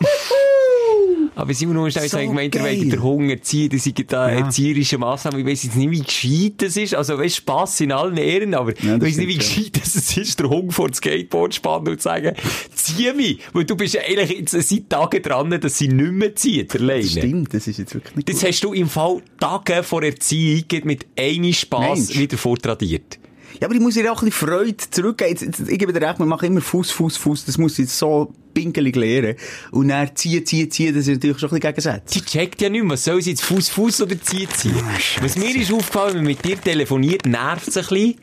Aber 1.37 1.53
Simon, 1.53 1.74
du 1.74 1.80
musst 1.82 1.99
auch 1.99 2.03
So 2.03 2.09
sagen, 2.09 2.28
gemeint, 2.28 2.55
ihr 2.55 2.61
geil. 2.61 2.78
wollt 2.80 2.93
den 2.93 3.03
Hunger 3.03 3.43
ziehen, 3.43 3.68
das 3.70 3.82
sind 3.82 4.12
da 4.12 4.30
Ja. 4.30 4.39
erzieherische 4.39 4.99
Massnahmen. 4.99 5.41
Ich 5.41 5.47
weiss 5.47 5.64
jetzt 5.64 5.76
nicht, 5.76 5.91
wie 5.91 6.01
gescheit 6.01 6.53
das 6.59 6.76
ist. 6.76 6.95
Also, 6.95 7.18
weißt, 7.18 7.37
Spass 7.37 7.80
in 7.80 7.91
allen 7.93 8.16
Ehren, 8.16 8.55
aber 8.55 8.72
Ja, 8.82 8.97
ich 8.97 9.03
weiss 9.03 9.16
nicht, 9.16 9.28
wie 9.28 9.39
gescheit 9.39 9.80
das 9.82 10.16
ist, 10.16 10.39
der 10.39 10.49
Hunger 10.49 10.70
vor 10.72 10.89
das 10.89 10.99
Skateboard 10.99 11.55
spannen 11.55 11.89
und 11.89 11.99
zu 12.01 12.05
sagen, 12.05 12.35
zieh 12.74 13.12
mich! 13.14 13.41
Weil 13.53 13.64
du 13.64 13.74
bist 13.76 13.95
ja 13.95 14.03
eigentlich 14.03 14.39
jetzt 14.39 14.53
seit 14.68 14.89
Tagen 14.89 15.22
dran, 15.22 15.61
dass 15.61 15.76
sie 15.78 15.89
nicht 15.89 16.12
mehr 16.12 16.35
zieht, 16.37 16.74
alleine. 16.76 17.03
Das 17.03 17.11
stimmt, 17.11 17.53
das 17.55 17.66
ist 17.66 17.78
jetzt 17.78 17.95
wirklich 17.95 18.14
nicht 18.16 18.28
Das 18.28 18.37
gut. 18.41 18.49
hast 18.49 18.64
du 18.64 18.72
im 18.72 18.89
Fall 18.89 19.20
Tage 19.41 19.82
vor 19.82 20.03
Erziehung 20.05 20.64
mit 20.85 21.07
einem 21.18 21.53
Spass 21.53 22.09
Mensch. 22.09 22.18
wieder 22.18 22.39
vortradiert. 22.39 23.18
Ja, 23.61 23.68
aber 23.68 23.74
ich 23.74 23.80
muss 23.80 23.96
ihr 23.96 24.11
auch 24.11 24.22
ein 24.22 24.28
bisschen 24.28 24.48
Freude 24.48 24.76
zurückgeben. 24.90 25.30
Jetzt, 25.30 25.42
jetzt, 25.42 25.68
ich 25.68 25.78
gebe 25.78 25.92
dir 25.92 26.07
recht, 26.07 26.18
man 26.18 26.28
macht 26.28 26.42
immer 26.44 26.61
Fuß, 26.61 26.90
Fuß, 26.90 27.16
Fuß. 27.16 27.44
Das 27.44 27.59
muss 27.59 27.72
ich 27.72 27.86
jetzt 27.86 27.98
so 27.98 28.32
pinkelig 28.52 28.96
lernen. 28.96 29.36
Und 29.70 29.88
dann 29.88 30.14
ziehen, 30.14 30.44
ziehen, 30.44 30.70
ziehen, 30.70 30.94
das 30.94 31.07
ist 31.07 31.14
natürlich 31.14 31.38
schon 31.38 31.50
ein 31.50 31.61
bisschen 31.61 31.74
gegensätzlich. 31.74 32.24
Sie 32.24 32.30
checkt 32.30 32.61
ja 32.62 32.68
nicht 32.68 32.84
mehr, 32.84 32.96
soll 32.96 33.22
sie 33.22 33.30
jetzt 33.30 33.42
Fuß 33.42 33.68
Fuß 33.68 34.02
oder 34.02 34.20
ziehen 34.20 34.48
ziehen? 34.50 34.82
Was 35.20 35.36
mir 35.36 35.55
ist 35.55 35.72
aufgefallen, 35.72 36.14
wenn 36.14 36.24
man 36.24 36.32
mit 36.32 36.44
dir 36.44 36.61
telefoniert, 36.61 37.26
nervt 37.26 37.68
es 37.68 37.76
ein 37.76 37.82
bisschen. 37.82 38.14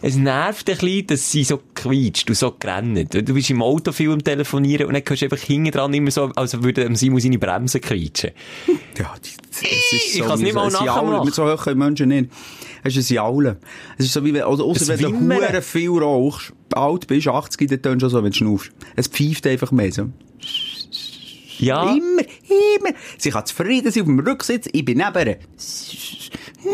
Es 0.00 0.16
nervt 0.16 0.68
ein 0.70 0.76
bisschen, 0.78 1.06
dass 1.08 1.30
sie 1.32 1.44
so 1.44 1.60
quietscht 1.74 2.28
und 2.28 2.36
so 2.36 2.56
rennt. 2.64 3.14
Du 3.14 3.34
bist 3.34 3.50
im 3.50 3.62
Auto 3.62 3.90
viel 3.92 4.10
am 4.12 4.22
Telefonieren 4.22 4.86
und 4.86 4.94
dann 4.94 5.02
hörst 5.06 5.22
du 5.22 5.26
einfach 5.26 5.38
hinten 5.44 5.72
dran 5.72 5.92
immer 5.92 6.10
so, 6.10 6.30
als 6.36 6.62
würde 6.62 6.88
Simon 6.96 7.20
seine 7.20 7.38
Bremsen 7.38 7.80
quietschen. 7.80 8.30
Ja, 8.96 9.14
das 9.20 9.62
ist 9.62 10.16
Ich 10.16 10.22
kann's 10.22 10.40
nicht 10.40 10.54
mal 10.54 10.70
Jaulen. 10.70 10.86
nachmachen. 10.86 11.24
Mit 11.24 11.34
so 11.34 11.50
hoch 11.50 11.64
können 11.64 11.78
Menschen 11.78 12.08
nicht. 12.08 12.30
Es 12.84 12.96
ist 12.96 13.10
ein 13.10 13.14
Jaulen. 13.14 13.56
Es 13.98 14.04
ist 14.06 14.12
so 14.12 14.24
wie 14.24 14.40
ausser 14.40 14.64
Ein 14.64 14.88
wenn 14.88 14.98
du 15.12 15.12
Wimmern. 15.20 15.38
hure 15.48 15.62
viel 15.62 15.90
rauchst, 15.90 16.52
alt 16.74 17.06
bist, 17.08 17.26
80, 17.26 17.68
dann 17.68 17.82
tönst 17.82 18.02
du 18.04 18.08
so, 18.08 18.22
wenn 18.22 18.30
du 18.30 18.36
schnaufst. 18.36 18.70
Es 18.94 19.08
pfeift 19.08 19.46
einfach 19.48 19.72
mehr 19.72 19.90
so. 19.92 20.08
Ja. 21.58 21.90
Immer, 21.92 22.22
immer. 22.22 22.94
Sie 23.18 23.30
kann 23.30 23.44
zufrieden 23.44 23.90
sein 23.90 24.02
auf 24.02 24.06
dem 24.06 24.20
Rücksitz, 24.20 24.68
ich 24.72 24.84
bin 24.84 24.98
neben 24.98 25.28
ihr. 25.28 25.38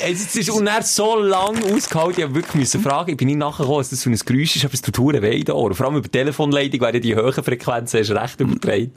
Es 0.00 0.34
ist 0.36 0.50
und 0.50 0.66
er 0.66 0.82
so 0.82 1.18
lang 1.18 1.62
ausgehalten, 1.64 2.20
ich 2.20 2.24
hab 2.24 2.34
wirklich 2.34 2.54
müssen 2.54 2.80
fragen, 2.80 3.10
ich 3.10 3.16
bin 3.16 3.26
nicht 3.26 3.36
nachgekommen, 3.36 3.78
was 3.78 3.90
das 3.90 4.02
für 4.02 4.10
ein 4.10 4.18
Geräusch 4.18 4.56
ist, 4.56 4.64
aber 4.64 4.74
es 4.74 4.80
tut 4.80 4.98
hure 4.98 5.20
weh 5.20 5.38
in 5.40 5.50
Ohren. 5.50 5.74
Vor 5.74 5.86
allem 5.86 5.96
über 5.96 6.08
die 6.08 6.10
Telefonleitung 6.10 6.80
werden 6.80 7.02
die 7.02 7.14
hohen 7.14 7.32
Frequenzen 7.32 7.98
erst 7.98 8.10
recht 8.12 8.40
übertragen. 8.40 8.92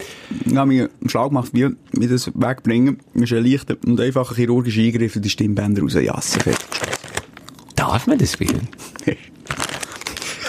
Ich 0.45 0.55
habe 0.55 0.67
mir 0.67 0.89
einen 1.01 1.09
Schlag 1.09 1.29
gemacht, 1.29 1.49
wie, 1.53 1.69
wie 1.93 2.07
das 2.07 2.31
wegbringen. 2.33 2.99
Ist 3.13 3.33
ein 3.33 3.45
leichter 3.45 3.77
und 3.85 3.99
einfacher 3.99 4.35
chirurgischer 4.35 4.81
Eingriff 4.81 5.15
und 5.15 5.23
die 5.23 5.29
Stimmbänder 5.29 5.81
rausjassen. 5.81 6.41
Darf 7.75 8.07
man 8.07 8.17
das 8.17 8.39
wieder? 8.39 8.59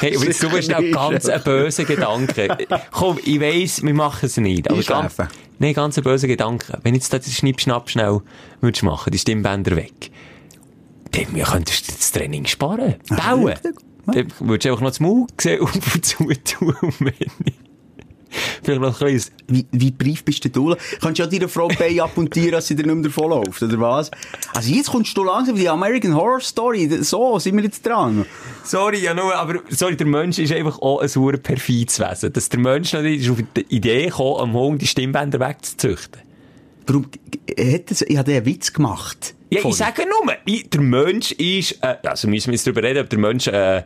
Hey, 0.03 0.16
aber 0.16 0.24
jetzt, 0.24 0.42
du 0.42 0.50
bist 0.50 0.74
auch 0.74 0.80
ganz 0.90 1.28
ein 1.28 1.42
böser 1.44 1.84
Gedanke. 1.84 2.59
Komm, 2.90 3.20
ich 3.24 3.40
weiss, 3.40 3.84
wir 3.84 3.94
machen 3.94 4.26
es 4.26 4.36
nicht. 4.36 4.68
Aber 4.68 4.82
ganz. 4.82 5.16
Nein, 5.59 5.74
ganz 5.74 5.98
ein 5.98 6.05
böser 6.05 6.28
Gedanke. 6.28 6.78
Wenn 6.82 6.94
jetzt 6.94 7.12
da 7.12 7.18
den 7.18 7.32
Schnipp-Schnapp 7.32 7.90
schnell 7.90 8.20
würdest 8.61 8.82
machen, 8.82 9.11
die 9.11 9.18
Stimmbänder 9.18 9.76
weg, 9.76 10.11
dann 11.12 11.34
wir 11.34 11.44
könntest 11.44 11.88
du 11.88 11.92
das 11.92 12.12
Training 12.12 12.46
sparen. 12.46 12.94
Bauen. 13.09 13.46
richtig. 13.46 13.76
Ja. 14.07 14.12
Dann 14.14 14.32
würdest 14.40 14.64
du 14.64 14.70
einfach 14.70 14.82
noch 14.82 14.90
das 14.90 15.00
Maul 15.00 15.26
sehen 15.40 15.61
und 15.61 16.05
zu 16.05 16.24
tun. 16.24 17.12
Vielleicht 18.62 18.80
noch 18.80 18.88
ein 18.88 18.94
kleines 18.94 19.32
Wie, 19.48 19.66
wie 19.72 19.90
brief 19.90 20.24
bist 20.24 20.44
denn 20.44 20.52
du? 20.52 20.74
Kannst 21.00 21.18
du 21.18 21.24
ja 21.24 21.28
deiner 21.28 21.48
Frau 21.48 21.68
Bein 21.68 22.00
abmontieren, 22.00 22.52
dass 22.52 22.66
sie 22.66 22.76
dir 22.76 22.84
nicht 22.86 22.94
mehr 22.94 23.04
davonläuft, 23.04 23.62
oder 23.62 23.80
was? 23.80 24.10
Also 24.54 24.72
jetzt 24.72 24.90
kommst 24.90 25.16
du 25.16 25.24
langsam 25.24 25.56
die 25.56 25.68
American 25.68 26.14
Horror 26.14 26.40
Story. 26.40 26.88
So 27.02 27.38
sind 27.38 27.56
wir 27.56 27.64
jetzt 27.64 27.84
dran. 27.86 28.26
Sorry, 28.64 28.98
ja 28.98 29.14
nur, 29.14 29.34
aber, 29.34 29.60
sorry, 29.70 29.96
der 29.96 30.06
Mensch 30.06 30.38
ist 30.38 30.52
einfach 30.52 30.80
auch 30.80 31.00
ein 31.00 31.08
sauer 31.08 31.36
perfides 31.36 31.98
Wesen. 32.00 32.32
Dass 32.32 32.48
der 32.48 32.60
Mensch 32.60 32.92
noch 32.92 33.02
nicht 33.02 33.28
auf 33.30 33.38
die 33.56 33.66
Idee 33.68 34.06
gekommen, 34.06 34.40
am 34.40 34.52
Hund 34.54 34.82
die 34.82 34.86
Stimmbänder 34.86 35.40
wegzuzüchten. 35.40 36.22
Warum, 36.86 37.06
hat 37.58 37.90
das, 37.90 38.02
ich 38.02 38.16
habe 38.16 38.32
einen 38.32 38.46
Witz 38.46 38.72
gemacht. 38.72 39.34
Ja, 39.50 39.60
ich 39.64 39.74
sage 39.74 40.04
nur, 40.06 40.34
der 40.46 40.80
Mensch 40.80 41.32
ist, 41.32 41.78
äh, 41.82 41.96
also 42.04 42.26
müssen 42.26 42.48
wir 42.48 42.54
jetzt 42.54 42.66
darüber 42.66 42.82
reden, 42.82 43.02
ob 43.02 43.10
der 43.10 43.18
Mensch, 43.18 43.46
äh, 43.48 43.78
äh, 43.78 43.82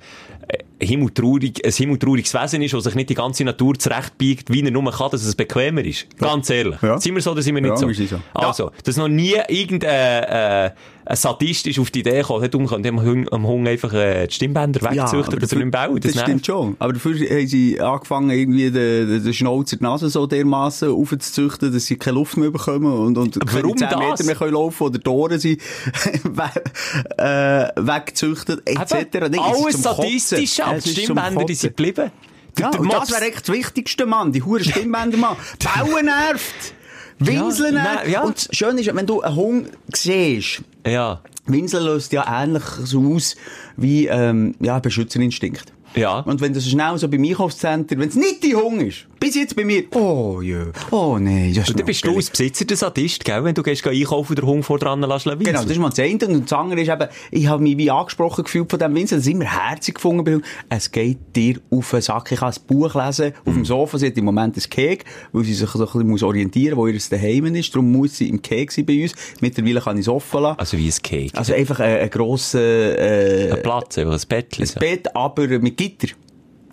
himmeltraurig, 0.81 1.65
ein 1.65 1.73
himmeltrauriges 1.73 2.35
Wesen 2.35 2.63
ist, 2.63 2.75
das 2.75 2.85
sich 2.85 2.95
nicht 2.95 3.11
die 3.11 3.15
ganze 3.15 3.45
Natur 3.45 3.79
zurechtbiegt, 3.79 4.53
wie 4.53 4.63
er 4.65 4.71
nur 4.71 4.91
kann, 4.91 5.11
dass 5.11 5.25
es 5.25 5.35
bequemer 5.35 5.85
ist. 5.85 6.07
Ganz 6.19 6.51
ehrlich. 6.51 6.81
Ja. 6.83 6.99
Sind 6.99 7.15
wir 7.15 7.23
so 7.23 7.33
oder 7.33 7.43
sind 7.43 7.55
wir 7.55 7.63
nicht 7.63 7.71
Ja, 7.71 7.77
so? 7.77 7.87
so. 7.93 8.19
Also, 8.35 8.71
dass 8.85 8.97
noch 8.97 9.09
nie 9.09 9.35
irgendein, 9.49 10.25
äh, 10.69 10.71
ein 11.07 11.17
Sadist 11.17 11.67
ist 11.69 11.79
auf 11.79 11.91
die 11.91 12.01
Idee 12.01 12.19
gekommen, 12.19 12.51
darum 12.51 12.67
könnte 12.67 12.91
Hund, 12.91 13.33
am 13.33 13.47
Hund 13.47 13.69
einfach 13.69 13.93
äh, 13.93 14.27
die 14.27 14.35
Stimmbänder 14.35 14.81
wegzüchten 14.83 15.35
aber 15.35 15.45
oder 15.45 15.61
im 15.61 15.71
Bau. 15.71 15.97
Das, 15.99 16.21
stimmt 16.21 16.45
schon. 16.45 16.77
Aber 16.81 16.93
dafür 16.93 17.15
haben 17.15 17.47
sie 17.47 17.81
angefangen, 17.81 18.31
irgendwie 18.31 18.71
den, 18.71 19.23
den, 19.23 19.33
Schnauzer 19.35 19.77
die 19.77 19.83
Nase 19.85 20.11
so 20.11 20.27
dermassen 20.27 20.91
aufzuzüchten, 20.91 21.73
dass 21.73 21.87
sie 21.87 21.97
keine 21.97 22.17
Luft 22.17 22.37
mehr 22.37 22.51
bekommen 22.51 22.93
und, 22.93 23.17
und 23.19 23.39
Warum 23.53 23.75
keine 23.77 23.91
10 23.93 23.99
das? 24.01 24.11
Meter 24.11 24.25
mehr 24.25 24.35
können 24.35 24.53
laufen 24.55 24.83
oder 24.83 24.99
die 24.99 25.09
Ohren 25.09 25.39
sind 25.39 25.61
we- 26.25 27.23
äh, 27.23 27.69
weggezüchtet, 27.77 28.63
etc. 28.65 28.93
Ist 29.15 29.39
Alles 29.39 29.83
sadistisch, 29.83 30.61
aber 30.61 30.79
die 30.79 30.91
Stimmbänder, 30.91 31.45
die 31.45 31.55
sind 31.55 31.77
geblieben. 31.77 32.11
Ja, 32.59 32.71
Der 32.71 32.81
und 32.81 32.91
das 32.93 33.11
wäre 33.11 33.27
echt 33.29 33.47
das 33.49 33.55
Wichtigste, 33.55 34.07
Mann. 34.07 34.33
Die 34.33 34.43
hure 34.43 34.65
Stimmbänder, 34.65 35.19
Mann. 35.19 35.37
Bauen 35.63 36.07
nervt. 36.07 36.75
Winseln 37.19 37.77
Ja, 37.77 37.85
nein, 37.85 38.11
ja. 38.11 38.23
Und 38.23 38.49
das 38.49 38.57
Schöne 38.57 38.81
ist, 38.81 38.95
wenn 38.95 39.07
du 39.07 39.23
einen 39.23 39.37
Hund 39.37 39.69
siehst, 39.95 40.63
Ja. 40.87 41.21
Winseln 41.47 41.85
löst 41.85 42.13
ja 42.13 42.25
ähnlich 42.43 42.65
so 42.85 43.15
aus 43.15 43.37
wie, 43.77 44.07
ähm, 44.07 44.55
ja, 44.61 44.79
Beschützerinstinkt. 44.81 45.73
Ja. 45.97 46.21
Und 46.21 46.41
wenn 46.41 46.53
das 46.53 46.69
schnell 46.69 46.99
so 46.99 47.09
beim 47.09 47.25
Einkaufscenter, 47.25 47.99
wenn 47.99 48.09
es 48.09 48.17
nicht 48.17 48.45
dein 48.45 48.57
Hunger 48.57 48.85
ist, 48.85 49.07
bis 49.19 49.35
jetzt 49.35 49.57
bei 49.57 49.65
mir, 49.65 49.85
oh 49.95 50.41
ja, 50.43 50.67
oh 50.91 51.19
nein, 51.19 51.53
das 51.55 51.71
Und 51.71 51.79
dann 51.79 51.87
bist 51.87 52.05
du 52.05 52.15
als 52.15 52.31
Besitzer 52.31 52.67
der 52.67 52.77
Sadist, 52.77 53.25
gell? 53.25 53.43
Wenn 53.43 53.55
du 53.55 53.63
gehst 53.63 53.83
geh 53.83 53.91
einkaufen 53.91 54.33
und 54.33 54.39
der 54.39 54.47
Hund 54.47 54.65
vor 54.65 54.79
dran 54.79 55.01
lässt 55.01 55.27
winseln. 55.27 55.45
Genau, 55.45 55.63
das 55.63 55.71
ist 55.71 55.79
mal 55.79 55.89
das 55.89 56.01
eine. 56.01 56.27
Und 56.29 56.51
das 56.51 56.53
andere 56.53 56.81
ist 56.81 56.89
eben, 56.89 57.09
ich 57.31 57.47
habe 57.47 57.63
mich 57.63 57.77
wie 57.79 57.91
angesprochen 57.91 58.45
gefühlt 58.45 58.71
von 58.71 58.79
diesem 58.79 58.95
Winseln. 58.95 59.21
Das 59.21 59.27
ist 59.27 59.33
immer 59.33 59.45
herzig 59.45 59.95
gefunden. 59.95 60.27
Hunden. 60.27 60.43
Es 60.69 60.91
geht 60.91 61.19
dir 61.35 61.61
auf 61.71 61.91
den 61.91 62.01
Sack. 62.01 62.33
Ich 62.33 62.39
kann 62.39 62.53
ein 62.53 62.61
Buch 62.67 62.95
lesen 62.95 63.33
auf 63.45 63.53
dem 63.53 63.65
Sofa. 63.65 63.99
Sie 63.99 64.07
hat 64.07 64.17
im 64.17 64.25
Moment 64.25 64.57
ein 64.57 64.71
Keg, 64.71 65.05
weil 65.33 65.45
sie 65.45 65.55
sich 65.55 65.69
so 65.69 65.79
ein 65.79 65.85
bisschen 65.85 66.09
muss 66.09 66.23
orientieren 66.23 66.77
muss, 66.77 66.87
wo 66.87 66.89
ihr 66.89 67.01
Daheim 67.11 67.55
ist. 67.55 67.75
Darum 67.75 67.93
muss 67.93 68.17
sie 68.17 68.29
im 68.29 68.43
Keg 68.43 68.73
sein 68.73 68.87
bei 68.87 69.03
uns. 69.03 69.15
Mittlerweile 69.41 69.81
kann 69.81 69.97
ich 69.97 70.03
es 70.03 70.09
offen 70.09 70.43
lassen. 70.43 70.59
Also 70.59 70.77
wie 70.79 70.89
ein 70.89 71.03
Cake. 71.03 71.37
Also 71.37 71.55
einfach 71.55 71.81
ein, 71.81 71.99
ein 71.99 72.11
grosser, 72.11 72.99
äh, 72.99 73.53
ein 73.53 73.63
Platz, 73.63 73.99
einfach 73.99 74.15
ein 74.15 74.29
Bettchen. 74.29 74.65
ein. 74.65 74.75
Bett, 74.79 75.17
aber 75.17 75.47
mit 75.47 75.79
Gitter. 75.87 76.15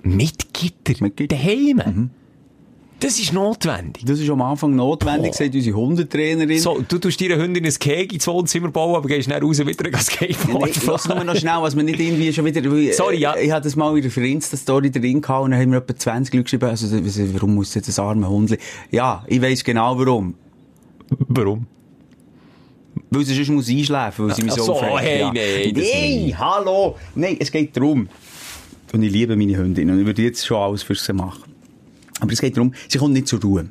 Mit 0.04 0.54
Gitter. 0.54 0.94
Mit 1.04 1.18
Gitter. 1.18 1.36
Daheim. 1.36 2.10
Das 3.00 3.20
ist 3.20 3.34
notwendig. 3.34 4.06
Das 4.06 4.18
ist 4.20 4.30
am 4.30 4.42
Anfang 4.42 4.76
notwendig, 4.78 5.34
sagt 5.34 5.54
unsere 5.54 5.76
Hundetrainerin. 5.76 6.58
So, 6.60 6.82
du 6.88 7.00
tust 7.00 7.20
deiner 7.20 7.36
Hündin 7.36 7.66
ein 7.66 7.74
Cake 7.74 8.14
ins 8.16 8.26
Wohnzimmer 8.28 8.70
bauen, 8.70 8.96
aber 8.96 9.10
gehst 9.10 9.30
dann 9.30 9.44
raus 9.44 9.60
wieder 9.60 9.86
ein 9.86 10.02
Skateboard 10.02 10.70
Nee, 10.78 10.82
lass 10.88 11.10
nur 11.10 11.24
noch 11.24 11.36
schnell, 11.36 11.58
was 11.62 11.76
wir 11.76 11.84
nicht 11.84 12.00
irgendwie 12.00 12.32
schon 12.32 12.46
wieder... 12.46 12.62
Sorry, 12.94 13.18
ja. 13.18 13.36
Ich 13.36 13.52
hatte 13.52 13.66
das 13.66 13.76
mal 13.76 13.94
wieder 13.94 14.10
für 14.10 14.26
Insta-Story 14.26 14.90
drin 14.90 15.22
gehabt 15.22 15.44
und 15.44 15.52
dann 15.52 15.60
haben 15.60 15.72
wir 15.72 15.80
etwa 15.80 15.96
20 15.98 16.34
Leute 16.34 16.44
geschrieben, 16.44 16.70
also, 16.70 17.34
warum 17.34 17.56
muss 17.56 17.74
jetzt 17.74 17.90
das 17.90 18.00
arme 18.00 18.30
Hundli... 18.30 18.58
Ja, 18.90 19.26
ich 19.28 19.42
weiss 19.42 19.66
genau 19.66 20.00
warum. 20.00 20.36
Warum? 21.28 21.68
Weil 23.10 23.26
sie 23.26 23.36
sonst 23.36 23.50
muss 23.50 23.70
einschläfen, 23.70 24.28
weil 24.28 24.36
sie 24.36 24.44
mich 24.44 24.54
so 24.54 24.64
so, 24.64 24.74
aufregt. 24.76 25.02
hey, 25.02 25.32
nee, 25.34 25.72
das 25.74 25.84
Nee, 25.84 26.26
nicht. 26.28 26.40
hallo! 26.40 26.96
Nein, 27.16 27.36
es 27.40 27.52
geht 27.52 27.76
darum. 27.76 28.08
Und 28.94 29.02
ich 29.02 29.12
liebe 29.12 29.36
meine 29.36 29.58
Hündin 29.58 29.90
und 29.90 30.00
ich 30.00 30.06
würde 30.06 30.22
jetzt 30.22 30.46
schon 30.46 30.58
alles 30.58 30.84
für 30.84 30.96
sie 30.96 31.14
machen. 31.14 31.52
Aber 32.20 32.32
es 32.32 32.40
geht 32.40 32.56
darum, 32.56 32.74
sie 32.88 33.00
kommt 33.00 33.14
nicht 33.14 33.28
zur 33.28 33.42
Ruhe. 33.42 33.66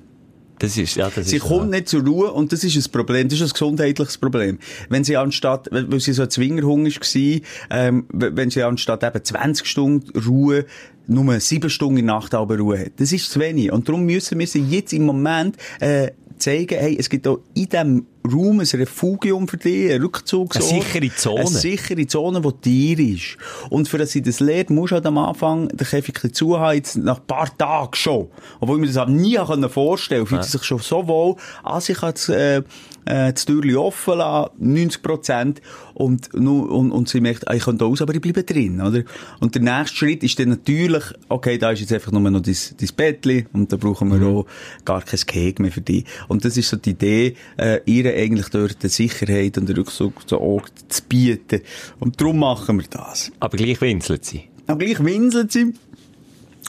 Das 0.59 0.77
ist, 0.77 0.97
ja, 0.97 1.11
das 1.11 1.29
Sie 1.29 1.37
ist, 1.37 1.45
kommt 1.45 1.71
nicht 1.71 1.89
zur 1.89 2.05
Ruhe 2.05 2.33
und 2.33 2.53
das 2.53 2.63
ist 2.63 2.77
ein 2.77 2.93
Problem, 2.93 3.29
das 3.29 3.41
ist 3.41 3.51
ein 3.51 3.53
gesundheitliches 3.53 4.19
Problem. 4.19 4.59
Wenn 4.89 5.03
sie 5.03 5.17
anstatt, 5.17 5.69
weil 5.73 5.99
sie 6.01 6.13
so 6.13 6.23
ein 6.23 6.31
Zwingerhung 6.31 6.87
war, 6.87 7.41
ähm, 7.71 8.05
wenn 8.13 8.51
sie 8.51 8.63
anstatt 8.63 9.03
eben 9.03 9.25
20 9.25 9.67
Stunden 9.67 10.19
Ruhe 10.19 10.67
nur 11.07 11.41
7 11.41 11.71
Stunden 11.71 11.99
in 11.99 12.07
der 12.07 12.17
Nacht 12.17 12.35
aber 12.35 12.59
Ruhe 12.59 12.79
hat. 12.79 12.93
Das 12.99 13.13
ist 13.13 13.31
zu 13.31 13.41
wenig. 13.41 13.73
Und 13.73 13.89
darum 13.89 14.05
müssen 14.05 14.39
wir 14.39 14.47
sie 14.47 14.63
jetzt 14.63 14.93
im 14.93 15.05
Moment 15.05 15.57
äh, 15.81 16.11
zeigen, 16.39 16.79
hey, 16.79 16.97
es 16.99 17.09
gibt 17.09 17.27
auch 17.27 17.41
in 17.55 17.69
diesem 17.69 18.07
Raum 18.31 18.61
ein 18.61 18.67
Refugium 18.67 19.49
für 19.49 19.57
dich, 19.57 19.93
ein 19.93 20.03
Rückzugsort. 20.03 20.57
Eine 20.57 20.83
sichere 20.83 21.15
Zone. 21.15 21.41
Eine 21.41 21.49
sichere 21.49 22.07
Zone, 22.07 22.41
die 22.41 22.97
dir 22.97 23.15
ist. 23.15 23.37
Und 23.71 23.89
für 23.89 23.99
dass 23.99 24.13
sie 24.13 24.23
das 24.23 24.41
lernt, 24.41 24.71
musst 24.71 24.93
du 24.93 24.97
halt 24.97 25.07
am 25.07 25.19
Anfang 25.19 25.69
den 25.69 25.87
Käfig 25.87 26.23
ein 26.23 26.33
zuhaben, 26.33 26.77
jetzt 26.77 26.97
nach 26.97 27.19
ein 27.19 27.27
paar 27.27 27.57
Tagen 27.57 27.95
schon. 27.95 28.29
Obwohl 28.61 28.77
ich 28.77 28.81
mir 28.83 28.87
das 28.89 28.97
aber 28.97 29.11
nie 29.11 29.37
können 29.37 29.69
vorstellen 29.69 30.27
fühlt 30.27 30.45
sie 30.45 30.53
sich 30.53 30.65
schon 30.65 30.79
so 30.79 31.07
wohl 31.07 31.37
an 31.63 31.81
sich 31.81 31.99
das, 31.99 32.29
äh, 32.29 32.59
äh, 32.59 33.33
das 33.33 33.45
Türchen 33.45 33.77
offen 33.77 34.19
lassen, 34.19 34.51
90 34.59 35.03
Prozent, 35.03 35.63
und, 35.95 36.33
und, 36.35 36.91
und 36.91 37.09
sie 37.09 37.21
merkt, 37.21 37.49
ah, 37.49 37.55
ich 37.55 37.65
kann 37.65 37.79
da 37.79 37.85
raus, 37.85 38.03
aber 38.03 38.15
ich 38.15 38.21
bleibe 38.21 38.43
drin, 38.43 38.81
oder? 38.81 39.03
Und 39.41 39.55
der 39.55 39.63
nächste 39.63 39.99
Schritt 39.99 40.23
ist 40.23 40.39
dann 40.39 40.49
natürlich, 40.49 41.05
okay, 41.29 41.59
da 41.59 41.71
ist 41.71 41.81
jetzt 41.81 41.93
einfach 41.93 42.13
nur 42.13 42.23
noch 42.31 42.41
dein, 42.41 42.57
dein 42.79 42.89
Bettchen, 42.97 43.47
und 43.53 43.73
da 43.73 43.77
brauchen 43.77 44.11
wir 44.11 44.27
auch 44.27 44.47
gar 44.85 45.03
kein 45.03 45.21
Keg 45.21 45.61
mehr 45.61 45.73
für 45.73 45.81
dich. 45.81 46.05
Und 46.29 46.45
das 46.45 46.57
ist 46.57 46.69
so 46.69 46.77
die 46.77 46.91
Idee, 46.91 47.37
äh, 47.59 47.81
eigentlich 48.15 48.49
dort 48.49 48.79
eine 48.81 48.89
Sicherheit 48.89 49.59
und 49.59 49.71
Rückzug 49.77 50.29
zu, 50.29 50.39
auch 50.39 50.69
zu 50.89 51.03
bieten. 51.09 51.61
Und 52.01 52.21
darum 52.21 52.39
machen 52.39 52.81
wir 52.81 52.87
das. 52.89 53.33
aber 53.41 53.57
gleich 53.57 53.81
winselt 53.81 54.25
sie. 54.25 54.45
Aber 54.67 54.85
gleich 54.85 55.03
winseln 55.03 55.49
sie. 55.49 55.75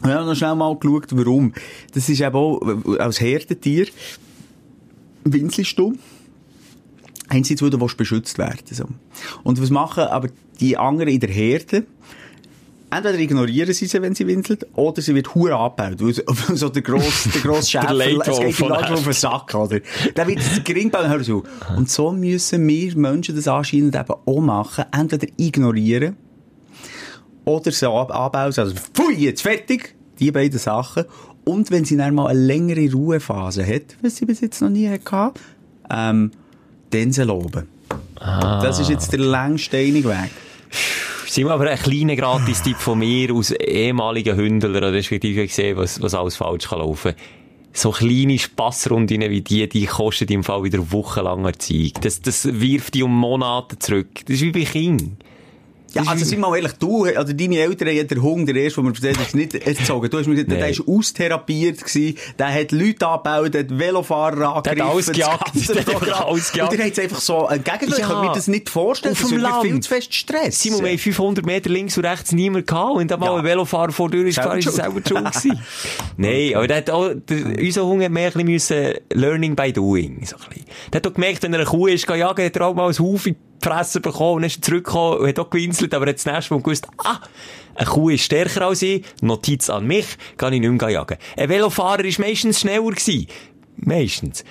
Wir 0.01 0.15
haben 0.15 0.25
noch 0.25 0.35
schnell 0.35 0.55
mal 0.55 0.75
geschaut, 0.75 1.07
warum. 1.11 1.53
Das 1.93 2.09
ist 2.09 2.19
eben 2.19 2.35
auch, 2.35 2.61
als 2.99 3.21
Herdentier, 3.21 3.87
winselst 5.23 5.77
du, 5.77 5.93
einerseits, 7.29 7.61
weil 7.61 7.69
du 7.69 7.79
willst 7.79 7.97
beschützt 7.97 8.37
werden 8.37 8.59
so. 8.69 8.85
Und 9.43 9.61
was 9.61 9.69
machen 9.69 10.03
aber 10.03 10.29
die 10.59 10.77
anderen 10.77 11.09
in 11.09 11.19
der 11.19 11.29
Herde? 11.29 11.85
Entweder 12.95 13.17
ignorieren 13.19 13.73
sie 13.73 13.85
sie, 13.85 14.01
wenn 14.01 14.13
sie 14.13 14.27
winselt, 14.27 14.67
oder 14.73 15.01
sie 15.01 15.15
wird 15.15 15.33
hure 15.33 15.55
abgebaut. 15.55 16.01
Weil 16.01 16.13
so- 16.13 16.23
so 16.55 16.69
der 16.69 16.81
grosse, 16.81 17.29
der 17.29 17.41
grosse 17.43 17.69
Schäfer, 17.71 17.87
es 18.21 18.39
geht 18.39 18.59
ihm 18.59 18.67
langsam 18.69 18.93
auf 18.95 19.03
den 19.03 19.13
Sack, 19.13 19.53
oder? 19.55 19.79
Der 20.15 20.27
wird 20.27 20.39
gering 20.65 20.89
bauen, 20.91 21.09
hör 21.09 21.21
zu. 21.21 21.43
Und 21.75 21.89
so 21.89 22.11
müssen 22.11 22.67
wir 22.67 22.97
Menschen 22.97 23.35
das 23.35 23.47
anscheinend 23.47 23.95
eben 23.95 24.13
auch 24.25 24.39
machen. 24.41 24.85
Entweder 24.91 25.27
ignorieren, 25.37 26.15
oder 27.45 27.71
so 27.71 27.93
ab 27.97 28.13
abbauen, 28.15 28.53
also 28.55 28.73
pfui, 28.73 29.15
jetzt 29.15 29.41
fertig, 29.41 29.95
die 30.19 30.31
beiden 30.31 30.59
Sachen. 30.59 31.05
Und 31.45 31.71
wenn 31.71 31.83
sie 31.83 31.97
dann 31.97 32.15
mal 32.15 32.27
eine 32.27 32.39
längere 32.39 32.89
Ruhephase 32.91 33.65
hat, 33.67 33.97
was 34.01 34.15
sie 34.15 34.25
bis 34.25 34.39
jetzt 34.39 34.61
noch 34.61 34.69
nie 34.69 34.87
hatte, 34.89 35.33
ähm, 35.89 36.31
dann 36.91 37.11
sie 37.11 37.23
loben. 37.25 37.67
Das 38.17 38.79
ist 38.79 38.89
jetzt 38.89 39.11
der 39.11 39.19
längste 39.19 39.77
einige 39.77 40.15
Weg. 41.33 41.35
Simon, 41.35 41.51
aber 41.53 41.69
ein 41.69 41.79
kleiner 41.79 42.15
Gratis-Tipp 42.15 42.77
von 42.77 42.99
mir 42.99 43.33
aus 43.33 43.51
ehemaligen 43.51 44.37
Hündler, 44.37 44.93
respektive 44.93 45.47
gesehen, 45.47 45.77
was, 45.77 45.99
was 45.99 46.13
alles 46.13 46.35
falsch 46.35 46.69
kann 46.69 46.79
laufen. 46.79 47.15
So 47.71 47.89
kleine 47.89 48.37
Spassrunden 48.37 49.21
wie 49.21 49.41
die, 49.41 49.67
die 49.67 49.87
kosten 49.87 50.31
im 50.31 50.43
Fall 50.43 50.63
wieder 50.63 50.91
wochenlang 50.91 51.43
Erziehung. 51.45 51.93
Das, 52.01 52.21
das 52.21 52.47
wirft 52.61 52.93
die 52.93 53.01
um 53.01 53.17
Monate 53.17 53.79
zurück. 53.79 54.09
Das 54.27 54.35
ist 54.35 54.41
wie 54.43 54.51
bei 54.51 54.63
Kindern. 54.63 55.17
Ja, 55.93 56.03
also 56.07 56.25
sind 56.25 56.39
wir 56.39 56.47
mal 56.49 56.55
ehrlich, 56.55 56.73
du, 56.73 57.05
also 57.05 57.33
deine 57.33 57.59
Eltern 57.59 57.87
haben 57.89 58.07
den 58.07 58.21
Hund, 58.21 58.47
der 58.49 58.55
erste, 58.55 58.81
den 58.81 58.89
wir 58.89 58.95
erzählt 58.95 59.19
haben, 59.19 59.37
nicht 59.37 59.53
erzogen. 59.55 60.09
Du 60.09 60.17
hast 60.17 60.27
mir 60.27 60.35
gesagt, 60.35 60.51
der 60.51 60.59
war 60.87 60.95
austherapiert 60.95 61.83
gewesen, 61.83 62.17
der 62.39 62.53
hat 62.53 62.71
Leute 62.71 63.07
abgebaut, 63.07 63.53
der 63.53 63.61
hat 63.61 63.77
Velofahrer 63.79 64.55
angegriffen. 64.55 64.81
alles 64.89 65.05
das 65.07 65.15
gejagt. 65.15 65.53
ganze 65.53 65.73
Der 65.73 65.85
hat 65.85 66.25
alles 66.25 66.51
gejagt. 66.51 66.71
Und 66.71 66.77
ihr 66.79 66.85
habt 66.85 66.97
es 66.97 67.03
einfach 67.03 67.19
so 67.19 67.47
entgegengelassen. 67.47 67.93
Ich 67.93 67.99
Ja. 67.99 68.07
kann 68.15 68.25
mir 68.27 68.33
das 68.33 68.47
nicht 68.47 68.69
vorstellen. 68.69 69.13
Auf 69.13 69.21
Das 69.21 69.31
Land. 69.31 69.61
viel 69.61 69.79
zu 69.81 69.89
fest 69.89 70.13
Stress. 70.13 70.61
Simon, 70.61 70.81
wir 70.83 70.89
haben 70.89 70.97
500 70.97 71.45
Meter 71.45 71.69
links 71.69 71.97
und 71.97 72.05
rechts 72.05 72.31
niemand 72.31 72.67
gehabt. 72.67 72.95
Und 72.95 73.11
da 73.11 73.17
mal 73.17 73.27
Ja. 73.27 73.35
ein 73.37 73.43
Velofahrer 73.43 73.91
vor 73.91 74.09
der 74.09 74.19
Tür 74.19 74.29
ist 74.29 74.37
ist 74.39 74.45
er 74.45 74.61
schuld. 74.61 74.75
selber 74.75 75.01
schuld 75.07 75.25
gewesen. 75.31 75.59
Nein, 76.17 76.51
aber 76.55 76.67
der 76.67 76.77
hat 76.77 76.89
auch, 76.89 77.09
der, 77.13 77.59
unser 77.59 77.85
Hund 77.85 78.03
hat 78.03 78.11
mehr 78.11 78.27
ein 78.35 78.45
bisschen 78.45 78.47
müssen 78.47 78.93
learning 79.13 79.55
by 79.55 79.71
doing, 79.71 80.25
so 80.25 80.35
ein 80.37 80.49
bisschen. 80.49 80.65
Der 80.91 80.97
hat 81.01 81.07
auch 81.07 81.13
gemerkt, 81.13 81.43
wenn 81.43 81.53
er 81.53 81.59
eine 81.59 81.69
Kuh 81.69 81.87
ist, 81.87 82.09
jagen, 82.09 82.45
hat 82.45 82.55
er 82.55 82.65
auch 82.67 82.73
mal 82.73 82.87
ein 82.89 82.97
Haufen 82.97 83.35
Fresse 83.63 84.01
bekommen 84.01 84.37
und 84.37 84.43
ist 84.43 84.63
zurückgekommen 84.63 85.19
und 85.19 85.27
hat 85.27 85.39
auch 85.39 85.49
gewinselt, 85.49 85.93
aber 85.93 86.05
er 86.05 86.09
hat 86.09 86.17
das 86.17 86.25
nächste 86.25 86.53
Mal 86.53 86.61
gewusst, 86.61 86.87
ah, 86.97 87.19
eine 87.75 87.89
Kuh 87.89 88.09
ist 88.09 88.23
stärker 88.23 88.67
als 88.67 88.81
ich, 88.81 89.03
Notiz 89.21 89.69
an 89.69 89.87
mich, 89.87 90.05
kann 90.37 90.53
ich 90.53 90.59
nicht 90.59 90.69
mehr 90.69 90.89
jagen. 90.89 91.17
Ein 91.37 91.49
Velofahrer 91.49 92.05
ist 92.05 92.19
meistens 92.19 92.59
schneller 92.59 92.91
gewesen. 92.91 93.27
Meistens. 93.77 94.43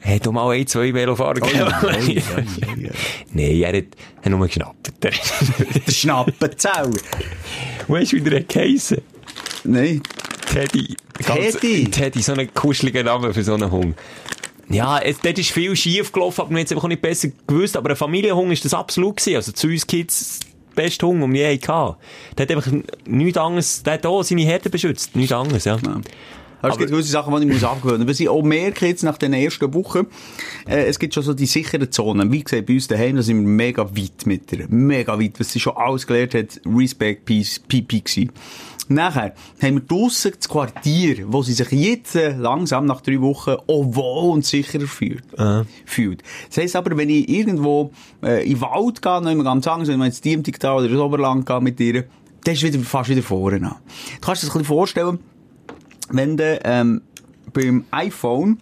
Hat 0.00 0.28
auch 0.28 0.32
mal 0.32 0.50
ein, 0.50 0.66
zwei 0.66 0.92
Velofahrer 0.92 1.40
gegeben. 1.40 1.72
Nein, 3.32 3.62
er 3.62 3.76
hat, 3.78 3.84
hat 4.22 4.30
nur 4.30 4.46
geschnappt. 4.46 4.92
Der 5.02 5.92
Schnappenzauer. 5.92 6.90
Weißt 7.88 8.12
du, 8.12 8.16
wie 8.16 8.30
der 8.30 8.42
geheissen? 8.42 9.00
Nein. 9.64 10.02
Teddy. 10.52 10.94
Teddy? 11.20 11.90
Teddy, 11.90 12.22
so 12.22 12.34
ein 12.34 12.52
kuscheliger 12.52 13.02
Name 13.02 13.32
für 13.32 13.42
so 13.42 13.54
einen 13.54 13.70
Hund. 13.70 13.96
Ja, 14.68 14.98
es, 14.98 15.20
dort 15.20 15.38
ist 15.38 15.50
viel 15.50 15.74
schief 15.76 16.12
gelaufen, 16.12 16.42
aber 16.42 16.50
wir 16.50 16.58
haben 16.58 16.64
es 16.64 16.72
einfach 16.72 16.88
nicht 16.88 17.02
besser 17.02 17.28
gewusst. 17.46 17.76
Aber 17.76 17.90
ein 17.90 17.96
Familienhund 17.96 18.52
ist 18.52 18.64
das 18.64 18.74
absolut 18.74 19.16
gewesen. 19.16 19.36
Also 19.36 19.52
zu 19.52 19.68
uns 19.68 19.86
Kids, 19.86 20.40
der 20.76 20.82
beste 20.82 21.06
Hund, 21.06 21.22
den 21.22 21.32
wir 21.32 21.52
je 21.52 21.60
hatten. 21.66 21.96
Der 22.36 22.46
hat 22.46 22.56
einfach 22.56 22.72
nichts 23.06 23.38
anderes, 23.38 23.82
der 23.82 23.94
hat 23.94 24.06
auch 24.06 24.22
seine 24.22 24.42
Herde 24.42 24.70
beschützt. 24.70 25.14
Nichts 25.16 25.32
anderes, 25.32 25.64
ja. 25.64 25.78
Aber 26.64 26.72
es 26.72 26.78
gibt 26.78 26.90
gewisse 26.90 27.10
Sachen, 27.10 27.34
die 27.36 27.46
ich 27.46 27.52
muss 27.52 27.64
abgewöhnen 27.64 28.02
muss. 28.02 28.10
Was 28.10 28.20
ich 28.20 28.28
auch 28.28 28.42
merke 28.42 28.86
jetzt 28.86 29.02
nach 29.02 29.18
den 29.18 29.32
ersten 29.32 29.72
Wochen, 29.74 30.06
äh, 30.66 30.86
es 30.86 30.98
gibt 30.98 31.14
schon 31.14 31.22
so 31.22 31.34
die 31.34 31.46
sicheren 31.46 31.90
Zonen. 31.90 32.32
Wie 32.32 32.42
gesagt, 32.42 32.66
bei 32.66 32.74
uns 32.74 32.88
daheim, 32.88 33.16
da 33.16 33.22
sind 33.22 33.40
wir 33.40 33.46
mega 33.48 33.84
weit 33.84 34.26
mit 34.26 34.50
der. 34.50 34.66
Mega 34.68 35.18
weit. 35.20 35.38
Was 35.38 35.52
sie 35.52 35.60
schon 35.60 35.76
alles 35.76 36.06
gelernt 36.06 36.34
hat, 36.34 36.60
Respect, 36.66 37.26
Peace, 37.26 37.58
PP 37.58 38.00
gewesen. 38.00 38.32
Nachher 38.88 39.34
haben 39.62 39.74
wir 39.76 39.80
draussen 39.80 40.32
das 40.36 40.48
Quartier, 40.48 41.24
wo 41.28 41.42
sie 41.42 41.54
sich 41.54 41.70
jetzt 41.70 42.16
äh, 42.16 42.36
langsam 42.36 42.84
nach 42.84 43.00
drei 43.00 43.20
Wochen 43.20 43.52
auch 43.52 43.94
wohl 43.94 44.32
und 44.32 44.44
sicherer 44.44 44.86
fühlt. 44.86 45.24
fühlt. 45.86 46.22
Das 46.48 46.58
heisst 46.58 46.76
aber, 46.76 46.96
wenn 46.96 47.08
ich 47.08 47.28
irgendwo 47.28 47.92
äh, 48.22 48.44
in 48.44 48.54
den 48.54 48.60
Wald 48.60 49.00
gehe, 49.00 49.22
noch 49.22 49.30
immer 49.30 49.44
ganz 49.44 49.66
anders, 49.66 49.88
wenn 49.88 49.98
wir 49.98 50.06
ins 50.06 50.20
Diemtigtal 50.20 50.76
oder 50.76 50.90
ins 50.90 51.00
Oberland 51.00 51.46
gehe 51.46 51.60
mit 51.62 51.80
ihr, 51.80 52.04
dann 52.44 52.54
ist 52.54 52.62
wieder 52.62 52.78
fast 52.80 53.08
wieder 53.08 53.22
vorne 53.22 53.56
an. 53.56 53.76
Du 54.20 54.26
kannst 54.26 54.42
dir 54.42 54.46
das 54.46 54.54
ein 54.54 54.58
bisschen 54.58 54.64
vorstellen, 54.64 55.18
wenn 56.16 56.36
du 56.36 56.60
ähm, 56.64 57.02
beim 57.52 57.84
iPhone 57.90 58.58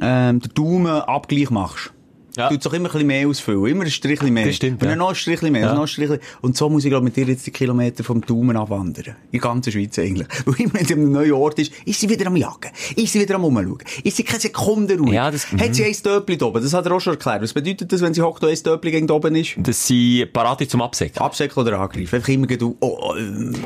ähm, 0.00 0.40
den 0.40 0.54
Daumenabgleich 0.54 1.50
machst. 1.50 1.92
Ja. 2.36 2.48
Du 2.48 2.56
doch 2.56 2.72
immer 2.72 2.88
ein 2.88 2.92
bisschen 2.92 3.06
mehr 3.06 3.28
ausfüllen. 3.28 3.66
Immer 3.66 3.84
ein 3.84 3.90
Strichchen 3.90 4.32
mehr. 4.32 4.46
Das 4.46 4.56
stimmt, 4.56 4.82
Und 4.82 4.88
ja. 4.88 4.96
noch 4.96 5.10
ein 5.10 5.14
Strichchen 5.14 5.52
mehr. 5.52 5.62
Ja. 5.66 5.74
Noch 5.74 5.82
ein 5.82 5.86
Strichchen. 5.86 6.18
Und 6.40 6.56
so 6.56 6.70
muss 6.70 6.82
ich, 6.84 6.90
glaube 6.90 7.04
mit 7.04 7.14
dir 7.14 7.26
jetzt 7.26 7.46
die 7.46 7.50
Kilometer 7.50 8.02
vom 8.04 8.22
Daumen 8.22 8.56
abwandern. 8.56 9.16
In 9.30 9.32
der 9.32 9.40
ganzen 9.40 9.70
Schweiz 9.70 9.98
eigentlich. 9.98 10.26
Weil 10.46 10.54
immer, 10.60 10.72
wenn 10.74 10.86
sie 10.86 10.94
an 10.94 11.00
einem 11.00 11.12
neuen 11.12 11.32
Ort 11.32 11.58
ist, 11.58 11.72
ist 11.84 12.00
sie 12.00 12.08
wieder 12.08 12.26
am 12.28 12.36
Jagen. 12.36 12.70
Ist 12.96 13.12
sie 13.12 13.20
wieder 13.20 13.34
am 13.34 13.44
Umschauen. 13.44 13.78
Ist 14.02 14.16
sie 14.16 14.22
keine 14.22 14.40
Sekunde 14.40 14.96
ruhig. 14.98 15.12
Ja, 15.12 15.30
das- 15.30 15.52
Hat 15.52 15.74
sie 15.74 15.84
ein 15.84 15.92
Stöppli 15.92 16.38
da 16.38 16.46
oben? 16.46 16.62
Das 16.62 16.72
hat 16.72 16.86
er 16.86 16.92
auch 16.92 17.00
schon 17.00 17.12
erklärt. 17.14 17.42
Was 17.42 17.52
bedeutet 17.52 17.92
das, 17.92 18.00
wenn 18.00 18.14
sie 18.14 18.22
hockt, 18.22 18.42
da 18.42 18.46
ein 18.46 18.56
Stöppli 18.56 18.90
gegen 18.92 19.10
oben 19.10 19.34
ist? 19.34 19.54
Dass 19.58 19.86
sie 19.86 20.24
parat 20.24 20.60
sind 20.60 20.70
zum 20.70 20.80
Absäcken. 20.80 21.20
Absäckeln 21.20 21.66
oder 21.66 21.78
angreifen. 21.78 22.14
Einfach 22.14 22.28
immer 22.30 22.46
du, 22.46 22.76
oh, 22.80 22.98
oh, 22.98 23.14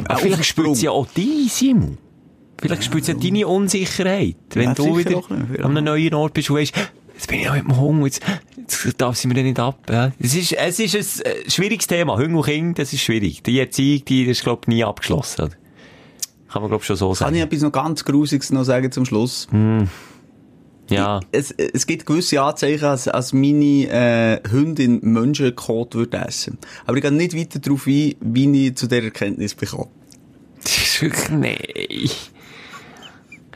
Aber 0.09 0.19
vielleicht 0.19 0.45
spürt 0.45 0.75
sie 0.75 0.87
ja 0.87 0.91
auch 0.91 1.07
die, 1.17 1.47
Simon. 1.49 1.99
Vielleicht 2.61 2.85
spürt 2.85 3.05
sie 3.05 3.13
ja 3.13 3.19
deine 3.19 3.47
Unsicherheit. 3.47 4.37
Wenn 4.55 4.65
Ja, 4.71 4.75
du 4.75 4.97
wieder 4.97 5.23
an 5.31 5.77
einem 5.77 5.85
neuen 5.85 6.15
Ort 6.15 6.35
bist 6.35 6.51
und 6.51 6.57
weißt, 6.57 6.73
jetzt 7.15 7.29
bin 7.29 7.41
ich 7.41 7.49
auch 7.51 7.55
mit 7.55 7.65
dem 7.65 7.79
Hunger, 7.79 8.07
jetzt, 8.07 8.23
jetzt 8.85 9.01
darf 9.01 9.17
sie 9.17 9.29
mir 9.29 9.35
nicht 9.43 9.59
ab. 9.59 9.79
Ja. 9.91 10.13
Es 10.19 10.35
ist, 10.35 10.53
es 10.53 10.79
ist 10.79 11.25
ein 11.27 11.33
äh, 11.33 11.51
schwieriges 11.51 11.87
Thema. 11.87 12.17
Hunger 12.17 12.39
und 12.39 12.45
Kind, 12.47 12.79
das 12.79 12.93
ist 12.93 13.03
schwierig. 13.03 13.43
Die 13.43 13.59
Erziehung, 13.61 14.05
die 14.07 14.25
ist, 14.25 14.43
glaub 14.43 14.63
ich, 14.65 14.69
nie 14.69 14.85
abgeschlossen. 14.85 15.43
Oder? 15.43 15.53
Kann 16.51 16.63
man, 16.63 16.71
glaub 16.71 16.81
ich, 16.81 16.87
schon 16.87 16.97
so 16.97 17.09
Kann 17.09 17.15
sagen. 17.17 17.35
ich 17.37 17.43
etwas 17.43 17.61
noch 17.61 17.73
ganz 17.73 18.05
Grusiges 18.05 18.51
noch 18.51 18.65
sagen 18.65 18.91
zum 18.91 19.05
Schluss? 19.05 19.49
Ja. 20.89 21.21
Es, 21.33 21.51
es 21.51 21.87
gibt 21.87 22.07
gewisse 22.07 22.41
Anzeichen, 22.41 22.85
als, 22.85 23.09
als 23.09 23.33
meine 23.33 23.89
äh, 23.91 24.41
Hündin 24.49 25.01
Menschenkot 25.03 25.95
würde 25.95 26.17
essen. 26.19 26.59
Aber 26.87 26.97
ich 26.97 27.03
gehe 27.03 27.13
nicht 27.13 27.37
weiter 27.37 27.59
darauf 27.59 27.87
ein, 27.87 28.15
wie 28.21 28.67
ich 28.69 28.77
zu 28.77 28.87
dieser 28.87 29.03
Erkenntnis 29.03 29.55
bekomme. 29.55 29.89
Das 30.63 30.77
ist 30.79 31.03
wirklich, 31.03 31.29
nee. 31.31 32.09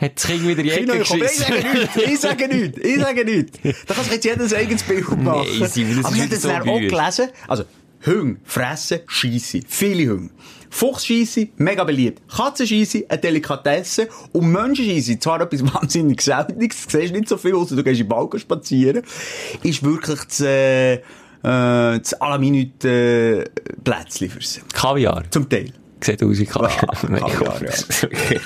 Hat 0.00 0.12
das 0.16 0.26
Kind 0.26 0.48
wieder 0.48 0.62
Kino, 0.62 0.94
ich 0.94 1.08
sage 1.08 1.20
nichts, 1.20 1.96
ich 1.96 2.20
sage 2.20 2.48
nichts, 2.48 2.78
ich 2.78 2.98
sage 2.98 3.24
nichts. 3.24 3.58
Da 3.86 3.94
kann 3.94 4.04
sich 4.04 4.12
jetzt 4.14 4.24
jeder 4.24 4.48
sein 4.48 4.60
eigenes 4.60 4.82
Bild 4.82 5.22
machen. 5.22 5.46
Nee, 5.58 5.66
Simon, 5.66 5.96
das 5.96 6.04
Aber 6.06 6.14
ich 6.14 6.22
habe 6.22 6.30
das 6.30 6.42
so 6.42 6.50
auch 6.50 6.64
gelesen. 6.64 7.28
Also, 7.46 7.64
Hunde 8.06 8.40
fressen 8.44 9.00
Scheisse. 9.06 9.60
Viele 9.68 10.12
Hunde. 10.12 10.30
Fuchsscheisse, 10.70 11.48
mega 11.56 11.84
beliebt. 11.84 12.22
Katzenscheisse, 12.34 13.04
eine 13.08 13.20
Delikatesse. 13.20 14.08
Und 14.32 14.50
Menschenscheisse, 14.50 15.18
zwar 15.18 15.40
etwas 15.42 15.62
wahnsinnig 15.74 16.22
Seltenes, 16.22 16.86
du 16.86 16.98
siehst 16.98 17.12
nicht 17.12 17.28
so 17.28 17.36
viel, 17.36 17.54
außer 17.54 17.76
du 17.76 17.82
gehst 17.82 18.00
in 18.00 18.06
den 18.06 18.08
Balkon 18.08 18.40
spazieren, 18.40 19.02
ist 19.62 19.82
wirklich 19.82 20.20
das, 20.20 20.40
äh, 20.40 20.94
äh, 20.94 21.00
das 21.42 22.18
à 22.20 22.30
la 22.30 22.38
minute 22.38 22.88
äh, 22.88 23.74
Plätzchen 23.84 24.30
für 24.30 24.42
sie. 24.42 24.60
Kaviar. 24.72 25.24
Zum 25.30 25.48
Teil. 25.48 25.72
Sieht 26.00 26.22
aus 26.22 26.38
wie 26.38 26.46
Kaviar. 26.46 26.86
Ah, 26.88 26.94
Kaviar, 26.94 27.62
ja. 27.62 27.70
okay. 28.04 28.40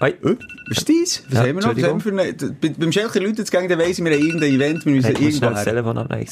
Hey. 0.00 0.12
Äh, 0.24 0.36
was 0.68 0.78
ist 0.78 0.88
dies? 0.88 1.22
Was 1.28 1.34
Ja, 1.34 1.40
haben 1.40 1.46
wir 1.46 1.54
noch? 1.66 1.76
Was 1.76 1.82
haben 1.84 2.02
wir 2.04 2.12
für 2.12 2.20
eine, 2.20 2.32
bei, 2.32 2.68
beim 2.76 2.90
Schelker 2.92 3.20
Leute 3.20 3.44
gegen 3.44 3.68
den 3.68 3.78
weiss, 3.78 4.02
wir 4.02 4.10
haben 4.12 4.20
irgendein 4.26 4.52
Event, 4.54 4.84
wir 4.86 4.92
müssen 4.92 5.04
Hey, 5.06 5.14
ich 5.14 5.20
muss 5.20 5.34
irgendwo 5.34 5.38
schnell 5.38 5.50
das 5.50 5.66
her. 5.66 5.72
Telefon 5.72 5.98
abnehmen. 5.98 6.26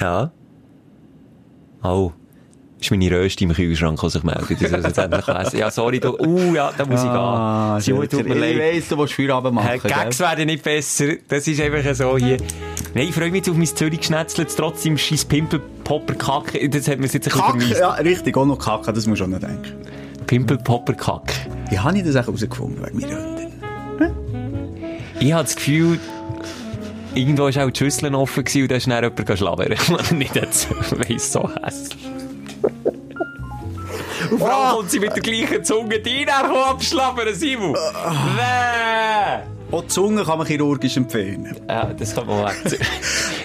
Ah? 0.00 0.30
Ja. 1.82 1.90
Oh. 1.90 2.12
Ist 2.78 2.90
meine 2.90 3.10
Röste 3.10 3.42
im 3.44 3.52
Kühlschrank, 3.54 3.98
die 4.00 4.10
sich 4.10 4.22
meldet. 4.22 4.50
Das 4.50 4.60
ist 4.90 4.98
endlich 4.98 5.26
lesen. 5.26 5.58
Ja, 5.58 5.70
sorry, 5.70 5.98
du. 5.98 6.14
Uh, 6.18 6.54
ja, 6.54 6.72
da 6.76 6.84
muss 6.84 7.02
ich 7.02 7.08
Ah, 7.08 7.74
gehen. 7.76 7.82
Simon, 7.84 8.08
tut 8.08 8.28
mir 8.28 8.34
ich 8.34 8.40
leid. 8.40 8.58
weiss, 8.76 8.88
du 8.88 8.98
willst 8.98 9.14
Feierabend 9.14 9.54
machen, 9.54 9.80
Gags 9.82 10.18
gell? 10.18 10.26
werden 10.26 10.46
nicht 10.46 10.62
besser. 10.62 11.14
Das 11.28 11.48
ist 11.48 11.58
einfach 11.60 11.94
so 11.94 12.18
hier. 12.18 12.36
Nein, 12.94 13.08
ich 13.08 13.14
freue 13.14 13.26
mich 13.30 13.36
jetzt 13.38 13.48
auf 13.48 13.56
mein 13.56 13.66
Zürich-Geschnetzelt. 13.66 14.54
Trotzdem 14.54 14.98
scheiß 14.98 15.24
Pimpel-Popper-Kack. 15.24 16.52
Das 16.70 16.86
hat 16.88 16.98
mir 16.98 17.04
jetzt 17.06 17.14
ein 17.16 17.20
bisschen 17.22 17.22
Kack, 17.32 17.44
vermisst. 17.50 17.80
ja, 17.80 17.92
richtig, 17.94 18.36
auch 18.36 18.44
noch 18.44 18.58
Kacke, 18.58 18.92
das 18.92 19.06
musst 19.06 19.20
du 19.20 19.24
auch 19.24 19.28
noch 19.28 19.40
denken. 19.40 19.72
Pimpel-Popper-Kack. 20.26 21.32
Wie 21.70 21.78
habe 21.78 21.96
ich 21.98 22.04
das 22.04 22.16
auch 22.16 22.26
herausgefunden, 22.26 22.84
wegen 22.84 23.00
meiner 23.00 23.16
Hündin? 23.16 23.46
Ich 25.18 25.32
habe 25.32 25.44
das 25.44 25.56
Gefühl, 25.56 25.98
irgendwo 27.14 27.44
war 27.44 27.64
auch 27.66 27.70
die 27.70 27.78
Schüssel 27.78 28.14
offen 28.14 28.44
gewesen 28.44 28.62
und 28.62 28.70
da 28.70 28.76
ist 28.76 28.86
dann 28.86 29.02
jemand 29.02 29.38
schlabern. 29.38 29.74
nicht 30.18 30.36
jetzt, 30.36 30.68
weiss, 31.08 31.32
so 31.32 31.48
hässlich. 31.62 32.06
Und 34.30 34.38
vor 34.38 34.52
allem 34.52 34.76
kommt 34.76 34.90
sie 34.90 35.00
mit 35.00 35.14
der 35.14 35.22
gleichen 35.22 35.64
Zunge 35.64 35.96
rein, 36.04 36.26
kommt 36.50 36.66
abschlabbern, 36.66 37.34
Simon. 37.34 37.74
Wäh! 37.74 39.42
Auch 39.70 39.82
die 39.82 39.88
Zunge 39.88 40.24
kann 40.24 40.38
man 40.38 40.46
chirurgisch 40.46 40.96
empfehlen. 40.96 41.56
Ja, 41.68 41.86
das 41.86 42.14
kann 42.14 42.26
man 42.26 42.44
weg. 42.46 42.56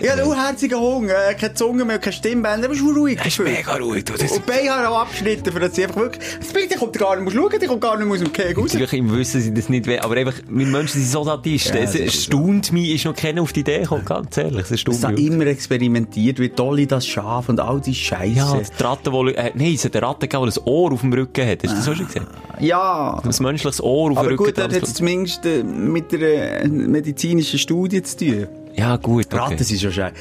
Ja, 0.01 0.15
du 0.15 0.33
herziger 0.33 0.79
Hunger, 0.79 1.13
äh, 1.29 1.35
keine 1.35 1.53
Zunge 1.53 1.85
mehr, 1.85 1.99
keine 1.99 2.13
Stimmbänder, 2.13 2.65
aber 2.67 2.75
schon 2.75 2.95
ruhig. 2.95 3.17
Das 3.17 3.27
ist 3.27 3.39
mega 3.39 3.75
ruhig, 3.75 4.03
du. 4.05 4.13
Das 4.13 4.31
Und 4.31 4.45
Beine 4.45 4.69
haben 4.71 4.85
auch 4.87 5.01
abgeschnitten, 5.01 5.51
für 5.53 5.59
dass 5.59 5.75
sie 5.75 5.83
einfach 5.83 5.97
wirklich, 6.01 6.23
das 6.39 6.51
Bild 6.53 6.75
kommt 6.77 6.97
gar 6.97 7.15
nicht, 7.15 7.23
musst 7.23 7.35
schauen, 7.35 7.59
die 7.61 7.67
kommt 7.67 7.81
gar 7.81 7.97
nicht 7.97 8.05
mehr 8.05 8.13
aus 8.15 8.19
dem 8.23 8.33
Kegel 8.33 8.55
raus. 8.63 8.73
Natürlich 8.73 8.93
im 8.93 9.15
Wissen 9.15 9.41
sie 9.41 9.53
das 9.53 9.69
nicht, 9.69 9.87
aber 10.03 10.15
einfach, 10.15 10.33
wir 10.49 10.65
Menschen 10.65 11.01
sind 11.01 11.11
so 11.11 11.23
Sadisten. 11.23 11.75
Ja, 11.77 11.83
es 11.83 11.91
das 11.91 12.01
ist 12.01 12.15
erstaunt 12.15 12.71
mich, 12.71 12.89
ist 12.95 13.05
noch 13.05 13.15
keiner 13.15 13.41
auf 13.41 13.53
die 13.53 13.59
Idee 13.61 13.79
gekommen, 13.81 14.05
ganz 14.05 14.35
ehrlich. 14.37 14.63
Es 14.63 14.71
erstaunt 14.71 15.17
mich. 15.17 15.25
immer 15.27 15.45
experimentiert 15.45 16.39
wird, 16.39 16.57
Dolly 16.57 16.87
das 16.87 17.05
Schaf 17.05 17.49
und 17.49 17.59
all 17.59 17.79
die 17.81 17.93
Scheiße. 17.93 18.33
Ja, 18.35 18.57
die 18.59 18.83
Ratte, 18.83 19.11
die, 19.11 19.35
äh, 19.35 19.51
nein, 19.53 19.73
es 19.75 19.85
hat 19.85 19.95
eine 19.95 20.07
Ratte 20.07 20.27
gegeben, 20.27 20.49
die 20.49 20.59
ein 20.59 20.63
Ohr 20.65 20.91
auf 20.93 21.01
dem 21.01 21.13
Rücken 21.13 21.47
hat. 21.47 21.63
Hast 21.63 21.73
du 21.73 21.77
das 21.77 21.89
auch 21.89 21.95
schon 21.95 22.07
gesehen? 22.07 22.27
ja. 22.59 23.19
Ein 23.23 23.35
menschliches 23.43 23.81
Ohr 23.81 24.11
auf 24.11 24.17
Aber 24.17 24.29
dem 24.29 24.31
Rücken. 24.39 24.45
gut, 24.45 24.57
dort 24.57 24.73
hat 24.73 24.83
es 24.83 24.93
zumindest 24.95 25.45
äh, 25.45 25.63
mit 25.63 26.11
der 26.11 26.63
äh, 26.63 26.67
medizinischen 26.67 27.59
Studie 27.59 28.01
zu 28.01 28.17
tun. 28.17 28.47
Ja, 28.75 28.95
gut, 28.97 29.25
okay. 29.27 29.37
Ratten 29.37 29.63
sind 29.63 29.79
schon 29.81 29.91
schön. 29.91 30.11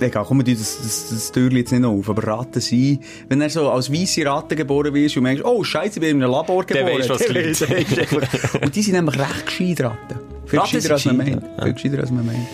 Egal, 0.00 0.24
komm, 0.28 0.46
wir 0.46 0.54
das, 0.54 0.78
das, 0.80 1.08
das 1.10 1.32
Türchen 1.32 1.56
jetzt 1.58 1.72
nicht 1.72 1.84
auf, 1.84 2.08
aber 2.08 2.24
Ratten 2.24 2.60
sind, 2.60 3.00
wenn 3.28 3.40
er 3.40 3.50
so 3.50 3.68
als 3.68 3.92
weisse 3.92 4.24
Ratte 4.24 4.54
geboren 4.54 4.94
wirst 4.94 5.16
und 5.16 5.24
merkst, 5.24 5.44
oh 5.44 5.64
Scheiße, 5.64 5.94
ich 5.96 6.00
bin 6.00 6.10
in 6.18 6.22
einem 6.22 6.30
Labor 6.30 6.64
Der 6.64 6.84
geboren. 6.84 7.04
was 7.08 7.18
Der 7.18 7.28
Leute 7.34 7.48
weisst 7.48 7.98
einfach- 8.14 8.62
Und 8.62 8.76
die 8.76 8.82
sind 8.82 8.94
nämlich 8.94 9.18
recht 9.18 9.46
gescheit, 9.46 9.80
Ratten. 9.80 10.18
Viel 10.46 10.58
Ratten 10.60 10.76
gescheiter, 10.76 10.94
als 10.94 11.04
man 11.04 11.16
meint. 11.16 11.42
Viel 11.64 11.72
gescheiter, 11.72 11.98
als 11.98 12.10
man 12.12 12.26
meint. 12.26 12.46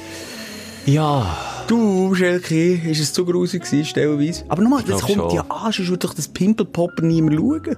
Ja. 0.86 1.36
Du, 1.66 2.14
Schelke, 2.14 2.74
ist 2.74 3.00
es 3.00 3.12
zu 3.12 3.24
grusig 3.26 3.64
gewesen, 3.64 3.84
stellenweise? 3.86 4.44
Aber 4.48 4.62
nochmal, 4.62 4.82
das 4.86 5.00
kommt 5.02 5.14
schon. 5.14 5.34
ja 5.34 5.42
an, 5.48 5.72
sonst 5.72 5.88
würde 5.88 5.98
doch 6.06 6.14
das 6.14 6.28
Pimpelpopper 6.28 7.02
niemand 7.02 7.36
schauen. 7.36 7.76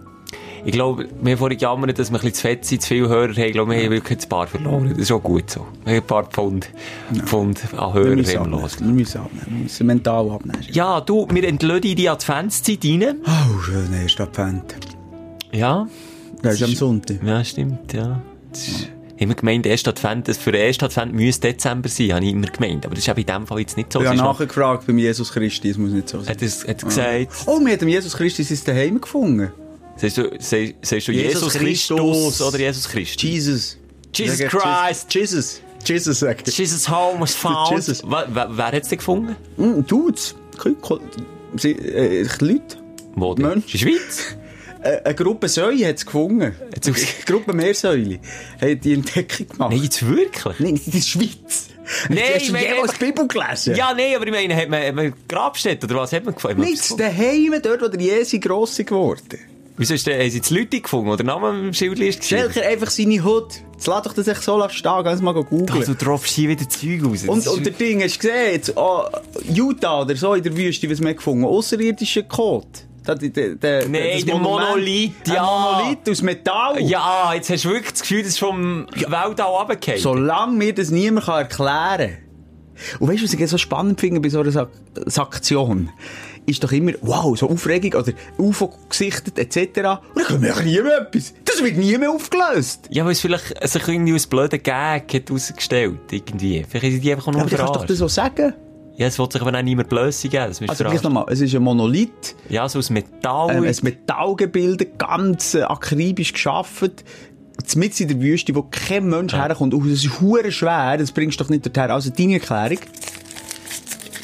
Ich 0.67 0.73
glaube, 0.73 1.07
wir 1.23 1.31
haben 1.31 1.39
vorhin 1.39 1.59
gejammert, 1.59 1.97
dass 1.97 2.11
wir 2.11 2.17
ein 2.17 2.23
bisschen 2.23 2.35
zu 2.35 2.43
fett 2.43 2.65
sind, 2.65 2.83
zu 2.83 2.89
viele 2.89 3.09
Hörer 3.09 3.29
haben. 3.31 3.39
Ich 3.39 3.53
glaube, 3.53 3.71
wir 3.71 3.85
haben 3.85 3.91
wirklich 3.93 4.19
ein 4.19 4.29
paar 4.29 4.49
verloren. 4.49 4.89
Das 4.89 4.99
ist 4.99 5.13
auch 5.13 5.23
gut 5.23 5.49
so. 5.49 5.65
Wir 5.85 5.95
haben 5.95 6.03
ein 6.03 6.07
paar 6.09 6.25
Pfund, 6.25 6.69
Pfund 7.25 7.61
an 7.77 7.95
Wir 7.95 7.95
Hörer 7.95 8.17
müssen 8.17 8.41
haben 8.41 8.51
los. 8.51 8.81
Wir 8.81 8.87
müssen 8.89 9.21
abnehmen. 9.21 9.47
Wir 9.47 9.63
müssen 9.63 9.87
mental 9.87 10.29
abnehmen. 10.29 10.67
Ja, 10.73 11.01
du, 11.01 11.29
wir 11.31 11.45
entlösen 11.45 11.85
in 11.85 11.95
die 11.95 12.09
Adventszeit 12.09 12.85
rein. 12.85 13.15
Oh, 13.25 13.61
schön, 13.61 13.93
erster 13.93 14.25
Advent. 14.25 14.75
Ja. 15.53 15.87
Das 16.43 16.55
ist 16.55 16.65
am 16.65 16.75
Sonntag. 16.75 17.23
Ja, 17.25 17.45
stimmt, 17.45 17.93
ja. 17.93 18.21
Das 18.51 18.67
ist, 18.67 18.89
immer 19.19 19.35
gemeint, 19.35 19.67
erst 19.67 19.87
Advent, 19.87 20.29
für 20.37 20.51
den 20.51 20.63
ersten 20.63 20.85
Advent 20.85 21.15
müsste 21.15 21.47
Dezember 21.47 21.89
sein, 21.89 22.13
habe 22.13 22.25
ich 22.25 22.33
immer 22.33 22.49
gemeint. 22.49 22.85
Aber 22.85 22.97
das 22.97 23.05
ist 23.05 23.09
eben 23.09 23.21
in 23.21 23.27
dem 23.27 23.47
Fall 23.47 23.61
jetzt 23.61 23.77
nicht 23.77 23.93
so. 23.93 24.01
Ich 24.01 24.07
habe 24.09 24.17
nachgefragt 24.17 24.89
beim 24.89 24.99
Jesus 24.99 25.33
Christi, 25.33 25.69
das 25.69 25.79
muss 25.79 25.93
nicht 25.93 26.09
so 26.09 26.19
sein. 26.19 26.35
Hat 26.35 26.43
es, 26.43 26.67
hat 26.67 26.79
es 26.79 26.85
gesagt, 26.85 27.29
Oh, 27.47 27.61
wir 27.65 27.73
haben 27.73 27.89
Jesus 27.89 28.17
Christi 28.17 28.43
sein 28.43 28.59
Daheim 28.67 29.01
gefunden. 29.01 29.53
Sagst 29.97 30.19
du, 30.19 30.31
sagst, 30.39 30.75
sagst 30.83 31.09
du 31.09 31.13
Jesus 31.13 31.35
Jesus, 31.35 31.53
Christus. 31.55 31.99
Christus 31.99 32.43
oder 32.43 32.59
Jesus 32.59 32.89
Christus? 32.89 33.23
Jesus. 33.23 33.79
Jesus 34.15 34.39
Christ. 34.49 35.15
Jesus. 35.15 35.61
Jesus, 35.85 36.19
sag 36.19 36.47
ich. 36.47 36.59
Jesus 36.59 36.89
home 36.89 37.21
was 37.21 37.35
found. 37.35 37.71
Jesus. 37.71 38.03
Wer, 38.05 38.27
wer, 38.33 38.57
wer 38.57 38.67
hat 38.67 38.83
es 38.83 38.89
denn 38.89 38.99
gefunden? 38.99 39.37
Mm, 39.57 39.87
Dudes. 39.87 40.35
Äh, 41.63 42.23
Leute. 42.41 42.77
Wo 43.15 43.35
denn? 43.35 43.53
In 43.53 43.63
der 43.73 43.79
Schweiz? 43.79 44.37
Äh, 44.83 45.03
eine 45.05 45.15
Gruppe 45.15 45.49
Säue 45.49 45.89
hat 45.89 45.97
es 45.97 46.05
gefunden. 46.07 46.43
Eine 46.43 46.97
Gruppe 47.27 47.53
Meersäule 47.55 48.21
hat 48.61 48.85
die 48.85 48.93
Entdeckung 48.93 49.49
gemacht. 49.49 49.71
Nein, 49.73 49.83
jetzt 49.83 50.07
wirklich? 50.07 50.59
Nein, 50.61 50.81
in 50.85 50.93
der 50.93 51.01
Schweiz. 51.01 51.69
Nein, 52.09 52.19
Hast 52.35 52.49
du 52.49 52.57
jemals 52.57 52.93
die 52.93 53.05
Bibel 53.07 53.27
gelesen? 53.27 53.75
Ja, 53.75 53.95
nein, 53.95 54.15
aber 54.15 54.27
ich 54.27 54.33
meine, 54.33 54.55
hat 54.55 54.69
man, 54.69 54.83
hat 54.85 54.95
man 54.95 55.13
Grabstätte 55.29 55.87
oder 55.87 55.97
was 55.97 56.13
hat 56.13 56.25
man 56.25 56.35
gefunden? 56.35 56.61
Nicht 56.61 57.01
daheim, 57.01 57.59
dort, 57.63 57.83
wo 57.83 57.89
der 57.89 58.01
Jesu 58.01 58.39
gross 58.39 58.77
geworden 58.77 59.39
Wieso 59.79 59.95
ist 59.95 60.07
der, 60.07 60.19
haben 60.19 60.31
sie 60.31 60.39
jetzt 60.39 60.51
Leute 60.51 60.81
gefunden, 60.81 61.11
oder 61.11 61.23
Name 61.23 61.51
im 61.51 61.75
Schild 61.75 61.99
ist? 61.99 62.25
Schelker 62.25 62.63
einfach 62.63 62.89
seine 62.89 63.23
Hut. 63.23 63.63
Jetzt 63.75 63.87
lass 63.87 64.03
doch 64.03 64.15
das 64.15 64.27
echt 64.27 64.43
so 64.43 64.67
stehen, 64.71 65.05
ganz 65.05 65.21
mal 65.21 65.35
googeln. 65.35 65.85
Du 65.85 65.95
droppst 65.95 66.33
hier 66.33 66.49
wieder 66.49 66.67
Zeug 66.67 67.05
raus. 67.05 67.25
Und, 67.27 67.47
und 67.47 67.67
der 67.67 67.75
Ding, 67.75 68.03
hast 68.03 68.17
du 68.17 68.29
gesehen, 68.29 68.53
jetzt, 68.53 68.73
oh, 68.75 69.05
Utah 69.53 70.01
oder 70.01 70.17
so 70.17 70.33
in 70.33 70.43
der 70.43 70.57
Wüste, 70.57 70.91
was 70.91 71.01
wir 71.03 71.13
gefunden 71.13 71.45
Außerirdischer 71.45 72.23
Code. 72.23 72.67
Die, 73.21 73.31
die, 73.31 73.57
die, 73.57 73.89
Nee, 73.89 74.15
das 74.15 74.25
der. 74.25 74.39
Monolith, 74.39 75.13
Ein 75.29 75.35
ja. 75.35 75.45
Monolith 75.45 76.09
aus 76.09 76.23
Metall. 76.23 76.83
Ja, 76.83 77.35
jetzt 77.35 77.51
hast 77.51 77.65
du 77.65 77.69
wirklich 77.69 77.93
das 77.93 78.01
Gefühl, 78.01 78.23
das 78.23 78.31
ist 78.31 78.39
vom 78.39 78.87
Weltall 78.95 79.47
runtergefallen. 79.47 80.01
Solange 80.01 80.57
mir 80.57 80.75
das 80.75 80.91
niemand 80.91 81.29
erklären 81.29 81.99
kann. 81.99 82.27
Und 82.99 83.09
weißt 83.09 83.21
du, 83.21 83.25
was 83.25 83.33
ich 83.33 83.49
so 83.49 83.59
spannend 83.59 84.01
finde 84.01 84.21
bei 84.21 84.29
so 84.29 84.41
einer 84.41 84.51
Sak 84.51 84.71
Saktion? 85.07 85.91
Ist 86.47 86.63
doch 86.63 86.71
immer, 86.73 86.93
wow, 87.03 87.37
so 87.37 87.51
Aufregung 87.51 88.01
oder 88.01 88.13
UFO 88.39 88.73
gesichtet 88.89 89.39
etc. 89.39 89.57
Und 89.57 89.77
dann 90.17 90.25
kommt 90.27 90.41
mir 90.43 90.55
nie 90.63 90.81
mehr 90.81 91.01
etwas. 91.01 91.35
Das 91.45 91.63
wird 91.63 91.77
nie 91.77 91.99
mehr 91.99 92.11
aufgelöst. 92.11 92.89
Ja, 92.91 93.05
weil 93.05 93.13
es 93.13 93.21
vielleicht 93.21 93.69
sich 93.69 93.89
irgendwie 93.89 94.15
aus 94.15 94.27
blöden 94.27 94.63
Gag 94.63 95.13
hat 95.13 95.31
rausgestellt, 95.31 95.99
irgendwie. 96.13 96.65
Vielleicht 96.69 96.93
sind 96.93 97.05
die 97.05 97.13
einfach 97.13 97.33
nur 97.33 97.41
Aber 97.41 97.51
du 97.51 97.57
kannst 97.57 97.75
doch 97.75 97.85
das 97.85 97.99
so 97.99 98.09
sagen. 98.09 98.55
Ja, 98.97 99.09
es 99.09 99.19
wird 99.19 99.33
sich 99.33 99.43
aber 99.43 99.57
auch 99.57 99.63
niemand 99.63 99.91
Blöße 99.91 100.29
geben, 100.29 100.47
das 100.49 100.63
Also, 100.63 100.85
ihr 100.85 100.91
gleich 100.91 101.03
nochmal, 101.03 101.27
es 101.29 101.41
ist 101.41 101.55
ein 101.55 101.63
Monolith. 101.63 102.35
Ja, 102.49 102.67
so 102.69 102.79
aus 102.79 102.89
Metall. 102.89 103.57
ähm, 103.57 103.65
ein 103.65 103.77
Metallgebilde, 103.83 104.87
ganz 104.87 105.55
äh, 105.55 105.63
akribisch 105.63 106.33
geschaffen. 106.33 106.93
Mitten 107.75 108.03
in 108.05 108.09
der 108.09 108.21
Wüste, 108.21 108.55
wo 108.55 108.63
kein 108.63 109.09
Mensch 109.09 109.35
herkommt. 109.35 109.75
Und 109.75 109.87
es 109.91 110.05
ist 110.05 110.55
schwer, 110.55 110.97
das 110.99 111.13
bringst 111.13 111.39
du 111.41 111.45
doch 111.45 111.51
nicht 111.51 111.67
dorthin. 111.67 111.91
Also 111.91 112.11
deine 112.11 112.35
Erklärung. 112.35 112.79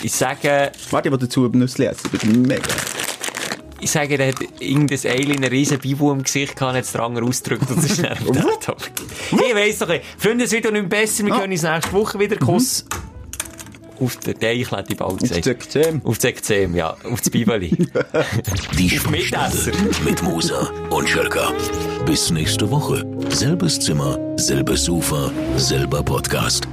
Ich 0.03 0.13
sage, 0.13 0.73
Warte, 0.91 1.09
ich 1.09 1.13
will 1.13 1.19
dazu 1.19 1.45
ein 1.47 1.59
Nüssli 1.59 1.87
essen. 1.87 2.11
Ich 2.13 2.21
bin 2.21 2.43
mega. 2.43 2.63
ich 3.81 3.91
sage, 3.91 4.17
der 4.17 4.29
hat 4.29 4.37
irgendein 4.61 4.99
Alien 5.11 5.37
einen 5.39 5.45
riesen 5.51 5.79
Bibu 5.79 6.13
im 6.13 6.23
Gesicht 6.23 6.57
gehabt, 6.57 6.77
hat 6.77 6.85
es 6.85 6.93
den 6.93 7.01
anderen 7.01 7.29
ausgedrückt 7.29 7.71
und 7.71 7.79
es 7.79 7.91
ist 7.93 7.97
gedacht, 8.03 8.21
Ich 9.33 9.55
weiss 9.55 9.79
doch 9.79 9.89
nicht. 9.89 10.05
Freunde, 10.19 10.45
es 10.45 10.53
wird 10.53 10.67
auch 10.67 10.73
nicht 10.73 10.89
besser. 10.89 11.25
Wir 11.27 11.35
Ah. 11.35 11.41
können 11.41 11.53
uns 11.53 11.63
nächste 11.63 11.93
Woche 11.93 12.19
wieder 12.19 12.37
Kuss 12.37 12.85
auf 14.01 14.17
den 14.17 14.39
Teich, 14.41 14.71
hätte 14.73 14.93
ich 14.93 14.97
bald 14.99 15.13
Auf 15.13 15.19
gesagt. 15.19 15.47
das 15.47 15.47
Ekzem. 15.47 16.01
Auf 16.05 16.17
das 16.17 16.25
Ekzem, 16.25 16.75
ja. 16.75 16.97
Auf 17.05 17.21
das 17.21 17.31
Bibeli. 17.31 17.71
Die 18.79 18.87
Auf. 18.87 19.03
Sprechstunde 19.05 19.73
mit 20.05 20.23
Musa 20.25 20.69
und 20.91 21.09
Schelka. 21.09 21.53
Bis 22.05 22.31
nächste 22.33 22.69
Woche. 22.69 23.05
Selbes 23.31 23.79
Zimmer, 23.79 24.19
selbes 24.37 24.85
Sofa, 24.87 25.31
selber 25.57 26.03
Podcast. 26.03 26.67